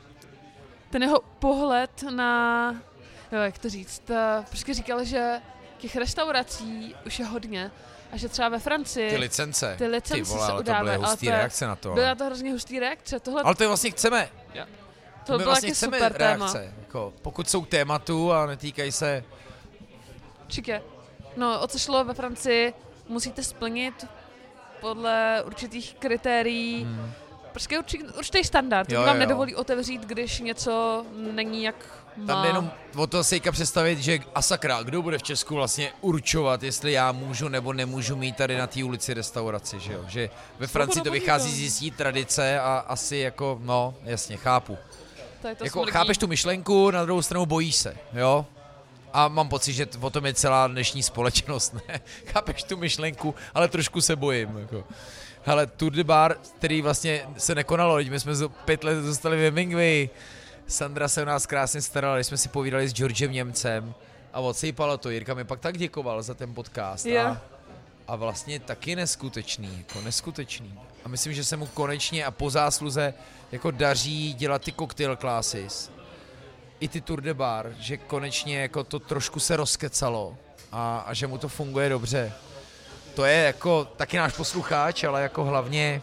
[0.89, 2.71] ten jeho pohled na,
[3.31, 5.39] jo, jak to říct, ta, prostě říkal, že
[5.77, 7.71] těch restaurací už je hodně
[8.11, 9.75] a že třeba ve Francii Ty licence.
[9.77, 11.75] ty licence Ty vole, se ale to byly udávají, ale hustý to je- reakce na
[11.75, 11.93] to.
[11.93, 13.19] byla ale- to hrozně hustý reakce.
[13.19, 14.29] Tohle Ale to je vlastně chceme.
[15.25, 16.45] to my bylo vlastně chceme super téma.
[16.53, 16.73] reakce.
[16.79, 19.23] Jako, pokud jsou tématu a netýkají se...
[20.47, 20.81] Čikě.
[21.37, 22.73] No, o co šlo ve Francii,
[23.07, 24.05] musíte splnit
[24.81, 27.11] podle určitých kritérií Hmm.
[27.51, 28.91] Prostě určitý, určitý standard.
[28.91, 29.19] Jo, vám jo.
[29.19, 32.00] nedovolí otevřít, když něco není jak.
[32.27, 35.91] Tam jde jenom o to sejka představit, že a sakra, kdo bude v Česku vlastně
[36.01, 40.05] určovat, jestli já můžu nebo nemůžu mít tady na té ulici restauraci, že jo?
[40.07, 44.77] Že ve Francii to vychází z jistý tradice a asi jako, no, jasně, chápu.
[45.41, 48.45] Tady to jako chápeš tu myšlenku, na druhou stranu bojíš se, jo?
[49.13, 52.01] A mám pocit, že o tom je celá dnešní společnost, ne?
[52.25, 54.83] Chápeš tu myšlenku, ale trošku se bojím, jako.
[55.43, 58.33] Hele, Tour de Bar, který vlastně se nekonalo, my jsme
[58.65, 60.09] pět let zůstali v Hemingway.
[60.71, 63.93] Sandra se o nás krásně starala, když jsme si povídali s Georgem Němcem
[64.33, 65.09] a odsejpalo to.
[65.09, 67.05] Jirka mi pak tak děkoval za ten podcast.
[67.05, 67.21] Jo.
[67.21, 67.41] A,
[68.07, 70.79] a vlastně taky neskutečný, jako neskutečný.
[71.05, 73.13] A myslím, že se mu konečně a po zásluze
[73.51, 75.91] jako daří dělat ty cocktail classes.
[76.79, 80.37] I ty Tour de Bar, že konečně jako to trošku se rozkecalo
[80.71, 82.33] a, a že mu to funguje dobře.
[83.15, 86.01] To je jako taky náš posluchač, ale jako hlavně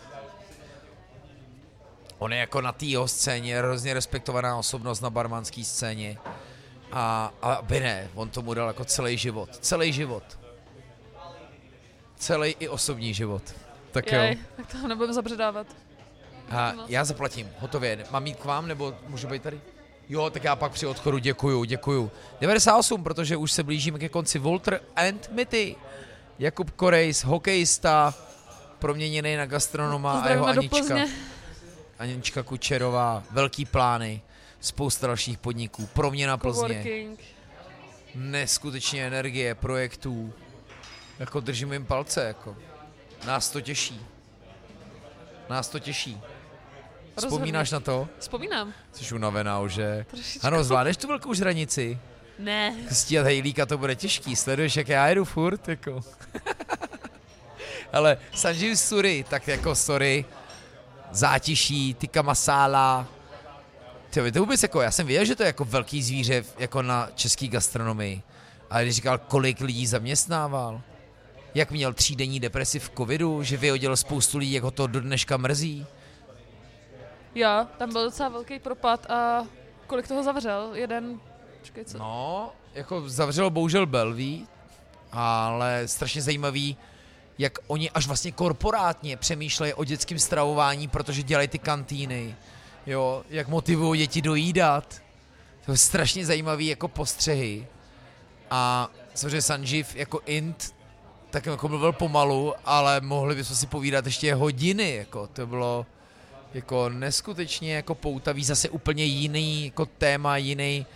[2.18, 6.18] on je jako na té jeho scéně hrozně respektovaná osobnost na barmanské scéně.
[6.92, 9.56] A, a aby ne, on tomu dal jako celý život.
[9.60, 10.38] Celý život.
[12.16, 13.42] Celý i osobní život.
[13.92, 14.20] Tak jo.
[14.20, 15.66] Jej, tak to nebudeme zabředávat.
[16.50, 18.04] A já zaplatím, hotově.
[18.10, 19.60] Mám jít k vám, nebo můžu být tady?
[20.08, 22.10] Jo, tak já pak při odchodu děkuju, děkuju.
[22.40, 25.76] 98, protože už se blížíme ke konci Walter and Mitty.
[26.38, 28.14] Jakub Korejs, hokejista,
[28.78, 30.98] proměněný na gastronoma a jeho Anička.
[31.98, 34.22] Anička Kučerová, velký plány,
[34.60, 37.20] spousta dalších podniků, proměna Plzně, Coworking.
[38.14, 40.32] neskutečně energie, projektů.
[41.18, 42.56] Jako držím jim palce, jako.
[43.26, 44.00] Nás to těší.
[45.50, 46.20] Nás to těší.
[47.18, 48.08] Vzpomínáš na to?
[48.18, 48.72] Vzpomínám.
[48.92, 50.06] Jsi unavená už, že?
[50.10, 50.46] Trošičku.
[50.46, 51.98] Ano, zvládneš tu velkou žranici?
[52.38, 52.76] Ne.
[52.92, 56.00] Stíhat hejlíka to bude těžký, sleduješ, jak já jedu furt, jako.
[57.92, 60.24] Ale Sanjeev Suri, tak jako sorry,
[61.10, 63.06] zátiší, tikka masala,
[64.10, 67.08] Ty, to vůbec jako, já jsem věděl, že to je jako velký zvíře jako na
[67.14, 68.22] český gastronomii.
[68.70, 70.80] Ale když říkal, kolik lidí zaměstnával,
[71.54, 75.36] jak měl třídenní depresi v covidu, že vyhodil spoustu lidí, jak ho to do dneška
[75.36, 75.86] mrzí.
[77.34, 79.46] Jo, tam byl docela velký propad a
[79.86, 80.70] kolik toho zavřel?
[80.74, 81.20] Jeden,
[81.60, 81.98] počkej, co?
[81.98, 84.46] No, jako zavřelo bohužel Belví,
[85.12, 86.76] ale strašně zajímavý,
[87.38, 92.36] jak oni až vlastně korporátně přemýšlejí o dětském stravování, protože dělají ty kantýny,
[92.86, 95.02] jo, jak motivují děti dojídat.
[95.64, 97.66] To je strašně zajímavý jako postřehy.
[98.50, 100.74] A samozřejmě Sanjiv jako int,
[101.30, 105.86] tak jako mluvil pomalu, ale mohli bychom si povídat ještě hodiny, jako to bylo
[106.54, 110.86] jako neskutečně jako poutavý, zase úplně jiný jako téma, jiný,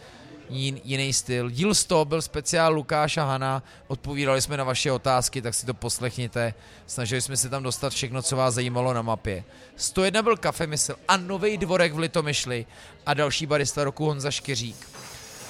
[0.52, 1.50] jin, jiný styl.
[1.50, 6.54] Díl 100 byl speciál Lukáša Hana, odpovídali jsme na vaše otázky, tak si to poslechněte.
[6.86, 9.44] Snažili jsme se tam dostat všechno, co vás zajímalo na mapě.
[9.76, 12.66] 101 byl Kafe Mysl a Nový dvorek v Litomyšli
[13.06, 14.76] a další barista roku Honza Škeřík.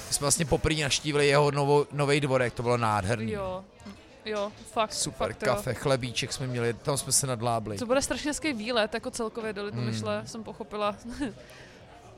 [0.07, 1.51] My jsme vlastně poprvé naštívili jeho
[1.91, 3.31] nový dvorek, to bylo nádherný.
[3.31, 3.63] Jo,
[4.25, 4.93] jo, fakt.
[4.93, 5.53] Super fakt, jo.
[5.55, 7.77] kafe, chlebíček jsme měli, tam jsme se nadlábli.
[7.77, 10.27] To bude strašně hezký výlet, jako celkově do Litomyšle, Hmm.
[10.27, 10.95] jsem pochopila.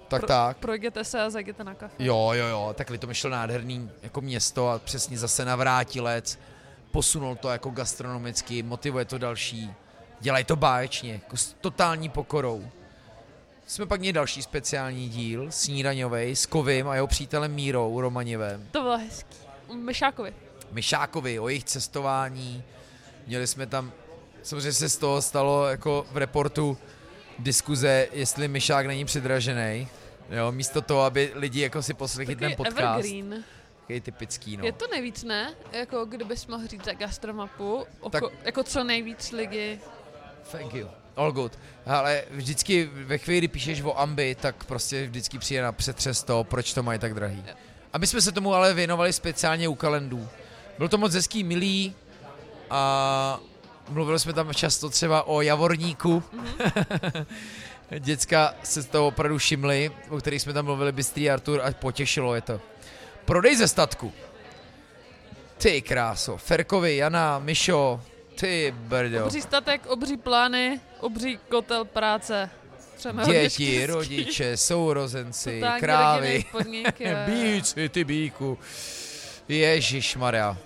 [0.07, 0.57] Tak pro- tak.
[0.57, 1.95] Projděte se a zajděte na kafe.
[1.99, 6.39] Jo, jo, jo, tak Litomyšl nádherný jako město a přesně zase navrátilec,
[6.91, 9.73] posunul to jako gastronomicky, motivuje to další,
[10.19, 12.67] dělají to báječně, jako s totální pokorou.
[13.67, 18.81] Jsme pak měli další speciální díl, snídaňovej, s Kovým a jeho přítelem Mírou Romaněvem, To
[18.81, 19.37] bylo hezký.
[19.73, 20.33] Myšákovi.
[20.71, 22.63] Myšákovi, o jejich cestování.
[23.27, 23.91] Měli jsme tam,
[24.43, 26.77] samozřejmě se z toho stalo jako v reportu
[27.39, 29.87] diskuze, jestli Myšák není předražený.
[30.29, 32.77] Jo, místo toho, aby lidi jako si poslechli ten podcast.
[32.79, 33.43] evergreen.
[33.81, 34.65] Takový typický, no.
[34.65, 35.53] Je to nejvíc, ne?
[35.71, 39.79] Jako kdybys mohl říct za gastromapu, oko, Tak- jako co nejvíc lidi.
[40.51, 40.87] Thank you.
[41.15, 41.59] All good.
[41.85, 46.43] Ale vždycky ve chvíli, kdy píšeš o Ambi, tak prostě vždycky přijde na přetřes to,
[46.43, 47.43] proč to mají tak drahý.
[47.93, 50.27] A my jsme se tomu ale věnovali speciálně u kalendů.
[50.77, 51.95] Byl to moc hezký, milý
[52.69, 53.39] a
[53.89, 56.23] mluvili jsme tam často třeba o Javorníku.
[57.99, 62.35] Děcka se z toho opravdu všimli, o kterých jsme tam mluvili, Bystrý Artur a potěšilo
[62.35, 62.61] je to.
[63.25, 64.13] Prodej ze statku.
[65.57, 68.01] Ty kráso, Ferkovi, Jana, Mišo,
[68.39, 69.25] ty brdo.
[69.25, 72.49] Obří statek, obří plány, obří kotel práce.
[72.97, 77.15] Třeba hodně Děti, rodiče, sourozenci, Totální krávy, podnik, jo.
[77.25, 78.57] bíci, ty bíku.
[79.47, 80.57] Ježíš Maria.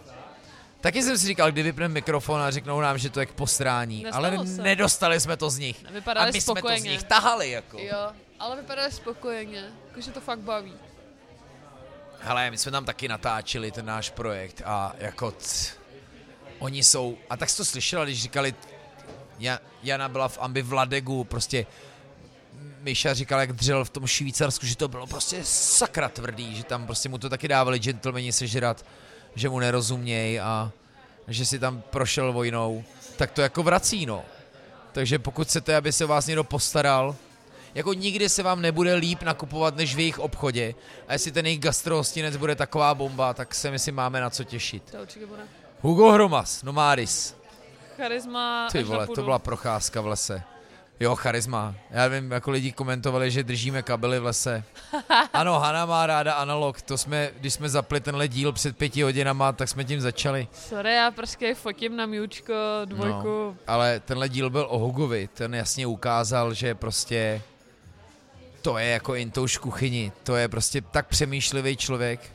[0.81, 4.03] Taky jsem si říkal, kdy vypneme mikrofon a řeknou nám, že to je k posrání,
[4.03, 4.61] Nestalo ale se.
[4.61, 5.85] nedostali jsme to z nich.
[5.87, 6.89] A Vypadali my jsme to z spokojeně.
[6.91, 7.79] nich tahali, jako.
[7.79, 10.73] Jo, ale vypadali spokojeně, jakože to fakt baví.
[12.21, 15.73] Hele, my jsme tam taky natáčeli ten náš projekt a jako c,
[16.59, 18.55] oni jsou, a tak jsi to slyšela, když říkali,
[19.39, 21.65] Ja, Jana byla v Ambi v Ladegu, prostě
[22.79, 26.85] Miša říkal, jak dřel v tom Švýcarsku, že to bylo prostě sakra tvrdý, že tam
[26.85, 28.85] prostě mu to taky dávali gentlemani sežrat,
[29.35, 30.71] že mu nerozumějí a
[31.27, 32.83] že si tam prošel vojnou,
[33.17, 34.23] tak to jako vrací, no.
[34.91, 37.15] Takže pokud chcete, aby se o vás někdo postaral,
[37.75, 40.75] jako nikdy se vám nebude líp nakupovat než v jejich obchodě.
[41.07, 44.43] A jestli ten jejich gastrohostinec bude taková bomba, tak se my si máme na co
[44.43, 44.83] těšit.
[44.91, 45.41] To určitě bude.
[45.81, 47.35] Hugo Hromas, Nomadis.
[47.97, 50.43] Charisma Ty vole, to byla procházka v lese.
[50.99, 51.75] Jo, charisma.
[51.91, 54.63] Já vím, jako lidi komentovali, že držíme kabely v lese.
[55.33, 56.81] Ano, Hana má ráda analog.
[56.81, 60.47] To jsme, když jsme zapli tenhle díl před pěti hodinama, tak jsme tím začali.
[60.53, 62.53] Sorry, já prostě fotím na Miučko
[62.85, 63.27] dvojku.
[63.27, 65.29] No, ale tenhle díl byl o Hugovi.
[65.33, 67.41] Ten jasně ukázal, že prostě
[68.61, 70.11] to je jako intouš kuchyni.
[70.23, 72.31] To je prostě tak přemýšlivý člověk.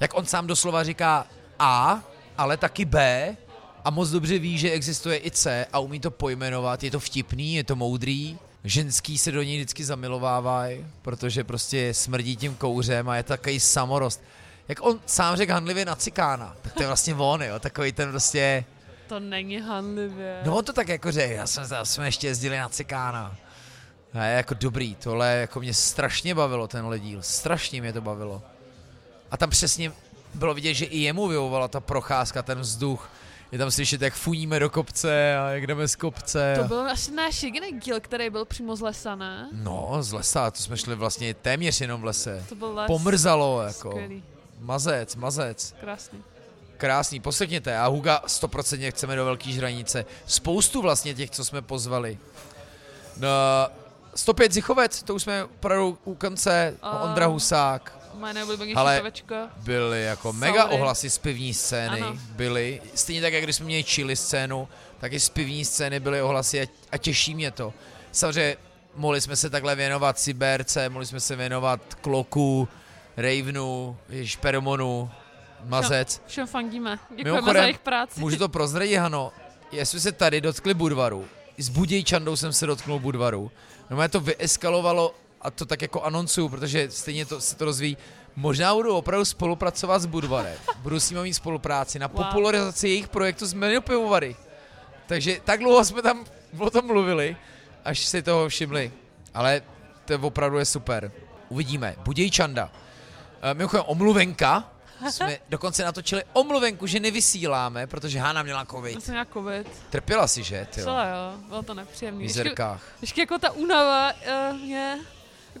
[0.00, 1.26] Jak on sám doslova říká
[1.58, 2.02] A,
[2.38, 3.36] ale taky B
[3.84, 6.82] a moc dobře ví, že existuje i C a umí to pojmenovat.
[6.82, 8.38] Je to vtipný, je to moudrý.
[8.64, 14.22] Ženský se do něj vždycky zamilovávají, protože prostě smrdí tím kouřem a je takový samorost.
[14.68, 18.10] Jak on sám řekl handlivě na cikána, tak to je vlastně on, jo, takový ten
[18.10, 18.64] prostě...
[19.08, 20.40] To není handlivě.
[20.44, 23.36] No on to tak jako řekl, já jsme, já jsme ještě jezdili na cikána.
[24.12, 28.42] A je jako dobrý, tohle jako mě strašně bavilo tenhle díl, strašně mě to bavilo.
[29.30, 29.92] A tam přesně
[30.34, 33.10] bylo vidět, že i jemu vyhovovala ta procházka, ten vzduch.
[33.52, 36.54] Je tam slyšet, jak funíme do kopce a jak jdeme z kopce.
[36.62, 39.48] To byl asi náš jediný díl, který byl přímo z lesa, ne?
[39.52, 42.44] No, z lesa, to jsme šli vlastně téměř jenom v lese.
[42.48, 42.86] To byl les.
[42.86, 43.90] Pomrzalo, jako.
[43.90, 44.22] Skvělý,
[44.60, 45.74] Mazec, mazec.
[45.80, 46.22] krásný.
[46.76, 47.78] Krásný, poslechněte.
[47.78, 50.04] A Huga 100% chceme do Velký žranice.
[50.26, 52.18] Spoustu vlastně těch, co jsme pozvali.
[53.16, 53.28] No,
[54.14, 59.34] 105 Zichovec, to už jsme opravdu u konce, Ondra Husák, Moje nejoblíbenější Ale- pivečko.
[59.56, 60.38] byly jako Sorry.
[60.38, 62.18] mega ohlasy z pivní scény, Ano.
[62.30, 64.68] byly, stejně tak, jak když jsme měli chili scénu,
[64.98, 67.72] tak i z pivní scény byly ohlasy a, a těší mě to.
[68.12, 68.56] Samozřejmě
[68.94, 72.68] mohli jsme se takhle věnovat Cyberce, mohli jsme se věnovat Kloku,
[73.16, 75.10] Ravenu, Špermonu,
[75.64, 76.22] Mazec.
[76.26, 76.98] Všem fandíme.
[77.10, 78.20] Děkujeme Mimochodem, za jejich práci.
[78.20, 79.32] Můžu to prozradit, Hano?
[79.72, 83.50] Jestli se tady dotkli Budvaru, s Budějčandou jsem se dotknul Budvaru,
[83.90, 87.96] no to vyeskalovalo a to tak jako anoncuju, protože stejně to, se to rozvíjí.
[88.36, 90.58] Možná budu opravdu spolupracovat s Budvarem.
[90.76, 92.24] Budu s nimi mít spolupráci na Wow.
[92.24, 94.36] popularizaci jejich projektu z menu pivovary.
[95.06, 96.24] Takže tak dlouho jsme tam
[96.58, 97.36] o tom mluvili,
[97.84, 98.92] až si toho všimli.
[99.34, 99.62] Ale
[100.04, 101.12] to opravdu je super.
[101.48, 101.94] Uvidíme.
[101.98, 102.72] Budějčanda.
[103.42, 104.72] E, mimochodem, omluvenka.
[105.10, 108.94] Jsme dokonce natočili omluvenku, že nevysíláme, protože Hána měla covid.
[108.94, 109.68] Já jsem nějak covid.
[109.90, 110.66] Trpěla si, že?
[110.70, 112.28] Ty Celé jo, bylo to nepříjemné.
[112.28, 114.98] v ještě jako ta únava uh, mě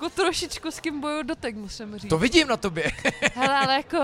[0.00, 2.10] jako trošičku s kým boju dotek, musím říct.
[2.10, 2.92] To vidím na tobě.
[3.34, 3.98] Hele, ale jako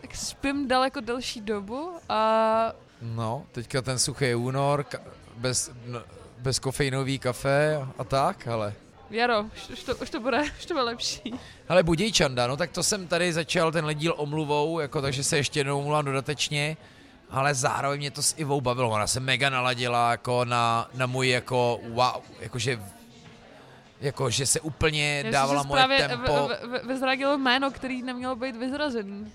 [0.00, 5.00] tak spím daleko delší dobu a No, teďka ten suchý únor, ka-
[5.36, 6.02] bez, no,
[6.38, 8.74] bez kofeinový kafe a, tak, ale...
[9.10, 11.34] Jaro, už, už, to, už to bude, už to bude lepší.
[11.68, 15.60] Hele, Budějčanda, no tak to jsem tady začal tenhle díl omluvou, jako takže se ještě
[15.60, 16.76] jednou omluvám dodatečně,
[17.30, 21.28] ale zároveň mě to s Ivou bavilo, ona se mega naladila jako na, na můj
[21.28, 22.80] jako wow, jakože
[24.00, 28.02] jako, že se úplně Já dávala moje právě tempo, v- v- v- vyzradilo jméno, který
[28.02, 29.32] nemělo být vyzrazený.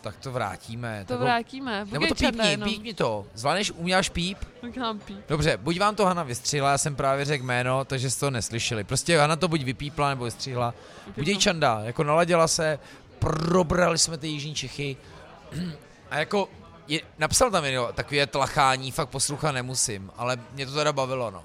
[0.00, 1.04] tak to vrátíme.
[1.08, 1.86] To Nebo- vrátíme.
[1.90, 2.68] Nebo to pípni, jenom.
[2.68, 3.26] pípni to.
[3.34, 4.38] Zvládneš, uměláš píp?
[4.60, 4.70] Tak
[5.04, 5.18] píp.
[5.28, 8.84] Dobře, buď vám to Hana vystřihla, já jsem právě řekl jméno, takže jste to neslyšeli.
[8.84, 10.74] Prostě Hana to buď vypípla, nebo vystřihla.
[11.16, 12.78] Budějčanda, jako naladila se,
[13.18, 14.96] probrali jsme ty Jižní Čechy
[16.10, 16.48] a jako
[16.88, 21.44] je, napsal tam jo, takové tlachání, fakt poslouchat nemusím, ale mě to teda bavilo, no.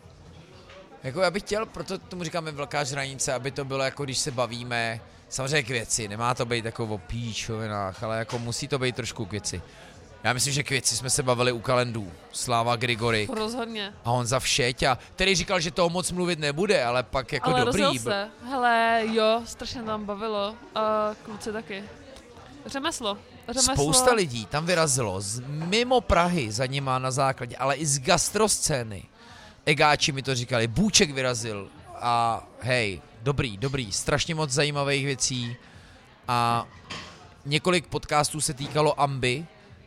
[1.04, 4.32] Jako já bych chtěl, proto tomu říkáme velká žranice, aby to bylo jako když se
[4.32, 8.96] bavíme, samozřejmě k věci, nemá to být jako o píčovinách, ale jako musí to být
[8.96, 9.62] trošku k věci.
[10.24, 12.12] Já myslím, že k věci jsme se bavili u kalendů.
[12.32, 13.94] Sláva Grigory Rozhodně.
[14.06, 17.66] a on za Všeťa, který říkal, že toho moc mluvit nebude, ale pak jako Ale
[17.66, 18.00] dobrý.
[18.00, 18.28] se.
[18.46, 20.56] Hele, jo, strašně tam bavilo.
[20.76, 21.84] A kluci taky.
[22.66, 23.18] Řemeslo.
[23.50, 23.74] Řemeslo.
[23.74, 29.04] Spousta lidí tam vyrazilo z mimo Prahy za nima na základě, ale i z gastroscény.
[29.66, 35.56] Egáči mi to říkali, Bůček vyrazil a hej, dobrý, dobrý, strašně moc zajímavých věcí
[36.28, 36.68] a
[37.46, 39.46] několik podcastů se týkalo Amby,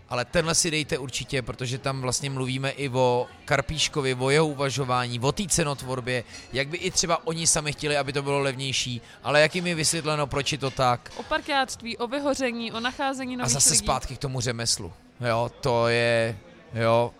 [0.09, 5.21] ale tenhle si dejte určitě, protože tam vlastně mluvíme i o Karpíškovi, o jeho uvažování,
[5.21, 9.41] o té cenotvorbě, jak by i třeba oni sami chtěli, aby to bylo levnější, ale
[9.41, 11.13] jak jim je vysvětleno, proč je to tak.
[11.17, 13.79] O parkáctví, o vyhoření, o nacházení A nových zase lidí.
[13.79, 14.93] zpátky k tomu řemeslu.
[15.29, 16.39] Jo, to je,
[16.75, 17.11] jo,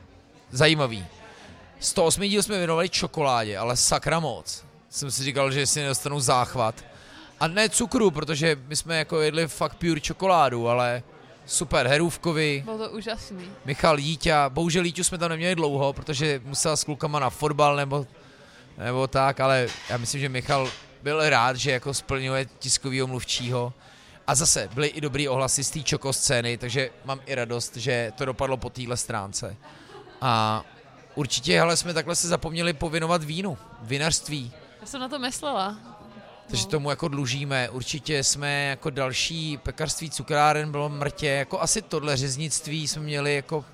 [0.51, 1.07] zajímavý.
[1.81, 4.65] 108 díl jsme věnovali čokoládě, ale sakra moc.
[4.91, 6.85] Jsem si říkal, že si nedostanu záchvat.
[7.41, 11.03] A ne cukru, protože my jsme jako jedli fakt pure čokoládu, ale
[11.47, 13.51] super, Herůvkovi, Bylo to úžasný.
[13.65, 18.07] Michal Jíťa, bohužel Jíťu jsme tam neměli dlouho, protože musel s klukama na fotbal nebo,
[18.79, 20.71] nebo tak, ale já myslím, že Michal
[21.03, 23.73] byl rád, že jako splňuje tiskovýho mluvčího.
[24.27, 28.13] A zase byly i dobrý ohlasy z té čoko scény, takže mám i radost, že
[28.17, 29.57] to dopadlo po téhle stránce.
[30.21, 30.65] A
[31.17, 34.53] určitě, hele, jsme takhle se zapomněli povinovat vínu, vinařství.
[34.81, 35.77] Já jsem na to myslela.
[36.49, 36.71] Takže No.
[36.71, 37.71] tomu jako dlužíme.
[37.71, 41.27] Určitě jsme jako další pekařství cukráren bylo mrtě.
[41.27, 43.65] Jako asi tohle řeznictví jsme měli jako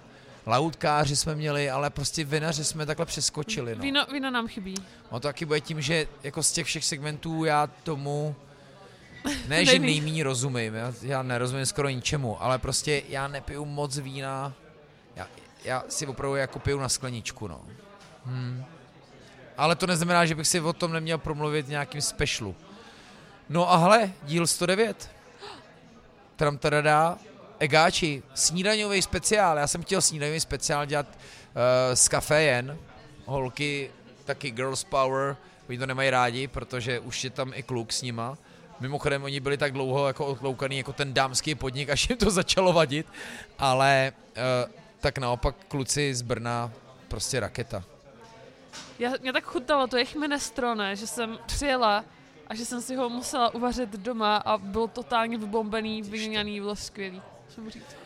[0.46, 3.76] lautkáři jsme měli, ale prostě vinaři jsme takhle přeskočili.
[3.76, 3.82] No.
[3.82, 4.74] Víno, víno nám chybí.
[5.10, 8.34] On to taky bude tím, že jako z těch všech segmentů já tomu
[9.48, 14.52] ne, že nejméně rozumím, já, já nerozumím skoro ničemu, ale prostě já nepiju moc vína,
[15.64, 17.60] já, si opravdu jako piju na skleničku, no.
[18.24, 18.64] Hmm.
[19.56, 22.54] Ale to neznamená, že bych si o tom neměl promluvit nějakým specialu.
[23.48, 25.10] No a hele, díl 109.
[26.36, 27.18] Tram tadadá,
[27.58, 29.58] Egáči, snídaňový speciál.
[29.58, 31.14] Já jsem chtěl snídaňový speciál dělat uh,
[31.94, 32.78] s kafejen.
[33.24, 33.90] Holky,
[34.24, 35.36] taky girls power,
[35.68, 38.38] oni to nemají rádi, protože už je tam i kluk s nima.
[38.80, 42.72] Mimochodem, oni byli tak dlouho jako odkloukaný jako ten dámský podnik, až jim to začalo
[42.72, 43.06] vadit.
[43.58, 44.12] Ale
[44.66, 46.70] uh, tak naopak kluci z Brna,
[47.08, 47.84] prostě raketa.
[48.98, 52.04] Já, mě tak chutalo to jejich minestrone, že jsem přijela
[52.46, 57.22] a že jsem si ho musela uvařit doma a bylo totálně vybombený, vyměněný, bylo skvělý.
[57.68, 57.96] Říct.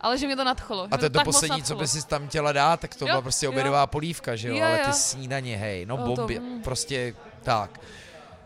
[0.00, 0.88] Ale že mě to nadchlo.
[0.90, 3.22] A to je to poslední, co by si tam chtěla dát, tak to Jo, byla
[3.22, 3.52] prostě jo.
[3.52, 4.56] obědová polívka, že jo?
[4.56, 4.92] Jo, Ale ty jo.
[4.92, 6.62] snídaně, hej, no to, bomby, mm.
[6.62, 7.80] prostě tak.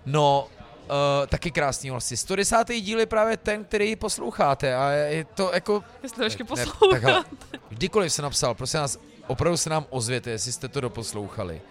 [0.07, 0.49] No,
[0.85, 2.17] uh, taky krásný vlastně.
[2.17, 2.57] 110.
[2.81, 5.85] díl je právě ten, který posloucháte a je to jako...
[6.03, 6.91] Jestli to ještě Ne, poslouchám.
[6.91, 7.25] tak hele,
[7.69, 11.63] Kdykoliv se napsal, prosím nás, opravdu se nám ozvěte, jestli jste to doposlouchali.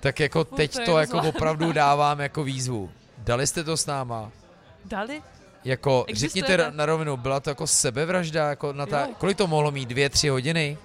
[0.00, 2.90] Tak jako Furt teď to to jako opravdu dávám jako výzvu.
[3.18, 4.30] Dali jste to s náma?
[4.84, 5.22] Dali?
[5.64, 8.48] Jako, Existuje řekněte na rovinu, byla to jako sebevražda?
[8.48, 9.88] Jako na ta, kolik to mohlo mít?
[9.88, 10.78] Dvě, tři hodiny?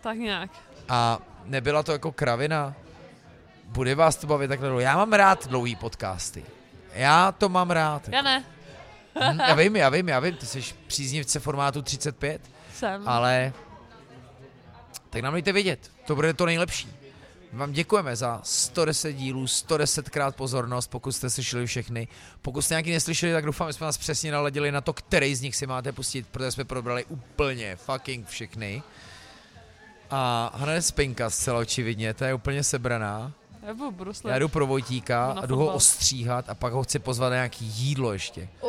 [0.00, 0.50] Tak nějak.
[0.88, 2.74] A nebyla to jako kravina?
[3.64, 4.80] Bude vás to bavit takhle dlouho?
[4.80, 6.44] Já mám rád dlouhý podcasty.
[6.92, 8.08] Já to mám rád.
[8.08, 8.44] Já ne.
[9.32, 12.42] Hm, já vím, já vím, já vím, ty jsi příznivce formátu 35,
[12.74, 13.08] Jsem.
[13.08, 13.52] ale
[15.10, 16.88] tak nám dejte vědět, to bude to nejlepší.
[17.52, 22.08] Vám děkujeme za 110 dílů, 110 krát pozornost, pokud jste slyšeli všechny.
[22.42, 25.40] Pokud jste nějaký neslyšeli, tak doufám, že jsme vás přesně naladili na to, který z
[25.40, 28.82] nich si máte pustit, protože jsme probrali úplně fucking všechny.
[30.10, 33.32] A hned Spinka zcela očividně, ta je úplně sebraná.
[33.68, 34.32] Já budu bruslet.
[34.32, 37.36] Já jdu pro Vojtíka Na a jdu ho ostříhat a pak ho chci pozvat na
[37.36, 38.48] nějaký jídlo ještě.
[38.60, 38.68] O,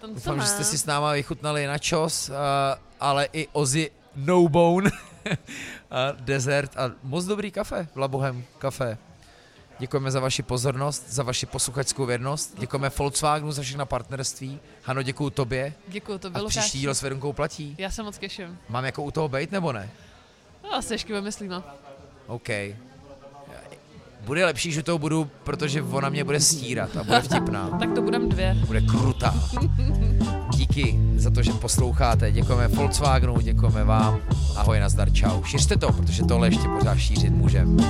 [0.00, 2.34] co Doufám, že jste si s náma vychutnali načos, uh,
[3.00, 4.90] ale i Ozzy No Bone
[5.90, 8.98] a dezert a moc dobrý kafe, Labohem kafe.
[9.78, 12.54] Děkujeme za vaši pozornost, za vaši posluchačskou věrnost.
[12.58, 14.60] Děkujeme Volkswagenu za všechna partnerství.
[14.82, 15.74] Hano, děkuju tobě.
[15.88, 17.74] Děkuju, to A bylo příští díl s Verunkou platí.
[17.78, 18.58] Já se moc těším.
[18.68, 19.90] Mám jako u toho být nebo ne?
[20.64, 21.62] No, asi ještě vymyslíme.
[22.26, 22.48] OK.
[24.28, 27.70] Bude lepší, že to budu, protože ona mě bude stírat a bude vtipná.
[27.78, 28.56] Tak to budem dvě.
[28.66, 29.34] bude krutá.
[30.54, 32.32] Díky za to, že posloucháte.
[32.32, 34.18] Děkujeme Volkswagenu, děkujeme vám.
[34.56, 35.42] Ahoj, nazdar, čau.
[35.42, 37.84] Šiřte to, protože tohle ještě pořád šířit můžeme.